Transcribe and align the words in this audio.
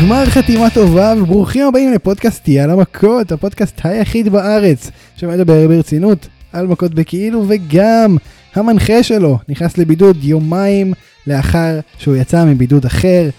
גמר 0.00 0.26
חתימה 0.26 0.70
טובה 0.70 1.14
וברוכים 1.22 1.66
הבאים 1.66 1.92
לפודקאסט 1.92 2.48
יאללה 2.48 2.76
מכות, 2.76 3.32
הפודקאסט 3.32 3.80
היחיד 3.84 4.28
בארץ 4.28 4.90
שמדבר 5.16 5.68
ברצינות 5.68 6.28
על 6.52 6.66
מכות 6.66 6.94
בכאילו 6.94 7.44
וגם 7.48 8.16
המנחה 8.54 9.02
שלו 9.02 9.38
נכנס 9.48 9.78
לבידוד 9.78 10.24
יומיים 10.24 10.92
לאחר 11.26 11.80
שהוא 11.98 12.16
יצא 12.16 12.44
מבידוד 12.44 12.84
אחר. 12.84 13.30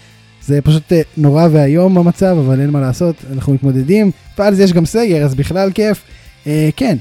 זה 0.42 0.60
פשוט 0.62 0.92
אה, 0.92 1.00
נורא 1.16 1.48
ואיום 1.50 1.98
המצב 1.98 2.36
אבל 2.46 2.60
אין 2.60 2.70
מה 2.70 2.80
לעשות 2.80 3.16
אנחנו 3.32 3.54
מתמודדים 3.54 4.10
ועל 4.38 4.54
זה 4.54 4.62
יש 4.62 4.72
גם 4.72 4.86
סגר 4.86 5.24
אז 5.24 5.34
בכלל 5.34 5.72
כיף. 5.72 6.02
אה, 6.46 6.68
כן, 6.76 6.96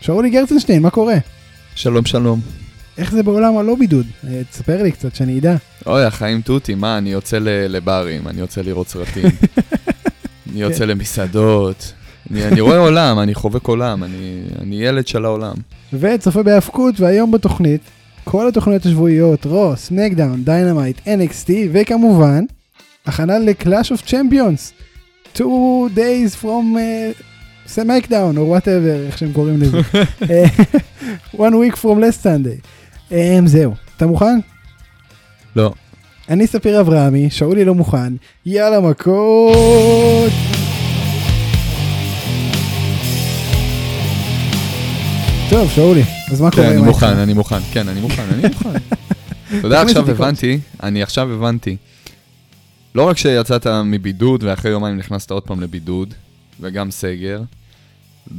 שאולי 0.00 0.30
גרצנשטיין 0.30 0.82
מה 0.82 0.90
קורה? 0.90 1.16
שלום 1.74 2.04
שלום. 2.04 2.65
איך 2.98 3.12
זה 3.12 3.22
בעולם 3.22 3.58
הלא 3.58 3.74
בידוד? 3.74 4.06
אה, 4.28 4.42
תספר 4.50 4.82
לי 4.82 4.92
קצת 4.92 5.14
שאני 5.14 5.38
אדע. 5.38 5.56
אוי, 5.86 6.04
החיים 6.04 6.40
תותים, 6.40 6.78
מה, 6.78 6.98
אני 6.98 7.10
יוצא 7.12 7.38
לברים, 7.42 8.28
אני 8.28 8.40
יוצא 8.40 8.60
לראות 8.60 8.88
סרטים, 8.88 9.24
אני 10.50 10.60
יוצא 10.60 10.78
כן. 10.78 10.88
למסעדות, 10.88 11.92
אני, 12.30 12.44
אני 12.44 12.60
רואה 12.60 12.78
עולם, 12.78 13.18
אני 13.18 13.34
חובק 13.34 13.66
עולם, 13.66 14.04
אני, 14.04 14.42
אני 14.60 14.84
ילד 14.84 15.06
של 15.06 15.24
העולם. 15.24 15.54
וצופה 15.92 16.42
בהאבקות 16.42 17.00
והיום 17.00 17.32
בתוכנית 17.32 17.80
כל 18.24 18.48
התוכניות 18.48 18.86
השבועיות 18.86 19.46
רו, 19.46 19.76
סמקדאון, 19.76 20.44
דיינמייט, 20.44 20.98
NXT 20.98 21.50
וכמובן 21.72 22.44
הכנה 23.06 23.38
ל-Clash 23.38 23.90
of 23.92 24.10
Champions. 24.10 24.86
two 25.36 25.88
days 25.94 26.34
from 26.34 26.76
uh, 26.76 27.22
סמקדאון 27.66 28.36
או 28.36 28.56
whatever 28.56 29.06
איך 29.06 29.18
שהם 29.18 29.32
קוראים 29.32 29.60
לזה. 29.60 29.78
אה, 30.30 30.44
one 31.46 31.54
week 31.54 31.76
from 31.76 31.98
last 32.00 32.22
Sunday. 32.22 32.66
Um, 33.10 33.14
זהו, 33.46 33.74
אתה 33.96 34.06
מוכן? 34.06 34.38
לא. 35.56 35.72
אני 36.28 36.46
ספיר 36.46 36.80
אברהמי, 36.80 37.30
שאולי 37.30 37.64
לא 37.64 37.74
מוכן, 37.74 38.12
יאללה 38.46 38.80
מכות! 38.80 40.32
טוב, 45.50 45.70
שאולי, 45.70 46.02
אז 46.30 46.40
מה 46.40 46.50
קורה? 46.50 46.66
כן, 46.66 46.72
אני 46.72 46.82
מוכן? 46.82 47.06
אני 47.06 47.32
מוכן, 47.32 47.60
כן, 47.72 47.88
אני 47.88 48.00
מוכן, 48.00 48.22
אני 48.32 48.42
מוכן. 48.48 48.68
אתה 49.58 49.66
יודע, 49.66 49.82
עכשיו. 49.82 50.10
הבנתי, 50.10 50.58
אני 50.82 51.02
עכשיו 51.02 51.32
הבנתי. 51.32 51.76
לא 52.94 53.08
רק 53.08 53.18
שיצאת 53.18 53.66
מבידוד 53.66 54.44
ואחרי 54.44 54.70
יומיים 54.70 54.96
נכנסת 54.96 55.30
עוד 55.30 55.42
פעם 55.42 55.60
לבידוד, 55.60 56.14
וגם 56.60 56.90
סגר, 56.90 57.42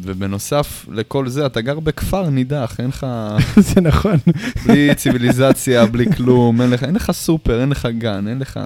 ובנוסף 0.04 0.86
לכל 0.92 1.28
זה, 1.28 1.46
אתה 1.46 1.62
גר 1.62 1.80
בכפר 1.80 2.30
נידח, 2.30 2.76
אין 2.80 2.88
לך... 2.88 3.08
זה 3.74 3.82
נכון. 3.82 4.18
בלי 4.66 4.96
ציוויליזציה, 4.96 5.86
בלי 5.86 6.06
כלום, 6.16 6.62
אין 6.62 6.70
לך, 6.70 6.84
אין 6.84 6.96
לך 6.96 7.12
סופר, 7.12 7.62
אין 7.62 7.70
לך 7.70 7.88
גן, 7.98 8.28
אין 8.28 8.40
לך... 8.40 8.60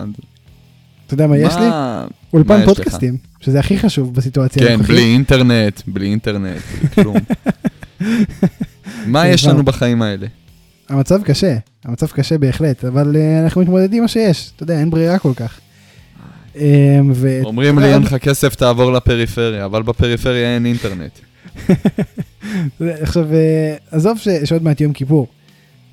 אתה 1.07 1.13
יודע 1.13 1.27
מה 1.27 1.37
יש 1.37 1.55
לי? 1.55 1.65
אולפן? 2.33 2.65
פודקאסטים, 2.65 3.17
שזה 3.39 3.59
הכי 3.59 3.79
חשוב 3.79 4.13
בסיטואציה 4.13 4.67
כן. 4.67 4.81
בלי 4.81 5.03
אינטרנט, 5.03 5.81
בלי 5.87 6.05
אינטרנט, 6.05 6.61
בלי 6.79 6.89
כלום. 6.89 7.17
מה 9.05 9.27
יש. 9.27 9.45
לנו 9.45 9.63
בחיים 9.63 10.01
האלה? 10.01 10.27
המצב 10.89 11.23
קשה, 11.23 11.57
המצב 11.85 12.07
קשה 12.07 12.37
בהחלט, 12.37 12.85
אבל 12.85 13.15
אה, 13.15 13.43
אנחנו 13.43 13.61
מתמודדים 13.61 13.97
עם 13.97 14.01
מה 14.01 14.07
שיש, 14.07 14.51
אתה 14.55 14.63
יודע, 14.63 14.79
אין 14.79 14.89
ברירה 14.89 15.19
כל 15.19 15.33
כך. 15.35 15.59
אה, 16.55 16.99
ו- 17.13 17.41
אומרים 17.43 17.79
לי, 17.79 17.85
אין 17.93 18.01
לך 18.03 18.15
כסף, 18.15 18.55
תעבור 18.55 18.91
לפריפריה, 18.91 19.65
אבל 19.65 19.81
בפריפריה 19.83 20.55
אין 20.55 20.65
אינטרנט. 20.65 21.11
עכשיו, 22.79 23.33
אה, 23.33 23.75
עזוב 23.91 24.17
ש- 24.17 24.27
שעוד 24.45 24.63
מעט 24.63 24.81
יום 24.81 24.93
כיפור, 24.93 25.27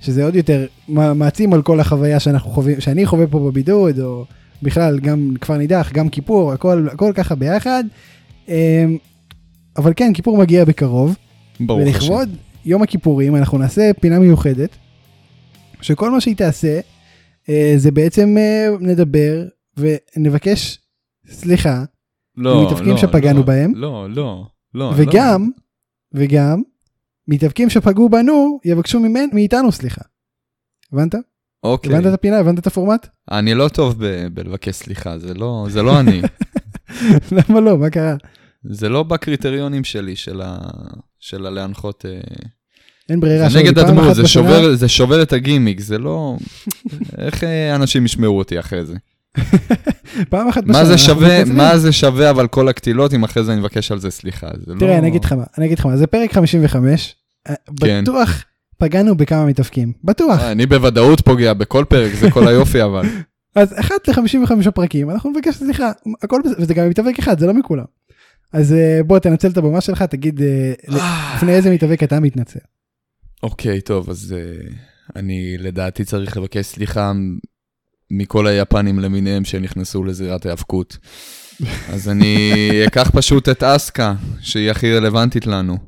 שזה 0.01 0.25
עוד 0.25 0.37
יותר 0.37 0.67
מע- 0.89 1.13
מעצים 1.13 1.53
על 1.53 1.63
כל 1.63 1.81
החוויה 1.81 2.21
שאנחנו 2.21 2.51
חווים, 2.51 2.81
שאני 2.81 3.07
חווה 3.07 3.27
פה 3.27 3.39
בבידוד, 3.51 4.01
או 4.01 4.25
בכלל 4.63 4.99
גם 5.01 5.35
כפר 5.41 5.57
נידח, 5.57 5.91
גם 5.95 6.09
כיפור, 6.09 6.53
הכל, 6.53 6.89
הכל 6.93 7.13
ככה 7.15 7.35
ביחד. 7.35 7.85
אה, 8.49 8.85
אבל 9.77 9.93
כן, 9.97 10.13
כיפור 10.15 10.39
מגיע 10.39 10.65
בקרוב, 10.65 11.17
ברוך 11.61 11.81
השם. 11.81 11.89
ולכבוד 11.89 12.29
יום 12.65 12.83
הכיפורים 12.83 13.37
אנחנו 13.37 13.59
נעשה 13.59 13.91
פינה 14.01 14.19
מיוחדת, 14.19 14.71
שכל 15.81 16.11
מה 16.11 16.21
שהיא 16.21 16.37
תעשה, 16.37 16.81
אה, 17.49 17.75
זה 17.77 17.91
בעצם 17.91 18.37
אה, 18.39 18.69
נדבר 18.81 19.45
ונבקש 19.79 20.79
סליחה, 21.31 21.85
לא, 22.37 22.65
מתאבקים 22.67 22.91
לא, 22.93 22.97
שפגענו 22.97 23.39
לא, 23.39 23.45
בהם. 23.47 23.73
לא, 23.75 24.07
לא, 24.11 24.47
לא. 24.75 24.93
וגם, 24.97 25.51
וגם, 26.15 26.63
מתאבקים 27.29 27.71
שפגעו 27.71 28.09
בנו 28.09 28.61
יבקשו 28.65 29.01
ממנ, 29.01 29.29
מאיתנו 29.33 29.73
סליחה. 29.73 30.03
הבנת? 30.93 31.15
לא. 31.15 31.21
אוקיי. 31.63 31.93
הבנת 31.93 32.07
את 32.07 32.13
הפינה? 32.13 32.39
הבנת 32.39 32.59
את 32.59 32.67
הפורמט? 32.67 33.07
אני 33.31 33.55
לא 33.55 33.69
טוב 33.69 34.05
ב- 34.05 34.27
בלבקש 34.35 34.75
סליחה, 34.75 35.19
זה 35.19 35.35
לא 35.35 35.67
זה 35.71 35.83
לא 35.83 36.01
אני. 36.01 36.21
למה 37.49 37.61
לא? 37.61 37.79
מה 37.79 37.91
קרה? 37.91 38.17
זה 38.65 38.89
לא 38.89 39.03
בקריטריונים 39.03 39.85
שלי, 39.85 40.17
של 40.17 40.41
ה... 40.45 40.59
של 41.19 41.47
הלהנחות... 41.47 42.05
אה, 42.07 42.21
אין 43.09 43.21
ברירה. 43.21 43.49
זה 43.49 43.59
נגד 43.59 43.79
הדמות, 43.79 44.05
זה 44.15 44.23
בשנה- 44.23 44.29
שובר, 44.29 44.75
זה 44.75 44.89
שובר 44.89 45.23
את 45.23 45.33
הגימיק, 45.33 45.81
זה 45.81 45.99
לא... 45.99 46.37
איך 47.19 47.45
אה, 47.45 47.75
אנשים 47.75 48.05
ישמעו 48.05 48.39
אותי 48.39 48.61
אחרי 48.61 48.85
זה? 48.85 48.95
פעם 50.31 50.49
אחת 50.49 50.65
בשנה. 50.65 50.79
מה 50.79 50.85
זה 50.85 50.99
שווה. 50.99 51.45
מה 51.45 51.79
זה 51.79 51.93
שווה 51.93 52.31
אבל 52.31 52.47
כל 52.47 52.69
הקטילות 52.69 53.15
אם 53.15 53.25
אחרי 53.25 53.45
זה 53.45 53.53
אני 53.53 53.61
מבקש 53.61 53.93
על 53.93 53.99
זה 53.99 54.11
סליחה, 54.11 54.47
זה 54.67 54.75
לא... 54.75 54.81
תראה, 54.81 54.99
אני 54.99 55.09
אגיד 55.09 55.25
לך 55.25 55.33
מה, 55.33 55.45
אני 55.59 55.67
אגיד 55.67 55.79
לך 55.79 55.87
מה, 55.87 55.97
זה 55.97 56.07
פרק 56.07 56.33
55, 56.33 57.15
אה, 57.49 57.55
כן. 57.81 58.03
בטוח 58.03 58.45
פגענו 58.79 59.15
בכמה 59.15 59.47
מתאבקים, 59.47 59.93
בטוח. 60.05 60.41
אה, 60.41 60.53
אני 60.53 60.67
בוודאות 60.67 61.21
פוגע 61.21 61.55
בכל 61.55 61.85
פרק, 61.89 62.15
זה 62.15 62.31
כל 62.31 62.49
היופי 62.49 62.83
אבל. 62.83 63.07
אז 63.55 63.75
אחת 63.81 64.09
ל-55 64.09 64.71
פרקים, 64.71 65.11
אנחנו 65.11 65.31
נבקש 65.31 65.55
סליחה, 65.55 65.91
הכל 66.23 66.41
בסדר, 66.45 66.63
וזה 66.63 66.75
גם 66.75 66.89
מתאבק 66.89 67.19
אחד, 67.19 67.39
זה 67.39 67.47
לא 67.47 67.55
מכולם. 67.55 67.85
אז 68.53 68.73
אה, 68.73 69.01
בוא 69.07 69.19
תנצל 69.19 69.49
את 69.49 69.57
הבמה 69.57 69.81
שלך, 69.81 70.03
תגיד 70.03 70.41
לפני 70.89 71.53
איזה 71.53 71.71
מתאבק 71.71 72.03
אתה 72.03 72.21
מתנצל. 72.21 72.59
אוקיי, 73.43 73.81
טוב, 73.81 74.11
אז 74.11 74.35
אני 75.17 75.59
לדעתי 75.59 76.05
צריך 76.05 76.37
לבקש 76.37 76.67
סליחה 76.67 77.13
מכל 78.11 78.47
היפנים 78.47 78.99
למיניהם 78.99 79.45
שנכנסו 79.45 80.05
לזירת 80.05 80.47
ההיאבקות. 80.47 80.99
אז 81.89 82.09
אני 82.09 82.53
אקח 82.87 83.11
פשוט 83.15 83.49
את 83.49 83.63
אסקה, 83.63 84.15
שהיא 84.41 84.71
הכי 84.71 84.95
רלוונטית 84.95 85.47
לנו. 85.47 85.79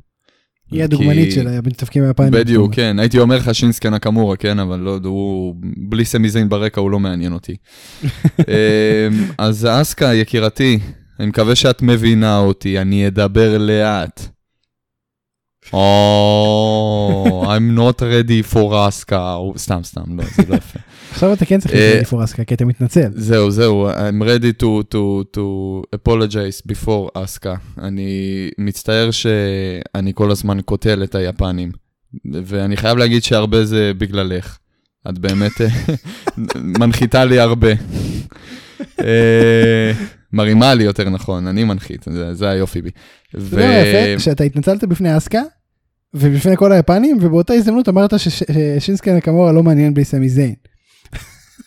היא 0.71 0.85
הדוגמנית 0.85 1.25
כי- 1.25 1.31
של 1.31 1.49
המתאבקים 1.49 2.05
היפנים. 2.05 2.31
בדיוק, 2.31 2.75
כן, 2.75 2.99
הייתי 2.99 3.19
אומר 3.19 3.37
לך 3.37 3.55
שינסקה 3.55 3.91
נקמורה, 3.91 4.37
כן, 4.37 4.59
אבל 4.59 4.79
לא, 4.79 4.99
הוא, 5.05 5.55
בלי 5.89 6.05
סמי 6.05 6.29
זיין 6.31 6.49
ברקע 6.49 6.81
הוא 6.81 6.91
לא 6.91 7.01
מעניין 7.01 7.33
אותי. 7.33 7.57
אמ, 8.39 9.25
אז 9.39 9.67
אסקה, 9.71 10.15
יקירתי, 10.15 10.79
אני 11.21 11.29
מקווה 11.29 11.55
שאת 11.55 11.83
מבינה 11.83 12.39
אותי, 12.39 12.79
אני 12.81 13.07
אדבר 13.07 13.59
לאט. 13.59 14.29
או, 15.73 17.45
I'm 17.47 17.79
not 17.79 18.01
ready 18.01 18.55
for 18.55 18.59
או- 19.13 19.53
סתם, 19.57 19.81
סתם, 19.85 20.19
לא, 20.19 20.25
זה 20.37 20.43
לא 20.49 20.55
יפה. 20.57 20.79
עכשיו 21.13 21.33
אתה 21.33 21.45
כן 21.45 21.61
צריך 21.61 21.75
אה, 21.75 21.81
להתנצל 21.89 22.05
פורסקה, 22.11 22.45
כי 22.45 22.55
אתה 22.55 22.65
מתנצל. 22.65 23.11
זהו, 23.15 23.51
זהו, 23.51 23.91
I'm 23.91 24.23
ready 24.23 24.63
to, 24.63 24.95
to, 24.95 25.37
to 25.37 25.41
apologize 25.97 26.73
before 26.73 27.09
אסקה. 27.15 27.55
אני 27.79 28.11
מצטער 28.59 29.11
שאני 29.11 30.13
כל 30.15 30.31
הזמן 30.31 30.61
קוטל 30.61 31.03
את 31.05 31.15
היפנים, 31.15 31.73
ואני 32.45 32.77
חייב 32.77 32.99
להגיד 32.99 33.23
שהרבה 33.25 33.65
זה 33.65 33.93
בגללך. 33.99 34.59
את 35.09 35.19
באמת 35.19 35.61
אה, 35.61 35.67
מנחיתה 36.81 37.25
לי 37.25 37.39
הרבה. 37.39 37.69
אה, 39.01 39.93
מרימה 40.33 40.75
לי 40.75 40.85
יותר 40.85 41.09
נכון, 41.11 41.47
אני 41.47 41.65
מנחית, 41.65 42.05
זה, 42.11 42.35
זה 42.35 42.49
היופי 42.49 42.83
בי. 42.83 42.91
אתה 43.29 43.39
יודע 43.39 43.57
מה 43.67 43.75
יפה? 43.75 44.19
שאתה 44.23 44.45
התנצלת 44.45 44.85
בפני 44.85 45.17
אסקה, 45.17 45.43
ובפני 46.15 46.57
כל 46.57 46.73
היפנים, 46.73 47.19
ובאותה 47.21 47.53
הזדמנות 47.53 47.89
אמרת 47.89 48.19
שש- 48.21 48.43
ששינסקי 48.79 49.13
נקמורה 49.13 49.53
לא 49.53 49.63
מעניין 49.63 49.95
בלי 49.95 50.05
סמי 50.05 50.29
זיין. 50.29 50.55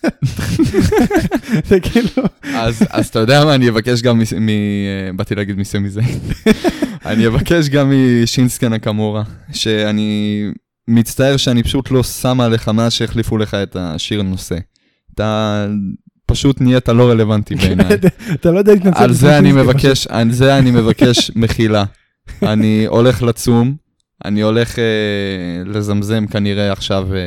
זה 1.70 1.80
כאילו, 1.80 2.24
אז, 2.56 2.84
אתה 3.10 3.20
יודע 3.20 3.46
מה, 3.46 3.56
אני 3.56 3.70
אבקש 3.70 4.02
גם 4.02 4.20
מ... 4.20 4.50
אה, 4.50 4.54
באתי 5.16 5.36
להגיד 5.36 5.58
מסמי 5.58 5.90
זיין. 5.90 6.20
אני 7.06 7.28
אבקש 7.28 7.70
גם 7.70 7.92
משינסקה 8.24 8.70
נקמורה, 8.70 9.24
שאני 9.52 10.42
מצטער 10.88 11.38
שאני 11.38 11.64
פשוט 11.64 11.92
לא 11.92 12.04
שם 12.04 12.42
עליך 12.42 12.70
מאז 12.70 12.94
שהחליפו 12.94 13.38
לך 13.38 13.54
את 13.54 13.76
השיר 13.80 14.22
נושא. 14.22 14.56
אתה 15.16 15.68
פשוט 16.26 16.62
נהיית 16.62 16.90
לא 16.90 17.10
רלוונטי 17.10 17.56
בעיניי. 17.62 17.88
אתה 18.34 18.52
לא 18.52 18.60
יודע 18.60 18.74
להתנצל. 18.74 19.04
על 19.04 19.14
זה 19.14 19.38
אני 19.38 19.52
מבקש, 19.52 20.08
על 20.08 20.32
זה 20.32 20.58
אני 20.58 20.72
מבקש 20.72 21.32
מחילה. 21.36 21.84
אני 22.44 22.86
הולך 22.88 23.22
לצום, 23.24 23.76
אני 24.26 24.42
הולך 24.42 24.80
אה, 24.80 24.84
לזמזם 25.66 26.28
כנראה 26.28 26.72
עכשיו 26.72 27.16
אה, 27.16 27.20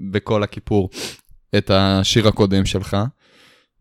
בכל 0.00 0.42
הכיפור 0.42 0.90
את 1.58 1.70
השיר 1.74 2.28
הקודם 2.28 2.64
שלך, 2.66 2.96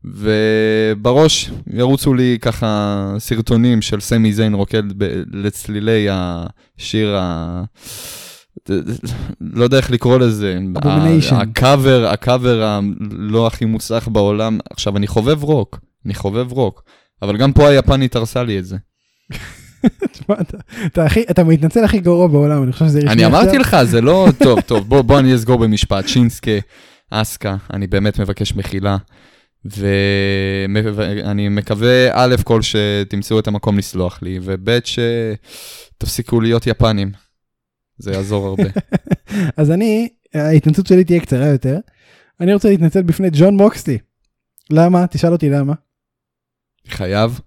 ובראש 0.04 1.52
ירוצו 1.74 2.14
לי 2.14 2.38
ככה 2.42 3.14
סרטונים 3.20 3.82
של 3.82 4.00
סמי 4.00 4.34
זיין 4.34 4.54
רוקד 4.54 4.84
ב- 4.98 5.24
לצלילי 5.34 6.08
השיר 6.10 7.18
ה... 7.18 7.64
לא 9.42 9.64
יודע 9.64 9.78
איך 9.78 9.92
לקרוא 9.92 10.18
לזה. 10.18 10.60
הקאבר, 11.32 12.08
הקאבר 12.08 12.64
הלא 12.64 13.48
הכי 13.48 13.66
מוצלח 13.66 14.08
בעולם. 14.08 14.60
עכשיו, 14.70 14.98
אני 14.98 15.08
חובב 15.08 15.44
רוק, 15.44 15.80
אני 16.06 16.14
חובב 16.14 16.52
רוק. 16.52 16.84
אבל 17.22 17.38
גם 17.38 17.54
פה 17.54 17.68
היפנית 17.68 18.16
הרסה 18.16 18.44
לי 18.44 18.60
את 18.60 18.66
זה. 18.66 18.78
תשמע, 20.12 20.36
אתה- 20.42 20.58
אתה 20.86 21.06
הכי- 21.06 21.24
אתה 21.32 21.44
מתנצל 21.44 21.84
הכי 21.84 22.00
גרוע 22.00 22.28
בעולם, 22.28 22.64
אני 22.64 22.72
חושב 22.72 22.86
שזה 22.86 23.00
אני. 23.08 23.26
אמרתי 23.26 23.58
לך, 23.58 23.78
זה 23.84 24.02
לא... 24.02 24.28
טוב, 24.44 24.62
טוב, 24.62 24.90
בוא, 24.90 25.02
בוא 25.02 25.20
אני 25.20 25.36
אסגור 25.36 25.60
במשפט. 25.60 26.08
שינסקה, 26.08 26.52
אסקה, 27.10 27.56
אני 27.74 27.88
באמת 27.88 28.20
מבקש 28.20 28.56
מחילה. 28.56 28.98
ואני 29.66 31.50
מקווה, 31.50 32.10
א' 32.14 32.36
כל 32.44 32.62
שתמצאו 32.62 33.40
את 33.40 33.48
המקום 33.48 33.78
לסלוח 33.78 34.20
לי, 34.22 34.40
וב' 34.44 34.70
שתפסיקו 34.84 36.42
להיות 36.42 36.68
יפנים. 36.68 37.12
זה 37.98 38.12
יעזור 38.12 38.48
הרבה. 38.48 38.64
אז 39.58 39.72
אני, 39.72 40.10
ההתנצלות 40.34 40.88
שלי 40.88 41.04
תהיה 41.04 41.20
קצרה 41.20 41.46
יותר. 41.48 41.78
אני 42.40 42.54
רוצה 42.54 42.70
להתנצל 42.70 43.02
בפני 43.02 43.28
ג'ון 43.34 43.58
מוקסלי. 43.58 43.98
למה? 44.70 45.08
תשאל 45.08 45.32
אותי 45.32 45.50
למה. 45.50 45.74
חייב? 46.88 47.40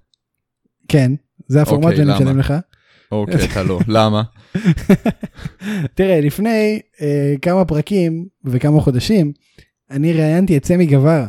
כן, 0.88 1.12
זה 1.48 1.62
הפורמט 1.62 1.84
אוקיי, 1.84 1.96
שאני? 1.96 2.14
משלם 2.14 2.38
לך. 2.38 2.54
אוקיי, 3.12 3.44
אתה 3.44 3.62
לא. 3.62 3.78
למה? 3.88 4.22
תראה, 5.94 6.20
לפני 6.20 6.80
אה, 7.00 7.34
כמה 7.42 7.64
פרקים 7.64 8.26
וכמה 8.44 8.80
חודשים, 8.80 9.32
אני 9.90 10.12
ראיינתי 10.12 10.56
את 10.56 10.64
סמי 10.64 10.86
גברה, 10.86 11.26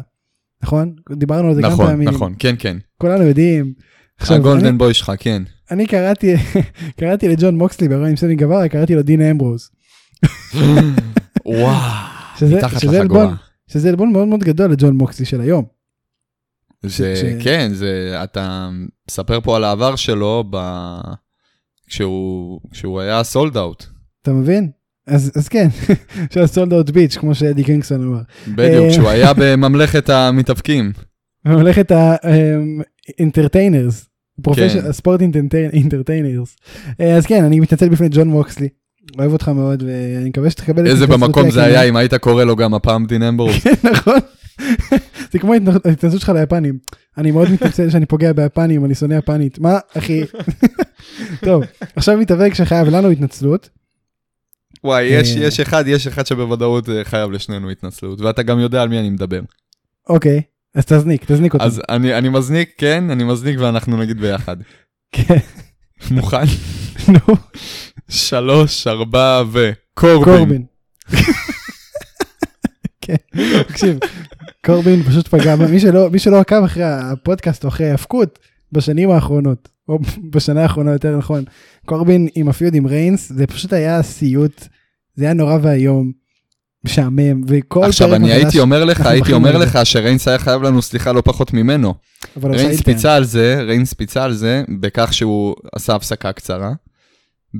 נכון? 0.63 0.95
דיברנו 1.11 1.47
על 1.47 1.55
זה 1.55 1.61
כמה 1.61 1.73
נכון, 1.73 1.87
פעמים. 1.87 2.09
נכון, 2.09 2.33
כן, 2.39 2.55
כן. 2.59 2.77
כולנו 2.97 3.23
יודעים. 3.23 3.73
הגולדן 4.19 4.77
בוי 4.77 4.93
שלך, 4.93 5.11
כן. 5.19 5.43
אני 5.71 5.87
קראתי, 5.87 6.35
קראתי 6.99 7.27
לג'ון 7.27 7.57
מוקסלי 7.57 7.87
בראיון 7.87 8.09
עם 8.09 8.15
סמי 8.15 8.35
גווארה, 8.35 8.69
קראתי 8.69 8.95
לו 8.95 9.01
דין 9.01 9.21
אמברוז. 9.21 9.69
וואו, 11.45 11.75
מתחת 12.57 12.83
לחגורה. 12.83 13.35
שזה 13.67 13.89
עלבון 13.89 14.11
מאוד 14.11 14.27
מאוד 14.27 14.43
גדול 14.43 14.71
לג'ון 14.71 14.95
מוקסלי 14.97 15.25
של 15.25 15.41
היום. 15.41 15.74
זה, 16.87 17.15
ש- 17.15 17.43
כן, 17.43 17.69
זה, 17.73 18.19
אתה 18.23 18.69
מספר 19.09 19.39
פה 19.41 19.55
על 19.55 19.63
העבר 19.63 19.95
שלו 19.95 20.43
ב... 20.49 20.57
כשהוא, 21.87 22.59
כשהוא 22.71 22.99
היה 22.99 23.23
sold 23.23 23.57
out. 23.57 23.85
אתה 24.21 24.31
מבין? 24.33 24.69
אז, 25.07 25.31
אז 25.35 25.47
כן, 25.47 25.67
של 26.33 26.47
sold 26.47 26.73
out 26.73 26.89
bitch, 26.89 27.17
כמו 27.17 27.35
שאדי 27.35 27.63
קינגסטון 27.63 28.03
אמר. 28.07 28.21
בדיוק, 28.47 28.85
אה. 28.85 28.89
כשהוא 28.91 29.09
היה 29.09 29.33
בממלכת 29.39 30.09
המתאבקים. 30.09 30.91
ממלכת 31.45 31.91
ה 33.17 33.23
entertainers. 33.23 34.05
ה 34.89 34.94
sports 34.94 35.21
entertainers. 35.73 36.55
אז 36.99 37.25
כן, 37.25 37.43
אני 37.43 37.59
מתנצל 37.59 37.89
בפני 37.89 38.07
ג'ון 38.11 38.27
מוקסלי. 38.27 38.69
אוהב 39.19 39.31
אותך 39.33 39.47
מאוד 39.49 39.83
ואני 39.83 40.29
מקווה 40.29 40.49
שתקבל 40.49 40.85
את 40.85 40.87
איזה 40.91 41.03
התנצלותי 41.03 41.25
במקום 41.27 41.51
זה. 41.51 41.63
היה 41.63 41.83
אם 41.83 41.95
היית 41.95 42.13
קורא 42.13 42.43
לו 42.43 42.55
גם 42.55 42.73
הפעם 42.73 43.05
דין 43.05 43.23
אמברוז. 43.23 43.55
נכון. 43.91 44.19
זה 45.31 45.39
כמו 45.39 45.53
ההתנ- 45.53 45.79
ההתנצלות 45.85 46.21
שלך 46.21 46.29
ליפנים. 46.29 46.77
אני 47.17 47.31
מאוד 47.31 47.51
מתנצל 47.51 47.89
שאני 47.89 48.05
פוגע 48.05 48.33
ביפנים, 48.33 48.85
אני 48.85 48.95
שונא 48.95 49.13
יפנית. 49.13 49.59
מה, 49.59 49.77
אחי? 49.97 50.21
טוב, 51.45 51.63
עכשיו 51.95 52.17
מתאבק 52.17 52.53
שחייב 52.53 52.87
לנו 52.87 53.09
התנצלות. 53.09 53.69
וואי, 54.83 55.03
יש, 55.03 55.37
אה. 55.37 55.43
יש 55.43 55.59
אחד, 55.59 55.83
יש 55.87 56.07
אחד 56.07 56.25
שבוודאות 56.25 56.89
אה, 56.89 57.03
חייב 57.03 57.31
לשנינו 57.31 57.69
התנצלות, 57.69 58.21
ואתה 58.21 58.43
גם 58.43 58.59
יודע 58.59 58.81
על 58.81 58.89
מי 58.89 58.99
אני 58.99 59.09
מדבר. 59.09 59.41
אוקיי, 60.09 60.41
אז 60.75 60.85
תזניק, 60.85 61.25
תזניק 61.25 61.53
אותו. 61.53 61.65
אז 61.65 61.81
אני, 61.89 62.17
אני 62.17 62.29
מזניק, 62.29 62.69
כן, 62.77 63.09
אני 63.09 63.23
מזניק 63.23 63.59
ואנחנו 63.59 63.97
נגיד 63.97 64.21
ביחד. 64.21 64.57
כן, 65.11 65.37
מוכן? 66.11 66.37
נו, 67.13 67.35
שלוש, 68.09 68.87
ארבע 68.87 69.43
ו... 69.51 69.71
קורבין. 69.93 70.35
קורבין. 70.37 70.65
כן, 73.01 73.15
תקשיב, 73.67 73.97
קורבין 74.65 75.03
פשוט 75.03 75.27
פגע, 75.27 75.55
מי 75.55 75.79
שלא, 75.79 76.09
מי 76.09 76.19
שלא 76.19 76.39
עקב 76.39 76.63
אחרי 76.63 76.83
הפודקאסט 76.83 77.63
או 77.63 77.69
אחרי 77.69 77.87
ההאבקות 77.87 78.39
בשנים 78.71 79.11
האחרונות, 79.11 79.69
או 79.89 79.99
בשנה 80.33 80.61
האחרונה 80.61 80.91
יותר 80.91 81.17
נכון, 81.17 81.43
קורבין 81.85 82.27
עם 82.35 82.47
הפיוד 82.47 82.75
עם 82.75 82.85
ריינס, 82.85 83.31
זה 83.31 83.47
פשוט 83.47 83.73
היה 83.73 84.03
סיוט, 84.03 84.67
זה 85.15 85.25
היה 85.25 85.33
נורא 85.33 85.57
ואיום, 85.61 86.11
משעמם, 86.85 87.41
וכל 87.47 87.83
עכשיו, 87.83 88.15
אני 88.15 88.31
הייתי 88.31 88.59
אומר 88.59 88.85
לך, 88.85 89.05
הייתי 89.05 89.33
אומר. 89.33 89.57
לך 89.57 89.79
שריינס 89.83 90.27
היה 90.27 90.39
חייב 90.39 90.63
לנו 90.63 90.81
סליחה 90.81 91.11
לא 91.11 91.21
פחות 91.25 91.53
ממנו. 91.53 91.93
ריינס. 92.43 92.81
פיצה 92.81 93.15
על 93.15 93.23
זה, 93.23 93.61
ריינס 93.61 93.93
פיצה 93.93 94.23
על 94.23 94.33
זה, 94.33 94.63
בכך 94.81 95.13
שהוא 95.13 95.55
עשה 95.75 95.95
הפסקה 95.95 96.31
קצרה. 96.31 96.73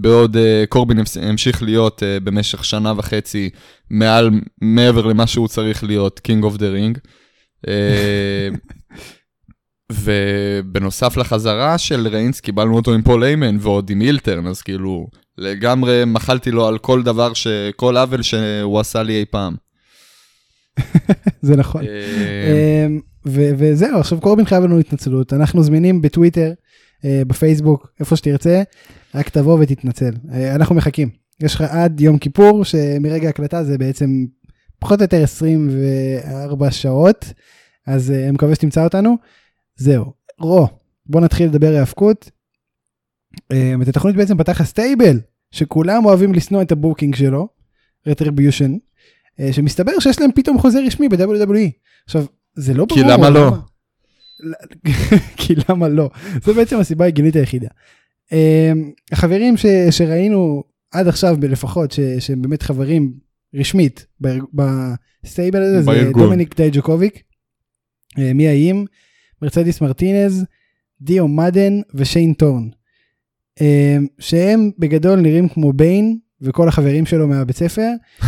בעוד 0.01 0.35
אה, 0.35 0.39
קורבין 0.69 0.99
המש- 0.99 1.17
המשיך 1.21 1.63
להיות 1.63 2.03
אה, 2.03 2.23
במשך 2.23 2.65
שנה 2.65 2.93
וחצי 2.97 3.49
מעל, 3.89 4.29
מעבר 4.61 5.05
למה 5.05 5.27
שהוא 5.27 5.47
צריך 5.47 5.83
להיות, 5.83 6.19
king 6.19 6.43
of 6.43 6.57
the 6.57 6.69
ring. 6.69 6.97
ובנוסף 9.91 11.17
לחזרה 11.17 11.77
של 11.77 12.07
ריינס, 12.07 12.39
קיבלנו 12.39 12.75
אותו 12.75 12.93
עם 12.93 13.01
פול 13.01 13.23
היימן 13.23 13.57
ועוד 13.59 13.89
עם 13.89 14.01
heel 14.01 14.22
turn, 14.22 14.47
אז 14.47 14.61
כאילו, 14.61 15.07
לגמרי 15.37 16.03
מחלתי 16.07 16.51
לו 16.51 16.67
על 16.67 16.77
כל 16.77 17.03
דבר, 17.03 17.33
ש... 17.33 17.47
כל 17.75 17.97
עוול 17.97 18.21
שהוא 18.21 18.79
עשה 18.79 19.03
לי 19.03 19.19
אי 19.19 19.25
פעם. 19.25 19.55
זה 21.41 21.55
נכון. 21.55 21.83
אה, 21.85 22.85
אמ, 22.85 22.99
וזהו, 23.25 23.99
עכשיו 23.99 24.21
קורבין 24.21 24.45
חייב 24.45 24.63
לנו 24.63 24.79
התנצלות, 24.79 25.33
אנחנו 25.33 25.63
זמינים 25.63 26.01
בטוויטר, 26.01 26.47
אה, 26.47 26.53
בפייסבוק, 27.27 27.87
איפה 27.99 28.15
שתרצה, 28.15 28.63
רק 29.15 29.29
תבוא 29.29 29.57
ותתנצל. 29.61 30.11
אה, 30.33 30.55
אנחנו 30.55 30.75
מחכים. 30.75 31.09
יש 31.39 31.55
לך 31.55 31.61
עד 31.61 32.01
יום 32.01 32.17
כיפור, 32.17 32.63
שמרגע 32.63 33.27
ההקלטה 33.27 33.63
זה 33.63 33.77
בעצם 33.77 34.25
פחות 34.79 34.99
או 34.99 35.03
יותר 35.03 35.23
24 35.23 36.71
שעות, 36.71 37.33
אז 37.87 38.11
אה, 38.11 38.23
אני 38.23 38.31
מקווה 38.31 38.55
שתמצא 38.55 38.83
אותנו. 38.83 39.17
זהו. 39.75 40.13
Raw, 40.39 40.67
בוא 41.05 41.21
נתחיל 41.21 41.49
לדבר 41.49 41.67
היאבקות. 41.67 42.31
אה, 43.51 43.73
את 43.81 43.87
התוכנית 43.87 44.15
בעצם 44.15 44.37
פתח 44.37 44.61
ה 44.61 44.69
stable, 44.69 45.19
שכולם 45.51 46.05
אוהבים 46.05 46.33
לשנוא 46.33 46.61
את 46.61 46.71
ה 46.71 46.77
booking 46.77 47.15
שלו, 47.15 47.47
Retribution, 48.07 48.77
שמסתבר 49.51 49.91
שיש 49.99 50.21
להם 50.21 50.31
פתאום 50.31 50.59
חוזה 50.59 50.79
רשמי 50.85 51.09
ב-WWE. 51.09 51.69
עכשיו, 52.05 52.25
זה 52.55 52.73
לא 52.73 52.85
כי 52.89 53.01
ברור. 53.01 53.11
למה 53.13 53.29
לא? 53.29 53.51
כי 55.37 55.53
למה 55.69 55.89
לא? 55.89 56.09
זו 56.43 56.53
בעצם 56.53 56.79
הסיבה 56.79 57.05
ההגיונית 57.05 57.35
היחידה. 57.35 57.67
אמ, 58.31 58.91
החברים 59.11 59.57
ש, 59.57 59.65
שראינו 59.91 60.63
עד 60.91 61.07
עכשיו 61.07 61.37
לפחות, 61.41 61.91
ש, 61.91 61.99
שהם 62.19 62.41
באמת 62.41 62.61
חברים 62.61 63.13
רשמית 63.55 64.05
ב 64.21 64.41
stable 64.41 65.61
הזה, 65.61 65.81
זה. 65.81 66.11
דומיניק 66.11 66.55
דייג'קוביק, 66.55 67.23
אה, 68.19 68.33
מיה 68.33 68.47
ים, 68.47 68.85
מרצדיס 69.41 69.81
מרטינז, 69.81 70.45
דיו 71.01 71.27
מדין 71.27 71.81
ושיין 71.93 72.33
ת'ורן. 72.33 72.69
אמ, 73.61 74.07
שהם 74.19 74.71
בגדול 74.79 75.19
נראים 75.19 75.49
כמו 75.49 75.73
ביין 75.73 76.17
וכל 76.41 76.67
החברים 76.67 77.05
שלו 77.05 77.27
מהבית 77.27 77.55
ספר. 77.55 77.91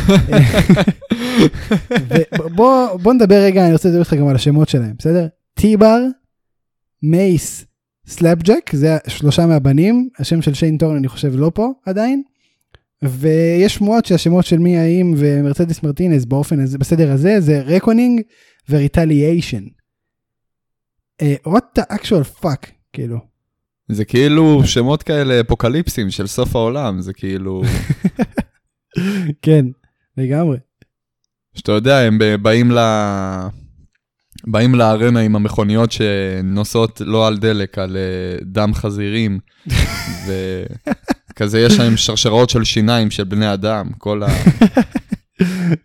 ובוא 2.46 2.98
בוא 2.98 3.14
נדבר 3.14 3.36
רגע, 3.36 3.66
אני 3.66 3.74
רוצה 3.74 3.90
לדבר 3.90 4.00
איתך 4.00 4.14
גם 4.14 4.28
על 4.28 4.36
השמות 4.36 4.70
שלהם, 4.70 4.94
בסדר? 4.98 5.28
T-Bar, 5.62 6.00
Mace, 7.04 7.66
Slapjack, 8.08 8.70
זה 8.74 8.98
שלושה 9.08 9.46
מהבנים, 9.46 10.10
השם 10.20 10.42
של 10.42 10.54
שיין 10.54 10.78
ת'ורן 10.78 10.96
אני 10.96 11.08
חושב 11.08 11.32
לא 11.36 11.52
פה 11.54 11.72
עדיין. 11.86 12.24
ויש 13.04 13.76
שמועות 13.76 14.06
שהשמות 14.06 14.46
של 14.46 14.58
מיה 14.58 14.78
ים 14.78 15.14
ומרצדס 15.18 15.84
מרטינז 15.84 16.26
באופן 16.26 16.60
הזה, 16.60 16.78
בסדר 16.78 17.12
הזה, 17.12 17.36
זה 17.40 17.62
Reckoning 17.62 18.22
ו 18.70 18.77
Retaliation. 18.77 19.64
what 21.48 21.80
the 21.80 21.84
actual 21.94 22.44
fuck, 22.44 22.68
כאילו. 22.94 23.18
זה 23.92 24.06
כאילו 24.06 24.62
שמות 24.66 25.04
כאלה 25.04 25.42
אפוקליפסים 25.42 26.12
של 26.12 26.28
סוף 26.28 26.56
העולם, 26.56 27.02
זה 27.02 27.14
כאילו, 27.14 27.62
כן, 29.42 29.66
לגמרי. 30.18 30.58
שאתה 31.56 31.72
יודע, 31.72 32.00
הם 32.00 32.20
באים 32.42 32.72
ל... 32.72 32.78
באים 34.48 34.76
לארנה 34.76 35.20
עם 35.20 35.36
המכוניות 35.36 35.92
שנוסעות 35.92 37.02
לא 37.06 37.28
על 37.28 37.38
דלק, 37.38 37.78
על 37.78 37.98
אה, 37.98 38.46
דם 38.46 38.74
חזירים, 38.74 39.40
וכזה 40.26 41.60
יש 41.60 41.80
להם 41.80 41.98
שרשראות 41.98 42.50
של 42.50 42.64
שיניים 42.64 43.12
של 43.12 43.24
בני 43.24 43.54
אדם, 43.54 43.90
כל 43.98 44.24
ה... 44.24 44.28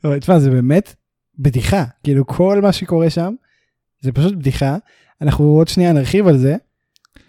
תשמע, 0.20 0.38
זה 0.38 0.50
באמת 0.50 0.94
בדיחה, 1.38 1.84
כאילו 2.04 2.26
כל 2.26 2.60
מה 2.62 2.72
שקורה 2.72 3.10
שם, 3.10 3.34
זה 4.00 4.12
פשוט 4.12 4.34
בדיחה. 4.34 4.76
אנחנו 5.22 5.44
עוד 5.44 5.68
שנייה 5.68 5.92
נרחיב 5.92 6.26
על 6.26 6.38
זה. 6.38 6.56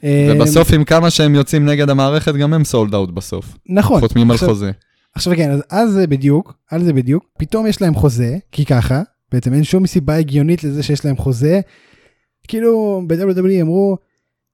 ובסוף 0.04 0.74
עם 0.74 0.84
כמה 0.84 1.10
שהם 1.10 1.36
יוצאים 1.36 1.66
נגד 1.66 1.90
המערכת, 1.90 2.36
גם 2.36 2.54
הם 2.54 2.64
סולד 2.64 2.94
אאוט 2.94 3.10
בסוף. 3.10 3.58
נכון. 3.70 4.00
חותמים 4.00 4.32
על 4.32 4.38
חוזה. 4.38 4.72
עכשיו 5.16 5.34
כן, 5.36 5.52
אז 5.52 5.62
על 5.70 5.88
זה 5.88 6.08
בדיוק, 6.08 6.54
על 6.72 6.84
זה 6.84 6.94
בדיוק, 6.94 7.26
פתאום 7.40 7.68
יש 7.68 7.82
להם 7.82 7.96
חוזה, 7.96 8.38
כי 8.52 8.66
ככה, 8.66 9.02
בעצם 9.34 9.54
אין 9.54 9.64
שום 9.64 9.88
סיבה 9.88 10.16
הגיונית 10.16 10.64
לזה 10.64 10.84
שיש 10.84 11.06
להם 11.06 11.18
חוזה. 11.18 11.62
כאילו 12.48 13.02
ב-WWE 13.08 13.62
אמרו, 13.62 13.98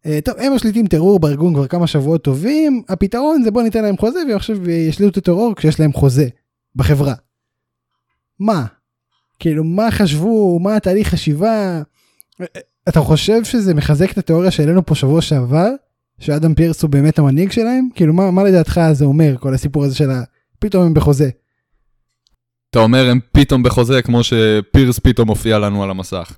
"אה, 0.05 0.19
טוב, 0.23 0.35
הם 0.37 0.53
משליטים 0.53 0.87
טרור 0.87 1.19
בארגון 1.19 1.53
כבר 1.53 1.67
כמה 1.67 1.87
שבועות 1.87 2.23
טובים, 2.23 2.83
הפתרון 2.89 3.43
זה 3.43 3.51
בוא 3.51 3.63
ניתן 3.63 3.83
להם 3.83 3.97
חוזה 3.97 4.19
ועכשיו 4.33 4.69
ישליטו 4.69 5.11
את 5.11 5.17
הטרור 5.17 5.55
כשיש 5.55 5.79
להם 5.79 5.93
חוזה 5.93 6.27
בחברה. 6.75 7.13
מה? 8.39 8.65
כאילו 9.39 9.63
מה 9.63 9.91
חשבו, 9.91 10.59
מה 10.59 10.75
התהליך 10.75 11.07
חשיבה, 11.07 11.81
אתה 12.89 12.99
חושב 12.99 13.43
שזה 13.43 13.73
מחזק 13.73 14.11
את 14.11 14.17
התיאוריה 14.17 14.51
שהעלינו 14.51 14.85
פה 14.85 14.95
שבוע 14.95 15.21
שעבר, 15.21 15.69
שאדם 16.19 16.55
פירס 16.55 16.81
הוא 16.81 16.89
באמת 16.89 17.19
המנהיג 17.19 17.51
שלהם? 17.51 17.89
כאילו, 17.95 18.13
מה, 18.13 18.31
מה 18.31 18.43
לדעתך 18.43 18.81
זה 18.91 19.05
אומר, 19.05 19.35
כל 19.39 19.53
הסיפור 19.53 19.83
הזה 19.83 19.95
של 19.95 20.11
ה... 20.11 20.23
פתאום 20.59 20.85
הם 20.85 20.93
בחוזה. 20.93 21.29
אתה 22.69 22.79
אומר 22.79 23.09
הם 23.09 23.19
פתאום 23.31 23.63
בחוזה, 23.63 24.01
כמו 24.01 24.21
שפירס 24.23 24.99
פתאום 24.99 25.27
מופיע 25.27 25.59
לנו 25.59 25.83
על 25.83 25.89
המסך. 25.89 26.37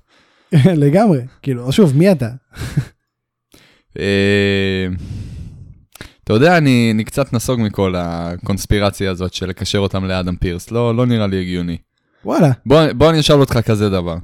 לגמרי. 0.82 1.20
כאילו, 1.42 1.72
שוב, 1.72 1.96
מי 1.96 2.12
אתה? 2.12 2.28
אה, 3.98 4.86
אתה 6.24 6.32
יודע, 6.32 6.58
אני, 6.58 6.90
אני 6.94 7.04
קצת 7.04 7.32
נסוג 7.32 7.60
מכל 7.60 7.94
הקונספירציה 7.98 9.10
הזאת 9.10 9.34
של 9.34 9.48
לקשר 9.48 9.78
אותם 9.78 10.04
לאדם 10.04 10.36
פירס, 10.36 10.70
לא, 10.70 10.96
לא 10.96 11.06
נראה 11.06 11.26
לי 11.26 11.40
הגיוני. 11.40 11.76
וואלה. 12.24 12.50
בוא, 12.66 12.92
בוא 12.92 13.10
אני 13.10 13.20
אשאל 13.20 13.40
אותך 13.40 13.58
כזה 13.64 13.90
דבר. 13.90 14.16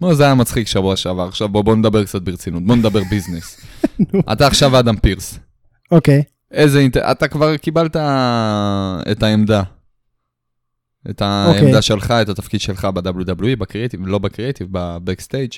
בוא, 0.00 0.14
זה 0.14 0.24
היה 0.24 0.34
מצחיק 0.34 0.66
שבוע 0.66 0.96
שעבר, 0.96 1.28
עכשיו 1.28 1.48
בוא, 1.48 1.62
בוא 1.62 1.76
נדבר 1.76 2.04
קצת 2.04 2.22
ברצינות, 2.22 2.62
בוא 2.66 2.76
נדבר 2.76 3.00
ביזנס. 3.10 3.60
אתה 4.32 4.46
עכשיו 4.46 4.78
אדם 4.78 4.96
פירס. 4.96 5.38
אוקיי. 5.90 6.22
איזה 6.52 6.78
אינטר... 6.78 7.10
אתה 7.10 7.28
כבר 7.28 7.56
קיבלת 7.56 7.96
את 9.10 9.22
העמדה. 9.22 9.62
את 11.10 11.22
העמדה 11.22 11.66
אוקיי. 11.66 11.82
שלך, 11.82 12.10
את 12.10 12.28
התפקיד 12.28 12.60
שלך 12.60 12.84
ב-WWE, 12.84 13.56
בקריאיטיב, 13.58 14.06
לא 14.06 14.18
ב 14.18 14.23
creative, 14.23 14.68
ב 14.70 14.77
backstage. 14.77 15.52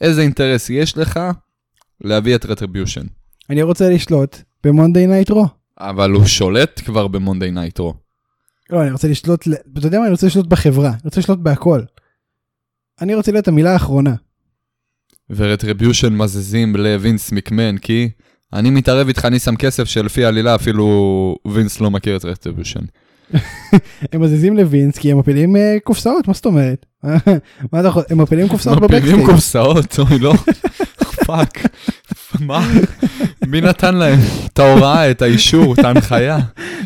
איזה 0.00 0.20
אינטרס 0.20 0.70
יש 0.70 0.98
לך 0.98 1.20
להביא 2.00 2.34
את 2.34 2.46
Retribution? 2.46 3.06
אני 3.50 3.62
רוצה 3.62 3.90
לשלוט 3.90 4.36
ב 4.64 4.70
Monday 4.70 5.06
Night 5.06 5.30
Raw. 5.30 5.46
אבל 5.78 6.10
הוא 6.10 6.26
שולט 6.26 6.80
כבר 6.84 7.08
ב 7.08 7.14
Monday 7.14 7.50
Night 7.50 7.78
Raw. 7.78 7.94
לא, 8.70 8.82
אני 8.82 8.90
רוצה 8.90 9.08
לשלוט, 9.08 9.48
אתה 9.78 9.86
יודע 9.86 9.98
מה? 9.98 10.04
אני 10.04 10.12
רוצה 10.12 10.26
לשלוט 10.26 10.46
בחברה, 10.46 10.88
אני 10.88 11.00
רוצה 11.04 11.20
לשלוט 11.20 11.38
בהכל. 11.38 11.80
אני 13.00 13.14
רוצה 13.14 13.32
להיות 13.32 13.48
המילה 13.48 13.72
האחרונה. 13.72 14.14
ו 15.30 15.37
Retribution 15.37 16.12
מזיזים 16.12 16.76
לווינס 16.76 17.32
מקמן, 17.32 17.78
כי 17.78 18.08
אני 18.52 18.70
מתערב 18.70 19.08
איתך, 19.08 19.24
אני 19.24 19.38
שם 19.38 19.56
כסף 19.56 19.84
שלפי 19.84 20.24
העלילה 20.24 20.54
אפילו 20.54 21.36
וינס 21.48 21.80
לא 21.80 21.90
מכיר 21.90 22.16
את 22.16 22.24
Retribution. 22.24 22.80
הם 24.12 24.20
מזיזים 24.20 24.56
לווינס 24.56 24.98
כי 24.98 25.12
הם 25.12 25.18
מפילים 25.18 25.56
אה, 25.56 25.76
קופסאות, 25.84 26.28
מה 26.28 26.34
זאת 26.34 26.46
אומרת? 26.46 26.86
מה 27.72 27.80
אתה 27.80 27.88
יכול, 27.88 28.02
הם 28.10 28.20
מפילים 28.20 28.48
קופסאות 28.48 28.82
מפילים 28.82 29.02
ב 29.02 29.04
backstage. 29.04 29.26
קופסאות, 29.30 29.98
אוי 29.98 30.18
לא, 30.18 30.34
fuck. 31.26 31.60
מה? 32.40 32.68
מי 33.46 33.60
נתן 33.60 33.94
להם 33.94 34.18
את 34.46 34.58
ההוראה, 34.58 35.10
את 35.10 35.22
האישור, 35.22 35.74
את 35.74 35.78
ההנחיה? 35.78 36.38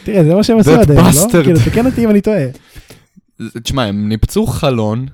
תראה, 0.05 0.25
זה 0.25 0.35
מה 0.35 0.43
שהם 0.43 0.59
עשו 0.59 0.71
עד 0.71 0.91
היום, 0.91 1.07
לא? 1.07 1.43
כאילו, 1.43 1.59
תקן 1.65 1.87
אותי 1.87 2.05
אם 2.05 2.11
אני 2.11 2.21
טועה. 2.21 2.45
תשמע, 3.63 3.85
הם 3.85 4.09
ניפצו 4.09 4.47
חלון, 4.47 5.07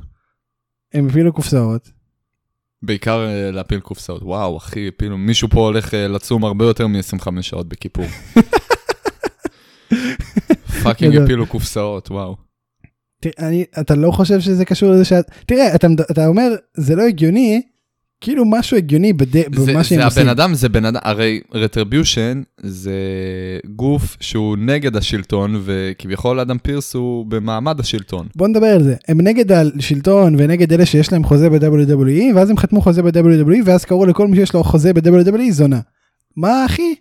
הם 0.95 1.09
הפילו 1.09 1.33
קופסאות. 1.33 1.91
בעיקר 2.83 3.27
אה, 3.27 3.51
להפיל 3.51 3.81
קופסאות. 3.81 4.23
וואו, 4.23 4.57
אחי, 4.57 4.89
הפילו, 4.89 5.19
מישהו 5.19 5.49
פה 5.49 5.61
הולך 5.61 5.95
אה, 5.95 6.09
לצום 6.09 6.45
הרבה 6.45 6.65
יותר 6.65 6.87
מ-25 6.87 7.43
שעות 7.43 7.69
בכיפור. 7.69 8.07
fucking. 10.85 11.17
הפילו 11.17 11.47
קופסאות, 11.47 12.11
וואו. 12.11 12.37
תראה, 13.21 13.49
אני, 13.49 13.65
אתה 13.81 13.95
לא 13.95 14.11
חושב 14.11 14.41
שזה 14.41 14.65
קשור 14.65 14.91
לזה 14.91 15.05
שאת... 15.05 15.31
תראה, 15.47 15.75
אתה, 15.75 15.87
אתה 16.11 16.27
אומר, 16.27 16.55
זה 16.77 16.97
לא 16.97 17.03
הגיוני, 17.03 17.63
כאילו 18.21 18.45
משהו 18.45 18.77
הגיוני 18.77 19.13
בד... 19.13 19.33
זה, 19.33 19.43
במה 19.51 19.85
שהם 19.85 19.99
זה 19.99 20.05
עושים. 20.05 20.23
הבן 20.23 20.29
אדם, 20.29 20.55
זה 20.55 20.69
בן 20.69 20.85
אדם, 20.85 21.01
הרי 21.05 21.41
Retribution 21.55 22.43
זה 22.63 22.99
גוף 23.77 24.17
שהוא 24.21 24.57
נגד 24.57 24.97
השלטון, 24.97 25.63
וכביכול 25.65 26.41
אדם 26.41 26.59
פירס 26.59 26.95
הוא 26.95 27.27
במעמד 27.27 27.81
השלטון. 27.81 28.27
בוא 28.37 28.49
נדבר 28.49 28.67
על 28.67 28.83
זה. 28.83 28.95
הם 29.09 29.21
נגד 29.21 29.53
השלטון 29.53 30.35
ונגד 30.39 30.73
אלה 30.73 30.87
שיש 30.87 31.13
להם 31.13 31.25
חוזה 31.25 31.51
ב-WWE, 31.51 32.35
ואז 32.35 32.51
הם 32.51 32.57
חתמו 32.57 32.81
חוזה 32.81 33.03
ב-WWE, 33.03 33.63
ואז 33.65 33.85
קראו 33.85 34.07
לכל 34.07 34.29
מי 34.29 34.37
שיש 34.37 34.55
לו 34.55 34.65
חוזה 34.65 34.93
ב-WWE 34.93 35.51
זונה. 35.51 35.81
מה 36.37 36.67
אחי? 36.67 36.95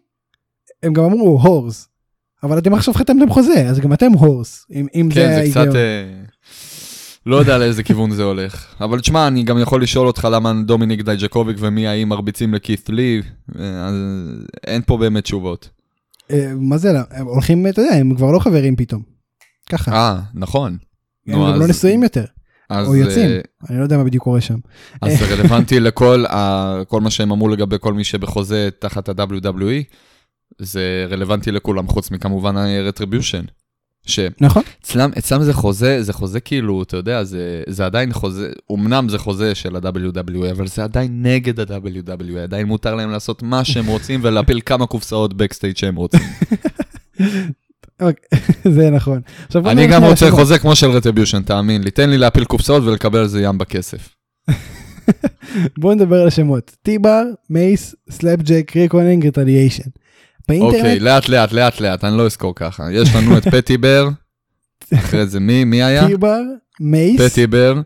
הם 0.84 0.94
גם 0.94 1.04
אמרו 1.04 1.42
whores. 1.42 1.88
אבל 2.44 2.58
אתם 2.58 2.74
עכשיו 2.74 2.94
חתמתם 2.94 3.30
חוזה, 3.30 3.70
אז 3.70 3.80
גם 3.80 3.94
אתם 3.94 4.12
whores. 4.12 4.66
אם, 4.72 4.88
אם 4.96 5.10
זה 5.12 5.16
כן, 5.20 5.28
זה 5.28 5.38
ההיגיון. 5.38 5.66
קצת... 5.68 5.76
אה, 5.76 6.24
לא 7.26 7.36
יודע 7.36 7.58
לאיזה 7.58 7.84
כיוון 7.84 8.12
זה 8.12 8.24
הולך. 8.24 8.66
אבל 8.82 9.00
תשמע, 9.00 9.28
אני 9.28 9.44
גם 9.44 9.60
יכול 9.60 9.84
לשאול 9.84 10.08
אותך 10.08 10.28
למה 10.32 10.54
דומיניק 10.66 11.02
דייג'קוביק 11.02 11.58
ומיה 11.60 11.88
ים 11.88 12.10
מרביצים 12.10 12.54
לקית' 12.54 12.90
לי, 12.90 13.22
אה, 13.60 13.86
אז 13.88 13.94
אין 14.68 14.82
פה 14.86 14.98
באמת 14.98 15.24
תשובות. 15.24 15.70
אה, 16.32 16.52
מה 16.56 16.78
זה, 16.78 16.92
הם 17.12 17.26
הולכים, 17.28 17.68
אתה 17.68 17.82
יודע, 17.82 17.96
הם 17.96 18.16
כבר 18.16 18.32
לא 18.32 18.40
חברים 18.40 18.76
פתאום. 18.76 19.02
ככה. 19.70 19.92
אה, 19.92 20.20
נכון. 20.34 20.78
הם 21.28 21.34
גם 21.34 21.60
לא 21.60 21.68
נשואים 21.68 22.04
יותר, 22.04 22.26
אז, 22.70 22.88
או 22.88 22.96
יוצאים. 22.96 23.30
אני 23.70 23.78
לא 23.78 23.84
יודע 23.84 23.98
מה 23.98 24.04
בדיוק 24.04 24.24
קורה 24.24 24.42
שם. 24.42 24.58
אז 25.02 25.20
זה 25.20 25.36
רלוונטי 25.36 25.80
לכל 25.80 26.26
ה- 26.30 26.82
כל 26.88 27.02
מה 27.02 27.10
שהם 27.12 27.32
אמרו 27.32 27.50
לגבי 27.50 27.76
כל 27.80 27.94
מי 27.94 28.04
שבחוזה 28.04 28.70
תחת 28.80 29.10
ה-WWE, 29.10 29.84
זה 30.60 31.06
רלוונטי 31.10 31.52
לכולם, 31.52 31.88
חוץ 31.88 32.12
מכמובן 32.12 32.58
ה-Retribution. 32.58 33.64
שאצלם 34.06 34.32
נכון? 34.42 34.64
אצלם 35.18 35.44
זה 35.44 35.54
חוזה, 35.54 36.04
זה 36.04 36.14
חוזה 36.14 36.40
כאילו, 36.40 36.84
אתה 36.84 36.98
יודע, 36.98 37.24
זה, 37.24 37.64
זה 37.68 37.86
עדיין 37.86 38.14
חוזה, 38.14 38.52
אמנם 38.72 39.10
זה 39.10 39.18
חוזה 39.18 39.56
של 39.56 39.76
ה-WWE, 39.76 40.52
אבל 40.52 40.68
זה 40.68 40.84
עדיין 40.84 41.24
נגד 41.24 41.60
ה-WWE, 41.60 42.40
עדיין 42.44 42.68
מותר 42.68 42.96
להם 42.96 43.10
לעשות 43.12 43.44
מה 43.44 43.64
שהם 43.64 43.86
רוצים 43.86 44.20
ולהפיל 44.24 44.62
כמה 44.66 44.86
קופסאות 44.86 45.34
בקסטייג' 45.34 45.78
שהם 45.78 45.96
רוצים. 45.96 46.20
אוקיי, 48.02 48.40
זה 48.76 48.90
נכון. 48.90 49.22
עכשיו 49.48 49.70
אני 49.70 49.88
גם 49.88 50.04
רוצה. 50.04 50.32
חוזה 50.32 50.60
כמו 50.60 50.76
של 50.76 50.90
Retribution, 50.90 51.42
תאמין 51.42 51.84
לי, 51.84 51.92
תן 51.92 52.10
לי 52.10 52.18
להפיל 52.18 52.46
קופסאות 52.46 52.84
ולקבל 52.84 53.20
על 53.20 53.28
זה 53.28 53.42
ים 53.42 53.58
בכסף. 53.58 54.16
בוא 55.82 55.94
נדבר 55.94 56.22
על 56.22 56.28
השמות. 56.28 56.76
T-Bar, 56.82 57.24
Mace, 57.50 57.96
Slapjack, 58.10 58.72
Reckoning, 58.75 59.28
Retaliation. 59.28 59.90
אוקיי, 60.50 60.60
באינטרנט, 60.60 61.02
לאט 61.02 61.30
לאט 61.30 61.52
לאט 61.52 61.80
לאט, 61.82 62.04
אני 62.04 62.18
לא 62.18 62.26
אזכור 62.26 62.56
ככה. 62.56 62.92
יש 62.92 63.16
לנו 63.16 63.38
את 63.38 63.48
פתי 63.48 63.78
בר, 63.78 64.10
אחרי 64.94 65.28
זה 65.28 65.40
מי, 65.40 65.64
מי 65.64 65.84
היה? 65.84 66.08
T-Bar, 66.08 66.42
Mace, 66.80 67.22
פתי 67.22 67.48
בר, 67.48 67.82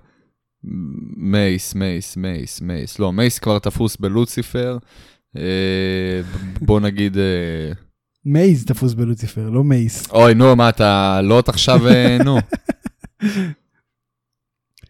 Mace, 1.17 1.75
Mace, 1.75 2.17
Mace, 2.17 2.61
Mace. 2.61 2.99
לא, 2.99 3.13
Mace 3.13 3.39
כבר 3.39 3.59
תפוס 3.59 3.97
בלוציפר. 3.97 4.77
אה, 5.37 6.21
בוא 6.61 6.79
נגיד, 6.79 7.17
אה, 7.17 7.71
מייז 8.25 8.65
תפוס 8.65 8.93
בלוציפר, 8.93 9.49
לא 9.49 9.63
מייס. 9.63 10.11
אוי, 10.11 10.33
נו, 10.33 10.55
מה 10.55 10.69
אתה, 10.69 11.19
לוט 11.23 11.49
עכשיו, 11.49 11.87
אה, 11.87 12.17
נו. 12.25 12.37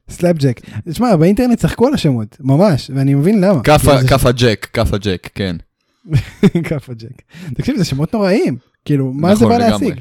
סלאפג'ק. 0.10 0.62
תשמע, 0.90 1.16
באינטרנט 1.16 1.60
צחקו 1.60 1.88
על 1.88 1.94
השמות, 1.94 2.38
ממש, 2.40 2.92
ואני 2.96 3.14
מבין 3.14 3.42
למה. 3.42 3.64
כאפה 3.64 4.32
ג'ק, 4.32 4.68
כאפה 4.74 4.98
ג'ק, 4.98 5.30
כן. 5.36 5.56
כאפה 6.70 6.94
ג'ק. 6.94 7.22
תקשיב, 7.54 7.78
זה 7.78 7.86
שמות 7.86 8.14
נוראים. 8.14 8.58
כאילו, 8.86 9.14
מה 9.14 9.36
זה 9.36 9.46
נכון, 9.46 9.58
בא. 9.58 9.70
להשיג? 9.70 10.00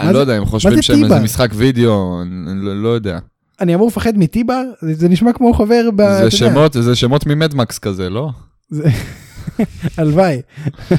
אני 0.00 0.14
לא 0.14 0.18
יודע, 0.18 0.34
הם 0.34 0.44
חושבים 0.44 0.82
שהם 0.82 1.04
איזה? 1.04 1.20
משחק 1.20 1.50
וידאו, 1.54 2.22
אני 2.22 2.64
לא- 2.64 2.82
לא 2.82 2.88
יודע. 2.88 3.18
אני 3.60 3.74
אמור 3.74 3.86
לפחד 3.88 4.18
מ 4.18 4.24
T-Bar? 4.24 4.62
זה 4.92 5.08
נשמע 5.08 5.32
כמו 5.32 5.52
חבר 5.54 5.88
ב... 5.96 6.02
זה 6.22 6.30
שמות, 6.30 6.72
זה 6.72 6.96
שמות 6.96 7.26
ממדמקס 7.26 7.78
כזה, 7.78 8.10
לא? 8.10 8.30
הלוואי. 9.98 10.40
אתה 10.92 10.94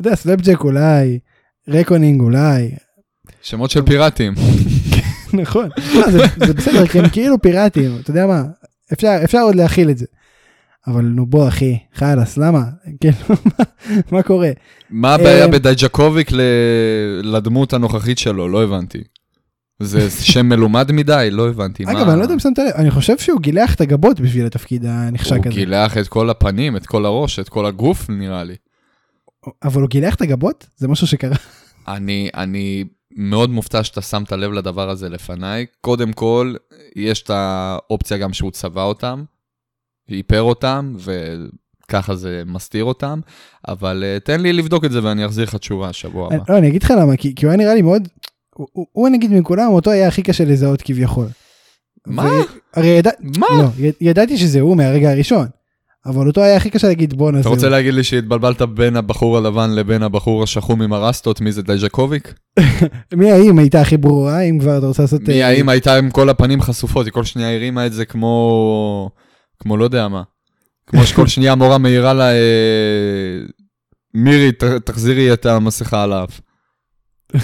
יודע, 0.00 0.14
סלאפג'ק 0.14 0.60
אולי, 0.64 1.18
רקונינג 1.68 2.20
אולי, 2.20 2.70
שמות 3.42 3.70
של 3.70 3.82
פיראטים. 3.82 4.34
נכון. 5.42 5.68
לא, 5.94 6.10
זה, 6.10 6.52
בסדר, 6.54 6.86
כי 6.86 6.98
הם 6.98 7.08
כאילו 7.08 7.42
פיראטים, 7.42 7.96
אתה 8.00 8.10
יודע 8.10 8.26
מה, 8.26 8.42
אפשר 9.24 9.40
עוד 9.42 9.54
להכיל 9.54 9.90
את 9.90 9.98
זה. 9.98 10.06
אבל 10.86 11.02
נו 11.02 11.26
בוא 11.26 11.48
אחי, 11.48 11.78
חלאס, 11.94 12.36
למה? 12.36 12.62
כאילו, 13.00 13.16
מה, 14.12 14.22
קורה? 14.22 14.50
מה 14.90 15.14
הבעיה 15.14 15.44
אה, 15.44 15.48
בדייג'אקוביץ' 15.48 16.30
לדמות 17.22 17.72
הנוכחית 17.72 18.18
שלו? 18.18 18.48
לא 18.48 18.62
הבנתי. 18.62 19.02
זה 19.80 20.10
שם 20.10 20.46
מלומד 20.48 20.92
מדי? 20.92 21.28
לא 21.32 21.48
הבנתי. 21.48 21.84
אגב, 21.84 22.08
אני 22.08 22.18
לא 22.18 22.22
יודע 22.22 22.34
אם 22.34 22.38
שמת 22.38 22.58
לב, 22.58 22.66
אני 22.74 22.90
חושב 22.90 23.18
שהוא 23.18 23.40
גילח 23.40 23.74
את 23.74 23.80
הגבות 23.80 24.20
בשביל 24.20 24.46
התפקיד 24.46 24.84
הנחשק 24.86 25.32
הוא 25.32 25.40
הזה. 25.46 25.54
גילח 25.54 25.98
את 25.98 26.08
כל 26.08 26.30
הפנים, 26.30 26.76
את 26.76 26.86
כל 26.86 27.04
הראש, 27.04 27.38
את 27.38 27.48
כל 27.48 27.66
הגוף, 27.66 28.10
נראה 28.10 28.44
לי. 28.44 28.54
אבל 29.62 29.80
הוא 29.80 29.88
גילח 29.88 30.14
את 30.14 30.20
הגבות? 30.20 30.66
זה 30.76 30.88
משהו 30.88 31.06
שקרה. 31.06 31.36
אני, 31.88 32.30
אני 32.34 32.84
מאוד 33.16 33.50
מופתע 33.50 33.84
שאתה 33.84 34.02
שמת 34.02 34.32
לב 34.32 34.52
לדבר 34.52 34.90
הזה 34.90 35.08
לפניי. 35.08 35.66
קודם 35.80 36.12
כל, 36.12 36.54
יש 36.96 37.22
את 37.22 37.30
האופציה 37.30 38.18
גם 38.18 38.32
שהוא 38.32 38.50
צבע 38.50 38.82
אותם, 38.82 39.24
איפר 40.10 40.42
אותם, 40.42 40.94
וככה 41.88 42.14
זה 42.14 42.42
מסתיר 42.46 42.84
אותם, 42.84 43.20
אבל 43.68 44.04
uh, 44.16 44.24
תן 44.24 44.40
לי 44.40 44.52
לבדוק 44.52 44.84
את 44.84 44.92
זה 44.92 45.04
ואני 45.04 45.26
אחזיר 45.26 45.44
לך 45.44 45.54
תשובה 45.54 45.92
שבוע 45.92 46.26
הבא. 46.34 46.44
לא, 46.52 46.58
אני 46.58 46.68
אגיד 46.68 46.82
לך 46.82 46.94
למה, 47.00 47.16
כי 47.16 47.34
כי 47.34 47.46
הוא 47.46 47.50
היה 47.50 47.58
נראה 47.58 47.74
לי 47.74 47.82
מאוד, 47.82 48.08
הוא- 48.54 48.66
הוא 48.72 48.86
הוא 48.92 49.08
נגיד 49.08 49.32
מכולם, 49.32 49.68
אותו 49.72 49.90
היה 49.90 50.08
הכי 50.08 50.22
קשה 50.22 50.44
לזהות 50.44 50.82
כביכול. 50.82 51.26
מה? 52.06 52.22
ו- 52.24 52.78
הרי 52.80 52.88
ידע- 52.88 53.10
מה? 53.38 53.46
לא, 53.50 53.86
י- 53.86 53.92
ידעתי 54.08 54.38
שזה 54.38 54.60
הוא 54.60 54.76
מהרגע 54.76 55.10
הראשון, 55.10 55.46
אבל 56.06 56.26
אותו 56.26 56.40
היה 56.42 56.56
הכי 56.56 56.70
קשה 56.70 56.86
להגיד 56.88 57.14
בואנה 57.14 57.40
אתה 57.40 57.48
רוצה. 57.48 57.68
להגיד 57.68 57.94
לי 57.94 58.04
שהתבלבלת 58.04 58.62
בין 58.62 58.96
הבחור 58.96 59.36
הלבן 59.36 59.70
לבין 59.70 60.02
הבחור 60.02 60.42
השחום 60.42 60.82
עם 60.82 60.92
הרסטות, 60.92 61.40
מי 61.40 61.52
זה 61.52 61.62
דייג'אקוביץ'? 61.62 62.34
מיה 63.16 63.30
ים 63.32 63.58
הייתה 63.58 63.80
הכי 63.80 63.96
ברורה, 63.96 64.40
אם 64.40 64.58
כבר 64.58 64.78
אתה 64.78 64.86
רוצה 64.86 65.02
לעשות... 65.02 65.22
מיה, 65.28 65.42
אה, 65.42 65.48
ים 65.48 65.68
הייתה 65.68 65.96
עם 65.96 66.10
כל 66.10 66.28
הפנים 66.28 66.60
חשופות, 66.62 67.06
היא 67.06 67.12
כל 67.12 67.24
שנייה 67.24 67.54
הרימה 67.54 67.86
את 67.86 67.92
זה 67.92 68.04
כמו... 68.04 69.10
כמו 69.58 69.76
לא 69.76 69.84
יודע 69.84 70.08
מה. 70.08 70.22
כמו 70.88 71.06
שכל 71.06 71.26
שנייה 71.26 71.52
המורה 71.52 71.78
מעירה 71.78 72.12
לה, 72.14 72.30
אה, 72.32 73.38
מירי, 74.14 74.52
ת- 74.52 74.64
תחזירי 74.64 75.32
את 75.32 75.46
המסכה 75.46 76.02
על 76.02 76.12
האף. 76.12 76.40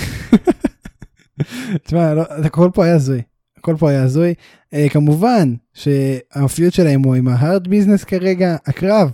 תשמע, 1.85 2.15
לא, 2.15 2.23
הכל 2.45 2.71
פה 2.75 2.85
היה 2.85 2.95
הזוי. 2.95 3.23
הכל 3.59 3.77
פה 3.79 3.91
היה 3.91 4.03
הזוי. 4.03 4.35
אה, 4.75 4.87
כמובן 4.91 5.55
שה 5.75 6.17
feud 6.17 6.73
שלהם 6.73 7.03
הוא 7.03 7.15
עם 7.15 7.29
ה 7.29 7.37
Hurt 7.37 7.69
Business 7.69 8.05
כרגע, 8.05 8.57
הקרב. 8.67 9.11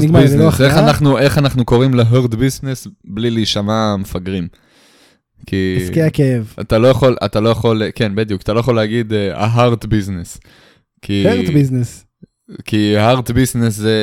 שנגמר 0.00 0.18
ללא 0.20 0.22
ביזנס, 0.22 0.60
איך. 0.60 0.76
אנחנו, 0.76 1.18
איך 1.18 1.38
אנחנו 1.38 1.64
קוראים 1.64 1.94
ל 1.94 2.02
Hurt 2.02 2.34
Business 2.34 2.86
בלי 3.04 3.30
להישמע 3.30 3.96
מפגרים? 3.96 4.48
כי 5.46 5.78
עסקי 5.82 6.02
הכאב. 6.02 6.54
אתה 6.60 6.78
לא 6.78 6.88
יכול, 6.88 7.16
אתה 7.24 7.40
לא 7.40 7.48
יכול, 7.48 7.82
כן 7.94 8.14
בדיוק, 8.14 8.42
אתה 8.42 8.52
לא 8.52 8.60
יכול 8.60 8.76
להגיד 8.76 9.12
ה 9.12 9.26
Hurt 9.26 9.84
Business. 9.84 10.38
כי 11.04 11.28
Hurt 11.28 11.50
Business. 11.50 12.04
כי 12.64 12.96
הארט 12.96 13.30
ביזנס 13.30 13.74
זה, 13.74 13.98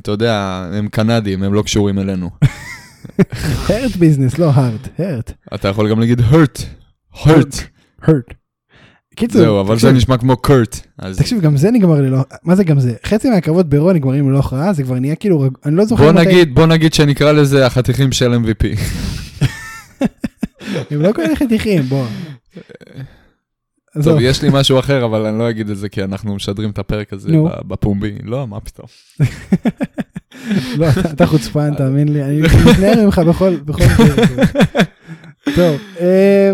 אתה 0.00 0.10
יודע, 0.10 0.64
הם 0.72 0.88
קנדים, 0.88 1.42
הם 1.42 1.54
לא 1.54 1.62
קשורים 1.62 1.98
אלינו. 1.98 2.30
הארד 3.68 3.90
ביזנס, 3.90 4.38
לא 4.38 4.50
הארד, 4.54 4.80
הארד. 4.98 5.22
אתה 5.54 5.68
יכול 5.68 5.90
גם 5.90 6.00
להגיד 6.00 6.20
hurt, 6.20 6.60
hurt. 7.14 7.56
hurt. 8.02 8.34
קיצור, 9.16 9.42
זהו, 9.42 9.60
אבל 9.60 9.78
זה 9.78 9.80
תקשיב, 9.80 9.96
נשמע 9.96 10.16
כמו 10.16 10.36
קורט. 10.36 10.80
אז 10.98 11.18
תקשיב, 11.18 11.40
גם 11.40 11.56
זה 11.56 11.70
נגמר 11.70 12.00
ללא, 12.00 12.24
מה 12.44 12.56
זה 12.56 12.64
גם 12.64 12.80
זה? 12.80 12.92
חצי 13.06 13.30
מהקרבות 13.30 13.68
ברו 13.68 13.92
נגמרים 13.92 14.30
ללא 14.30 14.38
הכרעה, 14.38 14.72
זה 14.72 14.82
כבר 14.82 14.98
נהיה 14.98 15.14
כאילו, 15.14 15.48
אני 15.64 15.76
לא 15.76 15.84
זוכר 15.84 16.04
בוא 16.04 16.12
מתי, 16.12 16.26
נגיד, 16.26 16.54
בוא 16.54 16.66
נגיד 16.66 16.94
שנקרא 16.94 17.32
לזה 17.32 17.66
החתיכים 17.66 18.12
של 18.12 18.34
MVP. 18.34 18.80
הם 20.90 21.02
לא 21.02 21.12
כאלה 21.12 21.36
חתיכים, 21.36 21.82
בוא. 21.82 22.06
טוב, 24.04 24.18
יש 24.20 24.42
לי 24.42 24.48
משהו 24.52 24.78
אחר, 24.78 25.04
אבל 25.04 25.26
אני 25.26 25.38
לא 25.38 25.50
אגיד 25.50 25.70
את 25.70 25.76
זה 25.76 25.88
כי 25.88 26.02
אנחנו 26.04 26.34
משדרים 26.34 26.70
את 26.70 26.78
הפרק 26.78 27.12
הזה 27.12 27.28
בפומבי. 27.66 28.12
לא, 28.24 28.46
מה 28.48 28.60
פתאום. 28.60 28.86
לא, 30.78 30.86
אתה- 31.12 31.26
חוצפן, 31.26 31.74
תאמין 31.74 32.08
לי, 32.12 32.24
אני 32.24 32.40
מתנער 32.70 33.04
ממך 33.04 33.18
בכל, 33.18 33.54
פרק. 33.66 33.80
טוב, 35.56 35.80
אה, 36.00 36.52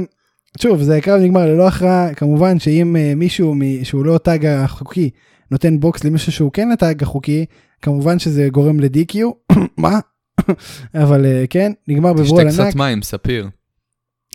שוב, 0.62 0.82
זה 0.82 0.96
הקרב 0.96 1.20
נגמר 1.20 1.46
ללא 1.46 1.68
הכרעה, 1.68 2.14
כמובן 2.14 2.58
שאם 2.58 2.96
אה, 2.96 3.12
מישהו 3.16 3.54
שהוא 3.82 4.04
לא 4.04 4.18
tag 4.18 4.46
החוקי 4.46 5.10
נותן 5.50 5.80
בוקס 5.80 6.04
למישהו 6.04 6.32
שהוא 6.32 6.52
כן 6.52 6.70
ה 6.72 6.80
tag 6.80 7.02
החוקי, 7.02 7.44
כמובן 7.82 8.18
שזה 8.18 8.48
גורם 8.52 8.80
ל-DQ, 8.80 9.16
מה? 9.78 9.98
אבל 11.02 11.26
אה, 11.26 11.44
כן, 11.50 11.72
נגמר 11.88 12.12
ב 12.12 12.15
brawl 12.15 12.26
תשתה 12.48 12.62
ענק. 12.62 12.70
קצת 12.70 12.78
מים, 12.78 13.02
ספיר. 13.02 13.48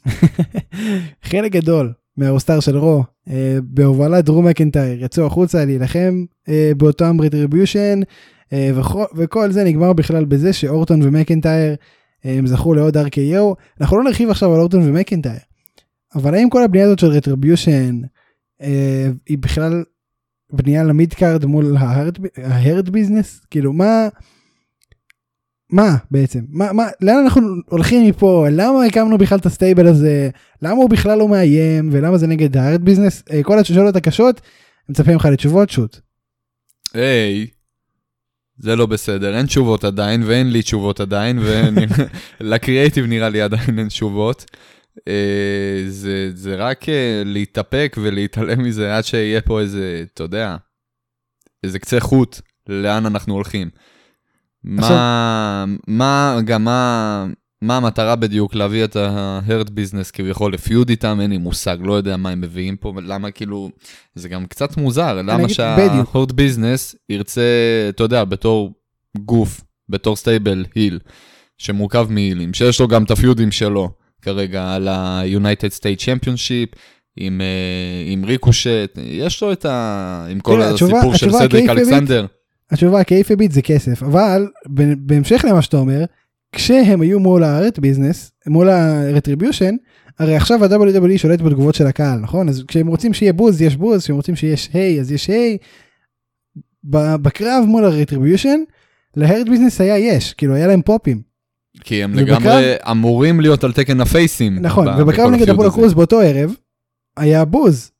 חלק 1.23 1.51
גדול 1.51 1.93
מה 2.17 2.28
roster 2.28 2.59
של 2.59 2.77
רו 2.77 3.03
אה, 3.29 3.57
בהובלת 3.63 4.25
דרו 4.25 4.47
מקנטייר 4.47 5.03
יצאו 5.03 5.25
החוצה 5.25 5.65
להילחם 5.65 6.25
אה, 6.49 6.71
באותם 6.77 7.21
Retribution 7.21 7.99
אה, 8.53 8.71
וכל, 8.75 9.05
וכל 9.15 9.51
זה 9.51 9.63
נגמר 9.63 9.93
בכלל 9.93 10.25
בזה 10.25 10.53
שאורטון 10.53 11.01
ומקנטייר 11.03 11.75
אה, 12.25 12.37
הם 12.37 12.47
זכו 12.47 12.73
לעוד 12.73 12.97
RKO 12.97 13.55
אנחנו 13.81 13.97
לא 13.97 14.03
נרחיב 14.03 14.29
עכשיו 14.29 14.53
על 14.53 14.59
אורטון 14.59 14.89
ומקנטייר 14.89 15.39
אבל 16.15 16.33
האם 16.33 16.49
כל 16.49 16.63
הבנייה 16.63 16.85
הזאת 16.85 16.99
של 16.99 17.07
Retribution 17.07 18.01
אה, 18.61 19.07
היא 19.27 19.37
בכלל 19.37 19.83
בנייה 20.53 20.83
ל 20.83 20.91
mid 20.91 21.13
card 21.13 21.45
מול 21.45 21.77
ה 22.37 22.48
Hurt 22.48 22.89
Business 22.89 23.41
כאילו 23.49 23.73
מה. 23.73 24.07
מה 25.71 25.95
בעצם 26.11 26.39
מה 26.49 26.73
מה 26.73 26.87
לאן 27.01 27.17
אנחנו 27.23 27.41
הולכים 27.69 28.09
מפה 28.09 28.47
למה 28.51 28.85
הקמנו 28.85 29.17
בכלל 29.17 29.37
את 29.37 29.45
ה 29.45 29.51
stable 29.51 29.87
הזה 29.87 30.29
למה 30.61 30.75
הוא 30.75 30.89
בכלל 30.89 31.17
לא 31.17 31.27
מאיים 31.27 31.89
ולמה 31.91 32.17
זה 32.17 32.27
נגד 32.27 32.57
ה 32.57 32.63
Hurt 32.63 32.85
Business 32.85 33.23
אה, 33.31 33.43
כל 33.43 33.59
השאלות 33.59 33.95
הקשות 33.95 34.41
מצפים 34.89 35.15
לך 35.15 35.25
לתשובות 35.25 35.69
shoot. 35.69 35.99
היי, 36.93 37.47
זה 38.57 38.75
לא 38.75 38.85
בסדר, 38.85 39.37
אין 39.37 39.45
תשובות 39.45 39.83
עדיין, 39.83 40.23
ואין 40.23 40.51
לי 40.51 40.61
תשובות 40.61 40.99
עדיין, 40.99 41.39
ולקריאייטיב 42.41 43.05
נראה 43.13 43.29
לי 43.29 43.41
עדיין 43.41 43.79
אין 43.79 43.87
תשובות. 43.87 44.45
אה, 45.07 45.83
זה, 45.87 46.31
זה 46.33 46.55
רק 46.55 46.89
אה, 46.89 47.21
להתאפק 47.25 47.97
ולהתעלם 48.01 48.63
מזה 48.63 48.97
עד 48.97 49.03
שיהיה 49.03 49.41
פה 49.41 49.59
איזה, 49.59 50.03
אתה 50.13 50.23
יודע, 50.23 50.55
איזה 51.63 51.79
קצה 51.79 51.99
חוט 51.99 52.41
לאן 52.67 53.05
אנחנו 53.05 53.33
הולכים. 53.33 53.69
מה, 54.63 55.65
מה, 55.87 56.37
גם 56.45 56.63
מה, 56.63 57.25
מה 57.61 57.77
המטרה 57.77 58.15
בדיוק 58.15 58.55
להביא 58.55 58.83
את 58.83 58.95
ה 58.95 59.10
Hurt 59.10 59.69
Business 59.69 60.11
כביכול 60.11 60.53
ל 60.53 60.60
feud 60.60 60.89
איתם, 60.89 61.19
אין 61.21 61.29
לי 61.29 61.37
מושג, 61.37 61.77
לא 61.81 61.93
יודע 61.93 62.17
מה 62.17 62.29
הם 62.29 62.41
מביאים 62.41 62.75
פה, 62.75 62.93
למה 63.03 63.31
כאילו, 63.31 63.69
זה 64.15 64.29
גם 64.29 64.45
קצת 64.45 64.77
מוזר, 64.77 65.21
למה. 65.21 65.49
שה 65.49 65.84
Hurt 65.84 66.31
Business 66.31 66.95
ירצה, 67.09 67.41
אתה 67.89 68.03
יודע, 68.03 68.23
בתור 68.23 68.73
גוף, 69.17 69.61
בתור 69.89 70.15
stable 70.15 70.65
heel, 70.75 70.99
שמורכב 71.57 72.07
מהילים, 72.09 72.53
שיש 72.53 72.79
לו 72.79 72.87
גם 72.87 73.03
את 73.03 73.11
הפיודים 73.11 73.51
שלו 73.51 73.89
כרגע 74.21 74.73
על 74.73 74.87
ה-United 74.87 75.79
State 75.79 75.99
Championship, 75.99 76.77
עם, 77.17 77.41
אה, 77.41 78.11
עם 78.13 78.25
ריקושט, 78.25 78.97
יש 79.03 79.43
לו 79.43 79.51
את 79.51 79.65
ה... 79.65 80.25
עם 80.29 80.39
כל 80.39 80.61
הסיפור 80.61 81.15
של 81.15 81.31
סדריק 81.31 81.69
אלכסנדר. 81.69 82.25
התשובה 82.71 82.99
התשובה 82.99 83.03
kayfabe 83.03 83.41
ית 83.41 83.51
זה 83.51 83.61
כסף 83.61 84.03
אבל 84.03 84.47
בהמשך 84.97 85.45
למה 85.49 85.61
שאתה 85.61 85.77
אומר 85.77 86.03
כשהם 86.55 87.01
היו 87.01 87.19
מול 87.19 87.43
Hurt 87.43 87.79
Business 87.79 88.31
מול 88.47 88.69
ה 88.69 88.78
Retribution 88.78 89.75
הרי 90.19 90.35
עכשיו 90.35 90.63
ה-WWE 90.63 91.17
שולט 91.17 91.41
בתגובות 91.41 91.75
של 91.75 91.87
הקהל 91.87 92.19
נכון 92.19 92.49
אז 92.49 92.63
כשהם 92.67 92.87
רוצים 92.87 93.13
שיהיה 93.13 93.33
בוז 93.33 93.61
יש 93.61 93.75
בוז 93.75 94.03
כשהם 94.03 94.15
רוצים 94.15 94.35
שיש 94.35 94.69
yay 94.73 94.99
אז 94.99 95.11
יש 95.11 95.27
yay. 95.27 95.57
בקרב 96.83 97.63
מול 97.67 97.85
ה 97.85 97.91
Retribution 97.91 98.59
ל 99.15 99.22
Hurt 99.22 99.49
Business 99.49 99.81
היה 99.81 99.97
יש 99.97 100.33
כאילו 100.33 100.55
היה 100.55 100.67
להם 100.67 100.81
פופים 100.81 101.21
כי 101.83 102.03
הם 102.03 102.11
ובקרב- 102.15 102.27
לגמרי 102.41 102.73
אמורים 102.91 103.39
להיות 103.41 103.63
על 103.63 103.73
תקן 103.73 104.01
הפייסים. 104.01 104.59
נכון 104.59 104.87
ובקרב 104.87 105.29
נגד 105.31 105.41
ה 105.41 105.43
feud 105.43 105.49
אפולו 105.49 105.67
הזה. 105.67 105.75
קרוז 105.75 105.93
באותו 105.93 106.19
ערב 106.19 106.55
היה 107.17 107.45
בוז. 107.45 107.91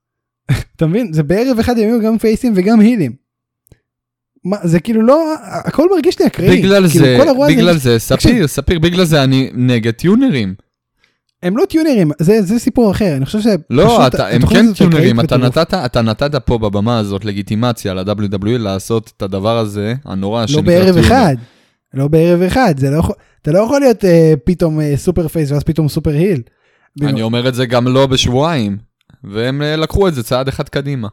אתה 0.75 0.87
מבין 0.87 1.13
זה 1.13 1.23
בערב 1.23 1.59
אחד 1.59 1.77
הם 1.77 1.83
היו 1.83 2.01
גם 2.01 2.17
פייסים 2.17 2.53
וגם 2.55 2.79
הילים. 2.79 3.20
מה 4.45 4.57
זה 4.63 4.79
כאילו 4.79 5.01
לא 5.01 5.33
הכל 5.43 5.87
מרגיש 5.95 6.19
לי 6.19 6.27
אקראי 6.27 6.57
בגלל 6.57 6.89
כאילו, 6.89 7.05
זה, 7.05 7.17
בגלל 7.49 7.77
זה, 7.77 7.99
ספיר, 7.99 8.47
ספיר, 8.47 8.79
בגלל 8.79 9.05
זה 9.05 9.23
אני 9.23 9.49
נגד 9.53 9.91
טיונרים. 9.91 10.53
הם 11.43 11.57
לא 11.57 11.65
טיונרים 11.65 12.11
זה 12.19 12.41
זה 12.41 12.59
סיפור 12.59 12.91
אחר 12.91 13.15
אני 13.15 13.25
חושב 13.25 13.39
שפשוט 13.39 13.61
לא, 13.69 14.07
אתה- 14.07 14.27
הם 14.27 14.45
כן 14.45 14.73
טיונרים, 14.73 15.19
אתה. 15.19 15.37
נתת, 15.37 15.73
אתה 15.73 16.01
נתת 16.01 16.35
פה 16.35 16.57
בבמה 16.57 16.99
הזאת 16.99 17.25
לגיטימציה 17.25 17.93
ל-WWE 17.93 18.57
לעשות 18.57 19.11
את 19.17 19.21
הדבר 19.21 19.57
הזה, 19.57 19.93
הנורא, 20.05 20.41
לא 20.41 20.47
שנקרא 20.47 20.61
בערב 20.65 20.85
טיונר. 20.93 21.07
אחד 21.07 21.35
לא 21.93 22.07
בערב 22.07 22.41
אחד 22.41 22.73
זה 22.77 22.89
לא 22.89 22.97
יכול 22.97 23.15
אתה 23.41 23.51
לא 23.51 23.59
יכול 23.59 23.79
להיות 23.79 24.05
אה, 24.05 24.33
פתאום 24.43 24.81
אה, 24.81 24.93
super 24.97 25.27
face 25.27 25.51
ואז 25.51 25.63
פתאום 25.63 25.87
super 25.89 26.11
heel. 26.11 26.41
אני 27.01 27.21
אומר 27.21 27.47
את 27.49 27.55
זה 27.55 27.65
גם 27.65 27.87
לא 27.87 28.07
בשבועיים, 28.07 28.77
והם 29.23 29.61
אה, 29.61 29.75
לקחו 29.75 30.07
את 30.07 30.13
זה 30.13 30.23
צעד 30.23 30.47
אחד 30.47 30.69
קדימה. 30.69 31.07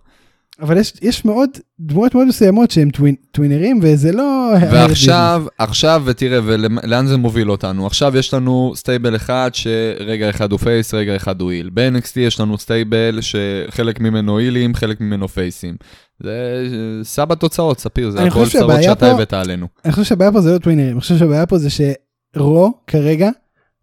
אבל 0.61 0.77
יש 0.79 0.93
יש 1.03 1.25
מאוד 1.25 1.51
דמויות 1.81 2.15
מאוד 2.15 2.27
מסוימות 2.27 2.71
שהם 2.71 2.91
טווין- 2.91 3.15
טווינרים 3.33 3.79
וזה 3.83 4.13
לא 4.13 4.51
ועכשיו, 4.73 5.45
עכשיו, 5.59 6.03
ותראה, 6.07 6.39
ולאן 6.45 7.07
זה 7.07 7.17
מוביל 7.17 7.51
אותנו? 7.51 7.87
עכשיו 7.87 8.17
יש 8.17 8.35
לנו 8.35 8.73
stable 8.77 9.17
אחד 9.17 9.51
שרגע 9.53 10.31
אחד 10.31 10.53
הוא 10.53 10.59
face, 10.61 10.95
רגע 10.95 11.17
אחד 11.17 11.41
הוא 11.41 11.51
heel. 11.51 11.71
ב-NXT 11.75 12.21
יש 12.21 12.41
לנו 12.41 12.59
stable 12.59 13.19
שחלק 13.21 14.01
ממנו 14.01 14.39
הילים, 14.39 14.75
חלק 14.75 15.01
ממנו 15.01 15.29
פייסים. 15.29 15.77
זה 16.23 16.63
סבא 17.03 17.35
תוצאות, 17.35 17.81
ספיר, 17.81 18.11
זה 18.11 18.23
הכל 18.23 18.49
צרות 18.49 18.83
שאתה 18.83 19.11
הבאת 19.11 19.33
עלינו. 19.33 19.67
אני 19.85 19.93
חושב 19.93 20.05
שהבעיה 20.05 20.33
פה 20.33 20.41
זה 20.41 20.53
לא 20.53 20.59
טווינרים 20.59 20.91
אני 20.93 21.01
חושב 21.01 21.19
שהבעיה 21.19 21.47
פה 21.47 21.59
זה 21.59 21.69
שרו 21.71 22.73
כרגע 22.87 23.31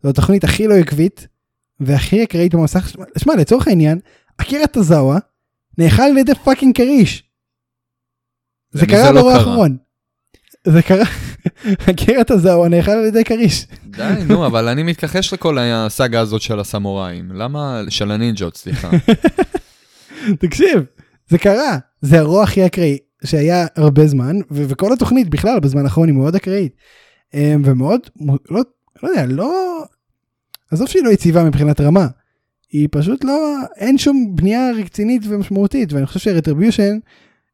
זו 0.04 0.10
התוכנית 0.10 0.44
הכי 0.44 0.68
לא 0.68 0.74
עקבית 0.74 1.28
והכי 1.80 2.24
אקראית 2.24 2.56
במסך 2.56 2.90
שמע 3.18 3.36
לצורך 3.36 3.68
העניין 3.68 4.00
אקירה 4.38 4.68
טוזאווה 4.68 5.18
נאכל 5.78 6.02
על 6.02 6.18
ידי 6.18 6.36
fucking 6.44 6.76
כריש. 6.76 7.24
זה 8.72 8.86
קרה 8.86 9.12
לא 9.12 9.22
באירוע? 9.22 9.34
האחרון. 9.34 9.78
זה 10.68 10.82
קרה 10.82 11.06
אקירה 11.90 12.24
טוזאווה 12.24 12.70
נאכל 12.70 12.92
על 12.92 13.06
ידי 13.06 13.24
כריש. 13.24 13.68
די, 13.86 14.14
נו, 14.28 14.48
אבל 14.48 14.68
אני 14.68 14.84
מתכחש 14.84 15.34
לכל 15.34 15.58
הסאגה 15.60 16.20
הזאת 16.20 16.42
של 16.42 16.60
הסמוראים. 16.60 17.32
למה? 17.32 17.82
של 17.90 18.12
הנינג'ות, 18.12 18.58
סליחה. 18.58 18.90
תקשיב 20.40 20.84
זה 21.30 21.38
קרה 21.38 21.78
זה 22.02 22.20
הרוע 22.20 22.44
הכי 22.44 22.66
אקראי 22.66 22.98
שהיה 23.24 23.66
הרבה 23.76 24.08
זמן 24.08 24.36
ו- 24.52 24.70
וכל 24.70 24.94
התוכנית 24.94 25.30
בכלל 25.30 25.60
בזמן 25.60 25.84
האחרון 25.84 26.08
היא 26.08 26.16
מאוד 26.16 26.36
אקראית. 26.36 26.76
אמ, 27.34 27.62
ומאוד 27.66 28.00
לא, 28.50 28.62
לא 29.04 29.10
יודע 29.10 29.26
לא 29.26 29.84
עזוב 30.72 30.88
שהיא 30.88 31.04
לא 31.04 31.10
יציבה 31.10 31.44
מבחינת 31.44 31.82
רמה. 31.82 32.08
היא 32.72 32.88
פשוט 32.92 33.24
לא 33.24 33.56
אין 33.78 33.98
שום 33.98 34.36
בנייה 34.36 34.72
רצינית 34.72 35.22
ומשמעותית 35.26 35.94
ואני 35.94 36.06
חושב 36.06 36.20
שרטריביושן 36.20 36.98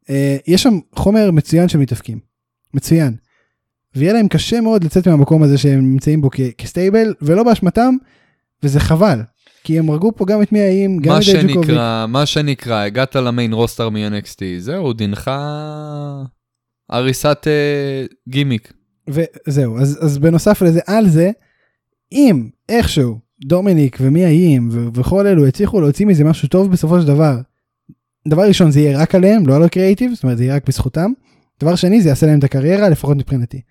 אה, 0.10 0.38
יש 0.48 0.64
שם 0.64 0.80
חומר 0.96 1.32
מצוין 1.32 1.70
של 1.70 1.78
מתאפקים 1.78 2.20
מצוין. 2.74 3.16
ויהיה 3.96 4.14
להם 4.14 4.28
קשה 4.28 4.62
מאוד 4.62 4.84
לצאת 4.84 5.08
מהמקום 5.08 5.44
הזה 5.44 5.58
שהם 5.58 5.92
נמצאים 5.92 6.22
בו 6.22 6.30
כסטייבל 6.58 7.14
ולא 7.22 7.44
באשמתם 7.44 7.96
וזה 8.64 8.80
חבל 8.80 9.22
כי 9.64 9.80
הם 9.80 9.90
הרגו 9.90 10.12
פה 10.16 10.26
גם 10.26 10.42
את 10.42 10.52
מי 10.52 10.60
האיים 10.60 11.00
גם 11.00 11.18
את. 11.18 11.24
שנקרא, 11.24 12.06
מה 12.08 12.26
שנקרא, 12.26 12.84
הגעת 12.84 13.16
למיין 13.16 13.54
רוסטר 13.54 13.90
מ-NXT, 13.90 14.42
זהו, 14.60 14.94
דינך 14.94 15.32
הריסת 16.90 17.48
אה, 17.48 18.06
גימיק. 18.30 18.74
וזהו, 19.10 19.80
אז, 19.80 20.00
אז 20.02 20.18
בנוסף 20.18 20.62
לזה, 20.62 20.80
על 20.88 21.10
זה, 21.10 21.32
אם 22.12 22.50
איכשהו 22.70 23.20
דומיניק 23.44 23.98
ומי 24.02 24.26
האיים 24.26 24.70
וכל 24.94 25.28
אלו 25.28 25.48
הצליחו 25.48 25.82
להוציא 25.82 26.06
מזה 26.06 26.24
משהו 26.24 26.48
טוב 26.48 26.72
בסופו 26.72 27.02
של 27.02 27.08
דבר, 27.08 27.38
דבר 28.28 28.48
ראשון 28.48 28.72
זה 28.72 28.80
יהיה 28.80 29.00
רק 29.00 29.16
עליהם, 29.16 29.48
לא 29.48 29.56
על 29.56 29.64
הקריאיטיב, 29.64 30.14
זאת 30.14 30.24
אומרת 30.24 30.38
זה 30.38 30.44
יהיה 30.44 30.56
רק 30.56 30.68
בזכותם. 30.68 31.12
דבר 31.60 31.76
שני 31.76 32.02
זה 32.02 32.10
יעשה 32.10 32.26
להם 32.26 32.40
את 32.40 32.44
הקריירה, 32.44 32.90
לפחות 32.90 33.18
מבחינתי. 33.18 33.62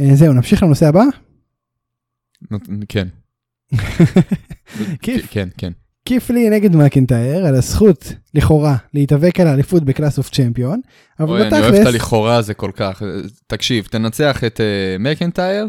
אה, 0.00 0.14
זהו, 0.14 0.32
נמשיך 0.32 0.62
לנושא 0.62 0.88
הבא. 0.88 1.04
כן. 2.88 3.08
קית'. 5.02 5.26
כן, 5.30 5.48
כן. 5.58 5.72
קית' 6.04 6.30
לי 6.30 6.50
נגד 6.50 6.76
מקינטייר 6.76 7.46
על 7.46 7.54
הזכות 7.54 8.12
לכאורה 8.34 8.76
להתאבק 8.94 9.40
על 9.40 9.46
האליפות 9.46 9.84
ב 9.84 9.90
Clash 9.90 10.18
of 10.18 10.30
Champion. 10.30 10.80
אבל 11.20 11.28
אוי, 11.28 11.42
אני 11.42 11.50
אוהב 11.50 11.64
את 11.64 11.72
בתכלס, 11.72 11.86
הלכאורה 11.86 12.36
הזה 12.36 12.54
כל 12.54 12.70
כך. 12.74 13.02
תקשיב, 13.46 13.84
תנצח 13.90 14.44
את 14.44 14.60
אה, 14.60 14.96
מקנטייר, 14.98 15.68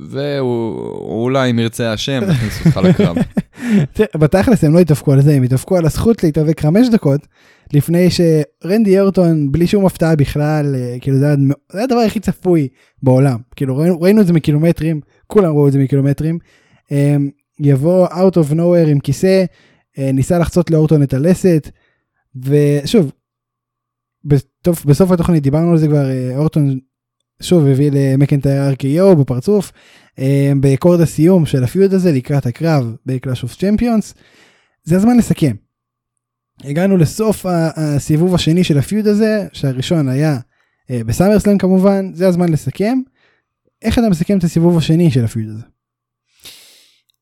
ואולי 0.00 1.50
אם 1.50 1.58
ירצה 1.58 1.92
השם, 1.92 2.20
נכניס 2.28 2.66
אותך 2.66 2.76
לקרב. 2.76 3.16
בתכלס 4.20 4.64
הם 4.64 4.74
לא 4.74 4.78
יתאבקו 4.78 5.12
על 5.12 5.20
זה, 5.22 5.34
הם 5.34 5.44
יתאבקו 5.44 5.76
על 5.76 5.84
הזכות 5.86 6.24
להתאבק 6.24 6.60
חמש 6.60 6.88
דקות 6.88 7.20
לפני 7.72 8.08
שרנדי 8.10 9.00
אורטון 9.00 9.52
בלי 9.52 9.66
שום 9.66 9.86
הפתעה 9.86 10.16
בכלל, 10.16 10.74
אה, 10.74 10.96
כאילו 11.00 11.18
זה 11.18 11.26
היה, 11.26 11.84
הדבר 11.84 11.98
הכי 11.98 12.20
צפוי 12.20 12.68
בעולם. 13.02 13.38
כאילו 13.56 13.76
ראינו, 13.76 14.00
ראינו 14.00 14.20
את 14.20 14.26
זה 14.26 14.32
מקילומטרים, 14.32 15.00
כולם 15.26 15.54
ראו 15.54 15.68
את 15.68 15.72
זה 15.72 15.78
מקילומטרים. 15.78 16.38
אה, 16.92 17.16
יבוא 17.60 18.06
out 18.08 18.34
of 18.34 18.52
nowhere 18.52 18.88
עם 18.88 19.00
כיסא, 19.00 19.44
אה, 19.98 20.12
ניסה 20.12 20.38
לחצות 20.38 20.70
לאורטון 20.70 21.02
את 21.02 21.14
הלסת, 21.14 21.70
ושוב, 22.36 23.12
בסוף 24.64 25.10
התוכנית 25.10 25.42
דיברנו 25.42 25.70
על 25.70 25.78
זה 25.78 25.86
כבר, 25.86 26.10
אה, 26.10 26.36
אורטון 26.36 26.78
שוב 27.40 27.66
הביא 27.66 27.90
למקנטייר 27.94 28.72
RKO 28.72 29.14
בפרצוף, 29.14 29.72
אה, 30.18 30.52
בקורד 30.60 31.00
הסיום 31.00 31.46
של 31.46 31.64
ה 31.64 31.70
feud 31.70 31.94
הזה 31.94 32.12
לקראת 32.12 32.46
הקרב 32.46 32.94
ב 33.06 33.12
Clash 33.12 33.42
of 33.42 33.56
Champions. 33.56 34.14
זה 34.84 34.96
הזמן 34.96 35.16
לסכם. 35.16 35.54
הגענו 36.64 36.96
לסוף 36.96 37.46
הסיבוב 37.48 38.34
השני 38.34 38.64
של 38.64 38.78
ה 38.78 38.84
feud 38.84 39.06
הזה, 39.06 39.46
שהראשון 39.52 40.08
היה 40.08 40.38
אה, 40.90 41.04
ב 41.04 41.09
SummerSlam 41.09 41.58
כמובן, 41.58 42.10
זה 42.14 42.28
הזמן 42.28 42.48
לסכם. 42.48 42.98
איך 43.82 43.98
אתה 43.98 44.08
מסכם 44.08 44.38
את 44.38 44.44
הסיבוב 44.44 44.78
השני 44.78 45.10
של 45.10 45.24
הפיוד 45.24 45.48
הזה? 45.48 45.62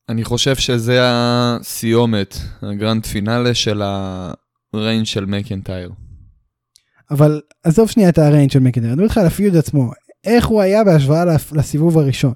אני 0.08 0.24
חושב 0.24 0.56
שזה 0.56 0.98
הסיומת, 1.02 2.36
ה 2.62 2.69
grand 2.69 3.06
finale 3.06 3.54
של 3.54 3.82
ה 4.74 4.79
reign 4.79 5.04
של 5.06 5.24
מקנטייר. 5.24 5.92
אבל 7.10 7.40
עזוב 7.64 7.90
שנייה 7.90 8.08
את 8.08 8.18
הריינג' 8.18 8.50
של 8.50 8.58
מקנטייר, 8.58 8.92
אני 8.92 8.92
מדבר 8.92 9.04
איתך 9.04 9.18
על 9.18 9.26
ה 9.26 9.32
feud 9.32 9.56
עצמו, 9.56 9.90
איך 10.24 10.46
הוא 10.46 10.62
היה 10.62 10.84
בהשוואה 10.84 11.24
לסיבוב 11.52 11.98
הראשון. 11.98 12.32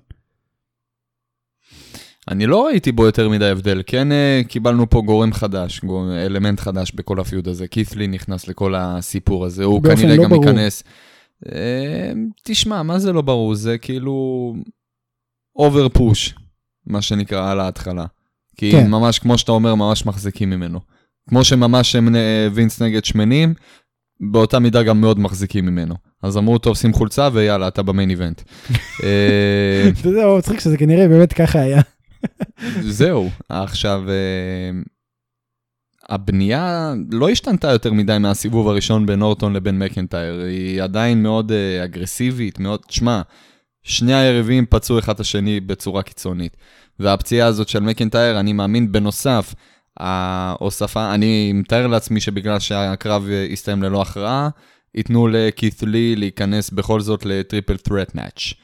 אני 2.28 2.46
לא 2.46 2.66
ראיתי 2.66 2.92
בו 2.92 3.06
יותר 3.06 3.28
מדי 3.28 3.48
הבדל, 3.48 3.82
כן 3.86 4.12
אה, 4.12 4.40
קיבלנו 4.48 4.90
פה 4.90 5.02
גורם 5.06 5.32
חדש, 5.32 5.80
גורם, 5.84 6.10
אלמנט 6.10 6.60
חדש 6.60 6.92
בכל 6.92 7.20
ה 7.20 7.26
feud 7.26 7.48
הזה, 7.48 7.68
קית' 7.68 7.94
לי 7.94 8.06
נכנס 8.06 8.48
לכל 8.48 8.74
הסיפור 8.74 9.44
הזה, 9.44 9.64
הוא 9.64 9.82
כנראה 9.82 10.16
לא 10.16 10.24
גם 10.24 10.30
ברור. 10.30 10.44
ייכנס. 10.44 10.84
אה, 11.52 12.12
תשמע, 12.44 12.82
מה 12.82 12.98
זה 12.98 13.12
לא 13.12 13.22
ברור? 13.22 13.54
זה 13.54 13.78
כאילו 13.78 14.54
over 15.56 15.88
push, 15.88 16.35
מה 16.86 17.02
שנקרא, 17.02 17.50
על 17.50 17.60
ההתחלה. 17.60 18.06
כי 18.56 18.72
כן. 18.72 18.90
ממש, 18.90 19.18
כמו 19.18 19.38
שאתה 19.38 19.52
אומר, 19.52 19.74
ממש 19.74 20.06
מחזיקים 20.06 20.50
ממנו. 20.50 20.80
כמו 21.28 21.44
שממש 21.44 21.96
הם 21.96 22.16
אה, 22.16 22.48
וינס 22.52 22.82
נגד 22.82 23.04
שמנים, 23.04 23.54
באותה 24.20 24.58
מידה 24.58 24.82
גם 24.82 25.00
מאוד 25.00 25.18
מחזיקים 25.18 25.66
ממנו. 25.66 25.94
אז 26.22 26.37
אמרו, 26.37 26.58
טוב, 26.58 26.76
שים 26.76 26.92
חולצה 26.92 27.28
ויאללה, 27.32 27.68
אתה 27.68 27.82
ב 27.82 27.88
main 27.88 28.11
event. 28.11 28.42
אה, 29.04 29.88
אתה 30.00 30.08
יודע, 30.08 30.24
הוא 30.24 30.38
מצחיק 30.38 30.61
שזה 30.61 30.76
כנראה 30.76 31.08
באמת 31.08 31.32
ככה 31.32 31.61
היה. 31.61 31.80
זהו, 32.80 33.30
עכשיו, 33.48 34.02
אה, 34.08 34.80
הבנייה 36.08 36.94
לא 37.11 37.28
השתנתה 37.28 37.70
יותר 37.70 37.92
מדי 37.92 38.18
מהסיבוב 38.20 38.68
הראשון 38.68 39.06
בין 39.06 39.22
אורטון 39.22 39.52
לבין 39.52 39.78
מקנטייר, 39.78 40.40
היא 40.40 40.82
עדיין 40.82 41.22
מאוד 41.22 41.52
אה, 41.52 41.85
אגרסיבית, 41.85 42.58
מאוד, 42.58 42.80
שמע, 42.88 43.22
שני 43.82 44.14
היריבים 44.14 44.66
פצעו 44.66 44.98
אחד 44.98 45.14
את 45.14 45.20
השני 45.20 45.61
בצורה 45.61 46.02
קיצונית. 46.02 46.56
והפציעה 46.98 47.48
הזאת 47.48 47.68
של 47.68 47.80
מקנטייר, 47.80 48.40
אני 48.40 48.52
מאמין 48.52 48.92
בנוסף, 48.92 49.54
ההוספה, 49.96 51.14
אני 51.14 51.52
מתאר 51.52 51.87
לעצמי 51.87 52.20
שבגלל 52.20 52.58
שהקרב 52.58 53.28
הסתיים 53.52 53.82
ללא 53.82 54.02
הכרעה, 54.02 54.48
ייתנו 54.94 55.28
לכית 55.28 55.83
לי 55.83 56.16
להיכנס 56.16 56.70
בכל 56.70 57.00
זאת 57.00 57.24
לטריפל 57.24 57.76
טרט 57.76 58.14
מאץ'. 58.14 58.55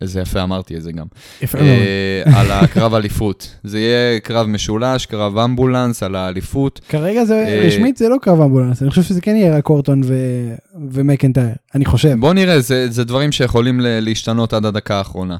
איזה 0.00 0.20
יפה 0.20 0.42
אמרתי 0.42 0.76
את 0.76 0.82
זה 0.82 0.92
גם. 0.92 1.06
יפה 1.42 1.58
מאוד. 1.58 1.68
אה, 1.68 2.40
על 2.40 2.50
הקרב 2.50 2.94
אליפות. 2.94 3.56
זה 3.64 3.80
יהיה 3.80 4.20
קרב 4.20 4.46
משולש, 4.46 5.06
קרב 5.06 5.38
אמבולנס 5.38 6.02
על 6.02 6.16
האליפות. 6.16 6.80
כרגע 6.88 7.24
זה 7.24 7.44
אה, 7.48 7.66
רשמית 7.66 7.96
זה 7.96 8.08
לא 8.08 8.16
קרב 8.22 8.40
אמבולנס, 8.40 8.82
אני 8.82 8.90
חושב 8.90 9.02
שזה 9.02 9.20
כן 9.20 9.36
יהיה 9.36 9.56
רק 9.56 9.68
אורטון 9.68 10.00
ו- 10.04 10.54
ומקנטייר, 10.90 11.54
אני 11.74 11.84
חושב. 11.84 12.16
בוא 12.20 12.34
נראה, 12.34 12.60
זה, 12.60 13.04
דברים 13.04 13.32
שיכולים 13.32 13.80
להשתנות 13.82 14.52
עד 14.52 14.64
הדקה 14.64 14.96
האחרונה. 14.96 15.36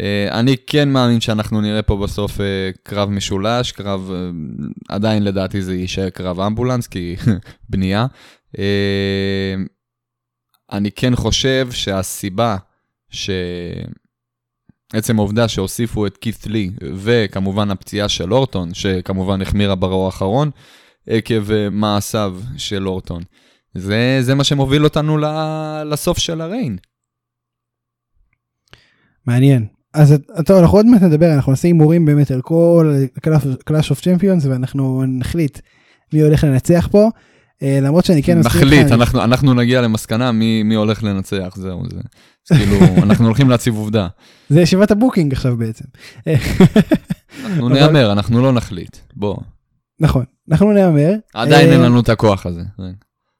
אה, 0.00 0.28
אני 0.30 0.56
כן 0.66 0.88
מאמין 0.88 1.20
שאנחנו 1.20 1.60
נראה 1.60 1.82
פה 1.82 1.96
בסוף 1.96 2.40
קרב 2.82 3.10
משולש, 3.10 3.72
קרב, 3.72 4.10
עדיין 4.88 5.22
לדעתי 5.22 5.62
זה 5.62 5.74
יישאר 5.74 6.10
קרב 6.10 6.40
אמבולנס, 6.40 6.86
כי 6.86 7.16
בנייה. 7.70 8.06
אה, 8.58 9.54
אני 10.72 10.90
כן 10.90 11.16
חושב 11.16 11.68
שהסיבה 11.70 12.56
ש... 13.10 13.30
עצם 14.92 15.18
העובדה 15.18 15.48
שהוסיפו 15.48 16.06
את 16.06 16.16
כית 16.16 16.46
לי, 16.46 16.70
וכמובן 16.94 17.70
הפציעה 17.70 18.08
של 18.08 18.32
אורטון, 18.32 18.74
שכמובן 18.74 19.42
החמירה 19.42 19.74
ברוע 19.74 20.06
האחרון, 20.06 20.50
עקב 21.06 21.50
אה, 21.50 21.70
מעשיו 21.70 22.36
של 22.56 22.88
אורטון. 22.88 23.22
זה, 23.74 24.18
זה 24.20 24.34
מה 24.34 24.44
שמוביל 24.44 24.84
אותנו 24.84 25.18
לסוף 25.86 26.18
של 26.18 26.40
ה 26.40 26.45
reign. 26.45 26.76
מעניין. 29.26 29.66
אז 29.94 30.14
טוב, 30.46 30.56
אנחנו 30.56 30.78
עוד 30.78 30.86
מעט 30.86 31.02
נדבר, 31.02 31.34
אנחנו 31.34 31.52
נעשה 31.52 31.68
הימורים 31.68 32.04
באמת 32.04 32.30
על 32.30 32.42
כל 32.42 32.94
Clash 33.64 33.90
of 33.90 34.00
Champions 34.00 34.46
ואנחנו 34.46 35.04
נחליט 35.06 35.58
מי 36.12 36.20
הולך 36.20 36.44
לנצח 36.44 36.88
פה. 36.90 37.08
אה, 37.62 37.78
למרות 37.82 38.04
שאני 38.04 38.22
כן 38.22 38.38
מסכים 38.38 38.60
נחליט, 38.60 38.92
אנחנו, 38.92 39.24
אנחנו 39.24 39.54
נגיע 39.54 39.80
למסקנה 39.80 40.32
מי, 40.32 40.62
מי 40.62 40.74
הולך 40.74 41.02
לנצח, 41.02 41.54
זהו, 41.56 41.82
זה, 41.90 42.00
זה 42.48 42.54
כאילו, 42.54 42.76
אנחנו 43.04 43.26
הולכים 43.26 43.50
להציב 43.50 43.74
עובדה. 43.74 44.08
זה 44.48 44.60
ישיבת 44.60 44.90
ה 44.90 44.95
booking 44.95 45.32
עכשיו 45.32 45.56
בעצם. 45.56 45.84
אנחנו 47.44 47.68
נהמר, 47.74 48.12
אנחנו 48.12 48.42
לא 48.42 48.52
נחליט, 48.52 48.96
בוא. 49.14 49.36
נכון, 50.00 50.24
אנחנו 50.50 50.72
נהמר. 50.72 51.12
עדיין 51.34 51.68
אה, 51.68 51.72
אין 51.72 51.80
לנו 51.80 52.00
את 52.00 52.08
הכוח 52.08 52.46
הזה. 52.46 52.62
זה. 52.78 52.90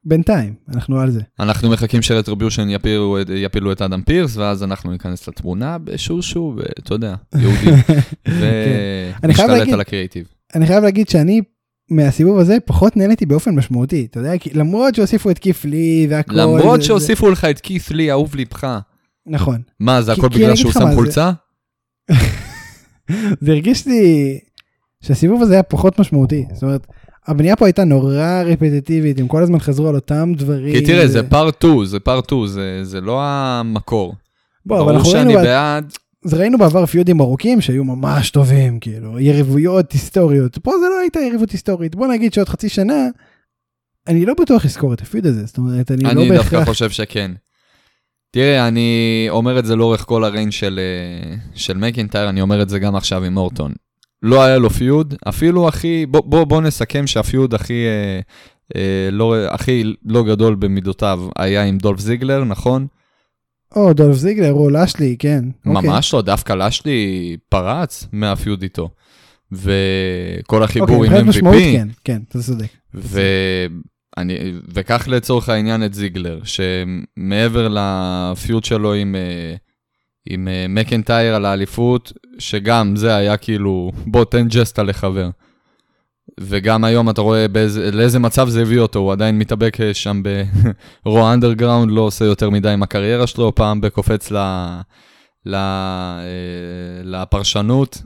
בינתיים, 0.05 0.53
אנחנו 0.73 0.99
על 0.99 1.11
זה. 1.11 1.21
אנחנו 1.39 1.69
מחכים 1.69 2.01
שרטריביושן 2.01 2.69
יפילו, 2.69 3.17
יפילו 3.35 3.71
את 3.71 3.81
אדם 3.81 4.01
פירס, 4.01 4.37
ואז 4.37 4.63
אנחנו 4.63 4.91
ניכנס 4.91 5.27
לתמונה 5.27 5.77
בשושו, 5.77 6.55
ואתה 6.57 6.93
יודע, 6.93 7.15
יהודי. 7.35 7.81
חייב 8.27 9.15
ונשתלט 9.23 9.73
על 9.73 9.81
הקריאיטיב. 9.81 10.27
אני 10.55 10.67
חייב 10.67 10.83
להגיד 10.83 11.09
שאני 11.09 11.41
מהסיבוב 11.89 12.37
הזה 12.39 12.57
פחות 12.65 12.97
נהניתי 12.97 13.25
באופן 13.25 13.55
משמעותי, 13.55 14.07
אתה 14.11 14.19
יודע, 14.19 14.37
כי 14.37 14.49
למרות 14.53 14.95
שהוסיפו 14.95 15.29
את 15.29 15.39
כיף 15.39 15.65
לי 15.65 16.07
והכל. 16.09 16.33
למרות 16.35 16.81
זה- 16.81 16.87
שהוסיפו 16.87 17.29
לך 17.29 17.45
את 17.45 17.59
כית' 17.59 17.91
לי, 17.91 18.11
אהוב 18.11 18.35
ליבך. 18.35 18.61
זה- 18.61 19.31
נכון. 19.33 19.61
מה, 19.79 20.01
זה 20.01 20.11
הכל 20.13 20.29
כי 20.31 20.35
בגלל 20.39 20.55
שהוא 20.55 20.71
שם 20.71 20.79
מה, 20.83 20.89
זה- 20.89 20.95
חולצה? 20.95 21.31
זה 23.41 23.51
הרגיש 23.51 23.87
לי 23.87 24.37
שהסיבוב 25.03 25.41
הזה 25.41 25.53
היה 25.53 25.63
פחות 25.63 25.99
משמעותי. 25.99 26.45
זאת 26.53 26.63
אומרת, 26.63 26.87
הבנייה 27.27 27.55
פה 27.55 27.65
הייתה 27.65 27.83
נורא 27.83 28.41
רפטטיבית, 28.45 29.19
הם 29.19 29.27
כל 29.27 29.43
הזמן 29.43 29.59
חזרו 29.59 29.87
על 29.89 29.95
אותם 29.95 30.31
דברים. 30.37 30.73
כי 30.75 30.85
תראה, 30.85 31.07
זה 31.07 31.29
פארט 31.29 31.55
2, 31.55 31.85
זה 31.85 31.99
פארט 31.99 32.25
2, 32.25 32.47
זה- 32.47 32.79
זה 32.83 33.01
לא 33.01 33.19
המקור. 33.23 34.15
בוא, 34.65 34.81
אבל 34.81 34.93
ברור 34.93 35.11
שאני 35.11 35.33
בעד, 35.33 35.93
ראינו 36.33 36.57
בעבר 36.57 36.85
פיודים 36.85 37.21
ארוכים 37.21 37.61
שהיו 37.61 37.83
ממש 37.83 38.29
טובים, 38.29 38.79
כאילו, 38.79 39.19
יריבויות 39.19 39.91
היסטוריות. 39.91 40.57
פה 40.57 40.71
זה 40.81 40.85
לא 40.89 40.99
הייתה 40.99 41.19
יריבות 41.19 41.51
היסטורית. 41.51 41.95
בוא 41.95 42.07
נגיד 42.07 42.33
שעוד 42.33 42.49
חצי 42.49 42.69
שנה, 42.69 43.07
אני 44.07 44.25
לא 44.25 44.33
בטוח 44.41 44.65
אזכור 44.65 44.93
את 44.93 45.01
הפיוד 45.01 45.25
הזה, 45.25 45.45
זאת 45.45 45.57
אומרת, 45.57 45.91
אני, 45.91 46.05
אני 46.05 46.29
לא 46.29 46.35
דווקא 46.35 46.57
בהכרח... 46.57 46.67
חושב 46.67 46.89
שכן. 46.89 47.31
תראה, 48.31 48.67
אני 48.67 49.25
אומר 49.29 49.59
את 49.59 49.65
זה 49.65 49.75
לאורך 49.75 50.05
כל 50.05 50.23
הריין 50.23 50.51
של, 50.51 50.79
אה, 50.79 51.35
של 51.53 51.77
מקינטייר, 51.77 52.29
אני 52.29 52.41
אומר 52.41 52.61
את 52.61 52.69
זה 52.69 52.79
גם 52.79 52.95
עכשיו 52.95 53.23
עם 53.23 53.37
אורטון. 53.37 53.73
לא 54.23 54.43
היה 54.43 54.57
לו 54.57 54.69
פיוד, 54.69 55.13
אפילו 55.29 55.67
הכי, 55.67 56.05
בוא, 56.05 56.21
בוא, 56.25 56.43
בוא 56.43 56.61
נסכם 56.61 57.07
שהפיוד 57.07 57.53
הכי, 57.53 57.85
אה, 57.85 58.19
אה, 58.75 59.09
לא, 59.11 59.35
הכי 59.49 59.93
לא 60.05 60.23
גדול 60.23 60.55
במידותיו 60.55 61.19
היה 61.37 61.63
עם 61.63 61.77
דולף 61.77 61.99
זיגלר, 61.99 62.43
נכון? 62.43 62.87
או, 63.75 63.93
דולף 63.93 64.15
זיגלר, 64.17 64.53
או 64.53 64.69
לשלי, 64.69 65.15
כן. 65.19 65.45
אוקיי. 65.65 65.89
ממש 65.89 66.13
לא, 66.13 66.21
דווקא 66.21 66.53
לשלי 66.53 67.37
פרץ 67.49 68.07
מהפיוד 68.11 68.61
איתו. 68.61 68.89
וכל 69.51 70.63
החיבור 70.63 71.05
עם 71.05 71.29
MVP, 71.29 71.51
כן, 71.73 71.87
כן, 72.03 72.21
אתה 72.29 72.39
צודק. 72.39 72.67
אני, 74.17 74.53
וקח 74.73 75.07
לצורך 75.07 75.49
העניין 75.49 75.85
את 75.85 75.93
זיגלר, 75.93 76.39
שמעבר 76.43 77.67
לפיוט 77.71 78.63
שלו 78.63 78.93
עם, 78.93 79.15
אה, 79.15 79.55
עם 80.29 80.47
אה, 80.47 80.65
מקנטייר 80.69 81.35
על 81.35 81.45
האליפות, 81.45 82.13
שגם 82.39 82.95
זה 82.95 83.15
היה 83.15 83.37
כאילו, 83.37 83.91
בוא 84.05 84.25
תן 84.25 84.47
ג'סטה 84.47 84.83
לחבר. 84.83 85.29
וגם 86.39 86.83
היום 86.83 87.09
אתה 87.09 87.21
רואה 87.21 87.47
באיזה, 87.47 87.91
לאיזה 87.91 88.19
מצב 88.19 88.49
זה 88.49 88.61
הביא 88.61 88.79
אותו, 88.79 88.99
הוא 88.99 89.11
עדיין 89.11 89.39
מתאבק 89.39 89.81
אה, 89.81 89.93
שם 89.93 90.21
ברוע 91.05 91.33
אנדרגראונד, 91.33 91.91
לא 91.95 92.01
עושה 92.01 92.25
יותר 92.25 92.49
מדי 92.49 92.69
עם 92.69 92.83
הקריירה 92.83 93.27
שלו, 93.27 93.55
פעם 93.55 93.81
בקופץ 93.81 94.31
ל, 94.31 94.37
ל, 95.45 95.55
לפרשנות, 97.03 98.01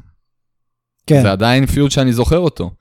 כן. 1.08 1.22
זה 1.22 1.32
עדיין 1.32 1.66
פיוט 1.66 1.92
שאני 1.92 2.14
זוכר 2.14 2.38
אותו. 2.38 2.72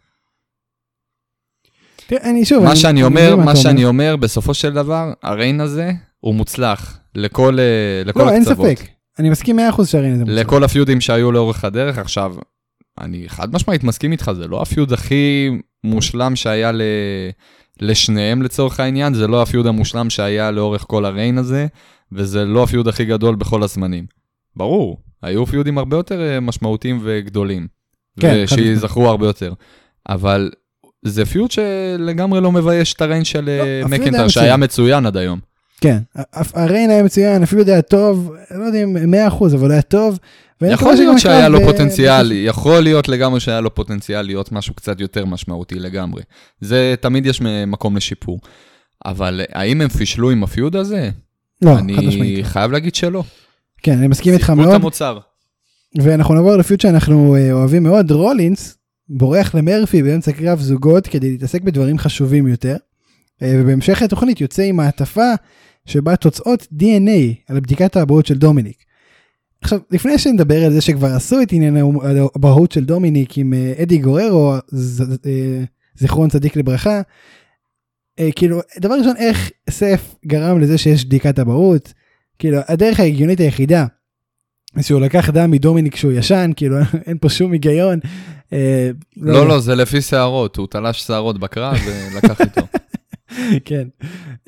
תראה, 2.06 2.30
אני 2.30 2.44
שוב, 2.44 2.64
מה 2.64 2.70
אני- 2.70 2.76
שאני 2.78 2.90
אני 2.92 3.02
אומר, 3.02 3.36
מה 3.36 3.56
שאני 3.56 3.84
אומר, 3.84 4.16
בסופו 4.16 4.54
של 4.54 4.72
דבר, 4.74 5.12
הריין 5.22 5.60
הזה 5.60 5.90
הוא 6.20 6.34
מוצלח 6.34 6.98
לכל, 7.14 7.58
אה, 7.58 7.64
לכל 8.04 8.20
לא, 8.20 8.30
אין 8.30 8.42
הקצוות. 8.42 8.66
ספק. 8.66 8.86
אני 9.18 9.30
מסכים 9.30 9.58
100% 9.58 9.86
שהריין 9.86 10.14
הזה 10.14 10.24
מוצלח. 10.24 10.38
לכל 10.38 10.64
הפיודים 10.64 11.00
שהיו 11.00 11.32
לאורך 11.32 11.64
הדרך. 11.64 11.98
עכשיו, 11.98 12.34
אני 13.00 13.28
חד 13.28 13.54
משמעית 13.54 13.84
מסכים 13.84 14.12
איתך, 14.12 14.30
זה 14.36 14.48
לא 14.48 14.62
הפיוד 14.62 14.92
הכי 14.92 15.50
מושלם 15.84 16.36
שהיה 16.36 16.72
ל... 16.72 16.82
לשניהם 17.80 18.42
לצורך 18.42 18.80
העניין, 18.80 19.14
זה 19.14 19.26
לא 19.26 19.42
הפיוד 19.42 19.66
המושלם 19.66 20.10
שהיה 20.10 20.50
לאורך 20.50 20.84
כל 20.88 21.04
הריין 21.04 21.38
הזה, 21.38 21.66
וזה 22.12 22.44
לא 22.44 22.62
הפיוד 22.62 22.88
הכי 22.88 23.04
גדול 23.04 23.34
בכל 23.34 23.62
הזמנים. 23.62 24.06
ברור, 24.56 25.00
היו 25.22 25.46
פיודים 25.46 25.78
הרבה 25.78 25.96
יותר 25.96 26.20
אה, 26.20 26.40
משמעותיים 26.40 27.00
וגדולים. 27.02 27.66
כן, 28.20 28.46
חד 28.46 28.54
ושייזכרו 28.54 29.08
הרבה 29.08 29.26
יותר. 29.26 29.52
אבל 30.08 30.50
זה 31.02 31.26
פיוט 31.26 31.50
שלגמרי 31.50 32.40
לא 32.40 32.52
מבייש 32.52 32.94
את 32.94 33.02
הריין 33.02 33.24
של 33.24 33.48
אה, 33.48 33.58
לא, 33.58 33.62
היה 33.62 33.86
מקינטר. 33.86 34.28
שהיה 34.28 34.56
מצוין 34.56 35.06
עד 35.06 35.16
היום. 35.16 35.47
כן, 35.80 35.98
הריין 36.32 36.90
היה 36.90 37.02
מצוין, 37.02 37.42
אפילו 37.42 37.62
היה 37.66 37.82
טוב, 37.82 38.32
לא 38.50 38.64
יודע 38.64 38.82
אם 38.82 39.14
100%, 39.30 39.54
אבל 39.54 39.70
היה 39.70 39.82
טוב. 39.82 40.18
יכול 40.62 40.94
להיות 40.94 41.18
שהיה 41.18 41.48
לו 41.48 41.58
אה, 41.60 41.66
פוטנציאל, 41.66 42.32
יכול 42.32 42.80
להיות 42.80 43.08
לגמרי 43.08 43.40
שהיה 43.40 43.60
לו 43.60 43.74
פוטנציאל 43.74 44.22
להיות 44.22 44.52
משהו 44.52 44.74
קצת 44.74 45.00
יותר 45.00 45.24
משמעותי 45.24 45.74
לגמרי. 45.74 46.22
זה, 46.60 46.94
תמיד 47.00 47.26
יש 47.26 47.40
מקום 47.66 47.96
לשיפור. 47.96 48.40
אבל 49.06 49.40
האם 49.52 49.80
הם 49.80 49.88
פישלו 49.88 50.30
עם 50.30 50.44
הפיוד 50.44 50.76
הזה? 50.76 51.10
לא, 51.62 51.74
חד 51.74 51.78
אני 51.78 52.06
משמעית. 52.06 52.46
חייב 52.46 52.72
להגיד 52.72 52.94
שלא. 52.94 53.22
כן, 53.82 53.98
אני 53.98 54.08
מסכים 54.08 54.32
איתך 54.32 54.46
סיפקו 54.46 54.60
את 54.60 54.66
מאוד. 54.66 54.74
המוצר. 54.74 55.18
ואנחנו 55.98 56.34
נעבור 56.34 56.56
לפיוט 56.56 56.80
שאנחנו 56.80 57.36
אה, 57.36 57.52
אוהבים 57.52 57.82
מאוד, 57.82 58.10
רולינס 58.10 58.78
בורח 59.08 59.54
למרפי 59.54 60.02
באמצע 60.02 60.32
קרב 60.32 60.60
זוגות 60.60 61.06
כדי 61.06 61.30
להתעסק 61.30 61.62
בדברים 61.62 61.98
חשובים 61.98 62.46
יותר. 62.46 62.76
אה, 63.42 63.54
ובהמשך 63.60 64.02
התוכנית 64.02 64.40
יוצא 64.40 64.62
עם 64.62 64.76
מעטפה 64.76 65.32
שבה 65.88 66.16
תוצאות 66.16 66.66
DNA 66.80 67.34
על 67.48 67.60
בדיקת 67.60 67.96
האבהות 67.96 68.26
של 68.26 68.38
דומיניק. 68.38 68.84
עכשיו, 69.60 69.78
לפני 69.90 70.18
שנדבר 70.18 70.64
על 70.64 70.72
זה 70.72 70.80
שכבר 70.80 71.06
עשו 71.06 71.42
את 71.42 71.52
עניין 71.52 71.76
האבהות 71.76 72.72
של 72.72 72.84
דומיניק 72.84 73.38
עם 73.38 73.54
אה, 73.54 73.72
אדי 73.82 73.98
גוררו, 73.98 74.54
אה, 74.54 75.64
זיכרון 75.98 76.28
צדיק 76.28 76.56
לברכה, 76.56 77.00
אה, 78.18 78.28
כאילו, 78.36 78.60
דבר 78.80 78.94
ראשון, 78.94 79.16
איך 79.16 79.50
סף 79.70 80.14
גרם 80.26 80.60
לזה 80.60 80.78
שיש 80.78 81.04
בדיקת 81.04 81.38
אבהות? 81.38 81.92
כאילו, 82.38 82.58
הדרך 82.68 83.00
ההגיונית 83.00 83.40
היחידה 83.40 83.86
שהוא 84.80 85.00
לקח 85.00 85.30
דם 85.30 85.50
מדומיניק 85.50 85.96
שהוא 85.96 86.12
ישן, 86.12 86.50
כאילו 86.56 86.76
אין 87.06 87.18
פה 87.20 87.28
שום 87.28 87.52
היגיון. 87.52 87.98
לא, 88.52 88.58
יודע. 89.16 89.44
לא, 89.44 89.60
זה 89.60 89.74
לפי 89.74 90.00
שערות, 90.00 90.56
הוא 90.56 90.66
תלש 90.70 91.02
שערות 91.02 91.38
בקרב 91.38 91.76
ולקח 91.86 92.40
איתו. 92.40 92.77
כן. 93.64 93.88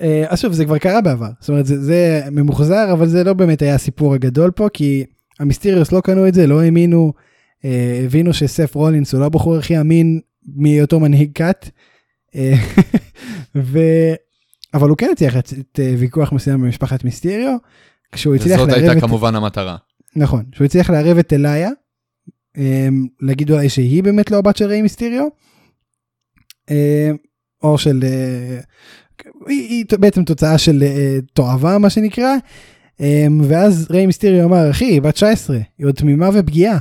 אה, 0.01 0.25
אז 0.29 0.41
שוב, 0.41 0.53
זה 0.53 0.65
כבר 0.65 0.79
קרה 0.79 1.01
בעבר. 1.01 1.31
זאת 1.41 1.49
אומרת, 1.49 1.67
זה, 1.67 1.83
זה 1.83 2.23
ממוחזר, 2.31 2.93
אבל 2.93 3.07
זה 3.07 3.25
לא 3.25 3.33
באמת 3.33 3.63
היה 3.63 3.75
הסיפור 3.75 4.15
הגדול 4.15 4.51
פה, 4.51 4.69
כי 4.73 5.05
המיסטיריוס 5.41 5.93
לא 5.93 6.01
קנו 6.01 6.29
את 6.29 6.35
זה, 6.35 6.47
לא 6.47 6.63
האמינו, 6.63 7.13
אה, 7.65 8.03
הבינו 8.05 8.33
שסף 8.33 8.75
רולינס 8.75 9.13
הוא 9.13 9.21
לא 9.21 9.27
הבחור 9.27 9.57
הכי 9.57 9.81
אמין 9.81 10.21
מהיותו 10.57 11.01
מנהיג 11.01 11.31
כת. 11.35 11.71
אה, 12.35 12.55
ו... 13.57 13.79
אבל 14.75 14.89
הוא 14.89 14.97
כן 14.97 15.09
הצליח 15.13 15.37
לצאת 15.37 15.81
אה, 15.81 15.95
ויכוח 15.99 16.33
מסוים 16.33 16.61
במשפחת 16.63 17.05
מיסטיריו, 17.05 17.57
כשהוא 18.13 18.35
הצליח 18.35 18.57
וזאת 18.57 18.69
לערב 18.69 18.81
הייתה 18.81 18.99
את... 18.99 19.03
כמובן 19.03 19.35
המטרה. 19.35 19.77
נכון, 20.17 20.45
שהוא 20.53 20.65
הצליח 20.65 20.91
לערב 20.91 21.19
את 21.19 21.33
אליה, 21.33 21.71
להגיד 23.21 23.51
אולי 23.51 23.69
שהיא 23.69 24.03
באמת 24.03 24.31
לא 24.31 24.37
הבת 24.37 24.57
של 24.57 24.65
ריי 24.65 24.83
מיסטיריו, 24.83 25.27
או 27.63 27.79
של, 27.79 28.01
אה, 28.03 28.61
היא, 29.47 29.69
היא 29.69 29.85
בעצם 29.99 30.25
תוצאה 30.25 30.59
של 30.59 30.83
אה, 30.83 31.19
תועבה 31.33 31.79
מה 31.79 31.91
שנקרא, 31.91 32.35
אמ, 33.01 33.41
ואז 33.45 33.87
ריי 33.91 34.07
מיסטיריו 34.07 34.45
אמר 34.45 34.71
אחי 34.71 34.85
היא 34.85 35.03
בת 35.03 35.15
19 35.15 35.59
היא 35.79 35.87
עוד 35.87 35.95
תמימה 35.95 36.29
ופגיעה, 36.35 36.79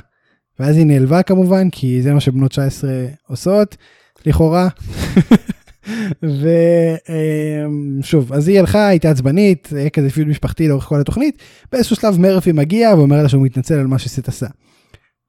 ואז 0.60 0.78
היא 0.78 0.86
נעלבה 0.86 1.24
כמובן 1.24 1.70
כי 1.70 2.02
זה 2.02 2.14
מה 2.14 2.20
שבנות 2.20 2.52
19 2.52 2.90
עושות 3.28 3.78
לכאורה. 4.26 4.68
ושוב 8.02 8.34
אז 8.34 8.48
היא 8.48 8.60
הלכה 8.60 8.88
הייתה 8.88 9.10
עצבנית 9.10 9.70
היה 9.76 9.90
כזה 9.90 10.10
feud 10.10 10.28
משפחתי 10.28 10.68
לאורך 10.68 10.84
כל 10.84 11.02
התוכנית 11.02 11.38
באיזשהו 11.72 11.96
שלב 11.96 12.20
מרפי 12.20 12.52
מגיע 12.52 12.94
ואומר 12.98 13.24
לה 13.24 13.30
שהוא 13.30 13.46
מתנצל 13.46 13.74
על 13.74 13.88
מה 13.88 14.00
שסת' 14.00 14.28
עשה. 14.28 14.48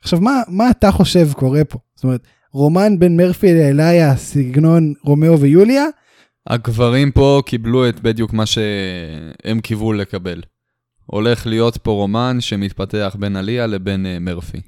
עכשיו 0.02 0.20
מה 0.20 0.42
מה 0.48 0.70
אתה 0.70 0.90
חושב 0.90 1.32
קורה 1.32 1.64
פה 1.64 1.78
זאת 1.94 2.04
אומרת 2.04 2.26
רומן 2.52 2.98
בין 2.98 3.16
מרפי 3.16 3.54
לאליה 3.54 4.16
סגנון 4.16 4.92
רומיאו 5.04 5.40
ויוליה 5.40 5.84
הגברים 6.46 7.10
פה 7.10 7.42
קיבלו 7.46 7.88
את 7.88 8.00
בדיוק 8.00 8.32
מה 8.32 8.46
שהם 8.46 9.60
קיוו 9.62 9.92
לקבל. 9.92 10.42
הולך 11.06 11.46
להיות 11.46 11.76
פה 11.76 11.90
רומן 11.90 12.36
שמתפתח 12.40 13.16
בין 13.18 13.36
אליה 13.36 13.66
לבין 13.66 14.06
אה, 14.06 14.18
מרפי. 14.18 14.60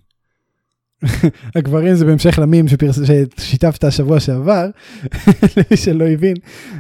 הגברים 1.56 1.94
זה 1.94 2.04
בהמשך 2.04 2.38
למים 2.38 2.68
שפרס... 2.68 2.98
ששיתפת 3.40 3.84
השבוע 3.84 4.20
שעבר 4.20 4.66
למי 5.56 5.76
שלא 5.76 6.04
הבין 6.08 6.36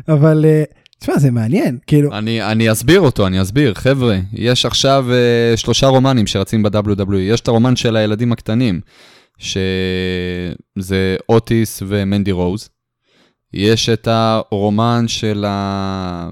אבל 0.08 0.44
אה, 0.44 0.64
תשמע 1.02 1.18
זה 1.18 1.30
מעניין 1.30 1.78
כאילו 1.86 2.18
אני, 2.18 2.42
אני 2.42 2.72
אסביר 2.72 3.00
אותו, 3.00 3.26
אני 3.26 3.42
אסביר. 3.42 3.74
חבר'ה, 3.74 4.18
יש 4.32 4.66
עכשיו 4.66 5.06
uh, 5.08 5.56
שלושה 5.56 5.86
רומנים 5.86 6.26
שרצים 6.26 6.62
ב-WWE. 6.62 7.16
יש 7.16 7.40
את 7.40 7.48
הרומן 7.48 7.76
של 7.76 7.96
הילדים 7.96 8.32
הקטנים, 8.32 8.80
שזה 9.38 11.16
אוטיס 11.28 11.82
ומנדי 11.86 12.32
רוז. 12.32 12.68
יש 13.52 13.88
את 13.88 14.08
הרומן 14.10 15.04
של 15.08 15.44
ה... 15.48 16.30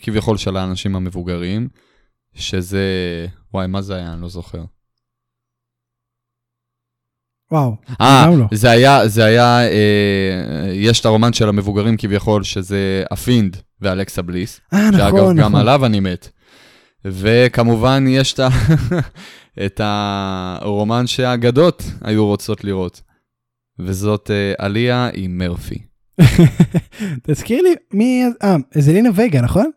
כביכול 0.00 0.36
של 0.36 0.56
האנשים 0.56 0.96
המבוגרים, 0.96 1.68
שזה... 2.34 2.86
וואי, 3.54 3.66
מה 3.66 3.82
זה 3.82 3.94
היה? 3.94 4.12
אני 4.12 4.22
לא 4.22 4.28
זוכר. 4.28 4.64
וואו 7.52 7.76
אה, 8.00 8.24
גם 8.26 8.38
לא. 8.38 8.46
זה 8.52 8.70
היה, 8.70 9.08
זה 9.08 9.24
היה, 9.24 9.68
אה, 9.68 10.72
יש 10.72 11.00
את 11.00 11.04
הרומן 11.04 11.32
של 11.32 11.48
המבוגרים 11.48 11.96
כביכול, 11.96 12.42
שזה 12.42 13.04
הפינד 13.10 13.56
ואלכסה 13.80 14.22
בליס. 14.22 14.60
אה 14.72 14.88
שאגב, 14.92 15.06
נכון 15.06 15.36
גם 15.36 15.48
נכון 15.48 15.60
עליו 15.60 15.86
אני 15.86 16.00
מת. 16.00 16.28
וכמובן, 17.04 18.04
יש 18.08 18.32
את, 18.32 18.40
ה... 18.40 18.48
את 19.66 19.80
הרומן 19.84 21.06
שהאגדות 21.06 21.82
היו 22.00 22.26
רוצות 22.26 22.64
לראות. 22.64 23.02
וזאת 23.78 24.30
uh, 24.30 24.64
עליה 24.64 25.10
עם 25.14 25.38
מרפי. 25.38 25.78
תזכיר 27.26 27.62
לי 27.62 27.74
מי 27.92 28.24
אה 28.42 28.56
זלינה 28.74 29.08
וגה 29.14 29.40
נכון? 29.40 29.70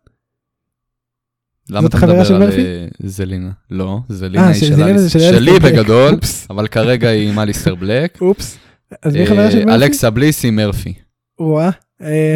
למה 1.69 1.88
אתה 1.88 1.97
מדבר 1.97 2.35
על? 2.35 2.43
אה, 2.43 2.88
זלינה? 2.99 3.51
לא, 3.71 3.99
זלינה 4.09 4.43
אה 4.43 4.47
היא 4.47 4.59
של 4.59 4.73
זלינה. 4.75 5.09
של 5.09 5.19
שלי. 5.19 5.59
בגדול, 5.59 6.19
אבל 6.49 6.67
כרגע 6.67 7.09
היא 7.09 7.29
עם 7.29 7.39
אליסטר 7.39 7.75
בלק. 7.75 8.17
אופס. 8.21 8.57
אז 9.01 9.13
מי 9.13 9.21
אה, 9.21 9.25
חברה 9.25 9.51
של 9.51 9.65
מרפי? 9.65 9.71
אלכסה 9.71 10.09
בליס 10.09 10.45
עם 10.45 10.55
מרפי. 10.55 10.93
וואה, 11.39 11.69
אה, 12.01 12.35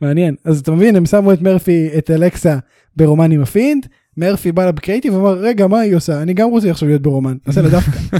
מעניין. 0.00 0.34
אז 0.44 0.60
אתה 0.60 0.72
מבין, 0.72 0.96
הם 0.96 1.06
שמו 1.06 1.32
את 1.32 1.42
מרפי, 1.42 1.88
את 1.98 2.10
אלכסה 2.10 2.58
ברומן 2.96 3.32
עם 3.32 3.42
הפינד, 3.42 3.86
מרפי 4.18 4.52
בא 4.52 4.64
לה 4.64 4.72
בקריאיטיב 4.72 5.14
ואמר, 5.14 5.38
רגע, 5.38 5.66
מה 5.66 5.80
היא 5.80 5.94
עושה? 5.94 6.22
אני 6.22 6.34
גם 6.34 6.50
רוצה 6.50 6.70
עכשיו 6.70 6.88
להיות 6.88 7.02
ברומן. 7.02 7.36
עושה 7.46 7.62
לה 7.62 7.68
דווקא. 7.68 7.98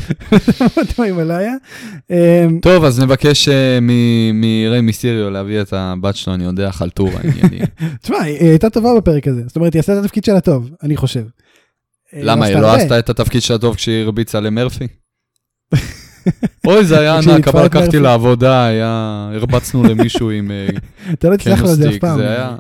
אה, 2.11 2.47
טוב, 2.63 2.85
אז 2.85 3.01
נבקש 3.01 3.49
אה, 3.49 3.79
מריי 4.33 4.81
מיסטריו 4.81 5.31
להביא 5.31 5.61
את 5.61 5.73
הבת 5.73 6.17
שלו, 6.17 6.35
אני 6.35 6.45
יודע, 6.45 6.71
חלטורה. 6.71 7.21
תשמע, 8.03 8.21
היא 8.21 8.49
הייתה 8.49 8.71
טובה 8.71 8.97
בפרק 8.97 9.29
הזה. 9.29 9.43
זאת 9.47 9.57
אומרת, 9.57 9.75
היא 9.75 9.81
עשתה 9.81 9.93
את 9.93 10.05
התפקיד 10.05 10.25
שלה 10.25 10.41
טוב, 10.41 10.71
אני 10.83 10.97
חושב. 10.97 11.25
אה, 12.15 12.21
למה, 12.23 12.47
היא 12.47 12.57
עשתה 12.57 12.67
לא. 12.67 12.77
עשתה 12.77 12.99
את 12.99 13.11
התפקיד 13.11 13.43
שלה 13.43 13.59
טוב 13.59 13.77
כשהיא 13.77 14.03
הרביצה 14.03 14.41
למרפי? 14.41 14.87
אוי, 16.67 16.85
זה 16.85 17.01
היה 17.01 17.17
ענק, 17.19 17.49
אבל 17.49 17.65
לקחתי. 17.65 17.99
לעבודה, 17.99 18.65
היה... 18.65 19.31
הרבצנו 19.35 19.83
למישהו 19.85 20.31
עם 20.31 20.51
אה, 20.51 20.69
אתה 21.13 21.29
לא 21.29 21.37
תצלח 21.37 21.63
לו 21.63 21.73
את 21.73 21.77
זה 21.77 21.89
אף 21.89 21.97
פעם. 21.97 22.19
זה 22.19 22.29
היה... 22.29 22.57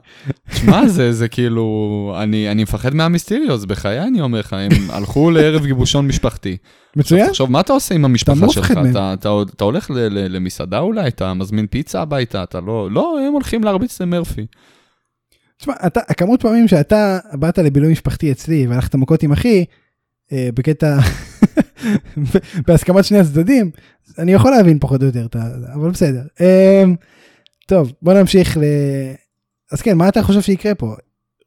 תשמע, 0.50 0.86
זה, 0.86 1.12
זה 1.12 1.28
כאילו... 1.28 2.16
אני, 2.22 2.50
אני 2.50 2.62
מפחד 2.62 2.94
מהמיסטריוס, 2.94 3.64
בחיי 3.64 4.02
אני 4.02 4.20
אומר 4.20 4.40
לך, 4.40 4.52
הם 4.52 4.70
הלכו 4.96 5.30
לערב 5.30 5.66
גיבושון 5.66 6.08
משפחתי. 6.08 6.56
מצוין. 6.96 7.28
עכשיו, 7.28 7.46
מה 7.46 7.60
אתה 7.60 7.72
עושה 7.72 7.94
עם 7.94 8.04
המשפחה 8.04 8.48
שלך? 8.48 8.70
אתה, 8.90 9.12
אתה, 9.12 9.30
אתה 9.56 9.64
הולך 9.64 9.90
ל, 9.90 9.98
ל, 9.98 10.36
למסעדה 10.36 10.78
אולי? 10.78 11.08
אתה 11.08 11.34
מזמין 11.34 11.66
פיצה 11.66 12.00
הביתה? 12.02 12.42
אתה 12.42 12.60
לא... 12.60 12.88
לא, 12.90 13.18
הם 13.26 13.32
הולכים 13.32 13.64
להרביץ 13.64 14.00
למרפי. 14.00 14.46
תשמע, 15.58 15.74
הכמות 16.08 16.42
פעמים 16.42 16.68
שאתה 16.68 17.18
באת 17.32 17.58
לבילוי 17.58 17.92
משפחתי 17.92 18.32
אצלי 18.32 18.66
והלכת 18.66 18.94
מכות 18.94 19.22
עם 19.22 19.32
אחי, 19.32 19.64
בקטע, 20.32 20.98
בהסכמת 22.66 23.04
שני 23.04 23.18
הצדדים, 23.18 23.70
אני 24.18 24.32
יכול 24.32 24.50
להבין 24.50 24.78
פחות 24.78 25.00
או 25.00 25.06
יותר 25.06 25.26
את 25.26 25.36
ה... 25.36 25.42
אבל 25.74 25.90
בסדר. 25.90 26.22
אה, 26.40 26.84
טוב, 27.66 27.92
בוא 28.02 28.14
נמשיך 28.14 28.56
ל... 28.56 28.62
אז 29.72 29.82
כן, 29.82 29.98
מה 29.98 30.08
אתה 30.08 30.22
חושב 30.22 30.40
שיקרה 30.40 30.74
פה? 30.74 30.94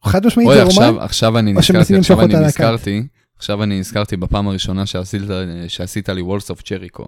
חד 0.05 0.25
משמעית 0.25 0.49
אוי, 0.49 0.57
זה 0.57 0.63
רומן? 0.63 0.83
עכשיו, 0.83 1.01
עכשיו 1.01 1.37
אני 1.37 1.53
נזכרתי, 1.53 1.97
עכשיו 1.97 2.21
אני? 2.21 2.35
נזכרתי, 2.35 3.03
עכשיו 3.37 3.63
אני 3.63 3.79
נזכרתי 3.79 4.17
בפעם 4.17 4.47
הראשונה 4.47 4.85
שעשית, 4.85 5.21
שעשית 5.67 6.09
לי 6.09 6.21
וולס 6.21 6.49
אוף 6.49 6.61
צ'ריקו. 6.61 7.07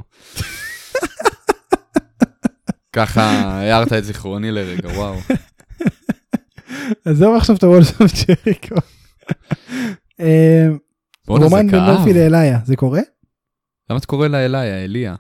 ככה 2.94 3.22
הערת 3.24 3.94
את 3.94 4.06
זיכרוני 4.06 4.52
לרגע, 4.52 4.90
וואו. 4.90 5.16
עזוב 7.06 7.36
עכשיו 7.36 7.56
את 7.56 7.64
ה 7.64 7.70
Walls 7.70 8.02
of 8.02 8.12
Jericho. 8.12 8.76
אה, 11.30 11.36
רומן 11.36 11.72
כאב. 11.72 11.80
מרפי 11.82 12.14
לאליה, 12.14 12.60
זה 12.66 12.76
קורה? 12.76 13.02
למה 13.90 13.98
אתה 14.00 14.08
קורא 14.08 14.28
לה 14.28 14.46
אליה, 14.46 14.84
אליה? 14.84 15.16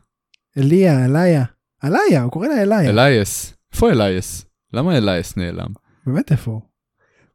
אליה, 0.57 1.05
אליה. 1.05 1.43
אליה, 1.83 2.23
הוא 2.23 2.31
קורא 2.31 2.47
לה 2.47 2.61
אליה. 2.61 2.89
אליאס. 2.89 3.53
איפה 3.73 3.89
אליאס? 3.91 4.45
למה 4.73 4.97
אליאס 4.97 5.37
נעלם? 5.37 5.67
באמת 6.07 6.31
איפה 6.31 6.51
הוא? 6.51 6.61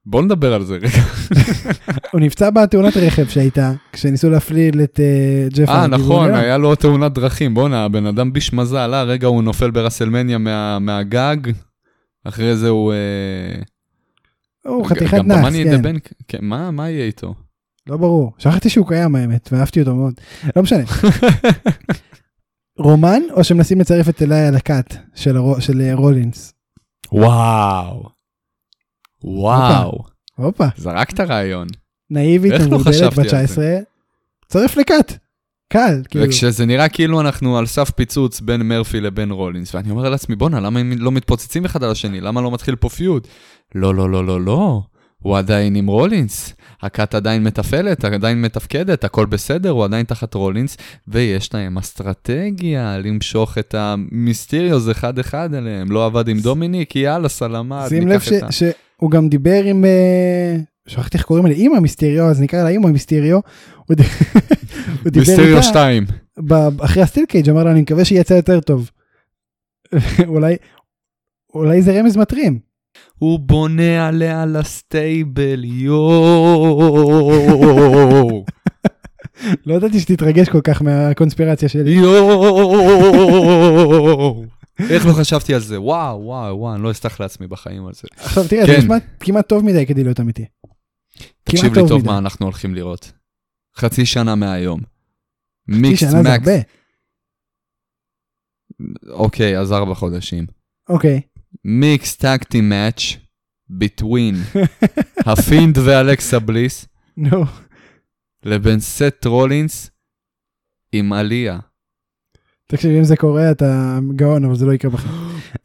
בוא 0.07 0.23
נדבר 0.23 0.55
על 0.55 0.65
זה 0.65 0.75
רגע. 0.75 0.89
הוא 2.13 2.21
נפצע 2.21 2.51
בתאונת 2.51 2.97
רכב 2.97 3.29
שהייתה, 3.29 3.73
כשניסו 3.93 4.31
להפליל 4.31 4.83
את 4.83 5.01
אה, 5.01 5.49
ג'ף. 5.51 5.69
אה, 5.69 5.87
והוא 5.91 5.99
נכון. 5.99 6.35
היה 6.35 6.59
לו 6.59 6.75
תאונת 6.75 7.13
דרכים. 7.13 7.55
בואנה, 7.55 7.85
הבן 7.85 8.07
אדם 8.07 8.33
ביש 8.33 8.53
מזל, 8.53 8.95
אה, 8.95 9.03
רגע 9.03 9.27
הוא 9.27 9.43
נופל 9.43 9.71
ברסלמניה 9.71 10.39
מה- 10.39 10.79
מהגג, 10.79 11.37
אחרי 12.25 12.57
זה 12.57 12.69
הוא... 12.69 12.93
אה, 12.93 13.63
הוא 14.71 14.87
חתיכת 14.87 15.19
נאס, 15.25 15.55
כן. 15.55 15.97
כן, 16.29 16.39
מה 16.43 16.71
מה 16.71 16.91
יהיה 16.91 17.05
איתו? 17.05 17.35
לא 17.89 17.97
ברור. 17.97 18.33
שכחתי 18.39 18.71
שהוא 18.71 18.89
קיים 18.89 19.15
האמת, 19.15 19.49
ואהבתי 19.53 19.81
אותו 19.81 19.95
מאוד. 19.95 20.15
לא 20.57 20.63
משנה. 20.63 20.83
רומן, 22.79 23.23
או 23.31 23.45
שמנסים 23.45 23.81
לצרף 23.81 24.09
את 24.09 24.23
אליה 24.23 24.51
לכת 24.51 24.95
של 25.15 25.37
הרו- 25.37 25.61
של 25.61 25.81
אה, 25.81 25.95
רולינס? 25.95 26.53
וואו. 27.13 28.09
וואו. 29.25 30.05
הופה, 30.37 30.65
זרקת 30.77 31.21
רעיון. 31.21 31.67
נאיבית, 32.11 32.53
איך 32.53 32.63
לא 32.71 32.79
חשבתי 32.79 33.15
בת 33.15 33.19
על 33.19 33.25
זה? 33.25 33.29
19, 33.47 33.65
צרף 34.49 34.77
לכת. 34.77 35.13
קל, 35.73 36.03
כאילו. 36.09 36.25
וכשזה 36.25 36.67
נראה 36.67 36.89
כאילו 36.89 37.21
אנחנו 37.21 37.59
על 37.59 37.67
סף 37.67 37.91
פיצוץ 37.91 38.41
בין 38.41 38.63
מרפי 38.63 39.01
לבין 39.01 39.31
רולינס, 39.31 39.75
ואני 39.75 39.91
אומר 39.91 40.09
לעצמי, 40.09 40.37
בואנה, 40.37 40.61
למה 40.61 40.81
הם 40.81 40.93
לא 40.99 41.13
מתפוצצים 41.13 41.65
אחד 41.65 41.83
על 41.85 41.91
השני? 41.91 42.21
למה 42.21 42.41
לא 42.41 42.51
מתחיל 42.51 42.77
פה 42.77 42.89
feud? 42.89 43.27
לא, 43.75 43.95
לא, 43.95 44.11
לא, 44.11 44.27
לא, 44.27 44.41
לא. 44.41 44.83
הוא 45.23 45.39
עדיין 45.39 45.77
עם 45.77 45.87
רולינס, 45.87 46.55
הכת 46.83 47.15
עדיין 47.15 47.43
מתפעלת, 47.43 48.05
עדיין 48.05 48.43
מתפקדת, 48.43 49.05
הכל 49.05 49.27
בסדר, 49.27 49.71
הוא 49.71 49.85
עדיין 49.85 50.07
תחת 50.07 50.35
רולינס, 50.35 50.77
ויש 51.09 51.55
להם 51.55 51.79
אסטרטגיה 51.79 52.99
למשוך 52.99 53.59
את 53.59 53.75
המיסטריוז 53.79 54.91
אחד-אחד 54.91 55.55
אליהם. 55.55 55.91
לא 55.91 56.07
עבד 56.07 56.29
עם 56.29 56.39
דומיניק, 56.41 56.97
יאללה, 56.97 57.29
שים 57.29 57.49
לב 57.53 57.93
ניקח 57.93 58.25
ש- 58.25 58.33
את 58.33 58.43
ה... 58.43 58.53
שהוא 58.53 59.11
גם 59.11 59.29
דיבר 59.29 59.65
עם, 59.65 59.85
אה, 59.85 60.57
שכחתי 60.87 61.19
איך 61.19 61.27
קוראים 61.27 61.47
לה, 61.47 61.53
אימא 61.53 61.79
מיסטריו, 61.81 62.25
אז 62.25 62.41
נקרא 62.41 62.63
לה 62.63 62.69
אימא 62.69 62.91
מיסטריו. 62.91 63.41
הוא 63.87 63.95
דיבר 65.05 65.21
מיסטריו 65.27 65.49
איתה 65.57 65.63
2. 65.63 66.07
ב- 66.49 66.81
אחרי 66.83 67.03
הסטיל 67.03 67.25
קייג' 67.29 67.51
אמר 67.51 67.65
לה 67.65 67.71
אני 67.71 67.81
מקווה 67.81 68.05
שיצא 68.05 68.35
יותר 68.35 68.61
טוב. 68.61 68.91
אולי 70.27 70.57
אולי 71.55 71.83
זה 71.83 72.01
רמז 72.01 72.17
מטרים. 72.17 72.68
הוא 73.19 73.39
בונה 73.39 74.09
עליה 74.09 74.47
לסטייבל, 74.47 75.65
יואו. 75.65 76.85
לא 79.67 79.75
ידעתי 79.75 80.01
שתתרגש 80.01 80.49
כל 80.49 80.61
כך 80.61 80.83
מהקונספירציה 80.83 81.69
שלי. 81.69 81.91
יואו. 81.91 83.19
איך 84.91 85.07
לא 85.07 85.13
חשבתי 85.13 85.55
על 85.55 85.61
זה? 85.61 85.81
וואו, 85.81 86.21
וואו, 86.23 86.59
וואו, 86.59 86.75
אני 86.75 86.83
לא 86.83 86.91
אסלח 86.91 87.21
לעצמי 87.21 87.47
בחיים 87.47 87.87
על 87.87 87.93
זה. 87.95 88.03
עכשיו 88.17 88.49
תראה 88.49 88.67
זה 88.67 88.73
כן. 88.73 88.79
נשמע 88.79 88.97
כמעט 89.21 89.49
טוב 89.49 89.65
מדי 89.65 89.87
כדי 89.87 90.05
להיות 90.05 90.21
אמיתי. 90.21 90.45
תקשיב 91.45 91.75
לי 91.79 91.89
טוב. 91.89 92.07
מה 92.07 92.19
אנחנו 92.19 92.47
הולכים 92.47 92.75
לראות. 92.75 93.13
חצי 93.77 94.07
שנה 94.07 94.35
מהיום. 94.35 94.81
חצי 94.81 95.81
מיקס 95.81 96.01
שנה 96.01 96.11
זה 96.11 96.19
מקס. 96.19 96.49
הרבה. 96.49 96.53
אוקיי, 99.09 99.59
אז 99.59 99.73
ארבע 99.73 99.95
חודשים. 99.95 100.47
אוקיי. 100.89 101.21
מיקס 101.65 102.17
טקטי 102.17 102.61
מאץ' 102.61 103.03
ביטווין 103.69 104.35
הפינד 105.27 105.79
ואלכסה 105.79 106.39
בליס 106.39 106.87
נו. 107.17 107.45
לבין 108.45 108.81
סט 108.81 109.27
רולינס 109.27 109.91
עם 110.93 111.13
אליה. 111.13 111.59
תקשיב 112.67 112.91
אם 112.91 113.05
זה 113.05 113.17
קורה 113.17 113.51
אתה 113.51 113.99
גאון 114.17 114.45
אבל 114.45 114.55
זה 114.57 114.67
לא 114.67 114.73
יקרה 114.73 114.91
בכלל. 114.91 115.13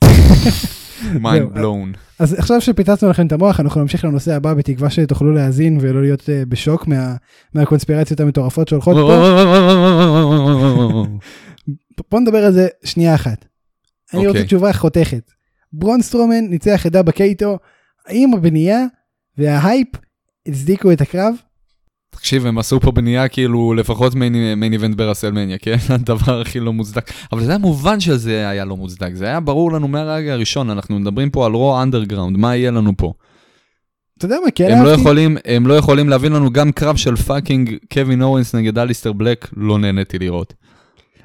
mind 1.21 1.53
blown. 1.53 1.93
אז 2.19 2.33
עכשיו 2.33 2.61
שפיצצנו 2.61 3.09
לכם 3.09 3.27
את 3.27 3.31
המוח 3.31 3.59
אנחנו 3.59 3.81
נמשיך 3.81 4.05
לנושא 4.05 4.35
הבא 4.35 4.53
בתקווה 4.53 4.89
שתוכלו 4.89 5.31
להאזין 5.33 5.77
ולא 5.81 6.01
להיות 6.01 6.29
אה, 6.29 6.43
בשוק 6.45 6.87
מה- 6.87 7.15
מהקונספירציות 7.53 8.19
המטורפות 8.19 8.67
שהולכות 8.67 8.95
פה. 8.95 9.25
בוא 12.11 12.19
נדבר 12.19 12.45
על 12.45 12.53
זה 12.53 12.67
שנייה 12.83 13.15
אחת. 13.15 13.45
אני 14.13 14.19
רוצה 14.19 14.29
אוקיי. 14.29 14.45
תשובה 14.45 14.73
חותכת. 14.73 15.31
בראון 15.73 16.06
סטרומן 16.06 16.45
ניצח 16.49 16.85
את 16.85 16.91
דאבה 16.91 17.11
קאטו, 17.11 17.57
האם 18.07 18.33
הבנייה 18.33 18.85
וההייפ 19.37 19.87
הצדיקו 20.47 20.91
את 20.91 21.01
הקרב? 21.01 21.35
תקשיב, 22.09 22.45
הם 22.45 22.57
עשו 22.57 22.79
פה 22.79 22.91
בנייה 22.91 23.27
כאילו 23.27 23.73
לפחות 23.73 24.15
main 24.15 24.73
event 24.73 24.95
ב 24.95 25.00
WrestleMania, 25.00 25.57
כן? 25.57 25.77
הדבר 25.89 26.41
הכי 26.41 26.59
לא 26.59 26.73
מוצדק. 26.73 27.11
אבל 27.31 27.43
זה 27.43 27.51
היה 27.51 27.57
מובן 27.57 27.99
שזה 27.99 28.49
היה 28.49 28.65
לא 28.65 28.77
מוצדק, 28.77 29.13
זה 29.13 29.25
היה 29.25 29.39
ברור 29.39 29.71
לנו 29.71 29.87
מהרגע 29.87 30.33
הראשון, 30.33 30.69
אנחנו 30.69 30.99
מדברים 30.99 31.29
פה 31.29 31.45
על 31.45 31.51
Raw 31.51 31.81
Underground, 31.81 32.37
מה 32.37 32.55
יהיה 32.55 32.71
לנו 32.71 32.91
פה? 32.97 33.13
אתה 34.17 34.25
יודע 34.25 34.35
מה 34.45 34.51
כן 34.51 34.71
הם 34.71 34.85
לא? 34.85 34.89
יכולים, 34.89 35.37
הם 35.45 35.67
לא 35.67 35.73
יכולים 35.73 36.09
להביא 36.09 36.29
לנו 36.29 36.51
גם 36.51 36.71
קרב 36.71 36.95
של 36.95 37.15
פאקינג 37.15 37.77
קווין 37.93 38.21
אורנס 38.21 38.55
נגד 38.55 38.79
אליסטר 38.79 39.13
בלק, 39.13 39.49
לא 39.57 39.79
נהניתי 39.79 40.19
לראות. 40.19 40.53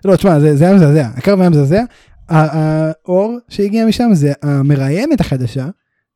לא 0.04 0.16
תשמע 0.16 0.40
זה 0.40 0.56
זה 0.56 0.64
היה 0.64 0.74
מזעזע 0.74 1.08
הקרב 1.16 1.40
היה 1.40 1.50
מזעזע. 1.50 1.82
האור 2.28 3.38
שהגיע 3.48 3.86
משם 3.86 4.08
זה 4.12 4.32
המראיינת 4.42 5.20
החדשה 5.20 5.66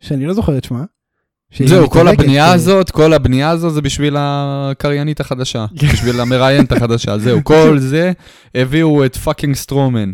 שאני 0.01 0.27
לא 0.27 0.35
זוכר 0.35 0.59
את 0.59 0.65
שמה. 0.65 0.85
זהו, 1.65 1.91
כל 1.91 2.09
הבנייה 2.09 2.53
הזאת, 2.53 2.91
כל 2.91 3.13
הבנייה 3.13 3.51
הזאת 3.51 3.75
זה 3.75 3.83
בשביל 3.83 4.17
הקריינית 4.19 5.21
החדשה, 5.21 5.67
בשביל 5.93 6.21
המראיינת 6.21 6.73
החדשה, 6.73 7.19
זהו, 7.19 7.45
כל 7.45 7.79
זה 7.79 8.13
הביאו 8.55 9.05
את 9.05 9.17
fucking 9.17 9.55
סטרומן 9.55 10.11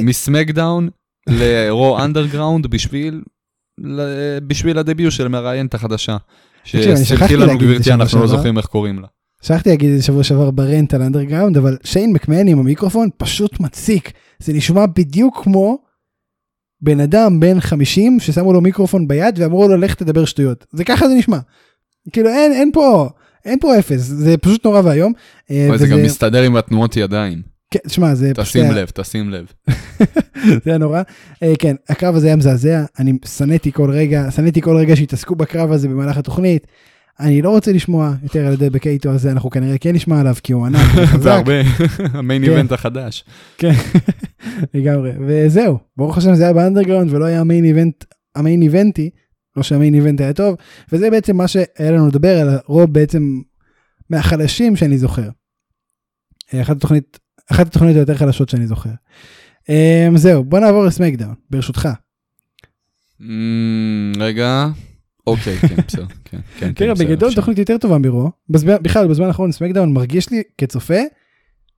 מ 0.00 0.09
SmackDown 0.09 0.88
ל 1.28 1.45
Raw 1.45 1.98
Underground 1.98 2.66
בשביל 2.66 3.22
בשביל 4.46 4.78
ה 4.78 4.84
debut 4.84 5.12
של 5.12 5.26
המראיינת 5.26 5.74
החדשה. 5.74 6.16
שתלכי 6.64 7.36
לנו 7.36 7.58
גברתי, 7.58 7.92
אנחנו 7.92 8.20
לא. 8.20 8.26
זוכרים 8.26 8.58
איך 8.58 8.66
קוראים 8.66 8.98
לה. 8.98 9.06
שכחתי 9.44 9.70
להגיד 9.70 9.90
את 9.90 9.96
זה 9.96 10.02
שבוע 10.02 10.22
שעבר 10.24 10.50
ב 10.50 10.59
rant 10.59 10.94
על 10.94 11.02
Underground 11.02 11.56
אבל 11.56 11.76
שיין 11.84 12.12
מקמן 12.12 12.48
עם 12.48 12.58
המיקרופון 12.58 13.08
פשוט 13.16 13.60
מציק 13.60 14.10
זה 14.38 14.52
נשמע 14.52 14.86
בדיוק 14.86 15.40
כמו 15.44 15.78
בן 16.80 17.00
אדם 17.00 17.40
בן 17.40 17.60
50 17.60 18.20
ששמו 18.20 18.52
לו 18.52 18.60
מיקרופון 18.60 19.08
ביד 19.08 19.38
ואמרו 19.38 19.68
לו 19.68 19.76
לך 19.76 19.94
תדבר 19.94 20.24
שטויות 20.24 20.66
זה 20.72 20.84
ככה 20.84 21.08
זה 21.08 21.14
נשמע. 21.14 21.38
כאילו 22.12 22.28
אין 22.28 22.52
אין 22.52 22.70
פה 22.72 23.08
אין 23.44 23.58
פה 23.60 23.78
אפס 23.78 24.00
זה 24.00 24.36
פשוט 24.36 24.64
נורא 24.66 24.80
ואיום. 24.84 25.12
אה, 25.50 25.68
וזה- 25.74 25.86
גם 25.86 26.02
מסתדר 26.02 26.42
עם 26.42 26.56
התנועות 26.56 26.96
ידיים, 26.96 27.42
כן, 27.70 27.78
שמע 27.88 28.14
זה 28.14 28.32
פשוט 28.34 28.46
תשים 28.62 28.72
לב, 28.72 28.88
תשים 28.94 29.30
לב. 29.30 29.46
זה 30.64 30.70
היה 30.70 30.78
נורא. 30.78 31.02
אה, 31.42 31.52
כן 31.58 31.76
הקרב 31.88 32.14
הזה 32.16 32.26
היה 32.26 32.36
מזעזע 32.36 32.84
אני 32.98 33.12
שנאתי 33.24 33.72
כל 33.72 33.90
רגע 33.90 34.30
שנאתי 34.30 34.60
כל 34.60 34.76
רגע 34.76 34.96
שהתעסקו 34.96 35.34
בקרב 35.34 35.72
הזה 35.72 35.88
במהלך 35.88 36.16
התוכנית. 36.16 36.66
אני 37.20 37.42
לא 37.42 37.50
רוצה 37.50 37.72
לשמוע 37.72 38.14
יותר 38.22 38.46
על 38.46 38.56
דבה 38.56 38.78
קייטו 38.78 39.10
הזה 39.10 39.32
אנחנו 39.32 39.50
כנראה 39.50 39.78
כן 39.78 39.94
נשמע 39.94 40.20
עליו 40.20 40.34
כי 40.42 40.52
הוא 40.52 40.66
ענק 40.66 40.86
וחזק. 40.94 41.20
זה 41.22 41.34
הרבה, 41.34 41.52
המיין 42.12 42.44
כן. 42.44 42.50
איבנט 42.50 42.72
החדש. 42.72 43.24
כן, 43.58 43.72
לגמרי. 44.74 45.12
וזהו, 45.26 45.78
ברוך 45.96 46.18
השם 46.18 46.34
זה 46.34 46.44
היה 46.44 46.52
באנדרגראונד 46.52 47.12
ולא 47.12 47.24
היה 47.24 47.40
המיין 47.40 47.64
איבנט, 47.64 48.04
המיין 48.34 48.62
איבנטי, 48.62 49.10
לא 49.56 49.62
שהמיין 49.62 49.94
איבנט 49.94 50.20
היה 50.20 50.32
טוב, 50.32 50.56
וזה 50.92 51.10
בעצם 51.10 51.36
מה 51.36 51.48
שהיה 51.48 51.90
לנו 51.92 52.08
לדבר 52.08 52.40
על 52.40 52.48
הרוב 52.48 52.92
בעצם 52.92 53.40
מהחלשים 54.10 54.76
שאני 54.76 54.98
זוכר. 54.98 55.28
אה, 56.54 56.62
אחת 56.62 56.76
התוכנית 56.76 57.18
אחת 57.50 57.66
התוכניות 57.66 57.96
היותר 57.96 58.14
חלשות 58.14 58.48
שאני 58.48 58.66
זוכר. 58.66 58.90
Um, 59.62 60.16
זהו, 60.16 60.44
בוא 60.44 60.60
נעבור 60.60 60.84
לסמקדאון, 60.84 61.34
ברשותך. 61.50 61.88
Mm, 63.20 63.24
רגע, 64.18 64.66
אוקיי, 65.26 65.56
כן, 65.56 65.76
בסדר, 65.86 66.06
כן, 66.24 66.38
כן. 66.58 66.72
תראה, 66.72 66.96
כן, 66.96 67.04
בגדול 67.04 67.34
תוכנית 67.34 67.58
יותר 67.58 67.78
טובה 67.78 67.98
מ 67.98 68.04
Raw. 68.04 68.30
בכלל, 68.48 69.08
בזמן 69.08 69.26
האחרון 69.26 69.52
SmackDown 69.52 69.92
מרגיש 69.92 70.30
לי 70.30 70.42
כצופה 70.58 71.00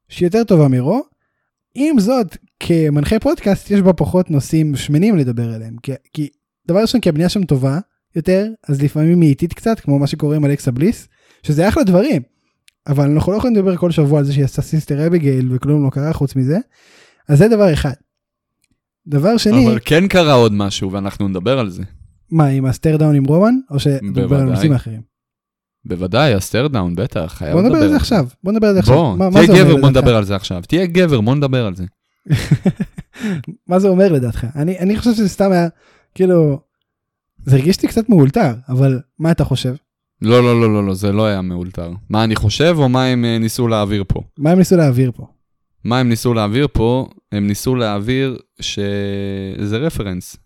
שהיא 0.08 0.26
יותר 0.26 0.44
טובה 0.44 0.68
מ 0.68 0.75
Raw. 0.75 1.02
עם 1.74 2.00
זאת, 2.00 2.36
כמנחה 2.60 3.18
פודקאסט 3.18 3.70
יש 3.70 3.80
בה 3.80 3.92
פחות 3.92 4.30
נושאים 4.30 4.76
שמנים 4.76 5.16
לדבר 5.16 5.54
עליהם. 5.54 5.76
כי, 5.82 5.92
כי 6.12 6.28
דבר 6.68 6.80
ראשון, 6.80 7.00
כי 7.00 7.08
הבנייה 7.08 7.28
שם 7.28 7.44
טובה 7.44 7.78
יותר, 8.16 8.48
אז 8.68 8.82
לפעמים 8.82 9.20
היא 9.20 9.30
איטית 9.30 9.52
קצת, 9.52 9.80
כמו 9.80 9.98
מה 9.98 10.06
שקורה 10.06 10.36
עם 10.36 10.44
אלכסה 10.44 10.70
בליס, 10.70 11.08
שזה 11.42 11.68
אחלה 11.68 11.84
דברים. 11.84 12.22
אבל 12.86 13.10
אנחנו 13.10 13.32
לא 13.32 13.36
יכולים 13.36 13.56
לדבר 13.56 13.76
כל 13.76 13.90
שבוע 13.90 14.18
על 14.18 14.24
זה 14.24 14.32
שהיא 14.32 14.44
עשתה 14.44 14.62
Sister 14.62 15.06
Abigail 15.06 15.48
וכלום 15.52 15.84
לא 15.84 15.90
קרה 15.90 16.12
חוץ 16.12 16.36
מזה. 16.36 16.58
אז 17.28 17.38
זה 17.38 17.48
דבר 17.48 17.72
אחד. 17.72 17.92
דבר 19.06 19.36
שני, 19.36 19.66
אבל 19.66 19.78
כן 19.84 20.08
קרה 20.08 20.32
עוד 20.32 20.52
משהו, 20.52 20.92
ואנחנו 20.92 21.28
נדבר 21.28 21.58
על 21.58 21.70
זה. 21.70 21.82
מה, 22.30 22.46
עם 22.46 22.66
ה 22.66 22.71
stare 22.71 22.95
down 22.95 23.14
עם 23.14 23.24
רומן? 23.24 23.54
או 23.70 23.78
שנדבר 23.78 24.40
על. 24.40 24.50
נושאים 24.50 24.72
אחרים? 24.72 25.16
בוודאי, 25.84 26.34
ה 26.34 26.40
stare 26.40 26.68
down, 26.68 26.96
בטח, 26.96 27.34
חייב 27.38 27.52
בוא 27.52 27.62
נדבר 27.62 27.82
על 27.82 27.88
זה 27.88 27.96
עכשיו. 27.96 28.26
בוא 28.44 28.52
נדבר 28.52 28.66
על 28.66 28.74
זה 28.74 28.80
עכשיו. 28.80 29.16
בוא, 29.18 29.30
תהיה 29.30 29.64
גבר, 29.64 29.76
בוא? 29.76 29.90
נדבר 29.90 30.16
על 30.16 30.24
זה 30.24 30.36
עכשיו. 30.36 30.62
תהיה 30.68 30.86
גבר, 30.86 31.20
בוא 31.20 31.34
נדבר 31.34 31.66
על 31.66 31.74
זה. 31.74 31.84
מה 33.68 33.78
זה 33.78 33.88
אומר 33.88 34.12
לדעתך? 34.12 34.46
אני, 34.56 34.78
אני 34.78 34.98
חושב 34.98 35.12
שזה 35.12 35.28
סתם 35.28 35.52
היה, 35.52 35.68
כאילו, 36.14 36.60
זה 37.44 37.56
הרגיש 37.56 37.82
לי 37.82 37.88
קצת 37.88 38.08
מאולתר, 38.08 38.54
אבל 38.68 39.00
מה 39.18 39.30
אתה 39.30 39.44
חושב? 39.44 39.74
לא, 40.22 40.42
לא, 40.42 40.60
לא, 40.60 40.72
לא, 40.72 40.86
לא, 40.86 40.94
זה 40.94 41.12
לא 41.12 41.26
היה 41.26 41.42
מאולתר. 41.42 41.92
מה 42.10 42.24
אני 42.24 42.36
חושב, 42.36 42.74
או 42.78 42.88
מה 42.88 43.04
הם 43.04 43.24
אה, 43.24 43.38
ניסו 43.38 43.68
להעביר 43.68 44.04
פה? 44.08 44.22
מה 44.38 44.50
הם 44.50 44.58
ניסו 44.58 44.76
להעביר 44.76 45.12
פה? 45.14 45.26
מה 45.84 45.98
הם 45.98 46.08
ניסו 46.08 46.34
להעביר 46.34 46.68
פה? 46.72 47.08
הם 47.32 47.46
ניסו 47.46 47.74
להעביר 47.74 48.38
שזה 48.60 49.76
רפרנס, 49.76 50.36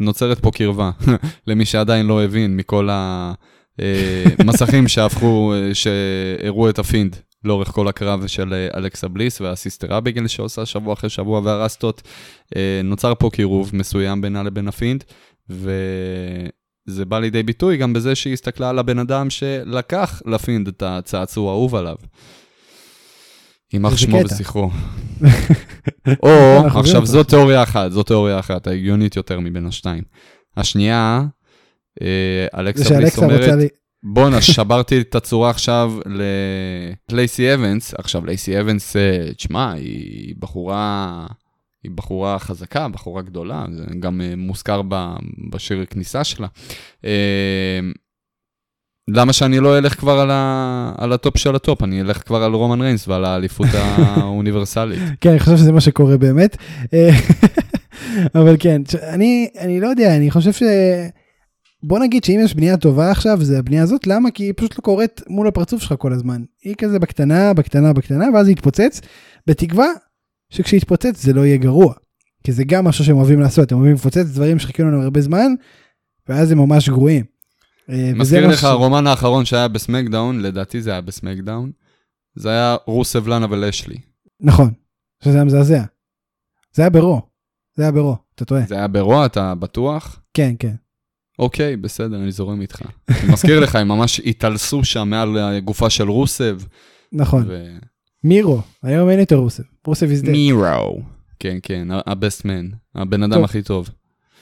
שנוצרת 0.00 0.38
פה 0.38 0.50
קרבה, 0.50 0.90
למי 1.46 1.64
שעדיין 1.64 2.06
לא 2.06 2.24
הבין 2.24 2.56
מכל 2.56 2.88
המסכים 4.38 4.88
שהפכו, 4.92 5.54
אה, 5.54 5.74
שהראו 5.74 6.70
את 6.70 6.78
הפינד 6.78 7.16
לאורך 7.44 7.68
כל 7.68 7.88
הקרב 7.88 8.26
של 8.26 8.54
אה, 8.54 8.78
אלכסה 8.78 9.08
בליס 9.08 9.40
וה 9.40 9.55
Sister 9.55 9.98
Abigail 9.98 10.26
שעושה 10.26 10.66
שבוע 10.66 10.92
אחרי 10.92 11.10
שבוע 11.10 11.40
והרסטות. 11.44 12.02
אה, 12.56 12.80
נוצר 12.84 13.14
פה 13.14 13.30
קירוב 13.32 13.70
מסוים 13.72 14.20
בינה 14.20 14.42
לבין 14.42 14.68
הפינד, 14.68 15.04
וזה 15.50 17.04
בא 17.04 17.18
לידי 17.18 17.42
ביטוי 17.42 17.76
גם 17.76 17.92
בזה 17.92 18.14
שהיא 18.14 18.32
הסתכלה 18.32 18.70
על 18.70 18.78
הבן 18.78 18.98
אדם 18.98 19.30
שלקח 19.30 20.22
לפינד 20.26 20.68
את 20.68 20.82
הצעצוע 20.82 21.50
האהוב 21.50 21.74
עליו. 21.74 21.96
יימח 23.72 23.96
שמו. 23.96 24.16
וזכרו. 24.16 24.70
או, 26.22 26.66
עכשיו 26.66 27.06
זו 27.06 27.24
תיאוריה 27.24 27.62
אחת, 27.62 27.92
זו 27.92 28.02
תיאוריה 28.02 28.38
אחת, 28.38 28.66
ההגיונית 28.66 29.16
יותר 29.16 29.40
מבין 29.40 29.66
השתיים. 29.66 30.02
השנייה, 30.56 31.22
אה, 32.02 32.46
אלכסה 32.60 32.94
בליס 32.94 33.18
אומרת. 33.18 33.70
בואנה, 34.02 34.40
שברתי 34.52 35.00
את 35.00 35.14
הצורה 35.14 35.50
עכשיו 35.50 35.92
ללייסי 37.10 37.54
אבנס. 37.54 37.94
עכשיו, 37.94 38.26
לייסי 38.26 38.60
אבנס, 38.60 38.96
אה, 38.96 39.32
תשמע, 39.36 39.72
היא 39.72 40.34
בחורה, 40.38 41.26
היא 41.82 41.92
בחורה 41.94 42.38
חזקה, 42.38 42.88
בחורה 42.88 43.22
גדולה, 43.22 43.64
זה 43.72 43.84
גם 44.00 44.20
אה, 44.20 44.34
מוזכר 44.36 44.82
בשיר 45.50 45.84
כניסה 45.84 46.24
שלה. 46.24 46.46
למה 49.10 49.32
שאני 49.32 49.60
לא 49.60 49.78
אלך 49.78 49.94
כבר 49.94 50.18
על, 50.20 50.30
ה... 50.30 50.92
על 50.98 51.12
ה 51.12 51.18
top 51.18 51.36
של 51.36 51.56
ה 51.56 51.61
top? 51.61 51.82
אני 51.82 52.00
אלך 52.00 52.22
כבר 52.26 52.42
על 52.42 52.54
רומן 52.54 52.80
ריינס 52.80 53.08
ועל 53.08 53.24
האליפות 53.24 53.66
האוניברסלית. 53.72 54.98
כן, 55.20 55.30
אני 55.30 55.38
חושב 55.38 55.56
שזה 55.56 55.72
מה 55.72 55.80
שקורה 55.80 56.16
באמת. 56.16 56.56
אה, 56.94 57.10
אבל 58.40 58.56
כן, 58.58 58.82
אני, 59.02 59.48
אני 59.58 59.80
לא 59.80 59.86
יודע, 59.88 60.16
אני 60.16 60.30
חושב 60.30 60.52
ש... 60.52 60.62
בוא 61.82 61.98
נגיד 61.98 62.24
שאם 62.24 62.40
יש 62.44 62.54
בנייה 62.54 62.76
טובה 62.76 63.10
עכשיו, 63.10 63.38
זה 63.44 63.58
הבנייה 63.58 63.82
הזאת, 63.82 64.06
למה? 64.06 64.30
כי 64.30 64.44
היא 64.44 64.52
פשוט 64.56 64.78
לא 64.78 64.82
קורית 64.82 65.22
מול 65.28 65.48
הפרצוף 65.48 65.82
שלך 65.82 65.94
כל 65.98 66.12
הזמן. 66.12 66.42
היא 66.64 66.74
כזה 66.74 66.98
בקטנה, 66.98 67.54
בקטנה, 67.54 67.92
בקטנה, 67.92 68.26
ואז 68.34 68.48
היא 68.48 68.56
תתפוצץ, 68.56 69.00
בתקווה 69.46 69.88
שכשיתפוצץ 70.50 71.22
זה 71.22 71.32
לא 71.32 71.46
יהיה 71.46 71.56
גרוע. 71.56 71.94
כי 72.44 72.52
זה 72.52 72.64
גם 72.64 72.84
משהו 72.84 73.04
שהם 73.04 73.16
אוהבים 73.16 73.40
לעשות, 73.40 73.72
הם 73.72 73.78
אוהבים 73.78 73.94
לפוצץ 73.94 74.26
דברים 74.26 74.58
שחיכינו 74.58 74.90
לנו 74.90 75.02
הרבה 75.02 75.20
זמן, 75.20 75.52
ואז 76.28 76.52
הם 76.52 76.58
ממש 76.58 76.88
גרועים. 76.88 77.35
אה, 77.90 78.10
מזכיר 78.14 78.46
לך, 78.48 78.60
ש- 78.60 78.64
הרומן 78.64 79.06
האחרון 79.06 79.44
שהיה 79.44 79.68
בסמקדאון, 79.68 80.40
לדעתי 80.40 80.82
זה 80.82 80.90
היה 80.90 81.00
בסמקדאון, 81.00 81.70
זה 82.34 82.48
היה 82.50 82.76
רוסב 82.86 83.28
לנה 83.28 83.46
ולשלי. 83.50 83.96
נכון, 84.40 84.70
שזה 85.24 85.34
היה 85.34 85.44
מזעזע. 85.44 85.82
זה 86.72 86.82
היה 86.82 86.90
ברו, 86.90 87.20
זה 87.76 87.82
היה 87.82 87.92
ברו, 87.92 88.16
אתה 88.34 88.44
טועה. 88.44 88.62
זה 88.66 88.74
היה 88.74 88.88
ברוע, 88.88 89.26
אתה 89.26 89.54
בטוח? 89.54 90.20
כן, 90.34 90.54
כן. 90.58 90.74
אוקיי, 91.38 91.76
בסדר, 91.76 92.16
אני 92.16 92.32
זורם 92.32 92.60
איתך. 92.60 92.82
אני 93.10 93.32
מזכיר 93.32 93.60
לך, 93.60 93.76
הם 93.76 93.88
ממש 93.88 94.20
התעלסו 94.20 94.84
שם 94.84 95.08
מעל 95.10 95.38
הגופה 95.38 95.90
של 95.90 96.08
רוסב. 96.10 96.58
נכון. 97.12 97.44
ו- 97.48 97.76
מירו, 98.24 98.60
היום 98.82 99.10
אין 99.10 99.18
יותר 99.20 99.36
רוסב, 99.36 99.62
רוסב 99.86 100.06
is 100.06 100.24
dead. 100.26 100.30
מירו. 100.30 101.00
כן, 101.38 101.58
כן, 101.62 101.88
ה-best 101.90 102.42
man, 102.42 102.76
הבן 102.94 103.22
אדם 103.22 103.32
טוב. 103.34 103.44
הכי 103.44 103.62
טוב. 103.62 103.88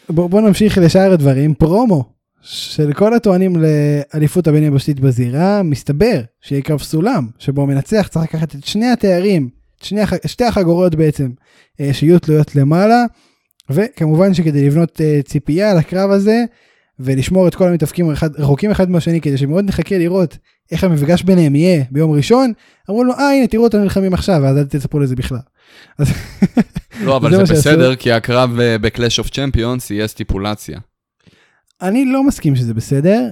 בוא, 0.09 0.31
בוא 0.31 0.41
נמשיך 0.41 0.79
לשאר 0.79 1.13
הדברים, 1.13 1.55
פרומו 1.55 2.14
של 2.45 2.93
כל 2.93 3.15
הטוענים 3.15 3.57
לאליפות 3.57 4.47
הבין 4.47 4.65
יבשתית 4.65 5.01
בזירה, 5.01 5.63
מסתבר 5.63 6.21
שיהיה 6.41 6.63
קרב 6.63 6.81
סולם, 6.81 7.27
שבו 7.39 7.63
המנצח 7.63 8.09
צריך 8.11 8.25
לקחת 8.25 8.55
את 8.55 8.65
שני 8.65 8.87
התארים, 8.87 9.49
את 9.79 9.85
שני, 9.85 10.01
שתי 10.27 10.45
החגורות 10.45 10.95
בעצם, 10.95 11.31
אה, 11.81 11.93
שיהיו 11.93 12.19
תלויות 12.19 12.57
למעלה, 12.57 13.05
וכמובן 13.71 14.35
שכדי 14.35 14.67
לבנות 14.67 15.01
אה, 15.01 15.21
ציפייה 15.25 15.75
לקרב 15.75 16.11
הזה, 16.11 16.45
ולשמור 16.99 17.49
את 17.49 17.55
כל 17.55 17.69
המתאבקים 17.69 18.11
אחד, 18.11 18.41
רחוקים 18.41 18.71
אחד 18.71 18.91
מהשני, 18.91 19.21
כדי 19.21 19.39
שמאוד 19.39 19.65
נחכה 19.65 19.99
לראות 19.99 20.39
איך 20.73 20.85
המפגש 20.85 21.23
ביניהם 21.23 21.55
יהיה 21.55 21.85
ביום 21.91 22.13
ראשון, 22.13 22.53
אמרו 22.91 23.05
לו, 23.05 23.13
אה 23.13 23.31
הנה 23.31 23.47
תראו 23.47 23.65
אותנו 23.65 23.83
נלחמים 23.83 24.15
עכשיו, 24.15 24.41
ואז 24.43 24.59
אל 24.59 24.65
תצפו 24.65 24.99
לזה 24.99 25.17
בכלל. 25.17 25.39
לא, 27.01 27.17
אבל 27.17 27.31
זה 27.31 27.37
זה 27.37 27.43
מה 27.43 27.47
שעשו. 27.47 27.61
בסדר, 27.61 27.97
כי 27.97 28.13
הקרב 28.13 28.51
ב-Clash 28.81 29.25
of 29.25 29.29
Champions 29.31 29.87
יהיה 29.91 30.07
סטיפולציה. 30.07 30.79
אני 31.89 32.05
לא 32.05 32.27
מסכים 32.27 32.57
שזה 32.57 32.75
בסדר, 32.75 33.29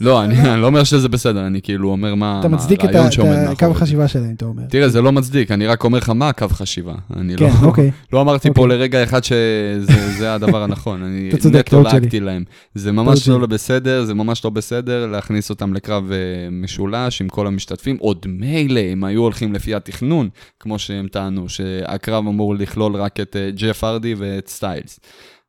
לא, 0.00 0.24
אני 0.24 0.60
לא 0.60 0.66
אומר 0.66 0.84
שזה 0.84 1.08
בסדר, 1.08 1.46
אני 1.46 1.62
כאילו 1.62 1.90
אומר 1.90 2.14
מה 2.14 2.36
אתה 2.40 2.48
מה 2.48 2.56
מצדיק 2.56 2.80
את 2.84 2.88
הרעיון 2.88 3.06
ה- 3.06 3.10
שעומד 3.10 3.30
את 3.32 3.38
הקו 3.42 3.48
מאחורי. 3.50 3.70
החשיבה 3.70 4.08
שלהם, 4.08 4.34
אתה 4.36 4.44
אומר. 4.44 4.62
תראה, 4.68 4.88
זה 4.88 5.02
לא 5.02 5.12
מצדיק, 5.12 5.50
אני 5.50 5.66
רק 5.66 5.84
אומר 5.84 5.98
לך 5.98 6.10
מה 6.10 6.28
הקו 6.28 6.48
חשיבה. 6.48 6.94
אני 7.16 7.36
לא... 7.36 7.48
כן, 7.48 7.64
אוקיי. 7.64 7.90
לא 8.12 8.20
אמרתי 8.20 8.48
פה 8.54 8.62
אוקיי. 8.62 8.76
לרגע 8.78 9.02
אחד 9.02 9.24
שזה 9.24 10.12
זה 10.18 10.34
הדבר 10.34 10.62
הנכון, 10.62 11.02
אני 11.02 11.30
אתה 11.34 11.48
נטו. 11.48 11.82
לעגתי 11.82 12.20
להם. 12.20 12.44
זה 12.74 12.92
ממש. 12.92 13.28
לא 13.28 13.46
בסדר, 13.46 14.04
זה 14.04 14.14
ממש 14.14 14.44
לא 14.44 14.50
בסדר 14.50 15.06
להכניס 15.06 15.50
אותם 15.50 15.74
לקרב 15.74 16.12
אה, 16.12 16.16
משולש 16.50 17.20
עם 17.20 17.28
כל 17.28 17.46
המשתתפים. 17.46 17.96
עוד 18.00 18.26
מילא, 18.28 18.80
הם 18.80 19.04
היו 19.04 19.20
הולכים 19.22 19.52
לפי 19.52 19.74
התכנון, 19.74 20.28
כמו 20.60 20.78
שהם 20.78 21.08
טענו, 21.08 21.48
שהקרב 21.48 22.26
אמור 22.26 22.54
לכלול 22.54 22.96
רק 22.96 23.20
את 23.20 23.36
אה, 23.36 23.50
ג'ף 23.56 23.84
ארדי 23.84 24.14
ואת 24.18 24.48
סטיילס. 24.48 25.00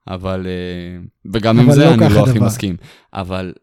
אבל, 0.10 0.48
אה, 0.48 1.02
וגם 1.34 1.60
עם 1.60 1.72
זה 1.72 1.86
לא 1.86 1.94
אני 1.94 2.14
לא 2.14 2.24
הכי. 2.24 2.40
מסכים. 2.40 2.78
אבל 3.14 3.54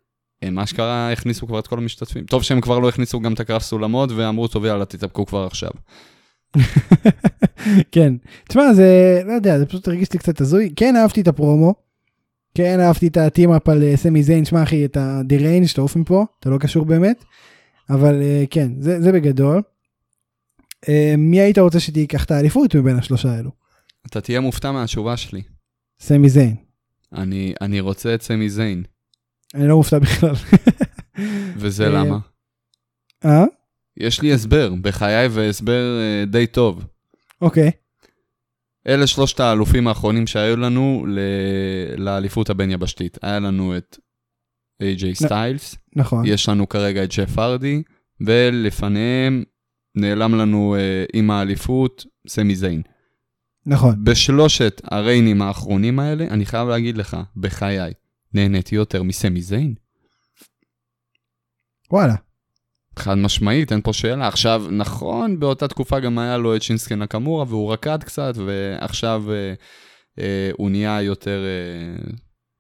הם 0.43 0.59
אשכרה 0.59 1.13
הכניסו 1.13 1.47
כבר 1.47 1.59
את 1.59 1.67
כל 1.67 1.79
המשתתפים. 1.79 2.25
טוב 2.25 2.43
שהם 2.43 2.61
כבר 2.61 2.79
לא 2.79 2.89
הכניסו 2.89 3.21
גם 3.21 3.33
את 3.33 3.41
הקרב 3.41 3.61
סולמות 3.61 4.11
ואמרו, 4.17 4.49
טוב, 4.49 4.65
יאללה, 4.65 4.85
תתאפקו 4.85 5.27
כבר 5.27 5.47
עכשיו. 5.47 5.71
כן. 7.93 8.15
תשמע, 8.49 8.73
זה, 8.75 9.21
לא 9.27 9.33
יודע, 9.33 9.59
זה 9.59 9.67
פשוט 9.67 9.89
הרגיש 9.89 10.13
לי 10.13 10.19
קצת 10.19 10.41
הזוי. 10.41 10.73
כן 10.77 10.97
אהבתי 10.97 11.21
את 11.21 11.29
הפרומו. 11.29 11.75
כן 12.55 12.81
אהבתי 12.81 13.07
את 13.07 13.17
ה 13.17 13.23
team-up 13.23 13.69
על 13.69 13.83
אה, 13.83 13.97
סמי 13.97 14.23
זיין, 14.23 14.45
שמע 14.45 14.63
אחי, 14.63 14.85
את 14.85 14.97
ה 15.01 15.08
deranged 15.08 15.67
שתעוף 15.67 15.97
מפה, 15.97 16.27
אתה 16.41 16.51
לא 16.51 16.59
קשור 16.59 16.85
באמת. 16.85 17.25
אבל 17.91 18.23
אה, 18.23 18.45
כן, 18.51 18.73
זה, 18.81 19.01
זה 19.01 19.13
בגדול. 19.13 19.63
אה, 20.89 21.15
מי 21.19 21.41
היית 21.41 21.59
רוצה 21.59 21.81
שתיקח 21.81 22.25
את 22.25 22.31
האליפות 22.31 22.77
מבין 22.77 22.97
השלושה 22.97 23.31
האלו? 23.31 23.51
אתה 24.07 24.21
תהיה 24.21 24.41
מופתע 24.41 24.73
מהתשובה 24.73 25.17
שלי. 25.17 25.43
סמי 26.01 26.29
זיין. 26.29 26.57
אני, 27.13 27.55
אני 27.61 27.81
רוצה 27.81 28.15
את 28.15 28.23
סמי 28.23 28.51
זיין, 28.51 28.83
אני 29.55 29.69
לא 29.69 29.77
מופתע 29.77 29.99
בכלל. 29.99 30.35
וזה 31.61 31.85
אה, 31.85 31.89
למה? 31.91 32.19
אה? 33.25 33.45
יש 33.97 34.23
לי 34.23 34.33
הסבר, 34.33 34.75
בחיי 34.81 35.29
והסבר 35.29 35.99
אה, 36.01 36.25
די 36.27 36.47
טוב. 36.47 36.87
אוקיי. 37.41 37.71
אלה 38.89 39.07
שלושת 39.07 39.41
האלופים 39.41 39.89
האחרונים 39.89 40.27
שהיו 40.27 40.57
לנו 40.57 41.07
ל- 41.09 42.03
לאליפות 42.05 42.51
הבין-יבשתית. 42.51 43.19
היה 43.23 43.39
לנו 43.39 43.77
את 43.77 43.99
איי-ג'יי 44.81 45.15
סטיילס, 45.15 45.77
נכון. 45.97 46.27
יש 46.27 46.49
לנו 46.49 46.69
כרגע 46.69 47.05
את 47.05 47.15
ג'ף 47.17 47.39
הרדי, 47.39 47.83
ולפניהם 48.21 49.45
נעלם 49.95 50.35
לנו 50.35 50.77
אה, 50.79 51.05
עם 51.13 51.31
האליפות 51.31 52.07
סמי 52.29 52.57
זיין. 52.57 52.83
נכון. 53.67 54.05
בשלושת 54.05 54.81
הריינים 54.85 55.43
האחרונים 55.43 55.99
האלה, 55.99 56.25
אני 56.31 56.47
חייב 56.47 56.69
להגיד 56.69 56.97
לך, 56.97 57.17
בחיי, 57.37 57.93
נהניתי 58.35 58.75
יותר 58.75 59.03
מסמי 59.03 59.43
זיין. 59.43 59.75
וואלה. 61.93 62.15
חד 62.99 63.15
משמעית, 63.15 63.73
אין 63.73 63.81
פה 63.81 63.93
שאלה. 63.93 64.29
עכשיו, 64.29 64.65
נכון, 64.71 65.41
באותה 65.41 65.69
תקופה 65.69 66.01
גם 66.01 66.19
היה 66.19 66.37
לו 66.37 66.57
את 66.57 66.63
שינסקי 66.63 66.97
נקמורה, 66.97 67.45
והוא 67.49 67.73
רקד 67.73 68.03
קצת, 68.03 68.35
ועכשיו 68.47 69.25
אה, 69.31 69.55
אה, 70.19 70.51
הוא 70.59 70.71
נהיה 70.71 71.03
יותר 71.03 71.41
אה, 71.45 72.13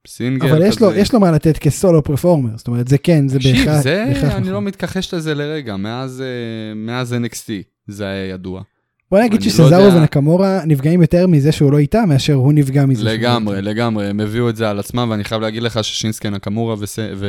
סינגל 0.06 0.48
אבל. 0.48 0.66
יש 0.66 0.80
לו, 0.80 0.92
יש 0.92 1.14
לו 1.14 1.20
מה 1.20 1.30
לתת 1.30 1.58
כסולו 1.58 2.04
פרפורמר, 2.04 2.56
זאת 2.56 2.68
אומרת, 2.68 2.88
זה 2.88 2.98
כן, 2.98 3.28
זה 3.28 3.38
תקשיב, 3.38 3.56
בהכרח... 3.56 3.82
זה, 3.82 4.04
בהכרח 4.08 4.32
אני 4.32 4.40
נכון. 4.40 4.52
לא 4.52 4.62
מתכחש 4.62 5.14
לזה 5.14 5.34
לרגע, 5.34 5.76
מאז, 5.76 6.20
אה, 6.20 6.74
מאז 6.74 7.12
NXT 7.12 7.50
זה 7.86 8.06
היה 8.06 8.26
ידוע. 8.26 8.62
בוא 9.10 9.20
נגיד 9.20 9.42
לא 9.42 9.48
שסזארו 9.48 9.82
יודע- 9.84 9.96
ונקמורה 9.96 10.60
נפגעים 10.66 11.00
יותר 11.02 11.26
מזה 11.26 11.52
שהוא 11.52 11.72
לא 11.72 11.78
איתה, 11.78 12.04
מאשר 12.08 12.34
הוא 12.34 12.52
נפגע 12.52 12.86
מזה. 12.86 13.04
לא 13.04 13.10
לגמרי. 13.12 13.62
לגמרי, 13.62 14.06
הם 14.06 14.20
הביאו 14.20 14.48
את 14.48 14.56
זה 14.56 14.70
על 14.70 14.78
עצמם, 14.78 15.08
ואני 15.10 15.24
חייב 15.24 15.40
להגיד 15.42 15.62
לך 15.62 15.84
ששינסקי 15.84 16.30
נקמורה 16.30 16.76
וס... 16.78 16.98
ו... 17.16 17.26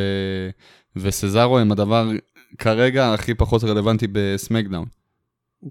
וסזארו 0.95 1.59
הם 1.59 1.71
הדבר 1.71 2.09
כרגע 2.57 3.13
הכי 3.13 3.33
פחות 3.33 3.63
רלוונטי 3.63 4.07
בסמקדאון. 4.11 4.85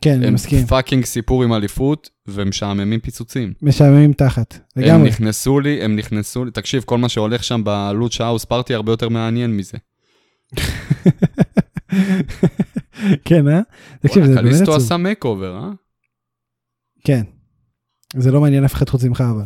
כן, 0.00 0.12
אני 0.14 0.26
הם 0.26 0.34
מסכים. 0.34 0.66
fucking 0.66 1.04
סיפור 1.04 1.42
עם 1.44 1.52
אליפות, 1.52 2.10
ומשעממים 2.28 3.00
פיצוצים. 3.00 3.52
משעממים 3.62 4.12
תחת, 4.12 4.58
הם 4.76 4.82
לגמרי. 4.82 5.08
נכנסו 5.08 5.60
לי, 5.60 5.82
הם 5.82 5.96
נכנסו 5.96 6.44
לי, 6.44 6.50
תקשיב, 6.50 6.82
כל 6.86 6.98
מה 6.98 7.08
שהולך 7.08 7.44
שם 7.44 7.62
ב 7.64 7.74
Lucha 7.74 8.24
House 8.26 8.44
Party 8.44 8.74
הרבה 8.74 8.92
יותר 8.92 9.08
מעניין 9.08 9.56
מזה. 9.56 9.78
כן, 13.24 13.48
אה? 13.48 13.60
תקשיב, 14.00 14.24
זה 14.24 14.34
באמת 14.42 14.62
עצוב. 14.62 14.76
עשה 14.76 14.96
makeover, 14.96 15.56
אה? 15.56 15.70
כן. 17.06 17.22
זה 18.16 18.32
לא 18.32 18.40
מעניין 18.40 18.64
אף 18.64 18.74
אחד 18.74 18.88
חוץ 18.88 19.04
ממך, 19.04 19.24
אבל. 19.30 19.44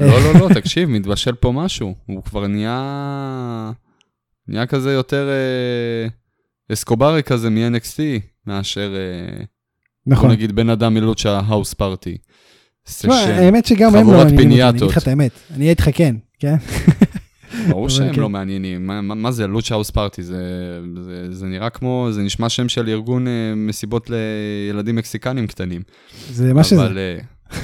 לא, 0.00 0.20
לא, 0.20 0.40
לא, 0.40 0.54
תקשיב, 0.54 0.88
מתבשל 0.88 1.34
פה 1.34 1.52
משהו. 1.52 1.94
הוא 2.06 2.22
כבר 2.22 2.46
נהיה... 2.46 3.72
נהיה 4.48 4.66
כזה 4.66 4.92
יותר 4.92 5.28
אה, 5.28 6.08
אסקוברי 6.72 7.22
כזה 7.22 7.50
מ-NXT, 7.50 8.00
מאשר, 8.46 8.94
אה, 8.96 9.44
נכון. 10.06 10.30
נגיד, 10.30 10.52
בן 10.52 10.70
אדם 10.70 10.94
מ 10.94 11.02
Lucha 11.02 11.40
House 11.46 11.74
Party. 11.74 12.18
האמת 13.04 13.66
שגם 13.66 13.94
הם 13.94 14.10
לא 14.10 14.16
מעניינים 14.18 14.50
אותי, 14.50 14.62
אני. 14.62 14.70
אגיד 14.70 14.82
לך 14.82 14.98
את 14.98 15.08
האמת. 15.08 15.30
אני 15.50 15.58
אהיה 15.58 15.70
איתך 15.70 15.88
כן, 15.92 16.16
כן? 16.38 16.56
ברור 17.70 17.88
שהם 17.88 18.12
כן. 18.14 18.20
לא 18.20 18.28
מעניינים. 18.28 18.86
מה- 18.86 19.00
מה 19.00 19.14
מה 19.14 19.30
זה 19.32 19.46
Lucha 19.46 19.74
House 19.74 19.90
Party? 19.90 20.22
זה 20.22 20.40
זה- 21.02 21.34
זה 21.34 21.46
נראה 21.46 21.70
כמו, 21.70 22.08
זה 22.10 22.22
נשמע 22.22 22.48
שם 22.48 22.68
של 22.68 22.88
ארגון 22.88 23.28
אה, 23.28 23.32
מסיבות 23.56 24.10
לילדים 24.10 24.96
מקסיקנים 24.96 25.46
קטנים. 25.46 25.82
זה 26.30 26.54
מה 26.54 26.64
שזה. 26.64 26.86
אבל, 26.86 26.98
אה, 26.98 27.18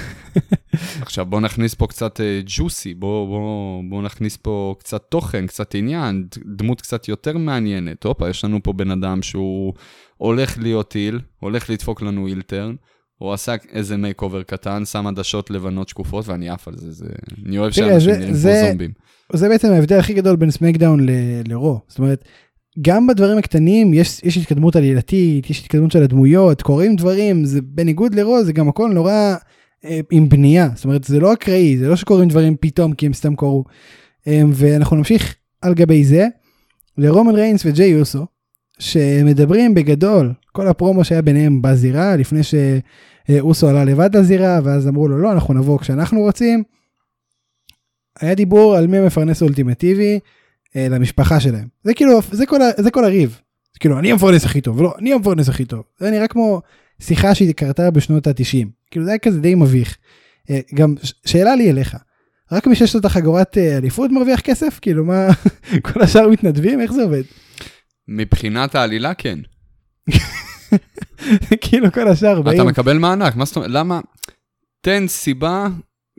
עכשיו 1.02 1.26
בוא 1.26 1.40
נכניס 1.40 1.74
פה 1.74 1.86
קצת 1.86 2.20
ג'וסי, 2.46 2.94
בוא, 2.94 3.26
בוא, 3.26 3.82
בוא 3.90 4.02
נכניס 4.02 4.36
פה 4.36 4.74
קצת 4.78 5.02
תוכן, 5.08 5.46
קצת 5.46 5.74
עניין, 5.74 6.26
דמות 6.56 6.80
קצת 6.80 7.08
יותר 7.08 7.38
מעניינת. 7.38 8.04
הופה, 8.04 8.28
יש 8.30 8.44
לנו 8.44 8.62
פה 8.62 8.72
בן 8.72 8.90
אדם 8.90 9.22
שהוא 9.22 9.72
הולך 10.16 10.58
להיות 10.58 10.96
heel, 10.96 11.20
הולך 11.40 11.70
לדפוק 11.70 12.02
לנו 12.02 12.26
heel 12.26 12.48
turn. 12.48 12.74
הוא 13.22 13.32
עשה 13.32 13.54
איזה 13.72 13.96
makeover 13.96 14.42
קטן, 14.42 14.84
שם 14.84 15.06
עדשות 15.06 15.50
לבנות 15.50 15.88
שקופות, 15.88 16.28
ואני 16.28 16.48
עף 16.48 16.68
על 16.68 16.74
זה, 16.76 16.92
זה... 16.92 17.06
אני 17.46 17.58
אוהב 17.58 17.72
שאנשים 17.72 18.10
נראים 18.10 18.34
זה- 18.34 18.58
כמו 18.62 18.68
זומבים. 18.68 18.90
זה 19.32 19.48
בעצם 19.48 19.72
ההבדל 19.72 19.98
הכי 19.98 20.14
גדול 20.14 20.36
בין 20.36 20.50
SmackDown 20.50 21.00
ל- 21.08 21.10
ל 21.48 21.55
Raw. 21.55 21.80
זאת 21.88 21.98
אומרת, 21.98 22.24
גם 22.82 23.06
בדברים 23.06 23.38
הקטנים 23.38 23.94
יש, 23.94 24.20
יש 24.24 24.36
התקדמות 24.36 24.76
עלילתית, 24.76 25.50
יש 25.50 25.60
התקדמות 25.60 25.90
של 25.92 26.02
הדמויות, 26.02 26.62
קורים 26.62 26.96
דברים, 26.96 27.44
זה 27.44 27.60
בניגוד 27.62 28.14
ל 28.14 28.20
Raw, 28.20 28.44
זה 28.44 28.52
גם 28.52 28.68
הכל 28.68 28.90
נורא 28.94 29.34
אה, 29.84 30.00
עם 30.10 30.28
בנייה. 30.28 30.68
זאת 30.74 30.84
אומרת, 30.84 31.04
זה 31.04 31.20
לא 31.20 31.32
אקראי, 31.32 31.78
זה 31.78 31.88
לא 31.88 31.96
שקורים 31.96 32.28
דברים 32.28 32.56
פתאום 32.60 32.92
כי 32.94 33.06
הם 33.06 33.12
סתם 33.12 33.34
קורו. 33.34 33.64
אה, 34.26 34.42
ואנחנו 34.52 34.96
נמשיך 34.96 35.34
על 35.62 35.74
גבי 35.74 36.04
זה 36.04 36.26
לרומן 36.98 37.34
ריינס 37.34 37.62
וג'יי 37.66 37.90
יוסו, 37.90 38.26
שמדברים 38.78 39.74
בגדול, 39.74 40.32
כל 40.52 40.68
הפרומו 40.68 41.04
שהיה 41.04 41.22
ביניהם 41.22 41.62
בזירה, 41.62 42.16
לפני 42.16 42.40
שאוסו 43.28 43.68
עלה 43.68 43.84
לבד 43.84 44.16
לזירה, 44.16 44.60
ואז 44.64 44.88
אמרו 44.88 45.08
לו, 45.08 45.18
לא, 45.18 45.32
אנחנו 45.32 45.54
נבוא 45.54 45.78
כשאנחנו 45.78 46.20
רוצים. 46.20 46.62
היה 48.20 48.34
דיבור 48.34 48.76
על 48.76 48.86
מי 48.86 48.98
המפרנס 48.98 49.42
האולטימטיבי 49.42 50.18
אה, 50.76 50.88
למשפחה 50.88 51.40
שלהם. 51.40 51.68
זה 51.84 51.94
כאילו, 51.94 52.20
זה 52.30 52.46
כל, 52.46 52.60
זה 52.76 52.90
כל 52.90 53.04
הריב. 53.04 53.40
זה 53.72 53.78
כאילו, 53.80 53.98
אני 53.98 54.12
המפרנס 54.12 54.44
הכי 54.44 54.60
טוב, 54.60 54.82
לא, 54.82 54.94
אני 54.98 55.12
המפרנס 55.12 55.48
הכי 55.48 55.64
טוב. 55.64 55.82
זה 55.98 56.10
נראה 56.10 56.28
כמו 56.28 56.62
שיחה 57.00 57.34
שהיא 57.34 57.52
קרתה 57.52 57.90
בשנות 57.90 58.26
ה-90. 58.26 58.66
כאילו, 58.90 59.04
זה 59.04 59.10
היה 59.10 59.18
כזה 59.18 59.40
די 59.40 59.54
מביך. 59.54 59.96
אה, 60.50 60.60
גם 60.74 60.94
שאלה 61.26 61.56
לי 61.56 61.70
אליך, 61.70 61.96
רק 62.52 62.66
מי 62.66 62.76
שיש 62.76 62.94
לו 62.94 63.00
את 63.00 63.04
החגורת 63.04 63.58
אה, 63.58 63.76
אליפות 63.76 64.10
מרוויח 64.10 64.40
כסף? 64.40 64.78
כאילו, 64.82 65.04
מה, 65.04 65.28
כל 65.92 66.02
השאר 66.02 66.28
מתנדבים? 66.28 66.80
איך 66.80 66.92
זה 66.92 67.02
עובד? 67.02 67.22
מבחינת 68.08 68.74
העלילה, 68.74 69.14
כן. 69.14 69.38
כאילו, 71.60 71.92
כל 71.92 72.08
השאר 72.08 72.32
אתה 72.32 72.42
באים... 72.42 72.66
מקבל 72.66 72.98
מענק, 72.98 73.36
מה 73.36 73.44
זאת 73.44 73.56
אומרת? 73.56 73.70
למה? 73.70 74.00
תן 74.80 75.08
סיבה. 75.08 75.68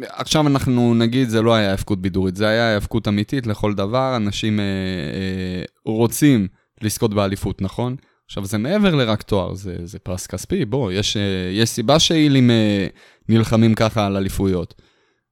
עכשיו 0.01 0.47
אנחנו 0.47 0.93
נגיד 0.93 1.30
זה 1.30 1.41
לא 1.41 1.54
היה 1.54 1.72
האבקות 1.72 2.01
בידורית, 2.01 2.36
זה 2.36 2.47
היה 2.47 2.74
האבקות 2.74 3.08
אמיתית 3.08 3.47
לכל 3.47 3.74
דבר, 3.74 4.16
אנשים 4.16 4.60
אה, 4.60 4.66
אה, 4.66 5.64
רוצים 5.86 6.47
לזכות 6.82 7.14
באליפות, 7.14 7.62
נכון? 7.62 7.95
עכשיו 8.26 8.45
זה 8.45 8.58
מעבר 8.58 8.95
לרק 8.95 9.22
תואר, 9.22 9.54
זה, 9.54 9.76
זה 9.84 9.99
פרס 9.99 10.28
כספי, 10.28 10.66
בוא, 10.66 10.91
יש, 10.91 11.18
אה, 11.18 11.22
יש 11.51 11.70
סיבה 11.70 11.99
שאילים 11.99 12.51
אה, 12.51 12.88
נלחמים 13.30 13.74
ככה 13.74 14.06
על 14.06 14.18
אליפויות. 14.18 14.74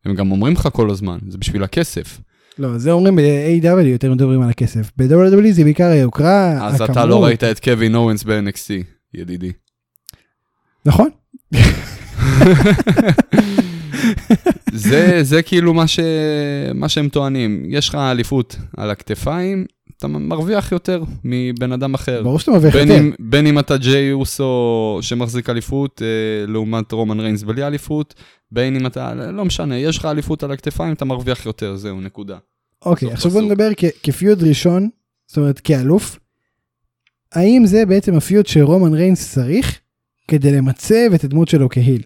הם 0.06 0.16
גם 0.16 0.32
אומרים 0.32 0.54
לך 0.54 0.70
כל 0.74 0.90
הזמן, 0.90 1.18
זה 1.28 1.38
בשביל 1.38 1.64
הכסף. 1.64 2.20
לא, 2.60 2.78
זה 2.78 2.92
אומרים 2.92 3.16
ב-AW 3.16 3.86
יותר 3.86 4.12
מדברים 4.12 4.42
על 4.42 4.50
הכסף. 4.50 4.92
ב-WWE 4.98 5.52
זה 5.52 5.64
בעיקר 5.64 5.86
היוקרה, 5.88 6.68
אז 6.68 6.82
אתה 6.82 7.06
לא 7.06 7.24
ראית 7.24 7.44
את 7.44 7.60
קווין 7.60 7.96
אורנס 7.96 8.24
ב-NXT, 8.24 8.70
ידידי. 9.14 9.52
נכון? 10.86 11.10
זה, 14.74 15.20
זה 15.24 15.42
כאילו 15.42 15.74
מה, 15.74 15.88
ש... 15.88 16.00
מה 16.74 16.90
שהם 16.90 17.10
טוענים. 17.10 17.64
יש 17.70 17.90
לך 17.90 17.96
אליפות 17.96 18.56
על 18.78 18.90
הכתפיים, 18.90 19.66
אתה 19.98 20.08
מרוויח 20.08 20.72
יותר 20.72 21.04
מבן 21.24 21.72
אדם 21.72 21.94
אחר. 21.94 22.24
ברור 22.24 22.40
שאתה 22.40 22.52
מרוויח 22.52 22.76
יותר. 22.76 22.98
אם, 22.98 23.12
בין 23.20 23.48
אם 23.48 23.60
אתה 23.60 23.78
ג'יי 23.78 24.12
אוסו 24.12 25.00
שמחזיק 25.02 25.50
אליפות, 25.50 26.02
אה, 26.02 26.46
לעומת 26.48 26.92
רומן 26.92 27.20
ריינס 27.20 27.44
בלי 27.44 27.68
אליפות, 27.68 28.14
בין 28.52 28.76
אם 28.76 28.86
אתה, 28.86 29.14
לא 29.14 29.46
משנה, 29.46 29.78
יש 29.78 29.98
לך 29.98 30.06
אליפות 30.06 30.44
על 30.44 30.52
הכתפיים, 30.52 30.94
אתה 30.94 31.06
מרוויח 31.06 31.46
יותר, 31.46 31.76
זהו, 31.76 32.02
נקודה. 32.02 32.38
אוקיי, 32.86 33.12
עכשיו 33.12 33.32
בוא. 33.32 33.42
נדבר 33.42 33.70
כפיוד 34.04 34.44
ראשון, 34.44 34.90
זאת 35.28 35.38
אומרת 35.38 35.60
כאלוף. 35.60 36.20
האם 37.34 37.66
זה 37.66 37.86
בעצם 37.86 38.16
הפיוד 38.16 38.48
שרומן 38.48 38.94
ריינס 38.94 39.34
צריך 39.34 39.80
כדי 40.28 40.52
למצב 40.52 41.14
את 41.16 41.24
הדמות 41.24 41.48
שלו 41.48 41.70
כהיל? 41.70 42.02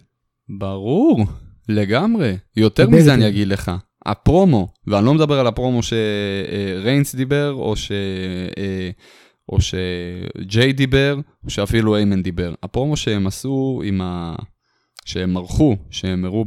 ברור, 0.58 1.24
לגמרי. 1.68 2.36
יותר 2.56 2.88
מזה. 2.90 3.14
אני 3.14 3.28
אגיד 3.28 3.48
לך. 3.48 3.72
הפרומו, 4.06 4.68
ואני 4.86 5.06
לא 5.06 5.14
מדבר 5.14 5.38
על 5.40 5.46
הפרומו 5.46 5.80
שריינס 5.82 7.14
דיבר, 7.14 7.52
או 7.52 7.76
ש... 7.76 7.92
אה, 8.58 8.90
או 9.48 9.58
שג'יי 9.60 10.72
דיבר, 10.72 11.16
או 11.44 11.50
שאפילו 11.50 11.96
איימן 11.96 12.22
דיבר. 12.22 12.54
הפרומו 12.62 12.96
שהם 12.96 13.26
עשו 13.26 13.82
עם 13.84 14.00
ה... 14.00 14.34
שהם 15.04 15.36
ערכו, 15.36 15.76
שהם 15.90 16.24
הראו 16.24 16.44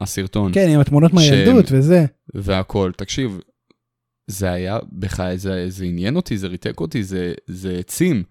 בסרטון, 0.00 0.52
כן, 0.54 0.68
עם 0.70 0.80
התמונות 0.80 1.10
שהם- 1.10 1.20
מהילדות 1.20 1.64
וזה. 1.72 2.04
והכל. 2.34 2.92
תקשיב, 2.96 3.40
זה 4.26 4.50
היה, 4.50 4.78
בחיי, 4.98 5.38
זה, 5.38 5.64
זה 5.68 5.84
עניין 5.84 6.16
אותי, 6.16 6.38
זה 6.38 6.46
ריתק 6.46 6.80
אותי, 6.80 7.04
זה, 7.04 7.34
זה 7.46 7.76
העצים. 7.76 8.22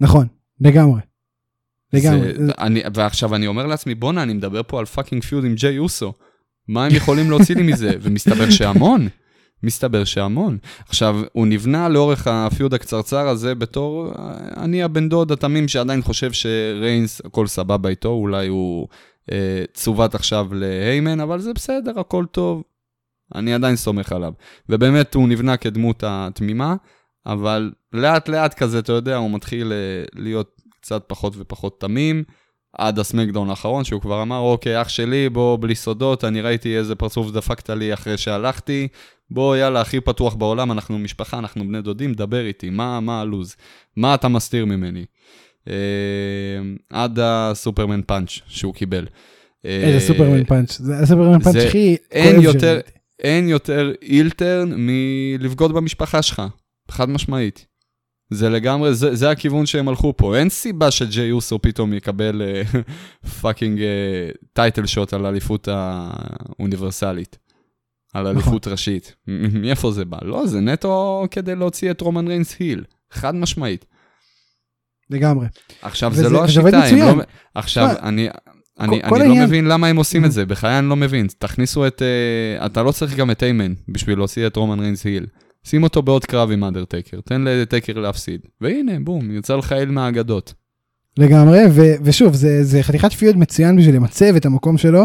נכון, 0.00 0.26
לגמרי. 0.60 1.00
לגמרי. 1.92 2.34
זה, 2.34 2.52
אני, 2.58 2.82
ועכשיו 2.94 3.34
אני 3.34 3.46
אומר 3.46 3.66
לעצמי, 3.66 3.94
בואנה, 3.94 4.22
אני 4.22 4.32
מדבר 4.32 4.62
פה 4.66 4.78
על 4.78 4.86
fucking 4.86 5.22
feud 5.22 5.44
עם 5.44 5.54
ג'יי 5.54 5.78
אוסו. 5.78 6.12
מה 6.68 6.86
הם 6.86 6.94
יכולים 6.94 7.30
להוציא 7.30 7.54
לי 7.54 7.62
מזה? 7.62 7.90
ומסתבר 8.02 8.50
שהמון. 8.50 9.08
מסתבר 9.62 10.04
שהמון. 10.04 10.58
עכשיו, 10.88 11.20
הוא 11.32 11.46
נבנה 11.46 11.88
לאורך 11.88 12.26
ה 12.26 12.36
feud 12.36 12.74
הקצרצר 12.74 13.28
הזה 13.28 13.54
בתור, 13.54 14.12
אה, 14.18 14.32
אני 14.56 14.82
הבן 14.82 15.08
דוד 15.08 15.32
התמים 15.32 15.68
שעדיין 15.68 16.02
חושב 16.02 16.32
שריינס, 16.32 17.20
הכל 17.24 17.46
סבבה 17.46 17.88
איתו, 17.88 18.08
אולי 18.08 18.46
הוא 18.46 18.88
אה, 19.32 19.64
צוות 19.74 20.14
עכשיו 20.14 20.46
להיימן, 20.52 21.20
אבל 21.20 21.40
זה 21.40 21.52
בסדר, 21.52 22.00
הכל 22.00 22.24
טוב. 22.30 22.62
אני 23.34 23.54
עדיין 23.54 23.76
סומך 23.76 24.12
עליו. 24.12 24.32
ובאמת, 24.68 25.14
הוא 25.14 25.28
נבנה 25.28 25.56
כדמות 25.56 26.04
התמימה, 26.06 26.74
אבל 27.26 27.72
לאט 27.92 28.28
לאט 28.28 28.54
כזה, 28.54 28.78
אתה 28.78 28.92
יודע, 28.92 29.16
הוא 29.16 29.30
מתחיל 29.30 29.72
אה, 29.72 30.04
להיות 30.14 30.60
קצת 30.80 31.04
פחות 31.06 31.34
ופחות 31.36 31.80
תמים, 31.80 32.24
עד 32.72 32.98
הסמקדאון 32.98 33.50
האחרון, 33.50 33.84
שהוא 33.84 34.00
כבר 34.00 34.22
אמר, 34.22 34.38
אוקיי, 34.38 34.82
אח 34.82 34.88
שלי, 34.88 35.28
בוא, 35.28 35.56
בלי 35.56 35.74
סודות, 35.74 36.24
אני 36.24 36.40
ראיתי 36.40 36.78
איזה 36.78 36.94
פרצוף 36.94 37.30
דפקת 37.30 37.70
לי 37.70 37.94
אחרי 37.94 38.16
שהלכתי, 38.16 38.88
בוא, 39.30 39.56
יאללה, 39.56 39.80
הכי 39.80 40.00
פתוח 40.00 40.34
בעולם, 40.34 40.72
אנחנו 40.72 40.98
משפחה, 40.98 41.38
אנחנו 41.38 41.68
בני 41.68 41.82
דודים, 41.82 42.14
דבר 42.14 42.46
איתי, 42.46 42.70
מה, 42.70 43.00
מה 43.00 43.20
הלו"ז? 43.20 43.56
מה 43.96 44.14
אתה 44.14 44.28
מסתיר 44.28 44.64
ממני? 44.64 45.04
אה, 45.68 45.74
עד 46.90 47.18
ה 47.22 47.31
Superman 47.31 48.00
punch 48.06 48.38
שהוא 48.46 48.74
קיבל. 48.74 49.06
אה, 49.64 49.82
איזה 49.84 50.06
Superman 50.06 50.44
punch, 50.44 50.78
זה 50.78 50.98
ה 50.98 51.03
Superman 51.03 51.40
punch 51.40 51.56
הכי 51.56 51.96
כואב 52.12 52.42
יותר-. 52.42 52.80
אין 53.20 53.48
יותר 53.48 53.92
heel 54.02 54.37
turn 54.37 54.72
מלבגוד 54.76 55.72
במשפחה 55.72 56.22
שלך, 56.22 56.42
חד 56.90 57.08
משמעית. 57.10 57.66
זה 58.32 58.48
לגמרי, 58.48 58.94
זה, 58.94 59.14
זה 59.14 59.30
הכיוון 59.30 59.66
שהם 59.66 59.88
הלכו 59.88 60.14
פה. 60.16 60.36
אין 60.36 60.48
סיבה 60.48 60.90
שג'יי 60.90 61.30
אוסו 61.32 61.58
פתאום 61.62 61.92
יקבל 61.94 62.42
fucking 63.40 63.80
title 64.52 64.86
shot 64.86 65.12
על 65.14 65.26
האליפות 65.26 65.68
האוניברסלית. 65.70 67.38
על 68.14 68.22
נכון. 68.22 68.36
אליפות 68.36 68.66
ראשית. 68.68 69.14
מאיפה 69.52 69.90
זה 69.92 70.04
בא? 70.04 70.18
לא, 70.22 70.46
זה 70.46 70.60
נטו 70.60 71.24
כדי 71.30 71.54
להוציא 71.54 71.90
את 71.90 72.00
רומן 72.00 72.28
ריינס 72.28 72.56
heel. 72.58 72.84
חד 73.10 73.34
משמעית. 73.34 73.84
לגמרי. 75.10 75.46
עכשיו, 75.82 76.10
וזה- 76.12 76.22
זה 76.22 76.28
לא 76.28 76.44
השיטה. 76.44 76.70
לא... 76.92 77.22
עכשיו, 77.54 77.88
אני... 78.02 78.28
אני, 78.80 79.00
כל- 79.02 79.08
כל 79.08 79.14
אני 79.14 79.24
לא 79.24 79.30
העניין- 79.30 79.46
מבין 79.48 79.64
למה 79.64 79.86
הם 79.86 79.96
עושים 79.96 80.24
את 80.24 80.28
Mhm. 80.30 80.32
זה, 80.32 80.46
בחיי 80.46 80.78
אני 80.78 80.88
לא 80.88 80.96
מבין. 80.96 81.26
תכניסו 81.38 81.86
את... 81.86 82.02
Uh, 82.60 82.66
אתה 82.66 82.82
לא 82.82 82.92
צריך 82.92 83.16
גם 83.16 83.30
את 83.30 83.42
איימן 83.42 83.72
בשביל 83.88 84.18
להוציא 84.18 84.46
את 84.46 84.56
רומן 84.56 84.80
ריינס 84.80 85.04
היל. 85.04 85.26
שים 85.64 85.82
אותו 85.82 86.02
בעוד 86.02 86.24
קרב 86.24 86.50
עם 86.50 86.64
אנדרטקר, 86.64 87.20
תן 87.24 87.42
לטקר 87.42 87.92
להפסיד. 87.98 88.40
והנה, 88.60 88.92
בום, 89.04 89.30
יוצא 89.30 89.56
לך 89.56 89.72
היל 89.72 89.90
מהאגדות. 89.90 90.54
לגמרי, 91.18 91.58
ו- 91.70 91.94
ושוב, 92.02 92.34
זה, 92.34 92.64
זה 92.64 92.82
חתיכת 92.82 93.12
פיוד 93.12 93.36
מצוין 93.36 93.76
בשביל 93.76 93.94
למצב 93.94 94.34
את 94.36 94.46
המקום 94.46 94.78
שלו, 94.78 95.04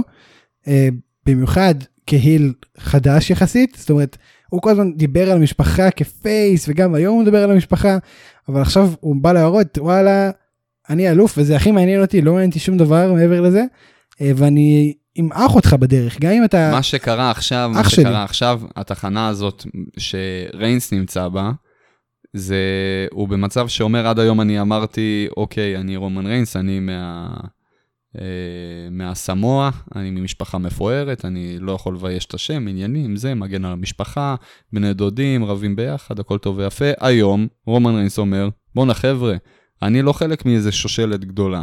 אה, 0.67 0.87
במיוחד 1.25 1.75
כהיל 2.07 2.53
חדש 2.77 3.29
יחסית, 3.29 3.75
זאת 3.79 3.89
אומרת, 3.89 4.17
הוא 4.49 4.61
כל 4.61 4.69
הזמן 4.69 4.93
דיבר 4.93 5.31
על 5.31 5.37
המשפחה 5.37 5.91
כפייס, 5.91 6.65
וגם 6.69 6.95
היום 6.95 7.15
הוא 7.15 7.23
מדבר 7.23 7.43
על 7.43 7.51
המשפחה, 7.51 7.97
אבל 8.49 8.61
עכשיו 8.61 8.89
הוא 8.99 9.15
בא 9.15 9.33
להראות, 9.33 9.77
וואלה, 9.77 10.31
אני 10.89 11.09
אלוף, 11.09 11.33
וזה 11.37 11.55
הכי 11.55 11.71
מעניין 11.71 12.01
אותי, 12.01 12.21
לא 12.21 12.31
מעניין 12.31 12.49
אותי 12.49 12.59
שום 12.59 12.77
דבר 12.77 13.13
מעבר 13.13 13.41
לזה, 13.41 13.63
אה, 14.21 14.31
ואני 14.35 14.93
אמעך 15.19 15.55
אותך 15.55 15.73
בדרך, 15.73 16.19
גם 16.19 16.31
אם 16.31 16.43
אתה... 16.43 16.71
מה 16.71 16.83
שקרה 16.83 17.31
עכשיו, 17.31 17.71
מה 17.73 17.89
שלי. 17.89 18.03
שקרה 18.03 18.23
עכשיו, 18.23 18.61
התחנה 18.75 19.27
הזאת 19.27 19.65
שריינס 19.97 20.93
נמצא 20.93 21.27
בה, 21.27 21.51
זה, 22.33 22.57
הוא 23.11 23.27
במצב 23.27 23.67
שאומר 23.67 24.07
עד 24.07 24.19
היום 24.19 24.41
אני 24.41 24.61
אמרתי, 24.61 25.27
אוקיי, 25.37 25.77
אני 25.77 25.95
רומן 25.95 26.25
ריינס, 26.25 26.55
אני 26.55 26.79
מה... 26.79 27.27
אה, 28.21 28.89
מהסמואה, 28.91 29.69
אני 29.95 30.11
ממשפחה 30.11 30.57
מפוארת, 30.57 31.25
אני 31.25 31.57
לא 31.59 31.71
יכול 31.71 31.95
לבייש 31.95 32.25
את 32.25 32.33
השם, 32.33 32.67
עניינים, 32.67 33.15
זה, 33.15 33.33
מגן 33.33 33.65
על 33.65 33.71
המשפחה, 33.71 34.35
בני 34.73 34.93
דודים, 34.93 35.45
רבים 35.45 35.75
ביחד, 35.75 36.19
הכל 36.19 36.37
טוב 36.37 36.57
ויפה. 36.57 36.85
היום, 36.99 37.47
רומן 37.67 37.95
ריינס 37.95 38.17
אומר, 38.17 38.49
בואנה 38.75 38.93
חבר'ה, 38.93 39.35
אני 39.81 40.01
לא 40.01 40.13
חלק 40.13 40.45
מאיזה 40.45 40.71
שושלת 40.71 41.25
גדולה. 41.25 41.61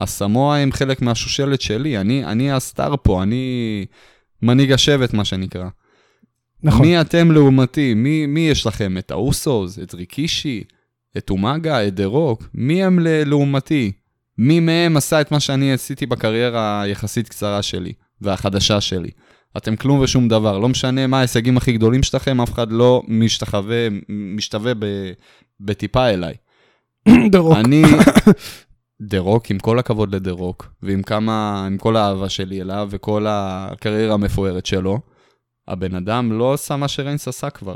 הסמואה 0.00 0.58
הם 0.58 0.72
חלק 0.72 1.02
מהשושלת 1.02 1.60
שלי, 1.60 1.98
אני, 1.98 2.24
אני 2.24 2.52
ה 2.52 2.60
star 2.60 2.94
פה, 3.02 3.22
אני 3.22 3.86
מנהיג 4.42 4.72
השבט, 4.72 5.14
מה 5.14 5.24
שנקרא. 5.24 5.68
נכון, 6.62 6.86
מי 6.86 7.00
אתם 7.00 7.30
לעומתי? 7.30 7.94
מי, 7.94 8.26
מי 8.26 8.40
יש 8.40 8.66
לכם? 8.66 8.98
את 8.98 9.10
האוסוס? 9.10 9.78
את 9.78 9.94
ריקישי? 9.94 10.64
את 11.16 11.30
אומגה? 11.30 11.86
את 11.86 11.94
דה 11.94 12.04
רוק? 12.04 12.48
מי 12.54 12.84
הם 12.84 12.98
לעומתי? 13.02 13.92
מי 14.38 14.60
מהם 14.60 14.96
עשה 14.96 15.20
את 15.20 15.32
מה 15.32 15.40
שאני 15.40 15.72
עשיתי 15.72 16.06
בקריירה 16.06 16.82
היחסית 16.82 17.28
קצרה 17.28 17.62
שלי 17.62 17.92
והחדשה 18.20 18.80
שלי? 18.80 19.10
אתם 19.56 19.76
כלום 19.76 20.00
ושום 20.00 20.28
דבר, 20.28 20.58
לא 20.58 20.68
משנה 20.68 21.06
מה 21.06 21.18
ההישגים 21.18 21.56
הכי 21.56 21.72
גדולים 21.72 22.02
שלכם, 22.02 22.40
אף 22.40 22.52
אחד 22.52 22.72
לא 22.72 23.02
משתחווה, 23.08 23.88
משתווה 24.08 24.74
ב, 24.74 24.86
בטיפה 25.60 26.08
אליי. 26.08 26.34
דה 27.32 27.38
רוק. 27.38 27.56
אני, 27.56 27.82
דה 29.02 29.18
רוק, 29.18 29.50
עם 29.50 29.58
כל 29.58 29.78
הכבוד 29.78 30.14
לדה 30.14 30.30
רוק, 30.30 30.68
ועם 30.82 31.02
כמה, 31.02 31.66
עם 31.66 31.78
כל 31.78 31.96
האהבה 31.96 32.28
שלי 32.28 32.60
אליו 32.60 32.88
וכל 32.90 33.26
הקריירה 33.28 34.14
המפוארת 34.14 34.66
שלו, 34.66 34.98
הבן 35.68 35.94
אדם 35.94 36.32
לא 36.32 36.52
עשה 36.52 36.76
מה 36.76 36.88
שריינס 36.88 37.28
עשה 37.28 37.50
כבר. 37.50 37.74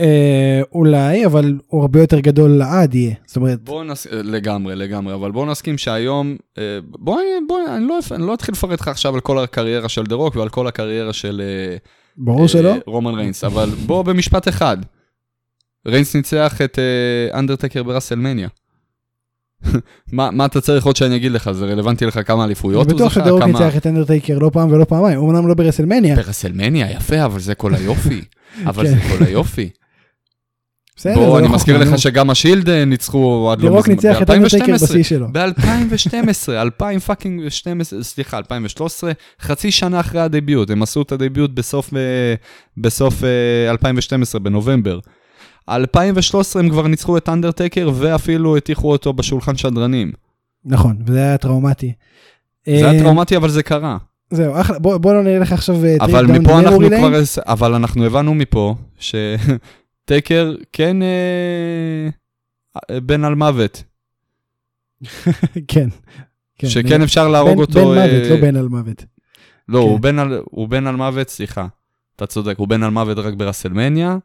אה, 0.00 0.60
אולי, 0.72 1.26
אבל 1.26 1.58
הוא 1.66 1.80
הרבה 1.80 2.00
יותר 2.00 2.20
גדול 2.20 2.50
לעד 2.50 2.94
יהיה, 2.94 3.14
זאת 3.26 3.36
אומרת, 3.36 3.62
בואו 3.62 3.84
נס... 3.84 4.06
לגמרי, 4.10 4.76
לגמרי, 4.76 5.14
אבל 5.14 5.30
בואו 5.30 5.46
נסכים 5.46 5.78
שהיום, 5.78 6.36
אה, 6.58 6.78
בואי, 6.84 7.24
בואי, 7.48 7.62
אני 7.68 7.86
לא, 7.86 7.98
אני 8.10 8.26
לא 8.26 8.34
אתחיל 8.34 8.52
לפרט 8.52 8.80
לך 8.80 8.88
עכשיו 8.88 9.14
על 9.14 9.20
כל 9.20 9.38
הקריירה 9.38 9.88
של 9.88 10.04
דה 10.04 10.14
רוק 10.14 10.36
ועל 10.36 10.48
כל 10.48 10.66
הקריירה 10.66 11.12
של 11.12 11.42
אה, 11.44 11.76
ברור 12.16 12.48
שלא. 12.48 12.68
אה, 12.68 12.78
רומן 12.86 13.14
ריינס, 13.14 13.44
אבל 13.44 13.70
בוא 13.86 14.02
במשפט 14.02 14.48
אחד. 14.48 14.76
ריינס 15.86 16.16
ניצח 16.16 16.60
את 16.64 16.78
אה, 16.78 17.38
אנדרטקר 17.38 17.82
בראסלמניה. 17.82 18.48
מה, 20.12 20.30
מה 20.30 20.44
אתה 20.44 20.60
צריך 20.60 20.86
עוד 20.86 20.96
שאני 20.96 21.16
אגיד 21.16 21.32
לך? 21.32 21.50
זה 21.52 21.64
רלוונטי 21.64 22.06
לך 22.06 22.20
כמה 22.26 22.44
אליפויות 22.44 22.86
אני 22.86 22.92
הוא 22.92 22.98
בטוח 22.98 23.12
זכה? 23.12 23.20
שדה 23.20 23.33
רוק 23.33 23.42
כמה... 23.42 23.52
ניצח 23.52 23.76
את 23.76 23.86
אנדרטייקר 23.86 24.38
לא 24.38 24.50
פעם 24.52 24.72
ולא 24.72 24.84
פעמיים, 24.84 25.18
אמנם 25.18 25.48
לא 25.48 25.54
ברסלמניה, 25.54 26.16
ברסלמניה, 26.16 26.90
יפה, 26.90 27.24
אבל 27.24 27.40
זה 27.40 27.54
כל 27.54 27.74
היופי. 27.74 28.20
אבל 28.66 28.86
כן. 28.86 28.94
זה 28.94 29.00
כל 29.08 29.24
היופי. 29.24 29.70
בסדר, 30.96 31.14
בוא, 31.14 31.32
זה 31.32 31.38
אני 31.38 31.48
לא 31.48 31.54
מזכיר. 31.54 31.78
לך 31.78 31.98
שגם 31.98 32.30
השילד 32.30 32.68
אה, 32.68 32.84
ניצחו 32.84 33.50
עד 33.52 33.60
לא 33.60 33.68
דה-רוק 33.68 33.88
ניצח 33.88 34.22
את 34.22 34.30
אנדרטייקר 34.30 34.74
בשיא 34.74 35.02
שלו. 35.02 35.26
ב-2012, 35.32 36.48
2000 36.52 36.98
fucking 36.98 37.48
12, 37.48 38.02
סליחה, 38.02 38.38
2013, 38.38 39.12
חצי 39.40 39.70
שנה 39.70 40.00
אחרי 40.00 40.20
ה 40.20 40.27
debut, 40.27 40.70
הם 40.70 40.82
עשו 40.82 41.02
את 41.02 41.12
ה 41.12 41.18
debut 41.18 41.50
בסוף, 41.50 41.94
אה, 41.94 42.34
בסוף 42.76 43.24
אה, 43.24 43.70
2012, 43.70 44.40
בנובמבר. 44.40 44.98
2013 45.70 46.62
הם 46.62 46.70
כבר 46.70 46.86
ניצחו 46.86 47.16
את 47.16 47.28
אנדרטקר 47.28 47.90
ואפילו 47.94 48.56
הטיחו 48.56 48.90
אותו 48.92 49.12
בשולחן 49.12 49.56
שדרנים. 49.56 50.12
נכון, 50.64 50.96
וזה 51.06 51.18
היה 51.18 51.38
טראומטי. 51.38 51.92
זה 52.66 52.72
היה 52.72 52.92
אה, 52.92 52.98
טראומטי, 53.02 53.36
אבל 53.36 53.48
זה 53.50 53.62
קרה. 53.62 53.98
זהו, 54.30 54.60
אחלה, 54.60 54.78
בוא 54.78 54.96
בוא 54.98 55.14
לא 55.14 55.22
נלך 55.22 55.52
עכשיו 55.52 55.84
אה, 55.84 55.96
אבל 56.00 56.26
מפה 56.26 56.58
אנחנו. 56.58 56.78
כבר, 56.88 57.20
אבל 57.46 57.74
אנחנו 57.74 58.04
הבנו 58.06 58.34
מפה 58.34 58.74
שטייקר 58.98 60.54
כן 60.72 60.96
אה, 61.02 62.08
בן 63.00 63.24
על 63.24 63.34
מוות, 63.34 63.82
כן. 65.68 65.88
כן, 66.58 66.68
שכן 66.68 66.88
בן- 66.88 67.02
אפשר 67.02 67.28
להרוג 67.28 67.52
בן- 67.54 67.58
אותו. 67.60 67.72
בן 67.92 67.98
אה, 67.98 68.06
מוות, 68.06 68.30
לא 68.30 68.36
בן 68.40 68.56
על 68.56 68.68
מוות. 68.68 69.04
לא, 69.68 69.78
כן. 69.78 69.84
הוא 69.88 70.00
בן 70.00 70.18
על- 70.18 70.40
הוא 70.44 70.68
בן 70.68 70.86
על 70.86 70.96
מוות, 70.96 71.28
סליחה, 71.28 71.66
אתה 72.16 72.26
צודק, 72.26 72.54
הוא 72.58 72.68
בן 72.68 72.82
על 72.82 72.90
מוות 72.90 73.18
רק 73.18 73.34
ברסלמניה, 73.34 74.16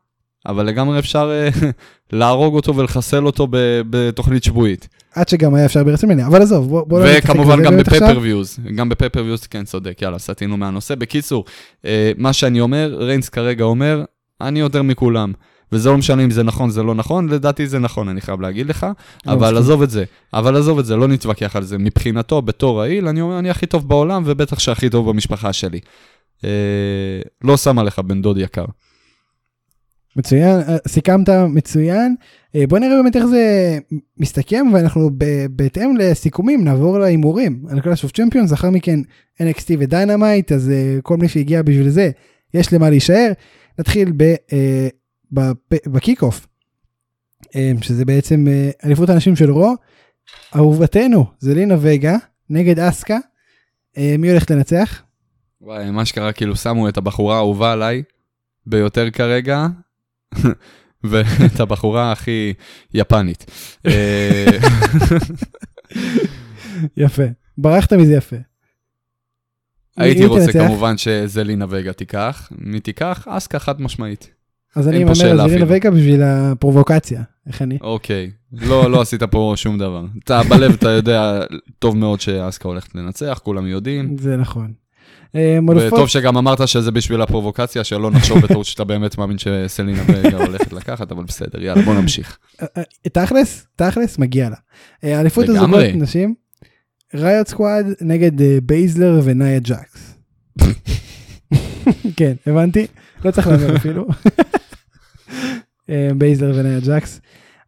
אבל 0.46 0.66
לגמרי 0.66 1.00
אפשר 1.00 1.32
אה, 1.32 1.70
להרוג 2.20 2.56
אותו 2.56 2.76
ולחסל 2.76 3.26
אותו 3.26 3.48
בתוכנית 3.90 4.44
שבועית. 4.44 4.88
עד 5.16 5.28
שגם 5.28 5.56
היה 5.56 5.66
אפשר 5.66 5.84
ברסלמניה, 5.84 6.28
אבל 6.28 6.42
עזוב, 6.42 6.70
בוא 6.70 6.84
בוא 6.88 7.00
לא 7.00 7.06
וכמובן 7.18 7.64
גם. 7.64 7.78
בפפרוויוז, 7.78 8.60
גם 8.76 8.90
בפפרוויוז, 8.90 9.48
כן, 9.48 9.64
צודק, 9.64 10.02
יאללה, 10.02 10.20
סטינו 10.20 10.58
מהנושא. 10.58 10.96
בקיצור, 10.96 11.46
אה, 11.86 12.12
מה 12.18 12.34
שאני 12.34 12.62
אומר, 12.62 12.96
ריינס 13.00 13.30
כרגע 13.30 13.64
אומר, 13.64 14.04
אני 14.42 14.60
יותר 14.60 14.82
מכולם. 14.82 15.34
וזה 15.72 15.90
לא 15.90 15.98
משנה 15.98 16.24
אם 16.24 16.32
זה 16.32 16.44
נכון, 16.44 16.70
זה 16.70 16.84
לא 16.84 16.96
נכון, 16.96 17.30
לדעתי 17.30 17.68
זה 17.68 17.80
נכון, 17.80 18.10
אני 18.10 18.22
חייב 18.22 18.42
להגיד 18.42 18.70
לך, 18.70 18.88
לא 19.26 19.32
אבל 19.34 19.42
מסכים. 19.42 19.58
עזוב 19.58 19.82
את 19.82 19.90
זה, 19.90 20.04
אבל 20.34 20.56
עזוב 20.58 20.80
את 20.80 20.86
זה, 20.86 20.96
לא 20.96 21.08
נתווכח 21.08 21.56
על 21.56 21.64
זה. 21.64 21.78
מבחינתו, 21.78 22.42
בתור 22.42 22.80
heel, 22.80 23.08
אני 23.08 23.22
אומר, 23.22 23.40
אני 23.40 23.50
הכי 23.50 23.66
טוב 23.66 23.88
בעולם, 23.88 24.24
ובטח 24.26 24.60
שהכי 24.60 24.90
טוב 24.90 25.10
במשפחה 25.10 25.54
שלי. 25.54 25.80
אה, 26.44 26.50
לא 27.44 27.58
שם 27.58 27.80
עליך, 27.80 28.00
בן 28.00 28.22
דוד 28.22 28.38
יקר. 28.38 28.66
מצוין, 30.16 30.60
אה, 30.60 30.78
סיכמת 30.88 31.30
מצוין. 31.30 32.16
אה, 32.56 32.68
בוא 32.68 32.80
נראה 32.80 32.96
באמת 33.02 33.16
איך 33.16 33.26
זה 33.26 33.78
מסתכם, 34.18 34.66
ואנחנו 34.74 35.10
בהתאם 35.50 35.98
לסיכומים 35.98 36.64
נעבור 36.64 37.00
להימורים 37.00 37.66
על 37.70 37.82
Clash 37.82 38.04
of 38.04 38.12
Champions, 38.12 38.52
לאחר 38.52 38.70
מכן 38.70 39.00
NXT 39.42 39.76
ו 39.80 39.87
Dynamite, 39.87 40.52
אז 40.52 40.70
אה, 40.70 40.98
כל 41.04 41.18
מי 41.18 41.28
שהגיע 41.28 41.62
בשביל 41.62 41.90
זה, 41.90 42.12
יש 42.54 42.74
למה 42.74 42.90
להישאר. 42.90 43.32
נתחיל 43.80 44.12
ב 45.88 46.22
kickoff, 46.22 46.48
שזה 47.82 48.06
בעצם 48.06 48.46
אליפות 48.86 49.10
הנשים 49.10 49.36
של 49.36 49.52
Raw. 49.52 49.76
אהובתנו 50.56 51.26
זלינה 51.40 51.76
וגה 51.80 52.16
נגד 52.50 52.80
אסקה. 52.80 53.18
מי 53.98 54.30
הולך 54.32 54.52
לנצח? 54.52 55.02
וואי, 55.62 55.92
מה 55.92 56.06
שקרה, 56.06 56.34
כאילו 56.34 56.56
שמו 56.56 56.90
את 56.90 56.98
הבחורה 56.98 57.36
האהובה 57.36 57.72
עליי 57.72 58.04
ביותר 58.66 59.10
כרגע, 59.12 59.68
ואת 61.04 61.60
הבחורה 61.60 62.12
הכי 62.12 62.54
יפנית. 62.94 63.46
אה, 63.86 64.58
יפה, 66.98 67.24
ברחת 67.58 67.94
מזה 67.94 68.14
יפה. 68.14 68.36
הייתי 69.98 70.26
רוצה 70.26 70.46
תנצח? 70.46 70.60
כמובן 70.60 70.98
שזלינה 70.98 71.66
וגה 71.70 71.94
תיקח. 71.94 72.52
מי 72.58 72.80
תיקח? 72.80 73.28
אסקה 73.30 73.60
חד 73.60 73.82
משמעית. 73.82 74.30
אז 74.76 74.88
אני 74.88 74.98
אין 74.98 75.04
פה 75.04 75.08
אמר 75.08 75.16
שאלה 75.16 75.44
על 75.44 75.50
זלינה 75.50 75.66
אפילו. 75.66 75.78
וגה 75.78 75.92
בשביל 75.92 76.22
הפרובוקציה. 76.24 77.24
איך 77.48 77.62
אני? 77.62 77.78
אוקיי. 77.82 78.32
לא, 78.54 78.92
לא 78.92 79.02
עשית 79.02 79.24
פה 79.24 79.54
שום 79.56 79.78
דבר. 79.78 80.06
אתה 80.24 80.42
בלב, 80.50 80.74
אתה 80.74 80.90
יודע 80.90 81.42
טוב 81.80 81.98
מאוד 81.98 82.22
שאסקה 82.22 82.68
הולכת 82.68 82.96
לנצח, 82.96 83.40
כולם 83.44 83.68
יודעים. 83.68 84.18
זה 84.18 84.38
נכון. 84.38 84.74
אה, 85.36 85.60
וטוב 85.88 86.08
שגם 86.08 86.38
אמרת 86.38 86.68
שזה 86.68 86.92
בשביל 86.92 87.22
הפרובוקציה, 87.22 87.84
שלא 87.84 88.12
נחשוב 88.12 88.40
בטעות 88.40 88.66
שאתה 88.66 88.84
באמת 88.84 89.18
מאמין 89.18 89.38
שזלינה 89.38 90.04
וגה 90.08 90.38
הולכת 90.46 90.74
לקחת, 90.74 91.12
אבל 91.12 91.24
בסדר, 91.24 91.64
יאללה, 91.64 91.82
בוא 91.82 91.94
נמשיך. 91.94 92.38
אה, 92.62 92.68
אה, 92.78 92.84
תכלס, 93.14 93.68
תכלס, 93.76 94.18
מגיע 94.18 94.50
לה. 94.50 94.56
אליפות. 95.20 95.50
הזוגות 95.50 95.80
נשים, 95.96 96.36
Riott 97.16 97.48
Squad 97.48 97.86
נגד 98.02 98.32
בייזלר 98.64 99.22
ונאיה 99.24 99.60
ג'קס. 99.60 100.16
כן, 102.18 102.34
הבנתי, 102.48 102.88
לא 103.26 103.32
צריך 103.32 103.48
להבין 103.48 103.76
אפילו. 103.80 104.08
בייזלר 106.18 106.54
וניה 106.60 106.80
ג'קס. 106.80 107.22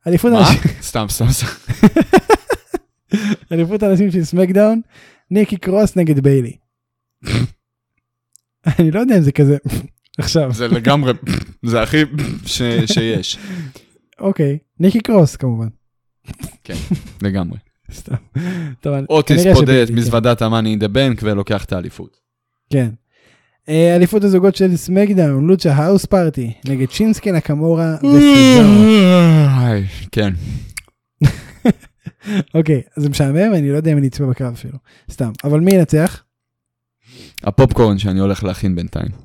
אליפות 0.08 0.32
מה? 0.32 0.40
הנשים- 0.40 0.62
סתם, 0.82 1.06
סתם, 1.10 1.26
סתם. 1.32 1.48
אליפות 3.52 3.84
הנשים 3.84 4.12
של 4.12 4.24
SmackDown, 4.24 4.82
ניקי 5.32 5.58
קרוס 5.58 5.96
נגד 5.96 6.20
ביילי. 6.20 6.56
אני 8.80 8.92
לא 8.92 9.00
יודע 9.00 9.18
אם 9.18 9.22
זה 9.22 9.32
כזה 9.32 9.58
עכשיו 10.20 10.54
זה 10.54 10.68
לגמרי, 10.68 11.14
זה 11.66 11.82
הכי 11.82 12.04
ש- 12.46 12.62
שיש. 12.86 13.38
אוקיי 14.20 14.58
ניקי 14.80 15.00
קרוס 15.00 15.36
כמובן 15.36 15.68
לגמרי. 17.22 17.58
סתם. 17.94 18.16
טוב, 18.82 18.94
אוטיס 19.10 19.44
פודד 19.44 19.56
שביילי, 19.62 19.88
כן. 19.88 19.94
מזוודת 19.96 20.42
ה 20.42 20.46
Money 20.46 20.70
in 20.72 20.80
the 20.80 20.88
Bank 20.88 21.20
ולוקח 21.24 21.64
את 21.66 21.74
האליפות. 21.74 22.18
כן. 22.70 22.90
אה, 23.70 23.96
אליפות 23.96 24.24
הזוגות 24.24 24.56
של 24.56 24.76
SmackDown 24.78 25.48
Lucha 25.48 25.74
House 25.74 26.06
Party 26.06 26.54
נגד 26.66 26.92
שינסקה 26.92 27.32
נקמורה 27.32 27.96
וסזארו. 27.96 28.84
איי, 29.62 29.86
כן. 30.12 30.34
אוקיי 32.56 32.82
זה 32.98 33.10
משעמם 33.10 33.54
אני 33.54 33.72
לא 33.72 33.76
יודע 33.78 33.92
אם 33.92 33.98
אני 33.98 34.08
אצפה 34.08 34.26
בקרב 34.26 34.54
אפילו 34.54 34.78
סתם 35.12 35.32
אבל 35.44 35.60
מי 35.60 35.72
ינצח? 35.76 36.24
הפופקורן 37.48 37.98
שאני 37.98 38.20
הולך 38.20 38.44
להכין 38.44 38.76
בינתיים. 38.76 39.10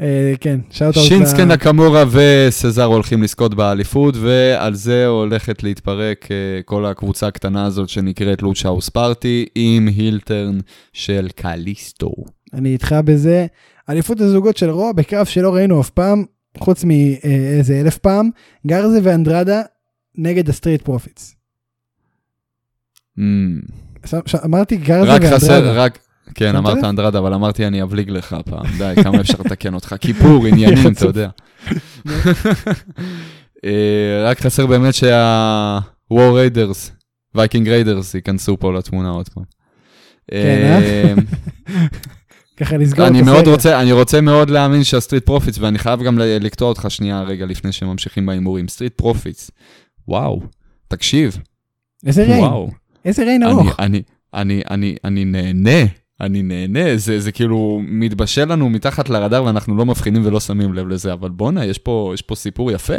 אה, 0.00 0.32
כן 0.40 0.60
שאוט 0.70 0.94
שינסקי 0.94 1.44
נקמורה 1.44 2.04
וסזארו 2.10 2.94
הולכים 2.94 3.22
לזכות 3.22 3.54
באליפות, 3.54 4.14
ועל 4.16 4.74
זה 4.74 5.06
הולכת 5.06 5.62
להתפרק 5.62 6.28
אה, 6.30 6.36
כל 6.64 6.86
הקבוצה 6.86 7.26
הקטנה 7.26 7.64
הזאת 7.64 7.88
שנקראת 7.88 8.42
לוצ'אוס 8.42 8.88
פארטי, 8.88 9.46
עם 9.54 9.88
הילטרן 9.88 10.58
של 10.92 11.28
קליסטו. 11.34 12.12
אני 12.54 12.72
איתך 12.72 12.94
בזה. 13.04 13.46
אליפות 13.88 14.20
הזוגות 14.20 14.56
של 14.56 14.70
Raw 14.70 14.92
בקרב 14.92 15.26
שלא 15.26 15.54
ראינו 15.54 15.80
אף 15.80 15.90
פעם, 15.90 16.24
חוץ 16.58 16.84
מאיזה 16.84 17.80
אלף 17.80 17.98
פעם, 17.98 18.30
גרזה 18.66 18.98
ואנדרדה 19.02 19.62
נגד 20.18 20.48
ה 20.48 20.53
Street 20.53 20.82
Profits. 20.82 21.34
אמ, 23.18 23.22
אמרתי 24.44 24.76
גרזה 24.76 25.12
רק 25.12 25.22
חסר, 25.22 25.52
ואנדרדה. 25.52 25.82
רק... 25.82 25.98
כן, 26.36 26.52
שמת 26.52 26.56
אמרת? 26.56 26.84
אנדרדה, 26.84 27.18
אבל 27.18 27.34
אמרתי 27.34 27.66
אני 27.66 27.82
אבליג 27.82 28.10
לך 28.10 28.36
פעם, 28.44 28.66
די, 28.78 28.94
כמה 29.02 29.20
אפשר 29.20 29.38
לתקן 29.44 29.74
אותך? 29.74 29.94
כיפור, 30.00 30.46
עניינים, 30.46 30.92
אתה 30.92 31.06
יודע. 31.06 31.28
אה, 33.64 34.24
רק 34.24 34.40
חסר 34.40 34.66
באמת 34.66 34.94
שה 34.94 35.54
War 35.54 36.14
Raiders, 36.14 36.90
Viking 37.34 37.68
Raiders 37.68 38.14
ייכנסו 38.14 38.56
פה 38.58 38.72
לתמונה 38.72 39.10
עוד 39.10 39.28
פעם. 39.28 39.44
כן, 40.30 40.80
אה, 40.82 41.14
ככה 42.56 42.76
לסגור 42.76 43.06
את 43.06 43.10
אני 43.10 43.22
מאוד. 43.22 43.48
רוצה, 43.48 43.80
אני 43.80 43.92
רוצה 43.92 44.20
מאוד 44.20 44.50
להאמין 44.50 44.84
שה 44.84 44.98
Street 44.98 45.26
Profits, 45.26 45.58
ואני 45.58 45.78
חייב 45.78 46.02
גם 46.02 46.18
לקטוע 46.18 46.68
אותך 46.68 46.86
שנייה 46.88 47.22
רגע 47.22 47.46
לפני 47.46 47.72
שממשיכים 47.72 48.26
בהימורים. 48.26 48.68
Street 48.68 48.92
Profits, 48.92 49.50
וואו, 50.08 50.40
תקשיב, 50.88 51.38
איזה 52.06 52.24
reign. 52.24 52.44
איזה 53.04 53.24
reign 53.24 53.42
ארוך. 53.42 53.80
אני, 53.80 54.02
אני, 54.34 54.62
אני, 54.70 54.96
אני 55.04 55.24
נהנה, 55.24 55.86
אני 56.20 56.42
נהנה, 56.42 56.96
זה, 56.96 57.20
זה 57.20 57.32
כאילו 57.32 57.80
מתבשל 57.84 58.52
לנו 58.52 58.70
מתחת 58.70 59.08
לרדאר 59.08 59.44
ואנחנו 59.44 59.76
לא 59.76 59.86
מבחינים 59.86 60.22
ולא 60.26 60.40
שמים 60.40 60.74
לב 60.74 60.88
לזה, 60.88 61.12
אבל 61.12 61.30
בואנה, 61.30 61.64
יש 61.64 61.78
פה, 61.78 62.10
יש 62.14 62.22
פה 62.22 62.34
סיפור 62.34 62.72
יפה. 62.72 62.94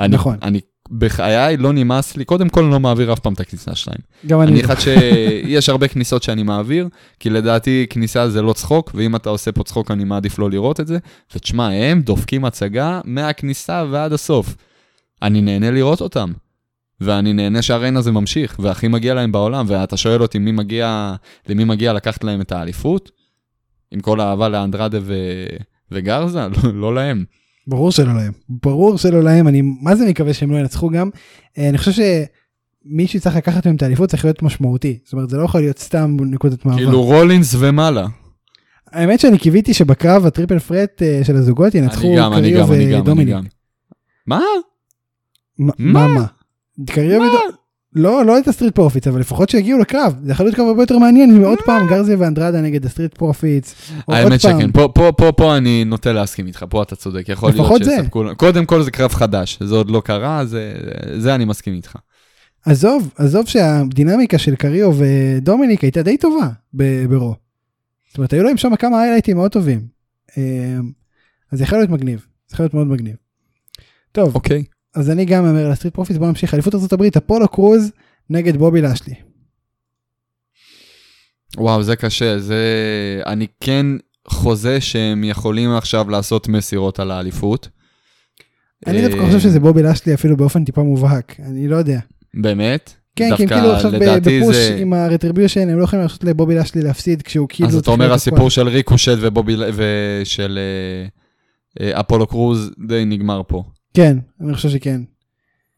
אני, 0.00 0.14
נכון. 0.14 0.36
אני, 0.42 0.60
בחיי 0.90 1.56
לא 1.56 1.72
נמאס 1.72 2.16
לי, 2.16 2.24
קודם 2.24 2.48
כל 2.48 2.62
אני 2.62 2.72
לא 2.72 2.80
מעביר 2.80 3.12
אף 3.12 3.18
פעם 3.18 3.32
את 3.32 3.40
הכניסה 3.40 3.74
שלהם. 3.74 3.98
גם 4.26 4.40
אני 4.40 4.52
אני. 4.52 4.60
אחד 4.60 4.74
שיש 4.80 5.68
הרבה 5.68 5.88
כניסות 5.88 6.22
שאני 6.22 6.42
מעביר, 6.42 6.88
כי 7.20 7.30
לדעתי 7.30 7.86
כניסה 7.90 8.30
זה 8.30 8.42
לא 8.42 8.52
צחוק, 8.52 8.90
ואם 8.94 9.16
אתה 9.16 9.30
עושה 9.30 9.52
פה 9.52 9.64
צחוק 9.64 9.90
אני 9.90 10.04
מעדיף 10.04 10.38
לא 10.38 10.50
לראות 10.50 10.80
את 10.80 10.86
זה. 10.86 10.98
ותשמע, 11.34 11.68
הם 11.68 12.02
דופקים 12.02 12.44
הצגה 12.44 13.00
מהכניסה 13.04 13.84
ועד 13.90 14.12
הסוף. 14.12 14.56
אני 15.22 15.40
נהנה 15.40 15.70
לראות 15.70 16.00
אותם. 16.00 16.32
ואני 17.04 17.32
נהנה 17.32 17.62
שהריין 17.62 17.96
הזה 17.96 18.12
ממשיך, 18.12 18.56
והכי 18.58 18.88
מגיע 18.88 19.14
להם 19.14 19.32
בעולם, 19.32 19.64
ואתה 19.68 19.96
שואל 19.96 20.22
אותי 20.22 20.38
מי 20.38 20.52
מגיע, 20.52 21.14
למי 21.48 21.64
מגיע 21.64 21.92
לקחת 21.92 22.24
להם 22.24 22.40
את 22.40 22.52
האליפות? 22.52 23.10
עם 23.90 24.00
כל 24.00 24.20
האהבה 24.20 24.48
לאנדרדה 24.48 24.98
ו... 25.02 25.14
וגרזה? 25.90 26.40
לא, 26.64 26.74
לא 26.74 26.94
להם. 26.94 27.24
ברור 27.66 27.90
שלא 27.90 28.14
להם. 28.14 28.32
ברור 28.48 28.98
שלא 28.98 29.22
להם. 29.22 29.48
אני 29.48 29.62
מה 29.62 29.96
זה 29.96 30.08
מקווה 30.08 30.34
שהם 30.34 30.52
לא 30.52 30.56
ינצחו 30.56 30.90
גם. 30.90 31.10
אה, 31.58 31.68
אני 31.68 31.78
חושב 31.78 31.92
שמי 31.92 33.06
שצריך 33.06 33.36
לקחת 33.36 33.66
מהם 33.66 33.76
את 33.76 33.82
האליפות 33.82 34.08
צריך 34.08 34.24
להיות 34.24 34.42
משמעותי. 34.42 34.98
זאת 35.04 35.12
אומרת 35.12 35.30
זה 35.30 35.36
לא 35.36 35.44
יכול 35.44 35.60
להיות 35.60 35.78
סתם 35.78 36.16
נקודת 36.20 36.64
מעבר. 36.64 36.78
כאילו 36.78 37.02
רולינס 37.02 37.54
ומעלה. 37.58 38.06
האמת 38.92 39.20
שאני 39.20 39.38
קיוויתי 39.38 39.74
שבקרב 39.74 40.26
ה 40.26 40.31
triple 40.31 40.58
threat 40.58 41.02
אה, 41.02 41.20
של 41.24 41.36
הזוגות 41.36 41.74
ינצחו 41.74 42.14
קריו 42.32 42.68
ודומיניק. 42.68 43.36
מה? 44.26 44.40
מה? 45.58 45.72
מה? 45.78 46.26
לא, 47.94 48.24
לא 48.26 48.38
את 48.38 48.48
ה 48.48 48.52
Street 48.52 48.74
Profits, 48.74 49.08
אבל 49.08 49.20
לפחות 49.20 49.48
שיגיעו 49.48 49.78
לקרב. 49.78 50.14
זה 50.22 50.32
יכול 50.32 50.46
להיות 50.46 50.56
קרב 50.56 50.66
הרבה 50.66 50.82
יותר 50.82 50.98
מעניין 50.98 51.36
מעוד 51.36 51.58
פעם 51.66 51.86
גרזה 51.86 52.16
ואנדרדה 52.18 52.60
נגד 52.60 52.86
ה 52.86 52.90
Street 52.90 53.14
Profits. 53.14 53.74
האמת. 54.08 54.40
שכן, 54.40 54.72
פה, 54.72 54.88
פה, 54.94 55.12
פה, 55.16 55.32
פה 55.32 55.56
אני 55.56 55.84
נוטה 55.84 56.12
להסכים 56.12 56.46
איתך, 56.46 56.64
פה 56.70 56.82
אתה 56.82 56.96
צודק, 56.96 57.28
יכול 57.28 57.50
להיות. 57.50 57.84
שיספקו... 57.84 58.24
קודם 58.36 58.66
כל 58.66 58.82
זה 58.82 58.90
קרב 58.90 59.12
חדש, 59.12 59.58
זה 59.62 59.74
עוד 59.74 59.90
לא 59.90 60.00
קרה, 60.00 60.44
זה, 60.44 60.72
זה 61.18 61.34
אני 61.34 61.44
מסכים 61.44 61.74
איתך. 61.74 61.96
עזוב, 62.64 63.12
עזוב 63.16 63.46
שהדינמיקה 63.46 64.38
של 64.38 64.54
קריו 64.54 64.92
ודומיניק 64.98 65.82
הייתה 65.82 66.02
די 66.02 66.16
טובה 66.16 66.48
ב 67.08 67.13
Raw. 67.13 67.34
זאת 68.08 68.18
אומרת, 68.18 68.32
היו 68.32 68.42
להם 68.42 68.56
שם 68.56 68.76
כמה 68.76 69.00
היילייטים 69.00 69.36
מאוד 69.36 69.50
טובים. 69.50 69.86
אה, 70.38 70.42
אז 71.52 71.58
זה 71.58 71.64
יכול 71.64 71.78
להיות 71.78 71.90
מגניב, 71.90 72.26
זה 72.48 72.54
יכול 72.54 72.64
להיות 72.64 72.74
מאוד 72.74 72.86
מגניב. 72.86 73.16
טוב, 74.12 74.34
אוקיי. 74.34 74.64
אז 74.94 75.10
אני 75.10 75.24
גם 75.24 75.48
אומר 75.48 75.66
על 75.66 75.72
ה 75.72 75.75
Street 75.75 75.94
Profits, 75.94 76.16
בוא 76.16 76.26
נמשיך. 76.26 76.54
אליפות 76.54 76.74
ארה"ב, 76.74 77.02
אפולו 77.16 77.48
קרוז 77.48 77.90
נגד 78.30 78.56
בובי 78.56 78.82
לשלי. 78.82 79.14
וואו, 81.56 81.82
זה 81.82 81.96
קשה, 81.96 82.38
זה... 82.38 82.56
אני 83.26 83.46
כן 83.60 83.86
חוזה 84.28 84.80
שהם 84.80 85.24
יכולים 85.24 85.70
עכשיו 85.70 86.10
לעשות 86.10 86.48
מסירות 86.48 87.00
על 87.00 87.10
האליפות. 87.10 87.68
אני 88.86 89.02
דווקא 89.02 89.20
אה, 89.20 89.26
חושב 89.26 89.40
שזה 89.40 89.60
בובי 89.60 89.82
לשלי 89.82 90.14
אפילו 90.14 90.36
באופן 90.36 90.64
טיפה 90.64 90.82
מובהק, 90.82 91.40
אני 91.40 91.68
לא 91.68 91.76
יודע. 91.76 91.98
באמת? 92.34 92.94
כן, 93.16 93.36
כי 93.36 93.42
הם 93.42 93.48
דווקא 93.48 93.54
כאילו 93.60 93.72
עכשיו 93.72 93.92
בפוש 94.22 94.56
זה- 94.56 94.76
עם 94.80 94.92
הרטריביושן, 94.92 95.68
הם 95.68 95.78
לא 95.78 95.84
יכולים 95.84 96.02
לעשות 96.02 96.24
לבובי 96.24 96.54
לשלי 96.54 96.82
להפסיד 96.82 97.22
כשהוא 97.22 97.46
כאילו... 97.48 97.68
אז 97.68 97.76
אתה 97.76 97.90
אומר 97.90 98.12
הסיפור. 98.12 98.50
של 98.50 98.68
ריקושט 98.68 99.16
ובובי... 99.20 99.56
ושל 99.74 100.58
אה, 101.80 101.86
אה, 101.86 102.00
אפולו 102.00 102.26
קרוז 102.26 102.70
די 102.88 103.04
נגמר 103.04 103.42
פה. 103.46 103.64
כן, 103.94 104.18
אני 104.40 104.54
חושב 104.54 104.68
שכן. 104.68 105.00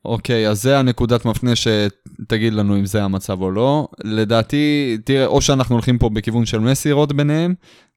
אוקיי, 0.04 0.48
אז 0.48 0.62
זה 0.62 0.78
הנקודת 0.78 1.24
מפנה 1.24 1.52
שתגיד 1.56 2.52
לנו 2.52 2.76
אם 2.76 2.86
זה 2.86 3.04
המצב 3.04 3.42
או 3.42 3.50
לא. 3.50 3.88
לדעתי, 4.04 4.98
תראה, 5.04 5.26
או 5.26 5.40
שאנחנו 5.40 5.74
הולכים 5.74 5.98
פה 5.98 6.08
בכיוון 6.08 6.46
של 6.46 6.58
מסירות 6.58 7.12
ביניהם, 7.12 7.54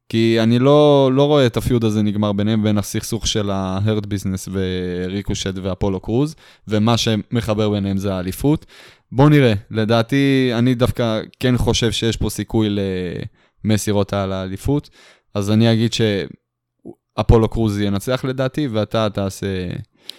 כי 0.09 0.37
אני 0.39 0.59
לא, 0.59 1.09
לא 1.13 1.23
רואה 1.23 1.45
את 1.45 1.57
הפיוד 1.57 1.83
הזה 1.83 2.01
נגמר 2.01 2.33
ביניהם, 2.33 2.63
בין 2.63 2.77
הסכסוך 2.77 3.27
של 3.27 3.49
ההרד 3.49 4.05
ביזנס 4.05 4.49
וריקושט 4.51 5.53
ואפולו 5.61 5.99
קרוז, 5.99 6.35
ומה 6.67 6.97
שמחבר 6.97 7.69
ביניהם 7.69 7.97
זה 7.97 8.13
האליפות. 8.13 8.65
בואו 9.11 9.29
נראה, 9.29 9.53
לדעתי, 9.71 10.51
אני 10.53 10.75
דווקא 10.75 11.21
כן 11.39 11.57
חושב 11.57 11.91
שיש 11.91 12.17
פה 12.17 12.29
סיכוי 12.29 12.69
למסירות 13.63 14.13
על 14.13 14.31
האליפות, 14.31 14.89
אז 15.33 15.51
אני 15.51 15.73
אגיד 15.73 15.91
שאפולו 15.93 17.47
קרוז 17.47 17.79
ינצח 17.79 18.25
לדעתי, 18.25 18.67
ואתה 18.67 19.09
תעשה 19.09 19.67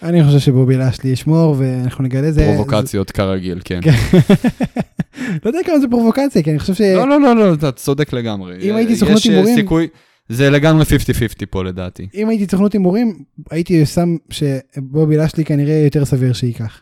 אני 0.03 0.25
חושב 0.25 0.39
שבובי 0.39 0.77
לשלי 0.77 1.11
ישמור 1.11 1.57
ואנחנו 1.59 2.05
נגלה 2.05 2.33
זה. 2.33 2.45
פרובוקציות 2.57 3.11
כרגיל, 3.11 3.61
כן. 3.65 3.81
כן. 3.83 3.91
לא 5.45 5.49
יודע 5.51 5.59
כמה 5.67 5.79
זה 5.81 5.87
פרובוקציה, 5.91 6.43
כי 6.43 6.51
אני 6.51 6.59
חושב 6.59 6.75
ש... 6.75 6.81
לא, 6.81 7.09
לא, 7.09 7.21
לא, 7.21 7.37
לא, 7.37 7.55
אתה 7.55 7.73
צודק 7.73 8.13
לגמרי. 8.13 8.57
אם 8.71 8.75
הייתי 8.77 8.97
סוכנות 8.97 9.19
יש, 9.19 9.27
אה, 9.27 9.33
הימורים- 9.33 9.57
סיכוי, 9.57 9.89
זה 10.29 10.51
לגמרי 10.51 10.85
50-50 10.85 10.87
פה 11.51 11.65
לדעתי. 11.65 12.09
אם 12.15 12.29
הייתי 12.29 12.47
סוכנות 12.51 12.73
הימורים, 12.73 13.19
הייתי 13.51 13.87
שם 13.87 14.17
שבובי 14.31 15.17
לשלי 15.17 15.45
כנראה 15.45 15.75
יותר 15.85 16.05
סביר 16.05 16.33
שייקח. 16.33 16.81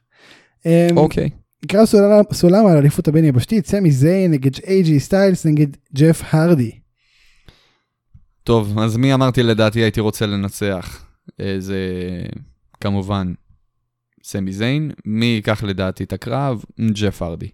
אמ, 0.67 0.71
אוקיי. 0.97 1.31
קרב 1.69 1.85
סולם- 2.33 2.67
על 2.67 2.77
אליפות 2.77 3.09
הבין 3.09 3.25
יבשתית, 3.25 3.67
סמי 3.67 3.91
זיין 3.91 4.31
נגד 4.31 4.51
איי-ג'י 4.67 5.01
סטיילס 5.01 5.47
נגד 5.47 5.67
ג'ף 5.97 6.23
הרדי. 6.31 6.71
טוב, 8.45 8.79
אז 8.79 8.97
מי 8.97 9.15
אמרתי 9.15 9.43
לדעתי 9.43 9.81
הייתי 9.81 10.01
רוצה 10.01 10.27
לנצח? 10.27 11.05
אה, 11.41 11.57
זה 11.59 11.79
כמובן 12.87 13.33
סמי 14.23 14.53
זיין. 14.53 14.91
מי 15.05 15.27
ייקח 15.27 15.63
לדעתי 15.63 16.05
את 16.05 16.13
הקרב? 16.13 16.65
ג'ף 16.93 17.23
הרדי. 17.23 17.49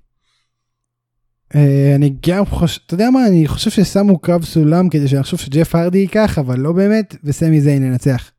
אה, 1.55 1.93
אני 1.95 2.14
גם 2.28 2.47
חושב, 2.47 2.80
אתה 2.87 2.95
יודע 2.95 3.11
מה, 3.11 3.26
אני 3.26 3.49
חושב 3.49 3.70
ששמו 3.70 4.18
קרב 4.18 4.45
סולם 4.45 4.89
כדי 4.89 5.09
שאני 5.09 5.22
חושב 5.22 5.37
שג'ף 5.37 5.74
הרדי 5.74 5.99
ייקח, 5.99 6.39
אבל 6.39 6.61
לא 6.61 6.72
באמת, 6.72 7.16
וסמי 7.24 7.61
זיין 7.61 7.83
ינצח. 7.83 8.30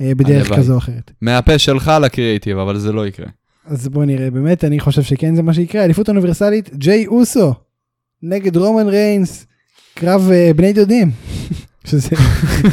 אה, 0.00 0.14
בדרך. 0.14 0.52
כזו 0.52 0.72
או 0.72 0.78
אחרת. 0.78 1.10
מהפה 1.20 1.58
שלך 1.58 1.92
לקריאיטיב, 2.02 2.58
אבל 2.58 2.78
זה 2.78 2.92
לא 2.92 3.06
יקרה. 3.06 3.26
אז 3.64 3.88
בוא 3.88 4.04
נראה, 4.04 4.30
באמת, 4.30 4.64
אני 4.64 4.80
חושב 4.80 5.02
שכן 5.02 5.34
זה 5.34 5.42
מה 5.42 5.54
שיקרה. 5.54 5.84
אליפות 5.84 6.08
אוניברסלית, 6.08 6.70
ג'יי 6.74 7.06
אוסו 7.06 7.54
נגד 8.22 8.56
רומן 8.56 8.88
ריינס, 8.88 9.46
קרב 9.94 10.30
אה, 10.30 10.50
בני 10.56 10.72
דודים. 10.72 11.10
שזה 11.84 12.16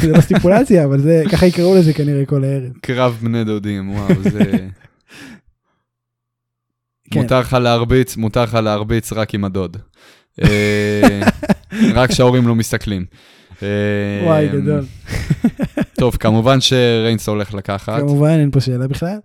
זה 0.00 0.12
לא 0.12 0.20
סטיפולציה, 0.20 0.84
אבל 0.84 1.00
זה, 1.00 1.22
ככה 1.32 1.46
יקראו 1.46 1.76
לזה 1.76 1.92
כנראה 1.92 2.26
כל 2.26 2.44
הערב. 2.44 2.72
קרב 2.80 3.18
בני 3.22 3.44
דודים, 3.44 3.90
וואו, 3.90 4.22
זה... 4.22 4.38
כן. 7.10 7.20
מותר 7.20 7.40
לך 7.40 7.52
להרביץ, 7.52 8.16
מותר 8.16 8.42
לך 8.42 8.54
להרביץ 8.54 9.12
רק 9.12 9.34
עם 9.34 9.44
הדוד. 9.44 9.76
אה, 10.42 11.20
רק 11.94 12.12
שההורים 12.12 12.48
לא 12.48 12.54
מסתכלים. 12.54 13.04
אה, 13.62 13.68
וואי, 14.24 14.48
גדול. 14.48 14.84
טוב, 16.00 16.16
כמובן 16.16 16.60
שריינס 16.60 17.28
הולך 17.28 17.54
לקחת. 17.54 18.00
כמובן, 18.00 18.38
אין 18.40 18.50
פה 18.50 18.60
שאלה 18.60 18.88
בכלל. 18.88 19.18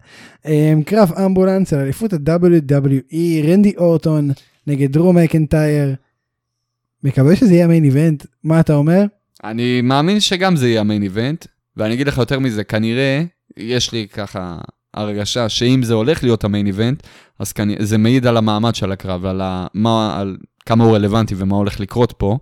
אמ, 0.45 0.83
קרב 0.85 1.11
אמבולנס 1.25 1.73
על 1.73 1.79
אליפות 1.79 2.13
ה-WWE, 2.13 3.47
רנדי 3.47 3.73
אורטון 3.77 4.31
נגד 4.67 4.91
דרו 4.91 5.13
מקנטייר. 5.13 5.95
מקווה 7.03 7.35
שזה 7.35 7.53
יהיה 7.53 7.67
מיין 7.67 7.83
איבנט, 7.83 8.25
מה 8.43 8.59
אתה 8.59 8.73
אומר? 8.73 9.03
אני 9.43 9.81
מאמין 9.81 10.19
שגם 10.19 10.55
זה 10.55 10.69
יהיה 10.69 10.81
המיין 10.81 11.03
איבנט, 11.03 11.45
ואני 11.77 11.93
אגיד 11.93 12.07
לך 12.07 12.17
יותר 12.17 12.39
מזה, 12.39 12.63
כנראה, 12.63 13.23
יש 13.57 13.91
לי 13.91 14.07
ככה 14.07 14.57
הרגשה 14.93 15.49
שאם 15.49 15.83
זה 15.83 15.93
הולך 15.93 16.23
להיות 16.23 16.43
המיין 16.43 16.67
איבנט, 16.67 17.03
אז 17.39 17.53
כנראה, 17.53 17.85
זה 17.85 17.97
מעיד 17.97 18.27
על 18.27 18.37
המעמד 18.37 18.75
של 18.75 18.91
הקרב, 18.91 19.25
על, 19.25 19.41
ה, 19.41 19.67
מה, 19.73 20.19
על 20.19 20.37
כמה 20.65 20.83
הוא 20.83 20.95
רלוונטי 20.95 21.35
ומה 21.37 21.55
הולך 21.55 21.79
לקרות 21.79 22.13
פה, 22.17 22.37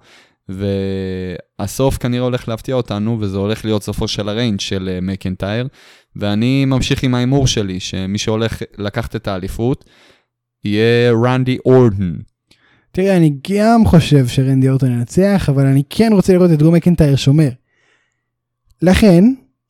והסוף 0.49 1.97
כנראה 1.97 2.24
הולך 2.24 2.47
להפתיע 2.47 2.76
אותנו, 2.76 3.18
וזה 3.20 3.38
הולך 3.38 3.66
להיות 3.66 3.84
סופו 3.84 4.08
של 4.08 4.30
הריינג' 4.30 4.60
של 4.60 4.89
אה, 4.93 5.02
מקנטייר, 5.02 5.68
ואני 6.16 6.66
ממשיך 6.66 7.04
עם 7.04 7.16
ההימור 7.16 7.47
שלי, 7.47 7.80
שמי 7.80 8.18
שהולך 8.18 8.62
לקחת 8.78 9.16
את 9.16 9.28
האליפות, 9.28 9.86
יהיה 10.64 11.12
רנדי 11.26 11.58
אורדן. 11.66 12.14
תראה, 12.92 13.18
אני 13.18 13.34
גם 13.52 13.86
חושב 13.86 14.28
שרנדי 14.28 14.70
אורטון 14.70 14.92
ינצח, 14.92 15.50
אבל 15.50 15.66
אני 15.66 15.84
כן 15.89 16.10
רוצה 16.14 16.34
לראות 16.34 16.52
את 16.52 16.60
דרו 16.60 16.72
מקנטייר 16.72 17.16
שומר. 17.16 17.50
לכן, 18.82 19.24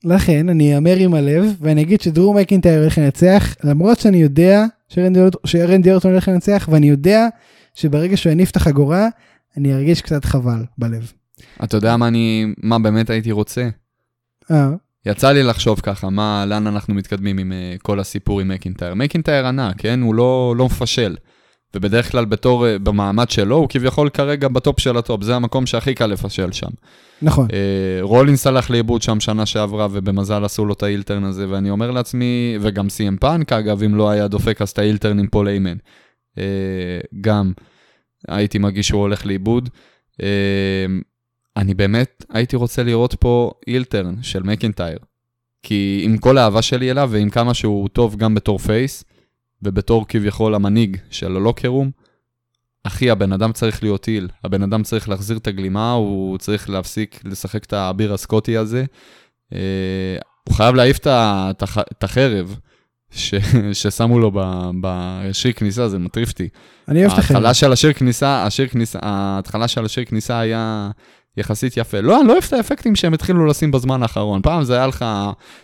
לכן 0.04 0.50
אני 0.50 0.76
אאמר 0.76 0.96
עם 0.98 1.14
הלב, 1.14 1.56
ואני 1.62 1.82
אגיד 1.82 2.02
שדרו 2.02 2.34
מקנטייר 2.34 2.82
הולך 2.82 2.98
לנצח, 2.98 3.56
למרות 3.64 4.00
שאני 4.00 4.18
יודע 4.18 4.66
שרנדי, 4.90 5.20
שרנדי 5.46 5.92
אורטון 5.92 6.12
הולך 6.12 6.28
לנצח, 6.28 6.70
ואני 6.72 6.90
יודע 6.90 7.28
שברגע 7.74 8.18
שהוא 8.18 8.32
יניף 8.32 8.52
את 8.52 8.56
החגורה, 8.56 9.08
אני 9.58 9.74
ארגיש 9.74 10.02
קצת 10.02 10.26
חבל 10.26 10.64
בלב. 10.78 11.12
אתה 11.64 11.78
יודע 11.78 11.98
מה 11.98 12.08
אני, 12.08 12.46
מה 12.58 12.80
באמת 12.80 13.10
הייתי 13.10 13.32
רוצה? 13.32 13.70
אה, 14.52 14.70
יצא 15.06 15.32
לי 15.32 15.44
לחשוב 15.44 15.80
ככה, 15.80 16.10
מה, 16.10 16.46
לאן 16.48 16.68
אנחנו 16.68 16.94
מתקדמים 16.94 17.38
עם 17.38 17.52
אה, 17.52 17.82
כל 17.82 18.00
הסיפור 18.00 18.42
עם 18.42 18.48
מקינטייר. 18.48 18.94
מקינטייר 18.94 19.48
ענה, 19.48 19.72
כן? 19.78 20.02
הוא 20.02 20.16
לא, 20.16 20.54
לא 20.58 20.66
מפשל. 20.66 21.16
ובדרך 21.76 22.12
כלל 22.12 22.26
בתור, 22.26 22.66
אה, 22.66 22.80
במעמד 22.80 23.30
שלו, 23.30 23.56
הוא 23.56 23.68
כביכול 23.70 24.10
כרגע 24.10 24.48
בטופ 24.48 24.80
של 24.80 24.98
הטופ, 24.98 25.24
זה 25.24 25.36
המקום 25.36 25.66
שהכי 25.66 25.94
קל 25.94 26.06
לפשל 26.06 26.52
שם. 26.52 26.70
נכון. 27.22 27.48
אה, 27.48 27.52
רולינס 28.02 28.48
הלך 28.48 28.72
לאיבוד 28.72 29.02
שם 29.02 29.20
שנה 29.20 29.46
שעברה, 29.46 29.88
ובמזל 29.92 30.46
עשו 30.46 30.66
לו 30.66 30.74
את 30.74 30.84
ה 30.84 30.88
heel 30.88 31.06
turn 31.06 31.24
הזה, 31.24 31.46
ואני 31.50 31.70
אומר 31.70 31.92
לעצמי, 31.92 32.58
וגם 32.62 32.90
סי.אם 32.90 33.18
פאנק, 33.18 33.54
אגב, 33.54 33.84
אם 33.84 33.96
לא 33.96 34.10
היה 34.10 34.28
דופק 34.28 34.62
אז 34.62 34.70
את 34.70 34.80
ה 34.80 34.84
heel 34.84 35.02
turn 35.02 35.20
עם 35.20 35.28
פול 35.28 35.48
היימן. 35.48 35.78
Uh, 36.36 36.42
גם 37.22 37.52
הייתי 38.28 38.58
מרגיש 38.58 38.88
שהוא 38.88 39.02
הולך 39.02 39.26
לאיבוד. 39.26 39.70
Uh, 40.14 40.24
אני 41.58 41.74
באמת 41.74 42.26
הייתי 42.30 42.56
רוצה 42.56 42.84
לראות 42.84 43.16
פה 43.16 43.52
אילטרן 43.68 44.16
של 44.22 44.44
מקינטייר. 44.44 44.98
כי 45.64 46.02
עם 46.06 46.18
כל 46.18 46.38
האהבה 46.38 46.62
שלי 46.62 46.92
אליו, 46.92 47.10
ועם 47.12 47.30
כמה 47.30 47.54
שהוא 47.54 47.88
טוב 47.90 48.16
גם 48.16 48.36
בתור 48.36 48.58
פייס, 48.58 49.04
ובתור 49.64 50.06
כביכול 50.08 50.56
המנהיג 50.56 50.98
של 51.10 51.36
הלוקרום, 51.36 51.92
אחי, 52.84 53.10
הבן 53.12 53.34
אדם 53.34 53.52
צריך 53.52 53.84
להיות 53.84 54.08
איל. 54.08 54.28
הבן 54.44 54.64
אדם 54.64 54.84
צריך 54.84 55.10
להחזיר 55.10 55.38
את 55.38 55.48
הגלימה, 55.48 55.92
הוא 55.92 56.38
צריך 56.38 56.70
להפסיק 56.70 57.22
לשחק 57.26 57.64
את 57.64 57.74
האביר 57.74 58.14
הסקוטי 58.14 58.58
הזה. 58.58 58.86
אה, 59.54 60.18
הוא 60.48 60.56
חייב 60.56 60.76
להעיף 60.76 60.98
את 60.98 61.08
את 61.92 62.04
החרב 62.04 62.56
ש- 63.12 63.36
ששמו 63.84 64.20
לו 64.20 64.32
ב- 64.34 64.70
בשיר 64.82 65.52
כניסה, 65.52 65.90
זה 65.90 66.00
מטריף 66.00 66.30
אותי. 66.30 66.50
אני 66.88 67.00
אוהב 67.00 67.12
את 67.12 67.20
החבר'ה. 67.20 67.38
ההתחלה 67.38 67.54
של 67.54 67.72
השיר 67.72 67.94
כניסה, 67.94 68.44
השיר 68.46 68.68
כניסה, 68.68 69.00
ההתחלה 69.02 69.68
של 69.68 69.86
השיר 69.86 70.06
כניסה 70.06 70.40
היה 70.40 70.92
יחסית 71.38 71.78
יפה. 71.78 72.02
לא, 72.02 72.20
אני 72.20 72.28
לא 72.28 72.34
אוהב 72.34 72.44
את 72.48 72.54
האפקטים 72.54 72.96
שהם 72.96 73.14
התחילו 73.14 73.46
לשים 73.46 73.72
בזמן 73.72 74.02
האחרון. 74.02 74.42
פעם 74.42 74.64
זה 74.64 74.76
היה 74.76 74.88
לך 74.88 75.06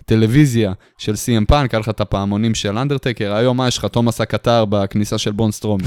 טלוויזיה 0.06 0.74
של 0.98 1.16
סי.אם 1.16 1.46
פאנק, 1.46 1.74
היה 1.74 1.80
לך 1.80 1.90
את 1.90 2.02
הפעמונים 2.02 2.56
של 2.56 2.78
אנדרטקר, 2.78 3.34
היום 3.34 3.58
מה 3.58 3.68
יש 3.68 3.78
לך? 3.78 3.86
תומאס 3.86 4.22
הקטר 4.22 4.66
בכניסה 4.66 5.18
של 5.18 5.32
בון 5.32 5.52
סטרום. 5.52 5.80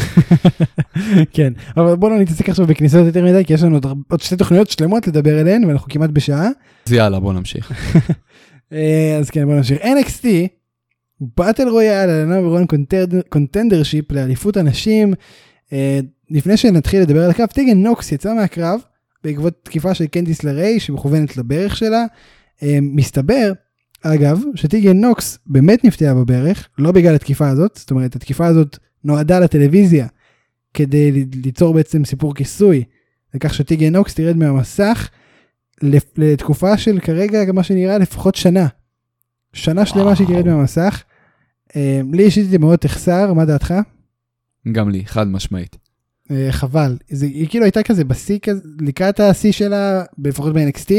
כן, 1.35 1.53
אבל 1.77 1.97
בוא 1.97 2.11
לא 2.11 2.19
נתעסק 2.19 2.49
עכשיו 2.49 2.67
בכניסות 2.67 3.07
יותר 3.07 3.25
מדי, 3.25 3.45
כי 3.45 3.53
יש 3.53 3.63
לנו 3.63 3.81
עוד 4.11 4.21
שתי 4.21 4.37
תוכניות 4.37 4.71
שלמות 4.71 5.07
לדבר 5.07 5.39
עליהן, 5.39 5.65
ואנחנו 5.65 5.89
כמעט 5.89 6.11
בשעה. 6.11 6.49
אז 6.87 6.93
יאללה, 6.93 7.21
בוא 7.21 7.33
נמשיך. 7.33 7.73
אה, 8.73 9.17
אז 9.21 9.31
כן, 9.31 9.47
בוא 9.47 9.55
נמשיך. 9.55 9.79
NXT, 9.83 10.27
באטל 11.37 11.69
רויאל 11.69 12.11
על 12.11 12.11
הנאמר 12.11 12.65
1 12.65 12.67
contendership 13.29 14.13
לאליפות 14.13 14.57
הנשים. 14.57 15.15
אה, 15.73 16.01
לפני 16.31 16.57
שנתחיל 16.57 17.03
לדבר 17.03 17.25
על 17.25 17.31
הקרב, 17.31 17.47
טיגן 17.47 17.79
נוקס 17.79 18.13
יצא 18.13 18.35
מהקרב 18.35 18.81
בעקבות 19.25 19.55
תקיפה 19.63 19.95
של 19.95 20.07
קנדיס 20.07 20.45
לריי 20.45 20.81
שמכוונת 20.81 21.37
לברך 21.37 21.77
שלה. 21.77 22.05
אה, 22.63 22.79
מסתבר, 22.83 23.53
אגב, 24.03 24.43
שטיגן 24.55 24.97
נוקס 25.01 25.39
באמת 25.47 25.85
נפצעה 25.85 26.15
בברך, 26.15 26.69
לא 26.79 26.93
בגלל 26.93 27.15
התקיפה 27.15 27.49
הזאת, 27.49 27.77
זאת 27.77 27.91
אומרת 27.91 28.17
התקיפה 28.17 28.47
הזאת 28.47 28.79
נועדה 29.05 29.41
לטלוויזיה 29.41 30.07
כדי 30.75 31.25
ליצור 31.45 31.75
בעצם 31.75 32.05
סיפור 32.05 32.35
כיסוי 32.35 32.85
לכך 33.35 33.55
שטיגן 33.55 33.93
נוקס 33.97 34.15
תרד 34.15 34.37
מהמסך 34.37 35.09
לתקופה 36.17 36.79
של 36.79 37.01
כרגע 37.01 37.53
מה 37.53 37.63
שנראה 37.63 37.99
לפחות 37.99 38.35
שנה. 38.35 38.67
שנה 39.53 39.87
שלמה. 39.87 40.17
שהיא 40.17 40.27
תרד 40.27 40.47
מהמסך. 40.47 41.03
אה, 41.77 42.01
לי 42.13 42.25
אישית 42.25 42.47
זה 42.51 42.59
מאוד 42.59 42.79
תחסר, 42.79 43.33
מה 43.33 43.45
דעתך? 43.45 43.75
גם 44.73 44.91
לי, 44.91 45.07
חד 45.07 45.27
משמעית. 45.29 45.90
אה, 46.31 46.53
חבל, 46.53 46.97
זה, 47.11 47.27
היא 47.27 47.49
כאילו 47.49 47.65
הייתה 47.65 47.83
כזה 47.83 48.05
בשיא 48.05 48.39
כזה, 48.43 48.61
לקראת 48.81 49.21
השיא 49.21 49.53
שלה, 49.53 50.03
לפחות 50.25 50.53
ב-NXT. 50.53 50.91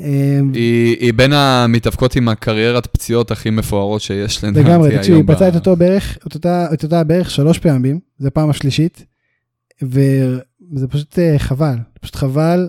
אה, 0.00 0.40
היא 0.54 0.96
היא 1.00 1.12
בין 1.14 1.32
המתאבקות 1.32 2.16
עם 2.16 2.28
הקריירת 2.28 2.86
פציעות 2.86 3.30
הכי 3.30 3.50
מפוארות 3.50 4.00
שיש 4.00 4.44
היום. 4.44 4.56
לגמרי, 4.56 4.96
תקשיב, 4.96 5.14
היא 5.14 5.24
פצעה 5.26 5.48
את 5.48 5.54
אותו 5.54 5.76
בערך, 5.76 6.18
את 6.26 6.34
אותה, 6.34 6.66
את 6.72 6.82
אותה 6.82 7.04
בערך 7.04 7.30
שלוש 7.30 7.58
פעמים, 7.58 8.00
זו 8.18 8.28
הפעם 8.28 8.50
השלישית, 8.50 9.04
וזה 9.82 10.88
פשוט 10.88 11.18
אה, 11.18 11.38
חבל, 11.38 11.74
פשוט 12.00 12.16
חבל. 12.16 12.68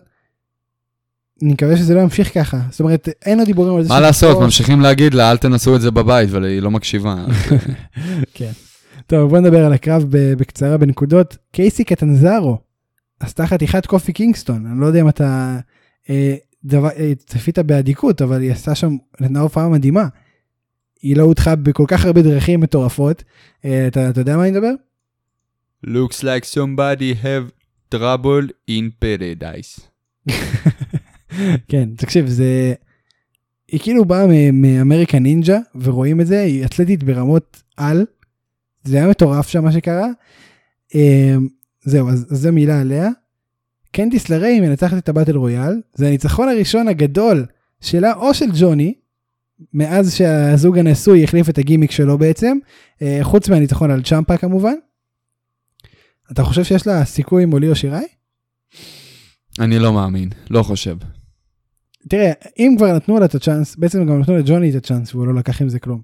אני 1.43 1.53
מקווה 1.53 1.77
שזה 1.77 1.95
לא 1.95 1.99
ימשיך 1.99 2.33
ככה, 2.33 2.59
זאת 2.71 2.79
אומרת, 2.79 3.09
אין 3.25 3.39
עוד 3.39 3.47
דיבורים 3.47 3.75
על 3.75 3.83
זה. 3.83 3.89
מה 3.89 3.99
לעשות. 3.99 4.39
ממשיכים 4.39 4.81
להגיד 4.81 5.13
לה, 5.13 5.31
אל 5.31 5.37
תנסו 5.37 5.75
את 5.75 5.81
זה 5.81 5.91
בבית, 5.91 6.29
אבל 6.29 6.45
היא 6.45 6.61
לא 6.61 6.71
מקשיבה. 6.71 7.15
כן. 8.33 8.51
טוב, 9.07 9.29
בוא 9.29 9.39
נדבר 9.39 9.65
על 9.65 9.73
הקרב 9.73 10.05
בקצרה 10.09 10.77
בנקודות. 10.77 11.37
קייסי 11.51 11.83
קטנזרו 11.83 12.57
עשתה 13.19 13.47
חתיכת 13.47 13.85
קופי 13.85 14.13
קינגסטון, 14.13 14.65
אני 14.65 14.81
לא 14.81 14.85
יודע 14.85 15.01
אם 15.01 15.09
אתה 15.09 15.59
אה, 16.09 16.35
דבר, 16.63 16.89
אה, 16.97 17.13
צפית 17.25 17.59
באדיקות, 17.59 18.21
אבל 18.21 18.41
היא 18.41 18.51
עשתה 18.51 18.75
שם, 18.75 18.97
נתנה 19.19 19.39
הופעה 19.39 19.69
מדהימה. 19.69 20.07
היא 21.01 21.17
לא 21.17 21.23
הודחה 21.23 21.55
בכל 21.55 21.85
כך 21.87 22.05
הרבה 22.05 22.21
דרכים 22.21 22.59
מטורפות. 22.59 23.23
אה, 23.65 23.87
אתה, 23.87 24.09
אתה 24.09 24.21
יודע 24.21 24.37
מה 24.37 24.43
אני 24.43 24.51
מדבר? 24.51 24.73
looks 25.85 26.23
like 26.23 26.45
somebody 26.45 27.13
have 27.23 27.51
trouble 27.95 28.47
in 28.69 29.03
paradise. 29.03 29.81
כן, 31.69 31.89
תקשיב, 31.97 32.27
זה... 32.27 32.73
היא 33.67 33.79
כאילו 33.79 34.05
באה 34.05 34.25
מאמריקה 34.53 35.19
נינג'ה, 35.19 35.57
ורואים 35.75 36.21
את 36.21 36.27
זה, 36.27 36.41
היא 36.41 36.65
אתלטית 36.65 37.03
ברמות 37.03 37.63
על. 37.77 38.05
זה 38.83 38.97
היה 38.97 39.07
מטורף 39.07 39.47
שם 39.47 39.63
מה 39.63 39.71
שקרה. 39.71 40.07
אה, 40.95 41.35
זהו, 41.83 42.09
אז, 42.09 42.25
אז 42.31 42.39
זה 42.39 42.51
מילה 42.51 42.81
עליה. 42.81 43.09
קנדיס 43.91 44.29
לריי 44.29 44.59
מנצחת 44.59 44.97
את 44.97 45.09
הבטל 45.09 45.37
רויאל, 45.37 45.81
זה 45.93 46.07
הניצחון 46.07 46.49
הראשון 46.49 46.87
הגדול 46.87 47.45
שלה 47.81 48.13
או 48.13 48.33
של 48.33 48.45
ג'וני, 48.59 48.93
מאז 49.73 50.13
שהזוג 50.13 50.77
הנשוי 50.77 51.23
החליף 51.23 51.49
את 51.49 51.57
הגימיק 51.57 51.91
שלו 51.91 52.17
בעצם, 52.17 52.57
אה, 53.01 53.19
חוץ 53.21 53.49
מהניצחון 53.49 53.91
על 53.91 54.03
צ'מפה 54.03 54.37
כמובן. 54.37 54.73
אתה 56.31 56.43
חושב 56.43 56.63
שיש 56.63 56.87
לה 56.87 57.05
סיכוי 57.05 57.43
עם 57.43 57.53
אוליו 57.53 57.75
שיראי? 57.75 58.05
אני 59.59 59.79
לא 59.79 59.93
מאמין, 59.93 60.29
לא 60.49 60.63
חושב. 60.63 60.97
תראה, 62.09 62.31
אם 62.59 62.75
כבר 62.77 62.95
נתנו 62.95 63.19
לה 63.19 63.25
את 63.25 63.35
הצ'אנס, 63.35 63.75
בעצם 63.75 64.05
גם 64.05 64.19
נתנו 64.19 64.37
לג'וני 64.37 64.69
את 64.69 64.75
הצ'אנס 64.75 65.15
והוא 65.15 65.27
לא 65.27 65.33
לקח 65.33 65.61
עם 65.61 65.69
זה 65.69 65.79
כלום. 65.79 66.01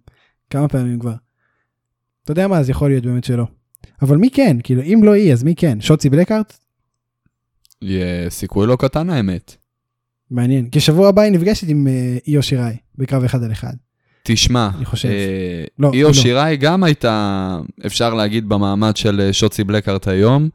כמה 0.50 0.68
פעמים 0.68 1.00
כבר. 1.00 1.14
אתה 2.24 2.32
יודע 2.32 2.48
מה, 2.48 2.58
אז 2.58 2.70
יכול 2.70 2.90
להיות 2.90 3.06
באמת 3.06 3.24
שלא. 3.24 3.46
אבל 4.02 4.18
מי 4.18 4.30
כן? 4.30 4.58
כאילו, 4.64 4.82
אם 4.82 5.00
לא 5.04 5.12
היא, 5.14 5.34
אז 5.34 5.44
מי 5.44 5.56
כן? 5.56 5.82
שוצי 5.82 6.10
בלקארט? 6.10 6.58
יהיה 7.82 8.30
סיכוי 8.30 8.68
לא 8.68 8.76
קטן 8.76 9.10
האמת. 9.10 9.56
מעניין. 10.32 10.70
כי 10.70 10.80
שבוע 10.80 11.10
הבא 11.10 11.22
היא 11.22 11.32
נפגשת 11.32 11.70
עם 11.70 11.88
אה, 11.88 12.18
איו 12.28 12.44
שיראי, 12.44 12.76
בקרב 12.98 13.24
אחד 13.24 13.44
על 13.44 13.52
אחד. 13.52 13.74
תשמע, 14.24 14.70
אני 14.78 14.86
חושב. 14.86 15.10
אה, 15.10 15.64
לא, 15.80 15.92
איו 15.94 16.08
לא. 16.08 16.14
שיראי 16.14 16.58
גם 16.58 16.84
הייתה, 16.84 17.60
אפשר 17.86 18.14
להגיד, 18.14 18.50
במעמד 18.50 18.98
של 18.98 19.22
אה, 19.22 19.34
שוצי 19.34 19.64
בלקארט 19.64 20.08
היום, 20.08 20.50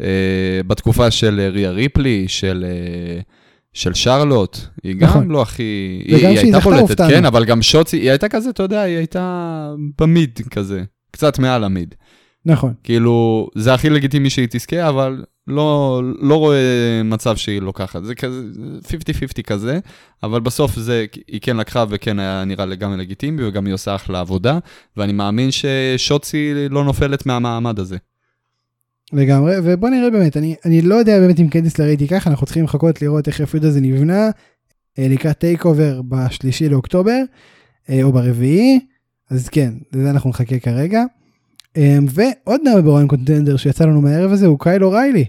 אה, 0.00 0.60
בתקופה 0.66 1.10
של 1.10 1.40
אה, 1.40 1.48
ריה 1.48 1.70
ריפלי, 1.70 2.28
של, 2.28 2.64
אה, 2.68 3.20
של 3.74 3.94
שרלוט, 3.94 4.58
היא 4.82 4.94
גם 4.94 5.08
נכון. 5.08 5.28
לא 5.28 5.42
הכי... 5.42 5.62
היא, 6.04 6.26
היא 6.26 6.38
הייתה 6.38 6.58
בולטת. 6.58 7.00
כן, 7.00 7.24
אבל 7.24 7.44
גם 7.44 7.62
שוצי, 7.62 7.96
היא 7.96 8.10
הייתה 8.10 8.28
כזה, 8.28 8.50
אתה 8.50 8.62
יודע, 8.62 8.80
היא 8.80 8.96
הייתה 8.96 9.70
במיד 10.00 10.40
כזה, 10.50 10.82
קצת 11.10 11.38
מעל 11.38 11.64
המיד. 11.64 11.94
נכון. 12.46 12.74
כאילו, 12.84 13.48
זה 13.54 13.74
הכי 13.74 13.90
לגיטימי 13.90 14.30
שהיא 14.30 14.48
תזכה, 14.50 14.88
אבל 14.88 15.24
לא, 15.46 16.00
לא 16.20 16.34
רואה 16.34 17.02
מצב 17.04 17.36
שהיא 17.36 17.62
לוקחת. 17.62 18.04
זה 18.04 18.14
כזה 18.14 18.42
50-50 19.38 19.42
כזה, 19.42 19.78
אבל 20.22 20.40
בסוף 20.40 20.76
זה, 20.76 21.06
היא 21.28 21.40
כן 21.40 21.56
לקחה 21.56 21.84
וכן 21.88 22.18
היה 22.18 22.44
נראה 22.44 22.66
לגמרי 22.66 22.96
לגיטימי, 22.96 23.44
וגם 23.44 23.66
היא 23.66 23.74
עושה 23.74 23.94
אחלה 23.94 24.20
עבודה, 24.20 24.58
ואני 24.96 25.12
מאמין 25.12 25.48
ששוצי 25.50 26.52
לא 26.70 26.84
נופלת 26.84 27.26
מהמעמד 27.26 27.78
הזה. 27.78 27.96
לגמרי, 29.12 29.54
ובוא 29.62 29.88
נראה 29.88 30.10
באמת, 30.10 30.36
אני, 30.36 30.54
אני 30.64 30.82
לא 30.82 30.94
יודע 30.94 31.18
באמת 31.18 31.40
אם 31.40 31.48
קנדיס 31.48 31.78
לרי 31.78 31.96
תיקח, 31.96 32.28
אנחנו 32.28 32.46
צריכים 32.46 32.64
לחכות 32.64 33.02
לראות 33.02 33.28
איך 33.28 33.40
ה 33.40 33.45
feud 33.45 33.64
הזה 33.64 33.80
נבנה, 33.80 34.30
אה, 34.98 35.08
לקראת 35.08 35.38
TakeOver 35.38 36.02
בשלישי 36.02 36.68
לאוקטובר, 36.68 37.18
אה, 37.90 38.02
או 38.02 38.12
ברביעי, 38.12 38.80
אז 39.30 39.48
כן, 39.48 39.74
לזה 39.92 40.10
אנחנו 40.10 40.30
נחכה 40.30 40.58
כרגע. 40.58 41.02
אה, 41.76 41.98
ועוד 42.08 42.60
number 42.64 42.80
one 42.80 43.06
contender 43.06 43.56
שיצא 43.56 43.84
לנו 43.84 44.00
מהערב 44.00 44.32
הזה 44.32 44.46
הוא 44.46 44.58
קייל 44.58 44.84
אוריילי, 44.84 45.24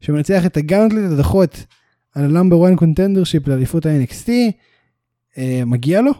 שמנצח 0.00 0.46
את 0.46 0.56
הגאונטלט 0.56 1.12
הדחות 1.12 1.64
על 2.14 2.24
הלמבר 2.24 2.68
1 2.68 2.78
קונטנדר 2.78 3.24
שיפ 3.24 3.48
לאליפות 3.48 3.86
ה-NXT, 3.86 4.28
אה, 5.38 5.62
מגיע 5.66 6.00
לו? 6.00 6.12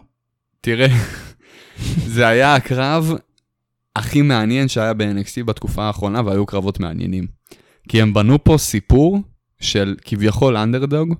תראה, 0.61 0.87
זה 2.15 2.27
היה 2.27 2.55
הקרב 2.55 3.13
הכי 3.97 4.21
מעניין 4.21 4.67
שהיה 4.67 4.93
ב-NXT 4.93 5.43
בתקופה 5.45 5.83
האחרונה, 5.83 6.21
והיו 6.25 6.45
קרבות 6.45 6.79
מעניינים. 6.79 7.27
כי 7.89 8.01
הם 8.01 8.13
בנו 8.13 8.43
פה 8.43 8.57
סיפור 8.57 9.19
של 9.59 9.95
כביכול 10.01 10.57
אנדרדוג. 10.57 11.13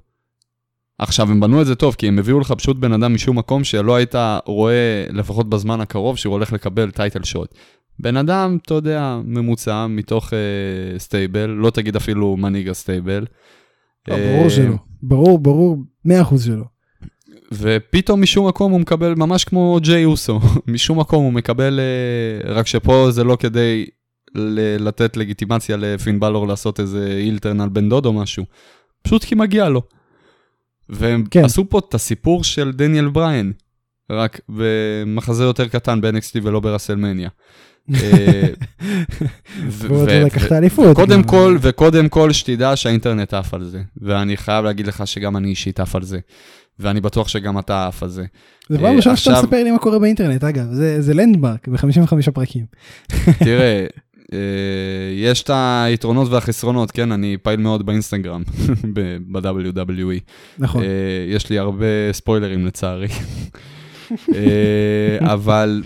עכשיו, 1.00 1.32
הם 1.32 1.40
בנו 1.40 1.62
את 1.62 1.66
זה 1.66 1.76
טוב, 1.76 1.96
כי 1.96 2.08
הם 2.08 2.20
הביאו 2.20 2.40
לך 2.40 2.52
פשוט 2.52 2.78
בן 2.78 2.94
אדם 2.94 3.14
משום 3.14 3.38
מקום 3.38 3.64
שלא 3.64 3.96
היית 3.96 4.16
רואה, 4.46 5.06
לפחות 5.10 5.50
בזמן 5.50 5.82
הקרוב, 5.82 6.18
שהוא 6.18 6.34
הולך 6.34 6.54
לקבל 6.54 6.92
טייטל 6.92 7.24
שוט. 7.24 7.54
בן 8.00 8.18
אדם, 8.18 8.58
אתה 8.62 8.74
יודע, 8.74 9.20
ממוצע, 9.26 9.88
מתוך 9.88 10.34
אה, 10.34 11.00
stable, 11.00 11.46
לא 11.46 11.70
תגיד 11.70 11.96
אפילו 11.96 12.38
מנהיג 12.38 12.70
ה 12.70 12.77
stable. 12.77 13.26
לא, 14.08 14.16
ברור 14.16 14.44
אה, 14.44 14.50
שלא, 14.50 14.76
ברור, 15.04 15.40
ברור, 15.40 15.78
100% 16.08 16.10
שלא. 16.46 16.66
ופתאום 17.52 18.22
משום 18.22 18.48
מקום 18.48 18.72
הוא 18.72 18.80
מקבל, 18.82 19.14
ממש 19.16 19.44
כמו 19.44 19.78
ג'יי 19.82 20.06
אוסו, 20.06 20.40
משום 20.68 21.00
מקום 21.00 21.24
הוא 21.24 21.34
מקבל, 21.34 21.80
אה, 21.80 22.54
רק 22.54 22.68
שפה 22.68 23.08
זה 23.12 23.24
לא 23.24 23.38
כדי 23.40 23.86
ל- 24.36 24.88
לתת 24.88 25.18
לגיטימציה 25.18 25.78
לפין 25.78 26.20
בלור 26.20 26.48
לעשות 26.48 26.80
איזה 26.80 27.18
heel 27.22 27.42
turn 27.42 27.62
על 27.62 27.70
בן 27.70 27.90
דוד 27.90 28.06
או 28.06 28.14
משהו, 28.14 28.46
פשוט 29.02 29.24
כי 29.24 29.36
מגיע 29.36 29.70
לו. 29.70 29.82
והם 30.90 31.24
כן. 31.32 31.46
עשו 31.46 31.70
פה 31.70 31.80
את 31.80 31.94
הסיפור 31.94 32.44
של 32.44 32.72
דניאל 32.72 33.08
בריין, 33.08 33.54
רק 34.12 34.40
במחזה 34.50 35.44
יותר 35.44 35.68
קטן 35.68 36.02
ב-NXT 36.02 36.40
ולא 36.44 36.60
ברסלמניה. 36.60 37.30
אה, 37.96 38.42
ו- 38.84 39.70
והוא 39.70 39.98
עוד 39.98 40.10
ו- 40.10 40.20
לא 40.20 40.26
לקח 40.26 40.42
ו- 40.44 40.46
את 40.46 40.52
האליפות. 40.52 40.96
קודם 40.96 41.22
גם. 41.22 41.24
כל, 41.24 41.58
וקודם 41.62 42.10
כל 42.10 42.32
שתדע 42.34 42.76
שהאינטרנט 42.76 43.34
עף 43.34 43.54
על 43.54 43.64
זה. 43.64 43.82
ואני 44.02 44.38
חייב 44.38 44.66
להגיד 44.66 44.88
לך 44.88 45.08
שגם 45.08 45.38
אני 45.38 45.50
אישית 45.50 45.80
עף 45.80 45.96
על 45.96 46.04
זה. 46.04 46.20
ואני 46.80 47.02
בטוח 47.02 47.28
שגם 47.28 47.60
אתה 47.60 47.88
עף 47.88 48.04
על 48.04 48.10
זה. 48.10 48.26
זה 48.70 48.78
פעם 48.78 48.86
אה, 48.86 48.96
ראשונה 48.96 49.16
שאתה 49.16 49.42
מספר 49.42 49.64
לי 49.64 49.72
מה 49.72 49.80
קורה 49.80 50.00
באינטרנט, 50.00 50.44
אגב, 50.44 50.66
זה, 50.72 51.02
זה 51.02 51.14
לנדמרק 51.14 51.68
ב-55 51.68 52.32
פרקים. 52.34 52.66
תראה, 53.46 53.86
אה, 54.34 54.40
יש 55.16 55.44
את 55.44 55.50
היתרונות 55.54 56.28
והחסרונות, 56.32 56.92
כן? 56.92 57.12
אני 57.12 57.38
פעיל 57.38 57.60
מאוד 57.60 57.86
באינסטגרם, 57.86 58.44
ב-WWE. 58.94 60.20
נכון. 60.60 60.84
אה, 60.84 60.88
יש 61.28 61.50
לי 61.50 61.60
הרבה 61.60 61.86
ספוילרים 62.12 62.66
לצערי. 62.66 63.08
אבל 65.34 65.84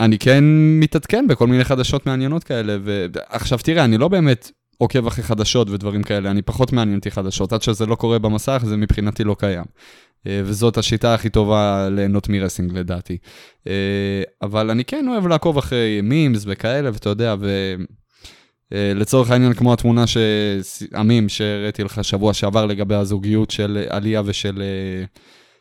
אני 0.00 0.18
כן 0.18 0.44
מתעדכן 0.80 1.26
בכל 1.28 1.46
מיני 1.46 1.64
חדשות 1.64 2.06
מעניינות 2.06 2.44
כאלה. 2.44 2.76
ועכשיו 2.84 3.58
תראה, 3.58 3.84
אני 3.84 3.98
לא 3.98 4.08
באמת 4.08 4.50
עוקב 4.78 5.06
אחרי 5.06 5.24
חדשות 5.24 5.70
ודברים 5.70 6.02
כאלה, 6.02 6.30
אני 6.30 6.42
פחות 6.42 6.72
מעניין 6.72 6.98
אותי 6.98 7.10
חדשות. 7.10 7.52
עד 7.52 7.62
שזה 7.62 7.86
לא 7.86 7.94
קורה 7.94 8.18
במסך, 8.18 8.62
זה 8.66 8.76
מבחינתי 8.76 9.24
לא 9.24 9.36
קיים. 9.38 9.64
אה, 10.26 10.40
וזאת 10.44 10.78
השיטה 10.78 11.14
הכי 11.14 11.28
טובה 11.28 11.88
ליהנות 11.90 12.28
מרסינג 12.28 12.78
לדעתי. 12.78 13.18
אה, 13.66 14.22
אבל 14.42 14.70
אני 14.70 14.84
כן 14.84 15.08
אוהב 15.08 15.26
לעקוב 15.26 15.58
אחרי 15.58 16.00
מימס 16.02 16.42
וכאלה, 16.46 16.90
ואתה 16.92 17.08
יודע, 17.08 17.34
ו... 17.40 17.74
אה, 18.72 18.92
לצורך 18.94 19.30
העניין, 19.30 19.52
כמו 19.54 19.72
התמונה, 19.72 20.06
ש... 20.06 20.16
המים 20.92 21.28
שהראיתי 21.28 21.84
לך 21.84 22.04
שבוע 22.04 22.34
שעבר 22.34 22.66
לגבי 22.66 22.94
הזוגיות 22.94 23.50
של 23.50 23.84
עליה 23.88 24.22
ושל 24.24 24.62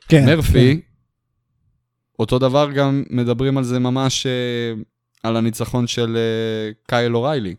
כן, 0.08 0.26
מרפי, 0.26 0.82
אותו 2.20 2.40
דבר 2.40 2.72
גם 2.72 3.04
מדברים 3.10 3.58
על 3.58 3.64
זה 3.64 3.80
ממש, 3.80 4.28
על 5.24 5.38
הניצחון 5.38 5.88
של 5.88 6.18
קייל 6.88 7.16
אוריילי. 7.16 7.56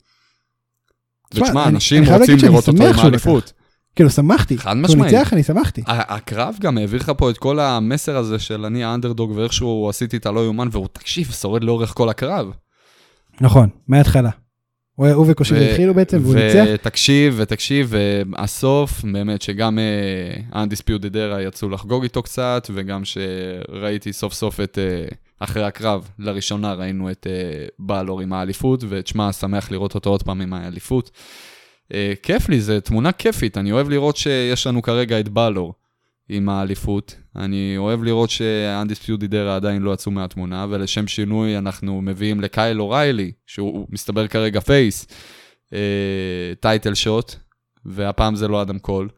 תשמע, 1.30 1.46
ותשמע, 1.46 1.68
אנשים 1.68 2.04
רוצים 2.04 2.36
לראות 2.42 2.68
אותו 2.68 2.88
עם 2.88 2.98
האליפות. 2.98 3.52
כאילו 3.96 4.10
שמחתי. 4.10 4.58
חד 4.58 4.70
כשהוא 4.70 4.82
משמעית. 4.82 5.14
ניצח 5.14 5.32
אני 5.32 5.42
שמחתי. 5.42 5.82
הקרב 5.86 6.56
גם 6.60 6.78
העביר 6.78 7.00
לך 7.00 7.12
פה 7.16 7.30
את 7.30 7.38
כל 7.38 7.60
המסר 7.60 8.16
הזה 8.16 8.38
של 8.38 8.64
אני 8.64 8.84
האנדרדוג 8.84 9.30
ואיכשהו 9.30 9.88
עשיתי 9.88 10.16
את 10.16 10.26
הלא 10.26 10.44
יאומן, 10.44 10.68
והוא, 10.72 10.88
תקשיב, 10.92 11.30
שורד 11.30 11.64
לאורך 11.64 11.92
כל 11.94 12.08
הקרב. 12.08 12.52
נכון, 13.40 13.68
מההתחלה. 13.88 14.30
הוא 14.94 15.08
הוא 15.08 15.26
וקושירי 15.28 15.66
ו- 15.66 15.70
התחילו 15.70 15.94
בעצם 15.94 16.18
והוא 16.22 16.34
ניצח. 16.34 16.64
ותקשיב, 16.74 17.34
ותקשיב, 17.36 17.94
והסוף, 17.94 19.04
באמת 19.04 19.42
שגם 19.42 19.78
אה, 19.78 20.62
Undisputed 20.64 21.12
Era 21.14 21.40
יצאו 21.40 21.68
לחגוג 21.68 22.02
איתו 22.02 22.22
קצת, 22.22 22.70
וגם 22.74 23.02
שראיתי 23.04 24.12
סוף 24.12 24.32
סוף 24.32 24.60
את, 24.60 24.78
אה, 24.78 25.06
אחרי 25.40 25.64
הקרב, 25.64 26.08
לראשונה 26.18 26.72
ראינו 26.72 27.10
את 27.10 27.26
אה, 27.30 27.66
בלור 27.78 28.20
עם 28.20 28.32
האליפות, 28.32 28.84
ותשמע, 28.88 29.32
שמח 29.32 29.70
לראות 29.70 29.94
אותו 29.94 30.10
עוד 30.10 30.22
פעם 30.22 30.40
עם 30.40 30.52
האליפות. 30.52 31.10
אה, 31.92 32.12
כיף 32.22 32.48
לי, 32.48 32.60
זו 32.60 32.80
תמונה 32.80 33.12
כיפית, 33.12 33.58
אני 33.58 33.72
אוהב 33.72 33.88
לראות 33.88 34.16
שיש 34.16 34.66
לנו 34.66 34.82
כרגע 34.82 35.20
את 35.20 35.28
בלור 35.28 35.74
עם 36.28 36.48
האליפות. 36.48 37.16
אני 37.36 37.74
אוהב 37.76 38.02
לראות 38.02 38.30
ש-Undisputed 38.30 39.30
Era 39.30 39.50
עדיין 39.56 39.82
לא 39.82 39.94
יצאו 39.94 40.12
מהתמונה, 40.12 40.66
ולשם 40.70 41.06
שינוי 41.06 41.58
אנחנו 41.58 42.02
מביאים 42.02 42.40
לקייל 42.40 42.80
אוריילי, 42.80 43.32
שהוא 43.46 43.86
מסתבר 43.90 44.26
כרגע 44.26 44.60
פייס, 44.60 45.06
title 46.60 46.94
shot, 46.94 47.34
והפעם 47.84 48.36
זה 48.36 48.48
לא 48.48 48.62
אדם 48.62 48.78
קול. 48.78 49.08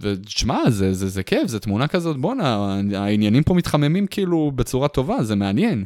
ותשמע, 0.00 0.70
זה, 0.70 0.92
זה, 0.94 1.08
זה 1.08 1.22
כיף, 1.22 1.46
זה 1.46 1.60
תמונה 1.60 1.88
כזאת, 1.88 2.16
בואנה, 2.16 2.80
העניינים 2.94 3.42
פה 3.42 3.54
מתחממים 3.54 4.06
כאילו 4.06 4.52
בצורה 4.54 4.88
טובה, 4.88 5.22
זה 5.22 5.36
מעניין. 5.36 5.84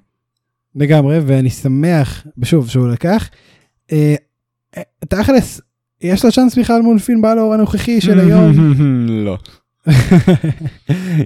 לגמרי, 0.74 1.18
ואני 1.26 1.50
שמח, 1.50 2.26
שוב, 2.44 2.68
שהוא 2.68 2.88
לקח. 2.88 3.30
אה, 3.92 4.14
אה, 4.76 4.82
תכלס, 5.08 5.60
יש 6.04 6.24
לו 6.24 6.32
צ'אנס 6.32 6.58
בכלל 6.58 6.82
מול 6.82 6.98
פין 6.98 7.22
בלור 7.22 7.54
הנוכחי 7.54 8.00
של 8.00 8.20
היום. 8.20 8.52
לא. 9.26 9.38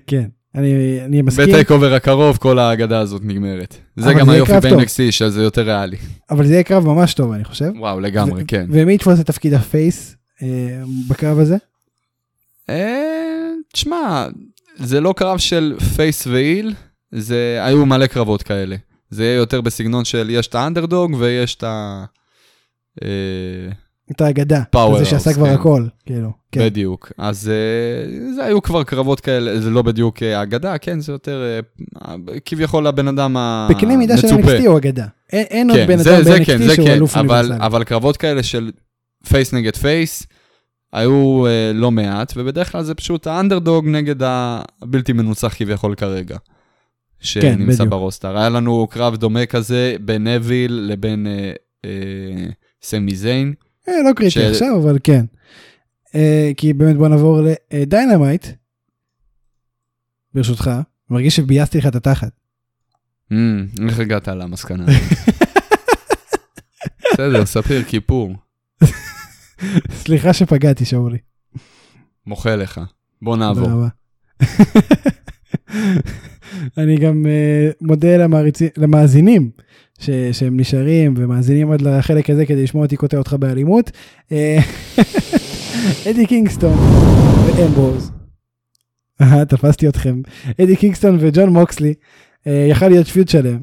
כן, 0.07 0.25
אני 0.55 1.01
אני 1.05 1.23
מסכים, 1.23 1.47
ב 1.49 1.53
Take 1.53 1.71
Over 1.71 1.95
הקרוב 1.95 2.37
כל 2.37 2.59
האגדה 2.59 2.99
הזאת 2.99 3.23
נגמרת. 3.25 3.77
זה 3.97 4.15
גם 4.15 4.31
היופי. 4.31 4.53
ב-NXT, 4.53 5.11
שזה 5.11 5.43
יותר 5.43 5.63
ריאלי. 5.63 5.97
אבל 6.31 6.47
זה 6.47 6.53
יהיה 6.53 6.63
קרב 6.63 6.87
ממש 6.87 7.15
טוב, 7.15 7.33
אני 7.33 7.45
חושב. 7.45 7.71
וואו, 7.79 8.01
לגמרי, 8.01 8.45
כן. 8.47 8.67
ומי 8.71 8.95
יתפוס 8.95 9.21
את 9.21 9.27
תפקיד 9.27 9.55
ה 9.55 9.67
face 9.67 10.17
אה, 10.43 10.49
בקרב 11.09 11.39
הזה? 11.39 11.57
אה, 12.71 13.51
תשמע, 13.73 14.27
זה 14.77 15.01
לא 15.01 15.15
קרב 15.17 15.39
של 15.39 15.77
face 15.97 16.27
ו 16.27 16.35
heel, 16.35 16.75
זה 17.13 17.59
היו 17.63 17.87
מלא 17.87 18.07
קרבות 18.07 18.43
כאלה. 18.43 18.77
זה 19.11 19.25
יהיה 19.25 19.35
יותר 19.35 19.61
בסגנון 19.61 20.05
של 20.05 20.31
יש 20.31 20.47
את 20.47 20.55
האנדרדוג 20.55 21.15
ויש 21.19 21.55
את 21.55 21.63
ה... 21.63 22.05
אה, 23.03 23.09
את 24.11 24.21
האגדה. 24.21 24.63
זה 24.99 25.05
שעשה 25.05 25.33
כבר 25.35 25.47
כן. 25.47 25.55
הכל, 25.55 25.87
כאילו. 26.07 26.31
כן. 26.53 26.61
בדיוק. 26.61 27.13
אז 27.19 27.49
אה, 27.51 28.33
זה 28.35 28.45
היו 28.45 28.63
כבר 28.63 28.83
קרבות 28.83 29.21
כאלה, 29.21 29.61
זה 29.61 29.71
לא 29.71 29.83
בדיוק 29.83 30.23
אה, 30.23 30.43
אגדה, 30.43 30.79
כן, 30.79 31.01
זה 31.01 31.13
יותר 31.13 31.43
אה, 32.05 32.15
כביכול 32.45 32.87
הבן 32.87 33.09
אדם 33.09 33.37
המצופה. 33.37 33.79
בקנה 33.79 33.97
מידה 33.97 34.17
של 34.17 34.29
NXT 34.29 34.67
הוא 34.67 34.79
אגדה. 34.79 35.07
אין- 35.33 35.71
עוד 35.71 35.79
כן, 35.79 35.87
בן 35.87 35.99
אדם 35.99 36.25
ב-NXT 36.25 36.75
שהוא 36.75 36.89
אלוף 36.89 37.17
אוניברסלי. 37.17 37.57
אבל 37.61 37.85
קרבות 37.85 38.17
כאלה 38.17 38.43
של 38.43 38.71
face 39.29 39.55
נגד 39.55 39.77
face, 39.77 40.27
היו 40.93 41.45
לא 41.75 41.91
מעט, 41.91 42.33
ובדרך 42.37 42.73
כלל 42.73 42.83
זה 42.83 42.95
פשוט 42.95 43.27
האנדרדוג 43.27 43.87
נגד 43.89 44.17
הבלתי 44.23 45.13
מנוצח 45.13 45.55
כביכול 45.57 45.95
כרגע, 45.95 46.37
שנמצא 47.21 47.85
כן. 47.85 47.91
ב 47.91 47.97
roster. 47.97 48.39
היה 48.39 48.49
לנו 48.49 48.87
קרב 48.91 49.17
דומה 49.17 49.47
כזה 49.47 49.97
בין 50.01 50.27
נוויל 50.27 50.73
לבין 50.73 51.27
אה, 51.27 51.53
אה, 51.85 52.47
סמי 52.83 53.15
זיין. 53.15 53.55
אה, 53.89 54.03
לא 54.09 54.13
קריטי 54.17 54.31
ש- 54.31 54.37
עכשיו, 54.37 54.81
אבל 54.83 54.99
כן. 55.05 55.25
אה, 56.15 56.51
כי 56.57 56.73
באמת 56.73 56.97
בוא 56.97 57.09
נעבור 57.09 57.41
ל 57.73 57.80
Dynamite. 57.80 58.47
ברשותך, 60.35 60.71
מרגיש 61.11 61.37
שביאסתי 61.37 61.79
לך 61.79 61.87
את 61.87 61.95
התחת. 61.95 62.31
ממ, 63.33 63.37
איך 63.89 63.99
הגעת 63.99 64.29
למסקנה? 64.29 64.87
בסדר, 67.13 67.47
ספיר, 67.47 67.83
כיפור. 67.85 68.35
סליחה 69.93 70.33
שפגעתי, 70.33 70.85
שאולי. 70.85 71.19
מוחל 72.27 72.57
לך. 72.57 72.81
בוא 73.23 73.37
נעבור. 73.37 73.71
אני 76.79 76.97
גם 76.97 77.27
אה, 77.27 77.75
מודה 77.81 78.17
למעריצי, 78.17 78.69
למאזינים 78.77 79.51
ש, 79.99 80.11
שהם 80.33 80.61
נשארים 80.61 81.15
ומאזינים 81.17 81.73
עד 81.73 81.83
לחלק 81.83 82.31
הזה 82.31 82.47
כדי 82.47 82.63
לשמוע 82.63 82.85
אותי 82.85 82.97
קוטע 82.97 83.19
אותך 83.19 83.33
באלימות. 83.33 83.91
אה, 84.33 84.59
אדי 86.11 86.27
קינגסטון 86.27 86.79
ואמברוז. 87.57 88.11
אה, 89.21 89.45
תפסתי 89.45 89.89
אתכם. 89.89 90.23
אדי 90.61 90.77
קינגסטון 90.77 91.17
וג'ון 91.21 91.49
מוקסלי. 91.49 91.95
אה, 92.45 92.51
יכל 92.71 92.89
להיות 92.89 93.07
feud 93.07 93.29
שלם. 93.29 93.59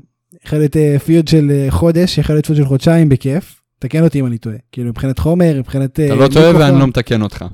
יכול 0.45 0.59
להיות 0.59 0.75
אה, 0.75 0.99
feud 0.99 1.27
של 1.27 1.65
חודש, 1.69 2.17
יכול 2.17 2.35
להיות 2.35 2.45
feud 2.45 2.57
של 2.57 2.65
חודשיים 2.65 3.09
בכיף. 3.09 3.61
תקן 3.79 4.03
אותי 4.03 4.19
אם 4.19 4.25
אני 4.25 4.37
טועה. 4.37 4.55
כאילו 4.71 4.89
מבחינת 4.89 5.19
חומר, 5.19 5.59
מבחינת... 5.59 5.99
אתה 5.99 6.15
לא 6.15 6.27
טועה 6.27 6.55
ואני 6.55 6.79
לא 6.79 6.87
מתקן 6.87 7.21
אותך. 7.21 7.45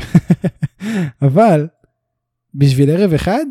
אבל 1.22 1.66
בשביל 2.54 2.90
ערב 2.90 3.12
אחד, 3.12 3.44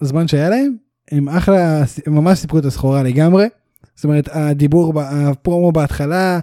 הזמן 0.00 0.28
שהיה 0.28 0.48
להם, 0.48 0.76
הם 1.10 1.28
אחלה, 1.28 1.84
הם 2.06 2.14
ממש 2.14 2.38
סיפקו 2.38 2.58
את 2.58 2.64
הסחורה 2.64 3.02
לגמרי. 3.02 3.46
זאת 3.94 4.04
אומרת, 4.04 4.28
הדיבור, 4.32 5.00
הפרומו 5.02 5.72
בהתחלה, 5.72 6.40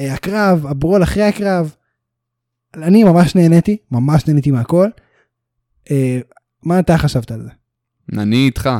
אה, 0.00 0.14
הקרב, 0.14 0.66
הברול 0.66 1.02
אחרי 1.02 1.22
הקרב. 1.22 1.74
אני 2.74 3.04
ממש 3.04 3.34
נהניתי, 3.34 3.76
ממש 3.90 4.26
נהניתי 4.26 4.50
מהכל. 4.50 4.88
אה, 5.90 6.18
מה 6.62 6.78
אתה 6.78 6.98
חשבת 6.98 7.30
על 7.30 7.42
זה? 7.42 7.50
אני 8.20 8.36
איתך. 8.36 8.70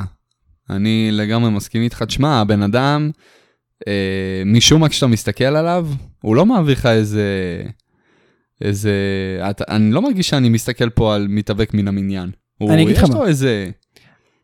אני 0.70 1.08
לגמרי 1.12 1.50
מסכים 1.50 1.82
איתך. 1.82 2.02
תשמע, 2.02 2.40
הבן 2.40 2.62
אדם, 2.62 3.10
אה, 3.88 4.42
משום 4.46 4.80
מה 4.80 4.88
כשאתה 4.88 5.06
מסתכל 5.06 5.44
עליו, 5.44 5.88
הוא 6.22 6.36
לא 6.36 6.46
מעביר 6.46 6.72
לך 6.72 6.86
איזה... 6.86 7.62
איזה... 8.60 8.92
אתה, 9.50 9.64
אני 9.68 9.90
לא 9.90 10.02
מרגיש 10.02 10.28
שאני 10.28 10.48
מסתכל 10.48 10.90
פה 10.90 11.14
על 11.14 11.26
מתאבק 11.28 11.74
מן 11.74 11.88
המניין. 11.88 12.30
אני 12.62 12.82
אגיד 12.82 12.96
לך 12.96 13.02
מה. 13.02 13.08
יש 13.08 13.14
לו 13.14 13.26
איזה... 13.26 13.70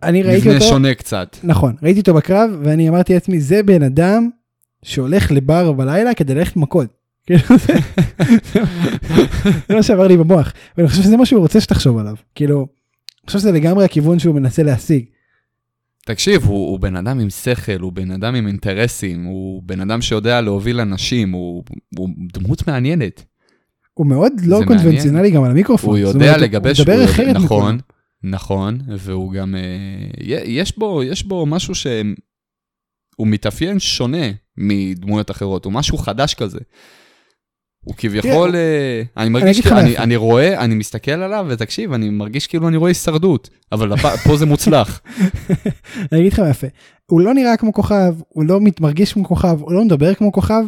אני 0.02 0.22
ראיתי 0.22 0.48
מבנה 0.48 0.58
אותו, 0.58 0.68
שונה 0.68 0.94
קצת. 0.94 1.36
נכון, 1.44 1.74
ראיתי 1.82 2.00
אותו 2.00 2.14
בקרב 2.14 2.50
ואני 2.62 2.88
אמרתי 2.88 3.14
לעצמי, 3.14 3.40
זה 3.40 3.62
בן 3.62 3.82
אדם 3.82 4.28
שהולך 4.82 5.32
לבר 5.32 5.72
בלילה 5.72 6.14
כדי 6.14 6.34
ללכת 6.34 6.56
מכות. 6.56 6.86
כאילו, 7.26 7.40
זה 9.68 9.74
מה 9.74 9.82
שעבר 9.82 10.06
לי 10.06 10.16
במוח, 10.16 10.52
ואני 10.76 10.88
חושב 10.88 11.02
שזה 11.02 11.16
מה 11.16 11.26
שהוא 11.26 11.40
רוצה 11.40 11.60
שתחשוב 11.60 11.98
עליו. 11.98 12.14
כאילו, 12.34 12.58
אני 12.58 13.26
חושב 13.26 13.38
שזה 13.38 13.52
לגמרי 13.52 13.84
הכיוון 13.84 14.18
שהוא 14.18 14.34
מנסה 14.34 14.62
להשיג. 14.62 15.04
תקשיב, 16.06 16.44
הוא, 16.44 16.70
הוא 16.70 16.80
בן 16.80 16.96
אדם 16.96 17.20
עם 17.20 17.30
שכל, 17.30 17.80
הוא 17.80 17.92
בן 17.92 18.10
אדם 18.10 18.34
עם 18.34 18.46
אינטרסים, 18.46 19.24
הוא 19.24 19.62
בן 19.66 19.80
אדם 19.80 20.02
שיודע 20.02 20.40
להוביל 20.40 20.80
אנשים, 20.80 21.32
הוא, 21.32 21.64
הוא 21.98 22.08
דמות 22.32 22.68
מעניינת. 22.68 23.24
הוא 23.94 24.06
מאוד 24.06 24.32
לא 24.46 24.60
קונבנציונלי. 24.66 25.30
גם 25.30 25.44
על 25.44 25.50
המיקרופון. 25.50 25.90
הוא 25.90 25.98
יודע 25.98 26.26
אומרת, 26.26 26.40
לגבש, 26.40 26.80
הוא 26.80 26.86
הוא. 26.94 27.32
נכון, 27.32 27.78
נכון, 28.24 28.78
והוא 28.98 29.32
גם, 29.32 29.54
אה, 29.54 30.40
יש 30.44 30.78
בו, 30.78 31.02
יש 31.02 31.22
בו 31.22 31.46
משהו 31.46 31.74
שהוא 31.74 33.26
מתאפיין 33.26 33.78
שונה 33.78 34.26
מדמויות 34.56 35.30
אחרות, 35.30 35.64
הוא 35.64 35.72
משהו 35.72 35.98
חדש 35.98 36.34
כזה. 36.34 36.58
הוא 37.84 37.94
כביכול, 37.96 38.56
אה, 38.56 39.02
אני 39.16 39.28
מרגיש, 39.28 39.60
כאילו- 39.60 39.78
אני. 39.78 39.98
אני 39.98 40.16
רואה, 40.16 40.64
אני 40.64 40.74
מסתכל 40.74 41.10
עליו, 41.10 41.46
ותקשיב, 41.48 41.92
אני 41.92 42.10
מרגיש 42.10 42.46
כאילו 42.46 42.68
אני 42.68 42.76
רואה 42.76 42.90
הישרדות, 42.90 43.50
אבל 43.72 43.96
פה 44.24 44.36
זה 44.36 44.46
מוצלח. 44.46 45.00
אני 46.12 46.20
אגיד 46.20 46.32
לך 46.32 46.38
מה 46.38 46.48
יפה, 46.48 46.66
הוא 47.06 47.20
לא 47.20 47.34
נראה 47.34 47.56
כמו 47.56 47.72
כוכב, 47.72 48.14
הוא 48.28 48.44
לא 48.44 48.60
מרגיש 48.80 49.12
כמו 49.12 49.24
כוכב, 49.24 49.60
הוא 49.60 49.72
לא 49.72 49.84
מדבר 49.84 50.14
כמו 50.14 50.32
כוכב, 50.32 50.62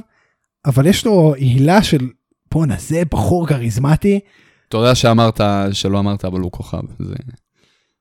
אבל 0.67 0.87
יש 0.87 1.07
לו 1.07 1.35
הילה 1.35 1.83
של 1.83 2.09
בואנה 2.55 2.77
זה 2.79 3.03
בחור 3.11 3.47
כריזמטי. 3.47 4.21
יודע 4.79 4.95
שאמרת, 4.95 5.41
שלא 5.73 5.99
אמרת, 5.99 6.25
אבל 6.25 6.41
הוא 6.41 6.53
כוכב. 6.53 6.83
זה... 6.99 7.15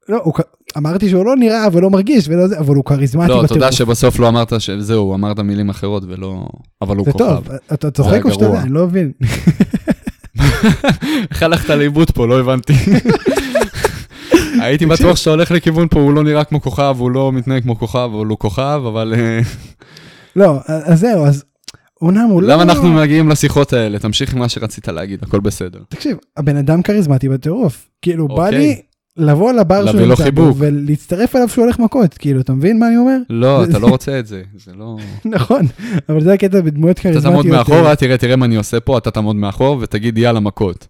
לא, 0.10 0.20
הוא, 0.24 0.34
אמרתי 0.78 1.10
שהוא 1.10 1.26
לא 1.26 1.36
נראה 1.36 1.68
ולא 1.72 1.90
מרגיש 1.90 2.28
ולא 2.28 2.48
זה, 2.48 2.60
אבל 2.60 2.76
הוא 2.76 2.86
כריזמטי 2.86 3.30
לא, 3.30 3.36
בטירוף. 3.36 3.54
תודה 3.54 3.72
שבסוף 3.72 4.20
לא 4.20 4.28
אמרת 4.28 4.62
שזהו, 4.62 5.16
אמרת 5.16 5.40
מילים 5.40 5.70
אחרות 5.70 6.04
ולא... 6.08 6.46
אבל 6.82 6.98
הוא 6.98 7.06
זה 7.06 7.12
כוכב. 7.12 7.26
טוב, 7.26 7.48
אתה 7.74 7.92
צוחק 7.92 8.26
או 8.26 8.34
שאתה. 8.34 8.46
יודע, 8.46 8.62
אני 8.62 8.70
לא 8.70 8.88
מבין. 8.88 9.12
איך 11.32 11.44
הלכת 11.44 11.70
לאיבוד 11.70 12.12
פה? 12.12 12.28
לא 12.28 12.40
הבנתי. 12.40 12.74
הייתי 14.62 14.86
בטוח 14.86 15.18
שאתה 15.18 15.30
הולך 15.30 15.52
לכיוון 15.52 15.88
פה, 15.88 16.00
הוא 16.00 16.14
לא 16.14 16.24
נראה 16.24 16.44
כמו 16.44 16.62
כוכב, 16.62 16.96
הוא 17.00 17.12
לא 17.12 17.32
מתנהג 17.32 17.64
כמו 17.64 17.80
כוכב, 17.80 18.10
אבל 18.14 18.26
הוא 18.26 18.38
כוכב, 18.40 18.82
אבל... 18.88 19.14
אה, 19.18 19.40
לא, 20.36 20.60
אז 20.68 21.00
זהו, 21.00 21.26
אז 21.26 21.44
אומנם 22.02 22.28
הוא 22.30 22.42
לא... 22.42 22.48
למה 22.48 22.64
אנחנו 22.64 22.94
מגיעים 22.94 23.30
לשיחות 23.30 23.74
האלה? 23.74 24.00
תמשיך 24.00 24.34
עם 24.34 24.40
מה 24.40 24.50
שרצית 24.50 24.88
להגיד, 24.88 25.24
הכל 25.24 25.40
בסדר. 25.40 25.80
תקשיב, 25.90 26.18
הבן 26.38 26.58
אדם 26.58 26.82
כריזמטי 26.82 27.30
בטירוף. 27.30 27.90
כאילו, 28.02 28.28
בא 28.28 28.34
אוקיי. 28.34 28.58
לי 28.58 28.82
לבוא 29.18 29.54
לבר 29.54 29.92
שהוא 29.92 30.02
נמצא 30.02 30.30
בו. 30.30 30.56
ולהצטרף 30.58 31.36
אליו 31.36 31.50
שהוא 31.50 31.64
הולך 31.64 31.80
מכות, 31.80 32.14
כאילו, 32.14 32.42
אתה 32.42 32.54
מבין 32.54 32.80
מה 32.80 32.88
אני 32.88 32.98
אומר? 32.98 33.18
לא, 33.30 33.64
אתה 33.64 33.80
לא 33.80 33.88
רוצה 33.88 34.20
את 34.20 34.28
זה, 34.28 34.44
זה 34.56 34.72
לא... 34.76 34.98
נכון, 35.26 35.66
אבל 36.10 36.22
זה 36.22 36.34
הקטע 36.34 36.62
בדמויות 36.62 37.00
אתה 37.00 37.04
כריזמטיות. 37.04 37.34
תעמוד 37.34 37.46
מאחורה, 37.46 37.96
תראה, 37.96 38.18
תראה 38.18 38.36
מה 38.36 38.46
אני 38.46 38.56
עושה 38.56 38.80
פה, 38.80 38.98
אתה 38.98 39.12
תעמוד 39.12 39.36
מאחור 39.36 39.78
ותגיד 39.82 40.18
יאללה 40.18 40.40
מכות. 40.40 40.88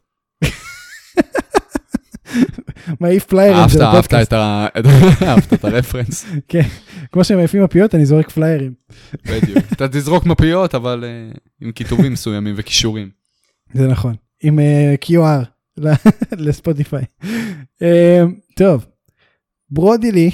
מעיף 3.02 3.26
פליירים 3.26 3.70
של 3.70 3.82
הפודקאסט. 3.82 4.34
אהבת 4.34 5.54
את 5.54 5.66
הרפרנס, 5.66 6.26
כמו 7.12 7.24
שהם 7.24 7.38
מעיפים 7.38 7.64
מפיות, 7.64 7.96
אני 7.96 8.06
זורק 8.06 8.30
פליירים. 8.30 8.74
בדיוק. 9.26 9.58
אתה 9.74 9.88
תזרוק 9.88 10.26
מפיות, 10.26 10.76
אבל 10.76 11.04
אה, 11.04 11.32
עם 11.62 11.72
כיתובים 11.72 12.14
מסוימים 12.14 12.56
וכישורים. 12.58 13.10
זה 13.74 13.88
נכון. 13.88 14.16
עם 14.44 14.60
אה, 14.60 14.96
QR 15.06 15.53
לספוטיפיי. 16.46 17.04
אה, 17.82 18.24
טוב, 18.56 18.86
ברודי 19.70 20.12
לי 20.12 20.32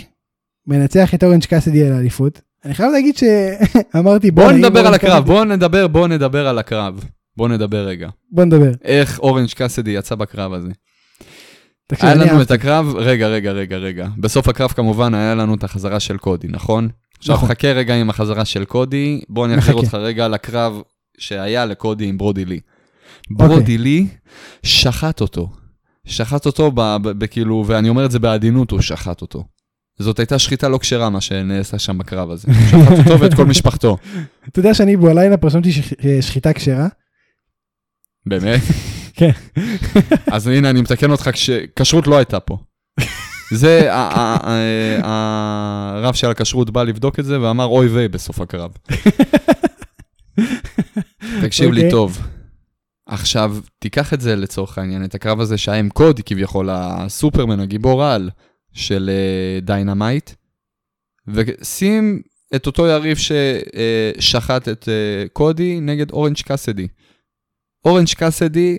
מנצח 0.67 1.13
את 1.13 1.23
אורנג' 1.23 1.45
קאסדי 1.45 1.85
על 1.85 1.93
האליפות. 1.93 2.41
אני 2.65 2.73
חייב 2.73 2.91
להגיד 2.91 3.15
שאמרתי 3.17 4.31
בוא 4.31 4.51
נדבר 4.51 4.87
על 4.87 4.93
הקרב, 4.93 5.25
בוא 5.25 5.45
נדבר, 5.45 5.87
בוא 5.87 6.07
נדבר 6.07 6.47
על 6.47 6.59
הקרב. 6.59 7.05
בוא 7.37 7.47
נדבר 7.49 7.87
רגע. 7.87 8.09
בוא 8.31 8.45
נדבר. 8.45 8.71
איך 8.83 9.19
אורנג' 9.19 9.49
קאסדי 9.49 9.91
יצא 9.91 10.15
בקרב 10.15 10.53
הזה. 10.53 10.69
תקשיב, 11.87 12.09
היה 12.09 12.15
לנו 12.15 12.41
את. 12.41 12.51
הקרב, 12.51 12.95
רגע, 12.95 13.27
רגע, 13.27 13.51
רגע, 13.51 13.77
רגע. 13.77 14.07
בסוף 14.17 14.47
הקרב 14.47 14.69
כמובן 14.69 15.13
היה 15.13 15.35
לנו 15.35 15.55
את 15.55 15.63
החזרה 15.63 15.99
של 15.99 16.17
קודי, 16.17 16.47
נכון? 16.47 16.89
עכשיו 17.17 17.35
נכון. 17.35 17.49
חכה 17.49 17.67
רגע 17.67 17.95
עם 17.95 18.09
החזרה 18.09 18.45
של 18.45 18.65
קודי, 18.65 19.21
בוא 19.29 19.45
אני 19.45 19.57
אחזיר. 19.57 19.75
אותך 19.75 19.93
רגע 19.93 20.27
לקרב 20.27 20.81
שהיה 21.17 21.65
לקודי 21.65 22.05
עם 22.05 22.17
ברודי 22.17 22.45
לי. 22.45 22.59
אוקיי. 23.31 23.47
ברודי 23.47 23.77
לי 23.77 24.07
שחט 24.63 25.21
אותו. 25.21 25.49
שחט 26.05 26.45
אותו 26.45 26.71
בכאילו, 27.03 27.63
ואני 27.67 27.89
אומר 27.89 28.05
את 28.05 28.11
זה 28.11 28.19
בעדינות, 28.19 28.71
הוא 28.71 28.81
שחט 28.81 29.21
אותו. 29.21 29.43
זאת 29.99 30.19
הייתה 30.19 30.39
שחיטה 30.39 30.69
לא 30.69 30.77
כשרה 30.77 31.09
מה 31.09 31.21
שנעשה 31.21 31.79
שם 31.79 31.97
בקרב 31.97 32.31
הזה. 32.31 32.47
שחט 32.69 32.99
אותו 32.99 33.19
ואת 33.19 33.33
כל 33.33 33.45
משפחתו. 33.45 33.97
אתה 34.49 34.59
יודע 34.59 34.73
שאני 34.73 34.97
בלילה 34.97 35.37
פרשמתי 35.37 35.71
שח- 35.71 35.93
אה, 36.05 36.21
שחיטה 36.21 36.53
כשרה? 36.53 36.87
באמת? 38.25 38.61
כן. 39.17 39.31
אז 40.33 40.47
הנה, 40.47 40.69
אני 40.69 40.81
מתקן 40.81 41.11
אותך, 41.11 41.29
כש- 41.33 41.49
כשרות 41.75 42.07
לא 42.07 42.17
הייתה 42.17 42.39
פה. 42.39 42.57
זה, 43.51 43.87
הרב 45.03 46.13
של 46.13 46.29
הכשרות 46.29 46.69
בא 46.69 46.83
לבדוק 46.83 47.19
את 47.19 47.25
זה 47.25 47.41
ואמר 47.41 47.65
אוי 47.65 47.87
ויי 47.87 48.07
בסוף 48.07 48.41
הקרב. 48.41 48.71
תקשיב 51.41 51.71
לי 51.71 51.79
אוקיי. 51.81 51.91
טוב. 51.91 52.21
עכשיו, 53.09 53.57
תיקח 53.79 54.13
את 54.13 54.21
זה 54.21 54.35
לצורך 54.35 54.77
העניין, 54.77 55.05
את 55.05 55.15
הקרב 55.15 55.39
הזה 55.39 55.57
שהיה 55.57 55.79
עם 55.79 55.89
קודי 55.89 56.23
כביכול, 56.23 56.69
הסופרמן, 56.71 57.59
הגיבור 57.59 58.03
על 58.03 58.29
של 58.73 59.09
אה, 59.13 59.59
Dynamite, 59.61 60.31
ושים 61.27 62.21
את 62.55 62.67
אותו 62.67 62.87
יריב 62.87 63.17
ששחט 63.17 64.67
את 64.67 64.89
אה, 64.89 65.27
קודי 65.33 65.79
נגד 65.81 66.11
אורנג' 66.11 66.41
קאסדי. 66.41 66.87
אורנג' 67.85 68.13
קאסדי, 68.17 68.77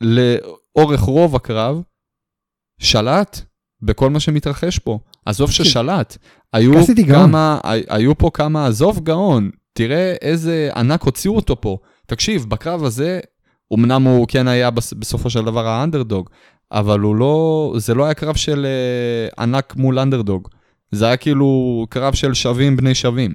לאורך 0.00 1.00
רוב 1.00 1.36
הקרב, 1.36 1.82
שלט 2.80 3.40
בכל 3.82 4.10
מה 4.10 4.20
שמתרחש 4.20 4.78
פה. 4.78 4.98
עזוב 5.26 5.50
ששלט, 5.50 6.16
היו. 6.52 6.72
כמה, 7.08 7.60
היו 7.88 8.18
פה 8.18 8.30
כמה, 8.34 8.66
עזוב 8.66 9.00
גאון, 9.04 9.50
תראה 9.72 10.14
איזה 10.22 10.70
ענק 10.76 11.02
הוציאו 11.02 11.36
אותו 11.36 11.60
פה. 11.60 11.78
תקשיב, 12.06 12.44
בקרב 12.48 12.84
הזה, 12.84 13.20
אמנם 13.74 14.02
הוא 14.02 14.26
כן 14.28 14.48
היה 14.48 14.70
בס- 14.70 14.92
בסופו 14.92 15.30
של 15.30 15.44
דבר 15.44 15.66
האנדרדוג, 15.66 16.28
אבל 16.72 17.00
הוא 17.00 17.16
לא, 17.16 17.72
זה 17.76 17.94
לא 17.94 18.04
היה 18.04 18.14
קרב 18.14 18.34
של 18.36 18.66
אה, 18.66 19.42
ענק 19.42 19.76
מול 19.76 19.98
אנדרדוג. 19.98 20.48
זה 20.92 21.06
היה 21.06 21.16
כאילו 21.16 21.86
קרב 21.90 22.14
של 22.14 22.34
שווים 22.34 22.76
בני 22.76 22.94
שווים. 22.94 23.34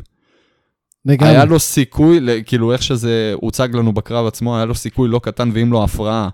לגמרי. 1.05 1.29
היה 1.33 1.45
לו 1.45 1.59
סיכוי, 1.59 2.19
כאילו 2.45 2.73
איך 2.73 2.83
שזה 2.83 3.33
הוצג 3.35 3.69
לנו 3.75 3.93
בקרב 3.93 4.25
עצמו, 4.27 4.55
היה 4.57 4.65
לו 4.65 4.75
סיכוי 4.75 5.09
לא 5.09 5.19
קטן, 5.23 5.49
ואם 5.53 5.73
לא 5.73 5.83
הפרעה 5.83 6.29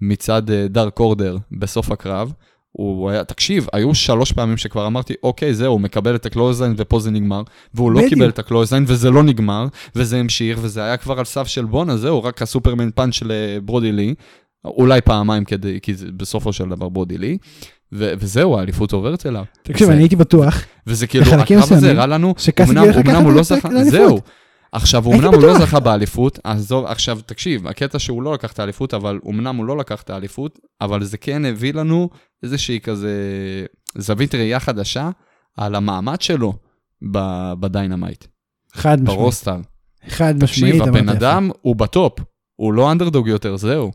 מצד 0.00 0.42
Dark 0.50 1.00
Order 1.00 1.36
בסוף 1.52 1.90
הקרב, 1.92 2.32
הוא 2.72 3.10
היה, 3.10 3.24
תקשיב, 3.24 3.66
היו 3.72 3.94
שלוש 3.94 4.32
פעמים 4.32 4.56
שכבר 4.56 4.86
אמרתי, 4.86 5.14
אוקיי, 5.22 5.54
זהו, 5.54 5.72
הוא 5.72 5.80
מקבל 5.80 6.14
את 6.14 6.26
ה 6.26 6.30
clothesline 6.30 6.74
ופה 6.76 7.00
זה 7.00 7.10
נגמר, 7.10 7.42
והוא 7.74 7.90
לא 7.92 7.96
בדיוק. 7.98 8.14
קיבל 8.14 8.28
את 8.28 8.38
ה 8.38 8.42
clothesline 8.42 8.84
וזה 8.86 9.10
לא 9.10 9.22
נגמר, 9.22 9.66
וזה 9.96 10.16
המשיך, 10.20 10.58
וזה 10.62 10.84
היה 10.84 10.96
כבר 10.96 11.18
על 11.18 11.24
סף 11.24 11.46
של 11.46 11.64
בואנה, 11.64 11.96
זהו, 11.96 12.24
רק 12.24 12.42
ה 12.42 12.47
Superman 12.47 12.90
punch 12.94 13.14
של 13.14 13.32
ברודי 13.64 13.92
לי. 13.92 14.14
אולי 14.64 15.00
פעמיים 15.00 15.44
כדי, 15.44 15.78
כי 15.82 15.94
זה 15.94 16.06
בסופו 16.16 16.52
של 16.52 16.68
דבר 16.68 16.88
ברודי 16.88 17.18
לי, 17.18 17.38
ו- 17.92 18.12
וזהו, 18.18 18.58
האליפות 18.58 18.92
עוברת 18.92 19.26
אליו. 19.26 19.44
תקשיב, 19.62 19.86
זה- 19.86 19.92
אני 19.92 20.02
הייתי 20.02 20.16
בטוח, 20.16 20.62
וזה 20.86 21.06
כאילו, 21.06 21.24
הקרב 21.26 21.62
הזה 21.72 21.90
הראה 21.90 22.06
לנו, 22.06 22.34
אמנם 22.70 22.84
אמנם 23.08 23.22
הוא 23.24 23.32
לא 23.32 23.42
זכה. 23.42 23.68
זהו. 23.90 24.18
עכשיו, 24.72 25.04
אמנם 25.06 25.34
הוא 25.34 25.42
לא. 25.42 25.58
זכה 25.58 25.80
באליפות, 25.80 26.38
עזוב, 26.44 26.84
עכשיו, 26.84 27.18
תקשיב, 27.26 27.66
הקטע 27.66 27.98
שהוא 27.98 28.22
לא 28.22 28.34
לקח 28.34 28.52
את 28.52 28.58
האליפות, 28.58 28.94
אבל 28.94 29.20
אמנם 29.28 29.56
הוא 29.56 29.66
לא 29.66 29.78
לקח 29.78 30.02
את 30.02 30.10
האליפות, 30.10 30.58
אבל 30.80 31.04
זה 31.04 31.18
כן 31.18 31.44
הביא 31.44 31.74
לנו 31.74 32.10
איזושהי 32.42 32.80
כזה 32.80 33.12
זווית 33.98 34.34
ראייה 34.34 34.60
חדשה 34.60 35.10
על 35.56 35.74
המעמד 35.74 36.20
שלו 36.20 36.52
ב 37.60 37.66
Dynamite, 37.66 38.24
חד 38.72 39.02
משמעית, 39.02 39.18
ב 39.18 39.23
roster. 39.23 39.56
חד 40.08 40.34
משמעית, 40.42 40.74
תקשיב, 40.74 40.88
הבן. 40.88 41.08
אדם 41.08 41.50
הוא 41.60 41.76
בטופ, 41.76 42.18
הוא 42.56 42.72
לא 42.72 42.92
אנדרדוג 42.92 43.28
יותר, 43.28 43.56
זהו. 43.56 43.92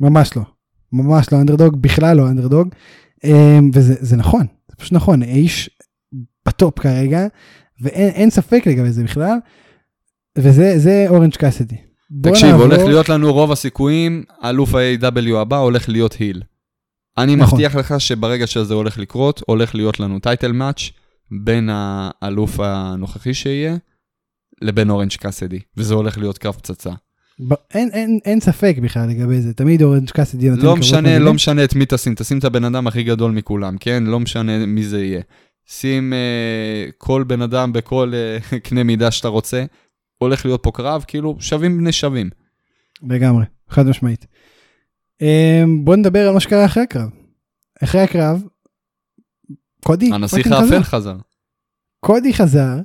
ממש 0.00 0.36
לא, 0.36 0.42
ממש 0.92 1.32
לא 1.32 1.40
אנדרדוג, 1.40 1.76
בכלל 1.82 2.16
לא 2.16 2.28
אנדרדוג, 2.28 2.68
אמ, 3.24 3.70
וזה 3.74 3.94
זה 4.00 4.16
נכון, 4.16 4.46
זה 4.68 4.76
פשוט 4.76 4.92
נכון, 4.92 5.22
האיש 5.22 5.70
ב 6.46 6.54
top 6.54 6.78
כרגע, 6.78 7.26
ואין 7.80 8.08
אין 8.08 8.30
ספק 8.30 8.66
לגבי 8.66 8.92
זה 8.92 9.04
בכלל, 9.04 9.38
וזה 10.36 10.78
זה 10.78 11.06
אורנג' 11.08 11.34
קאסידי. 11.34 11.76
תקשיב, 12.22 12.46
נעבור- 12.48 12.62
הולך 12.64 12.78
להיות 12.84 13.08
לנו 13.08 13.32
רוב 13.32 13.52
הסיכויים, 13.52 14.22
אלוף 14.44 14.74
ה-AEW 14.74 15.36
הבא 15.36 15.56
הולך 15.58 15.88
להיות 15.88 16.12
heel. 16.12 16.42
אני 17.18 17.36
נכון. 17.36 17.58
מבטיח 17.58 17.76
לך 17.76 18.00
שברגע 18.00 18.46
שזה 18.46 18.74
הולך 18.74 18.98
לקרות, 18.98 19.42
הולך 19.46 19.74
להיות 19.74 20.00
לנו 20.00 20.18
title 20.18 20.52
match 20.52 20.80
בין 21.44 21.68
האלוף 21.72 22.60
הנוכחי 22.60 23.34
שיהיה 23.34 23.76
לבין 24.62 24.90
אורנג' 24.90 25.12
קאסידי, 25.12 25.58
וזה 25.76 25.94
הולך 25.94 26.18
להיות 26.18 26.38
קרב 26.38 26.54
פצצה. 26.54 26.90
ב- 27.48 27.54
אין, 27.74 27.88
אין, 27.92 28.18
אין 28.24 28.40
ספק 28.40 28.76
בכלל 28.82 29.08
לגבי 29.08 29.40
זה, 29.40 29.52
תמיד 29.54 29.82
אורנג' 29.82 30.10
קאסדי 30.10 30.48
נותן 30.50 30.62
לא 30.62 30.66
כבוד 30.68 30.78
משנה. 30.78 31.18
לא 31.18 31.34
משנה 31.34 31.64
את 31.64 31.74
מי 31.74 31.84
תשים, 31.88 32.14
תשים 32.14 32.38
את 32.38 32.44
הבן 32.44 32.64
אדם 32.64 32.86
הכי 32.86 33.02
גדול 33.02 33.32
מכולם, 33.32 33.76
כן? 33.80 34.04
לא 34.06 34.20
משנה 34.20 34.66
מי 34.66 34.84
זה 34.84 35.04
יהיה. 35.04 35.20
שים 35.68 36.12
אה, 36.12 36.18
כל 36.98 37.24
בן 37.26 37.42
אדם 37.42 37.72
בכל 37.72 38.12
אה, 38.14 38.38
קנה 38.68 38.82
מידה 38.82 39.10
שאתה 39.10 39.28
רוצה, 39.28 39.64
הולך 40.18 40.44
להיות 40.44 40.62
פה 40.62 40.70
קרב, 40.74 41.04
כאילו 41.08 41.36
שווים 41.40 41.78
בני 41.78 41.92
שווים. 41.92 42.30
לגמרי, 43.02 43.44
חד 43.68 43.86
משמעית. 43.86 44.26
אמ, 45.20 45.84
בוא 45.84 45.96
נדבר 45.96 46.28
על 46.28 46.34
מה 46.34 46.40
שקרה 46.40 46.64
אחרי 46.64 46.82
הקרב. 46.82 47.08
אחרי 47.84 48.00
הקרב, 48.00 48.42
קודי, 49.84 50.10
הנסיך. 50.12 50.46
האפל 50.52 50.82
חזר. 50.82 51.16
קודי 52.00 52.34
חזר. 52.34 52.76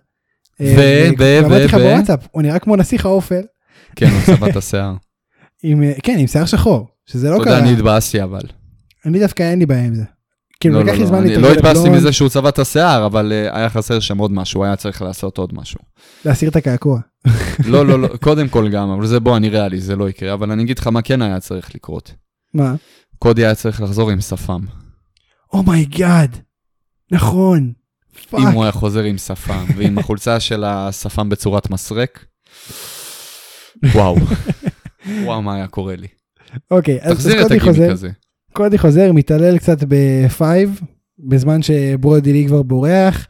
ו- 0.59 0.63
אה, 0.63 1.11
ו- 1.49 1.65
לך 1.65 1.73
ו- 1.73 1.77
בוואטסאפ, 1.77 2.27
הוא 2.31 2.41
נראה 2.41 2.59
כמו 2.59 2.75
נסיך 2.75 3.05
האופל, 3.05 3.41
כן, 3.95 4.05
הוא 4.07 4.21
צבע 4.37 4.49
את 4.49 4.55
השיער. 4.55 4.93
אה, 5.65 5.93
כן, 6.03 6.17
עם 6.19 6.27
שיער 6.27 6.45
שחור, 6.45 6.87
שזה 7.05 7.29
לא 7.29 7.35
אתה 7.35 7.43
קרה. 7.43 7.53
יודע, 7.53 7.65
אני 7.65 7.73
התבאסתי 7.73 8.23
אבל. 8.23 8.41
אני 9.05 9.19
דווקא 9.19 9.43
אין 9.43 9.59
לי 9.59 9.65
בעיה 9.65 9.85
עם 9.85 9.93
זה. 9.95 10.03
כאילו, 10.61 10.75
לא, 10.75 10.79
לא, 10.79 10.85
לקח 10.85 10.93
לי 10.93 11.01
לא, 11.01 11.07
זמן 11.07 11.17
אני 11.17 11.27
להתרגל 11.27 11.47
לא 11.47 11.53
התבאסתי 11.53 11.89
מזה 11.89 12.11
שהוא 12.11 12.29
צבע 12.29 12.49
את 12.49 12.59
השיער, 12.59 13.05
אבל 13.05 13.31
אה, 13.33 13.57
היה 13.57 13.69
חסר 13.69 13.99
שם 13.99 14.17
עוד 14.17 14.31
משהו, 14.31 14.63
היה 14.63 14.75
צריך 14.75 15.01
לעשות 15.01 15.37
עוד 15.37 15.53
משהו. 15.53 15.79
להסיר 16.25 16.49
את 16.49 16.55
הקעקוע. 16.55 16.99
לא, 17.65 17.85
לא, 17.85 17.99
לא, 17.99 18.07
קודם 18.23 18.47
כל 18.47 18.69
גם, 18.69 18.89
אבל 18.89 19.05
זה 19.05 19.19
בוא, 19.19 19.37
אני 19.37 19.49
ריאלי, 19.49 19.81
זה 19.81 19.95
לא 19.95 20.09
יקרה, 20.09 20.33
אבל 20.33 20.51
אני 20.51 20.63
אגיד 20.63 20.79
לך 20.79 20.87
מה 20.87 21.01
כן 21.01 21.21
היה 21.21 21.39
צריך 21.39 21.75
לקרות. 21.75 22.13
מה? 22.53 22.75
קודי 23.19 23.45
היה 23.45 23.55
צריך 23.55 23.81
לחזור 23.81 24.09
עם 24.09 24.21
שפם. 24.21 24.61
oh 25.53 25.74
my 25.74 25.95
god. 25.95 26.37
נכון. 27.11 27.71
אמ, 28.15 28.21
fuck. 28.29 28.53
הוא 28.53 28.63
היה 28.63 28.71
חוזר 28.71 29.03
עם 29.03 29.17
שפם, 29.17 29.65
ועם 29.77 29.97
החולצה 29.99 30.39
של 30.39 30.63
השפם 30.63 31.29
בצורת 31.29 31.69
מסרק, 31.69 32.25
וואו. 33.83 34.15
וואו, 35.25 35.41
מה 35.41 35.55
היה 35.55 35.67
קורה 35.67 35.95
לי. 35.95 36.07
אוקיי, 36.71 36.99
אז 37.01 37.11
אז 37.11 37.17
תחזיר 37.17 37.33
את 37.33 37.41
קודי 37.41 37.55
הגימיק 37.55 37.75
חוזר, 37.75 37.91
הזה. 37.91 38.09
קודי 38.53 38.77
חוזר, 38.77 39.11
מתעלל 39.11 39.57
קצת 39.57 39.77
בפייב, 39.87 40.81
בזמן 41.19 41.61
שברודי 41.61 42.33
לי 42.33 42.45
כבר 42.47 42.61
בורח. 42.61 43.27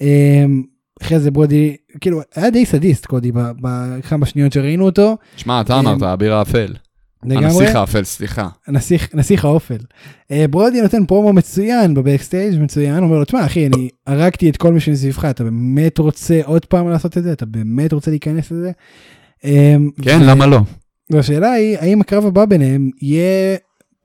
אמ, 0.00 0.62
אחרי 1.02 1.20
זה 1.20 1.30
ברודי, 1.30 1.76
כאילו, 2.00 2.20
היה 2.34 2.50
די 2.50 2.66
סדיסט 2.66 3.06
קודי 3.06 3.32
בכמה 3.34 4.26
שניות 4.26 4.52
שראינו 4.52 4.84
אותו. 4.84 5.16
שמע, 5.36 5.60
אתה 5.60 5.78
אמרת, 5.78 6.02
אביר 6.02 6.34
האפל. 6.34 6.74
לגמרי. 7.24 7.46
הנסיך 7.46 7.76
האפל, 7.76 8.04
סליחה. 8.04 8.48
נסיך, 8.68 9.14
נסיך 9.14 9.44
האופל. 9.44 9.78
אה, 10.30 10.44
ברודי 10.50 10.80
נותן 10.80 11.06
פרומו 11.06 11.32
מצוין 11.32 11.94
בבקסטייג' 11.94 12.62
מצוין, 12.62 13.02
אומר 13.02 13.18
לו, 13.18 13.24
תשמע 13.24 13.46
אחי, 13.46 13.66
אני 13.66 13.88
הרגתי 14.06 14.50
את 14.50 14.56
כל 14.56 14.72
מי 14.72 14.80
שמסביבך, 14.80 15.24
אתה 15.24 15.44
באמת 15.44 15.98
רוצה 15.98 16.40
עוד 16.44 16.64
פעם 16.64 16.88
לעשות 16.88 17.18
את 17.18 17.22
זה? 17.22 17.32
אתה 17.32 17.46
באמת 17.46 17.92
רוצה 17.92 18.10
להיכנס 18.10 18.50
לזה? 18.50 18.70
אה, 19.44 19.76
כן, 20.02 20.18
ו- 20.22 20.26
למה 20.26 20.46
לא? 20.46 20.60
והשאלה 21.10 21.52
היא, 21.52 21.78
האם 21.78 22.00
הקרב 22.00 22.26
הבא 22.26 22.44
ביניהם 22.44 22.90
יהיה 23.02 23.56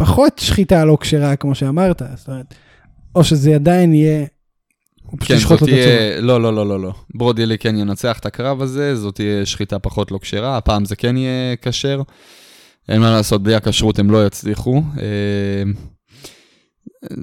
פחות 0.01 0.39
שחיטה 0.39 0.85
לא 0.85 0.97
כשרה, 1.01 1.35
כמו 1.35 1.55
שאמרת, 1.55 2.01
זאת 2.15 2.27
אומרת, 2.27 2.53
או 3.15 3.23
שזה 3.23 3.55
עדיין 3.55 3.93
יהיה, 3.93 4.25
הוא 5.03 5.19
פשוט 5.19 5.31
כן, 5.31 5.37
זאת 5.37 5.51
הצורה. 5.51 5.71
תהיה... 5.71 6.21
לא, 6.21 6.41
לא, 6.41 6.53
לא, 6.53 6.67
לא, 6.67 6.79
לא. 6.79 6.93
ברודילי 7.15 7.57
כן 7.57 7.75
ינצח 7.77 8.19
את 8.19 8.25
הקרב 8.25 8.61
הזה, 8.61 8.95
זאת 8.95 9.15
תהיה 9.15 9.45
שחיטה 9.45 9.79
פחות 9.79 10.11
לא 10.11 10.19
כשרה, 10.21 10.57
הפעם 10.57 10.85
זה 10.85 10.95
כן 10.95 11.17
יהיה 11.17 11.55
כשר. 11.61 12.01
אין 12.89 13.01
מה 13.01 13.11
לעשות, 13.11 13.43
בלי 13.43 13.55
הכשרות 13.55 13.99
הם 13.99 14.11
לא 14.11 14.25
יצליחו. 14.25 14.81
אה, 14.99 15.63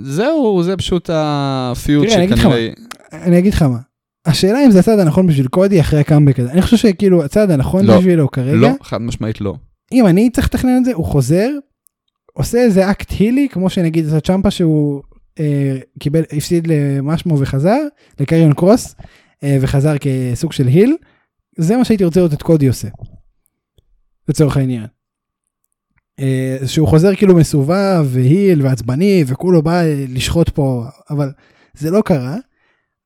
זהו, 0.03 0.63
זה 0.63 0.77
פשוט 0.77 1.11
הפיוט 1.13 2.09
שכנראה... 2.09 2.69
אני 3.13 3.39
אגיד 3.39 3.55
לך 3.55 3.63
מה, 3.63 3.79
השאלה 4.27 4.65
אם 4.65 4.71
זה 4.71 4.81
הצעד 4.81 4.99
הנכון 4.99 5.27
בשביל 5.27 5.49
קודי 5.49 5.81
אחרי 5.81 6.01
הקאמבק 6.01 6.41
הזה, 6.41 6.53
אני 6.53 6.63
חושב 6.63 6.77
שכאילו 6.77 7.25
הצעד 7.25 7.51
הנכון 7.51 7.87
לא. 7.87 7.99
בשבילו 7.99 8.31
כרגע, 8.31 8.57
לא, 8.57 8.71
חד 8.83 9.03
משמעית 9.03 9.41
לא. 9.41 9.55
אם 9.93 10.07
אני 10.07 10.31
צריך 10.31 10.47
לתכנן 10.47 10.77
את 10.77 10.85
זה, 10.85 10.95
הוא 10.95 11.05
חוזר, 11.05 11.49
עושה 12.39 12.59
איזה 12.59 12.91
אקט 12.91 13.11
הילי, 13.19 13.49
כמו 13.49 13.71
שנגיד 13.71 14.07
את 14.07 14.13
הצ'מפה 14.13 14.51
שהוא 14.51 15.03
אה, 15.41 15.79
קיבל, 15.99 16.23
הפסיד 16.33 16.67
למשמו 16.67 17.41
וחזר, 17.41 17.79
לקריון 18.21 18.55
קרוס, 18.55 18.95
אה, 19.43 19.59
וחזר 19.61 19.95
כסוג 19.99 20.53
של 20.53 20.67
היל, 20.67 20.97
זה 21.59 21.77
מה 21.77 21.85
שהייתי 21.85 22.05
רוצה 22.05 22.21
לראות 22.21 22.33
את 22.33 22.43
קודי 22.43 22.69
עושה. 22.69 22.89
לצורך 24.29 24.57
העניין. 24.57 24.87
אה, 26.21 26.57
שהוא 26.67 26.89
חוזר 26.89 27.15
כאילו 27.15 27.37
מסובב 27.37 28.07
והיל 28.07 28.63
ועצבני 28.63 29.25
וכולו 29.27 29.63
בא 29.63 29.83
לשחוט 30.09 30.49
פה, 30.49 30.85
אבל 31.11 31.31
זה 31.75 31.91
לא 31.91 32.03
קרה. 32.05 32.37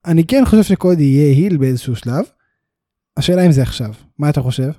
אני 0.06 0.24
כן 0.24 0.44
חושב 0.44 0.62
שקודי 0.62 1.04
יהיה 1.04 1.36
היל 1.36 1.56
באיזשהו 1.56 1.96
שלב. 1.96 2.24
השאלה 3.16 3.46
אם 3.46 3.52
זה 3.52 3.62
עכשיו, 3.62 3.92
מה 4.18 4.30
אתה 4.30 4.42
חושב? 4.42 4.70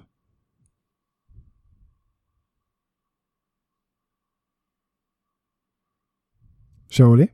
שאולי? 6.93 7.25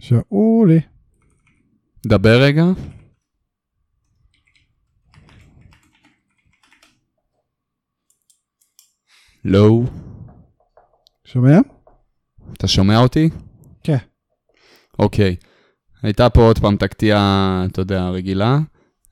שאולי. 0.00 0.80
דבר 2.06 2.42
רגע. 2.42 2.62
לא. 9.44 9.80
שומע? 11.24 11.58
אתה 12.52 12.68
שומע 12.68 12.98
אותי? 12.98 13.30
כן. 13.82 13.96
אוקיי. 14.98 15.36
הייתה 16.02 16.30
פה 16.30 16.40
עוד 16.40 16.58
פעם 16.58 16.76
תקתיעה, 16.76 17.64
אתה 17.70 17.80
יודע, 17.80 18.08
רגילה. 18.08 18.58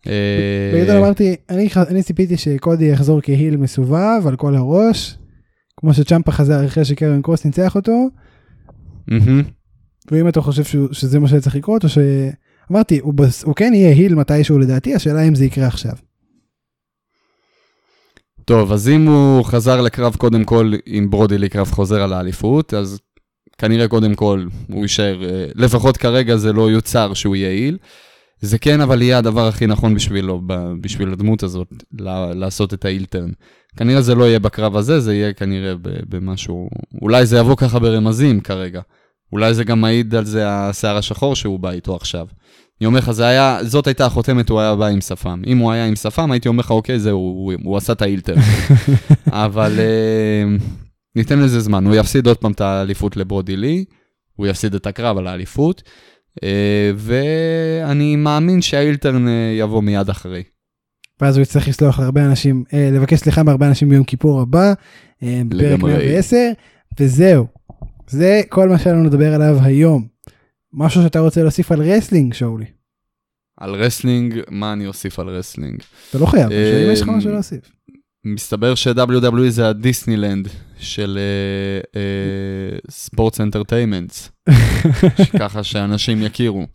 אה, 0.06 0.72
בגדול 0.74 0.96
אמרתי, 0.96 1.36
אני, 1.50 2.02
ציפיתי 2.02 2.36
שקודי 2.36 2.84
יחזור 2.84 3.20
כהיל 3.20 3.56
מסובב 3.56 4.26
על 4.26 4.36
כל 4.36 4.56
הראש, 4.56 5.18
כמו 5.76 5.94
שצ'מפה 5.94 6.32
חזר 6.32 6.66
אחרי 6.66 6.84
שקרן 6.84 7.22
קרוס 7.22 7.44
ניצח 7.44 7.74
אותו. 7.74 8.08
ואם 10.10 10.28
אתה 10.28 10.40
חושב 10.40 10.88
שזה 10.92 11.20
מה 11.20 11.28
שצריך 11.28 11.56
לקרות, 11.56 11.84
או 11.84 11.88
ש... 11.88 11.98
אמרתי, 12.72 12.98
הוא, 12.98 13.14
בס... 13.14 13.44
הוא 13.44 13.54
כן 13.54 13.72
יהיה 13.74 13.94
היל 13.94 14.14
מתישהו 14.14 14.58
לדעתי, 14.58 14.94
השאלה 14.94 15.22
אם 15.22 15.34
זה 15.34 15.44
יקרה 15.44 15.66
עכשיו. 15.66 15.92
טוב, 18.44 18.72
אז 18.72 18.88
אם 18.88 19.06
הוא 19.06 19.44
חזר 19.44 19.80
לקרב 19.80 20.16
קודם 20.16 20.44
כל, 20.44 20.72
אם 20.86 21.06
ברודי 21.10 21.38
לקרב 21.38 21.70
חוזר 21.70 22.02
על 22.02 22.12
האליפות, 22.12 22.74
אז 22.74 22.98
כנראה 23.58 23.88
קודם 23.88 24.14
כל 24.14 24.46
הוא 24.68 24.82
יישאר, 24.82 25.24
אה, 25.24 25.46
לפחות 25.54 25.96
כרגע 25.96 26.36
זה 26.36 26.52
לא 26.52 26.70
יוצר 26.70 27.14
שהוא 27.14 27.36
יעיל. 27.36 27.78
זה 28.42 28.58
כן, 28.58 28.80
אבל 28.80 29.02
יהיה 29.02 29.18
הדבר 29.18 29.48
הכי 29.48 29.66
נכון 29.66 29.94
בשבילו, 29.94 30.42
בשביל 30.80 31.12
הדמות 31.12 31.42
הזאת, 31.42 31.68
לעשות 32.34 32.74
את 32.74 32.84
האילטרן. 32.84 33.30
כנראה 33.76 34.02
זה 34.02 34.14
לא 34.14 34.24
יהיה 34.24 34.38
בקרב 34.38 34.76
הזה, 34.76 35.00
זה 35.00 35.14
יהיה 35.14 35.32
כנראה 35.32 35.74
במשהו, 35.82 36.68
אולי 37.02 37.26
זה 37.26 37.38
יבוא 37.38 37.56
ככה 37.56 37.78
ברמזים 37.78 38.40
כרגע. 38.40 38.80
אולי 39.32 39.54
זה 39.54 39.64
גם 39.64 39.80
מעיד 39.80 40.14
על 40.14 40.24
זה 40.24 40.48
השיער 40.48 40.96
השחור 40.96 41.36
שהוא 41.36 41.60
בא 41.60 41.70
איתו 41.70 41.96
עכשיו. 41.96 42.26
אני 42.80 42.86
אומר 42.86 42.98
לך, 42.98 43.10
היה, 43.18 43.58
זאת 43.62 43.86
הייתה 43.86 44.06
החותמת, 44.06 44.48
הוא 44.48 44.60
היה 44.60 44.76
בא 44.76 44.86
עם 44.86 45.00
שפם. 45.00 45.42
אם 45.46 45.58
הוא 45.58 45.72
היה 45.72 45.86
עם 45.86 45.96
שפם, 45.96 46.32
הייתי 46.32 46.48
אומר 46.48 46.60
לך, 46.60 46.70
אוקיי, 46.70 46.98
זהו, 46.98 47.18
הוא, 47.18 47.52
הוא 47.64 47.76
עשה 47.76 47.92
את 47.92 48.02
האילטר. 48.02 48.34
אבל 49.46 49.78
אה, 49.78 50.56
ניתן 51.16 51.38
לזה 51.38 51.60
זמן, 51.60 51.86
הוא 51.86 51.94
יפסיד 51.94 52.26
עוד 52.26 52.36
פעם 52.36 52.52
את 52.52 52.60
האליפות 52.60 53.16
לברודי 53.16 53.56
לי, 53.56 53.84
הוא 54.36 54.46
יפסיד 54.46 54.74
את 54.74 54.86
הקרב 54.86 55.18
על 55.18 55.26
האליפות, 55.26 55.82
ואני 56.96 58.16
מאמין 58.16 58.62
שהאילטרן 58.62 59.28
אה, 59.28 59.54
יבוא 59.58 59.82
מיד 59.82 60.08
אחרי. 60.08 60.42
ואז 61.20 61.36
הוא 61.36 61.42
יצטרך 61.42 61.68
לסלוח 61.68 61.98
להרבה 61.98 62.24
אנשים, 62.24 62.64
אה, 62.72 62.90
לבקש 62.92 63.18
סליחה 63.18 63.42
מהרבה 63.42 63.68
אנשים 63.68 63.88
ביום 63.88 64.04
כיפור 64.04 64.40
הבא, 64.40 64.72
אה, 65.22 65.42
בפרק 65.48 65.62
לגמרי. 65.62 65.92
110, 65.92 66.36
וזהו. 67.00 67.46
זה 68.08 68.40
כל 68.48 68.68
מה 68.68 68.78
שהיה 68.78 68.96
לנו 68.96 69.04
לדבר 69.04 69.34
עליו 69.34 69.58
היום. 69.62 70.06
משהו 70.72 71.02
שאתה 71.02 71.20
רוצה 71.20 71.42
להוסיף 71.42 71.72
על 71.72 71.82
wrestling, 71.82 72.34
שאולי. 72.34 72.64
על 73.56 73.74
wrestling, 73.74 74.40
מה 74.48 74.72
אני 74.72 74.86
אוסיף 74.86 75.18
על 75.18 75.28
wrestling? 75.28 75.82
אתה 76.10 76.18
לא 76.18 76.26
חייב, 76.26 76.52
אה, 76.52 76.84
אם 76.86 76.92
יש 76.92 77.00
לך 77.00 77.08
משהו 77.08 77.30
להוסיף. 77.30 77.72
מסתבר 78.24 78.74
ש-WWE 78.74 79.48
זה 79.48 79.68
הדיסנילנד 79.68 80.48
של 80.78 81.18
sports 82.90 83.40
entertainments, 83.40 84.30
ככה 85.40 85.62
שאנשים 85.62 86.22
יכירו. 86.22 86.66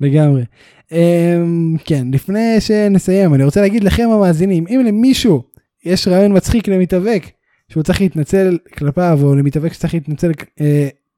לגמרי. 0.00 0.44
Um, 0.92 1.78
כן, 1.84 2.06
לפני 2.12 2.60
שנסיים, 2.60 3.34
אני 3.34 3.44
רוצה 3.44 3.60
להגיד 3.60 3.84
לכם 3.84 4.08
המאזינים, 4.12 4.64
אם 4.68 4.82
למישהו 4.86 5.42
יש 5.84 6.08
רעיון 6.08 6.36
מצחיק 6.36 6.68
למתאבק, 6.68 7.22
שהוא 7.68 7.82
צריך 7.82 8.00
להתנצל 8.00 8.58
כלפיו, 8.78 9.18
או 9.22 9.34
למתאבק 9.34 9.72
שצריך 9.72 9.94
להתנצל 9.94 10.30
uh, 10.30 10.62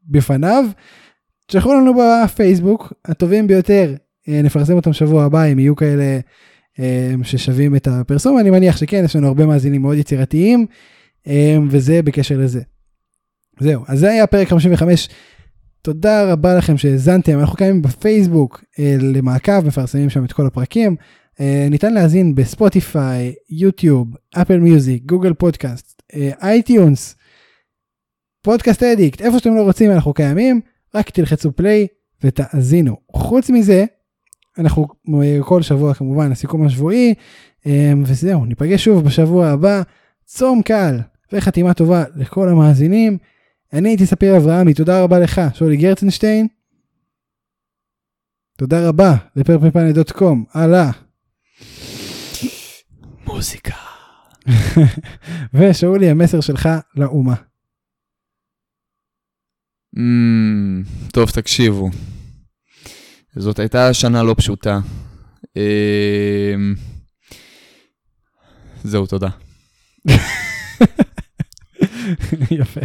בפניו, 0.09 0.65
תשלחו 1.47 1.75
לנו 1.75 1.95
בפייסבוק, 1.95 2.93
הטובים 3.05 3.47
ביותר, 3.47 3.95
uh, 3.95 4.31
נפרסם 4.45 4.73
אותם 4.73 4.93
שבוע 4.93 5.25
הבא, 5.25 5.45
אם 5.45 5.59
יהיו 5.59 5.77
כאלה 5.77 6.19
ששווים 7.23 7.77
את 7.77 7.89
הפרסום, 7.89 8.39
אני 8.39 8.51
מניח 8.51 8.77
שכן, 8.77 9.03
יש 9.05 9.17
לנו 9.17 9.27
הרבה 9.27 9.47
מאזינים 9.47 9.83
מאוד 9.83 9.99
יצירתיים, 9.99 10.67
um, 11.25 11.31
וזה 11.71 12.03
בקשר 12.03 12.39
לזה. 12.39 12.61
זהו, 13.61 13.83
אז 13.89 13.99
זה 13.99 14.11
היה 14.11 14.27
פרק 14.27 14.49
55. 14.49 15.09
תודה 15.83 16.33
רבה 16.33 16.55
לכם 16.55 16.77
שהאזנתם, 16.77 17.41
אנחנו 17.41 17.57
קיימים 17.57 17.83
בפייסבוק 17.83 18.65
אה, 18.79 18.97
למעקב, 19.01 19.67
מפרסמים 19.67 20.11
שם 20.11 20.25
את 20.25 20.33
כל 20.33 20.47
הפרקים. 20.47 20.97
אה, 21.41 21.67
ניתן 21.71 21.95
להאזין 21.95 22.35
בספוטיפיי, 22.35 23.35
יוטיוב, 23.51 24.09
אפל 24.35 24.59
מיוזיק, 24.59 25.03
גוגל 25.05 25.33
פודקאסט, 25.33 26.03
אה, 26.15 26.31
אייטיונס, 26.43 27.17
פודקאסט 28.43 28.83
אדיקט, 28.83 29.21
איפה 29.23 29.39
שאתם 29.39 29.55
לא 29.55 29.63
רוצים 29.63 29.91
אנחנו 29.91 30.15
קיימים, 30.15 30.61
רק 30.95 31.11
תלחצו 31.11 31.53
play 31.53 31.87
ותאזינו. 32.25 32.97
חוץ 33.13 33.51
מזה, 33.51 33.85
אנחנו 34.59 34.87
אה, 35.23 35.39
כל 35.43 35.63
שבוע 35.63 35.95
כמובן 35.95 36.33
הסיכום 36.33 36.67
השבועי, 36.67 37.15
אה, 37.67 37.93
וזהו, 38.05 38.45
ניפגש 38.45 38.85
שוב 38.85 39.05
בשבוע 39.05 39.47
הבא, 39.47 39.83
צום 40.25 40.63
קל 40.63 41.01
וחתימה 41.33 41.75
טובה 41.75 42.05
לכל 42.17 42.49
המאזינים. 42.49 43.19
אני 43.73 43.89
הייתי 43.89 44.07
ספיר 44.07 44.37
אברהמי, 44.37 44.75
תודה 44.75 45.03
רבה 45.03 45.19
לך, 45.19 45.41
שולי 45.55 45.77
גרצנשטיין. 45.77 46.47
תודה 48.57 48.89
רבה 48.89 49.15
לפרפלפלנט.קום, 49.37 50.45
הלאה. 50.55 50.91
מוזיקה. 53.27 53.75
ושאולי, 55.55 56.11
המסר 56.11 56.41
שלך 56.41 56.69
לאומה. 56.97 57.35
Mm, 59.97 61.13
טוב, 61.13 61.31
תקשיבו. 61.31 61.91
זאת 63.37 63.59
הייתה 63.59 63.95
שנה 63.95 64.23
לא 64.23 64.35
פשוטה. 64.39 64.79
אמ, 65.57 66.75
זהו, 68.85 69.07
תודה. 69.07 69.29
יפה. 72.51 72.81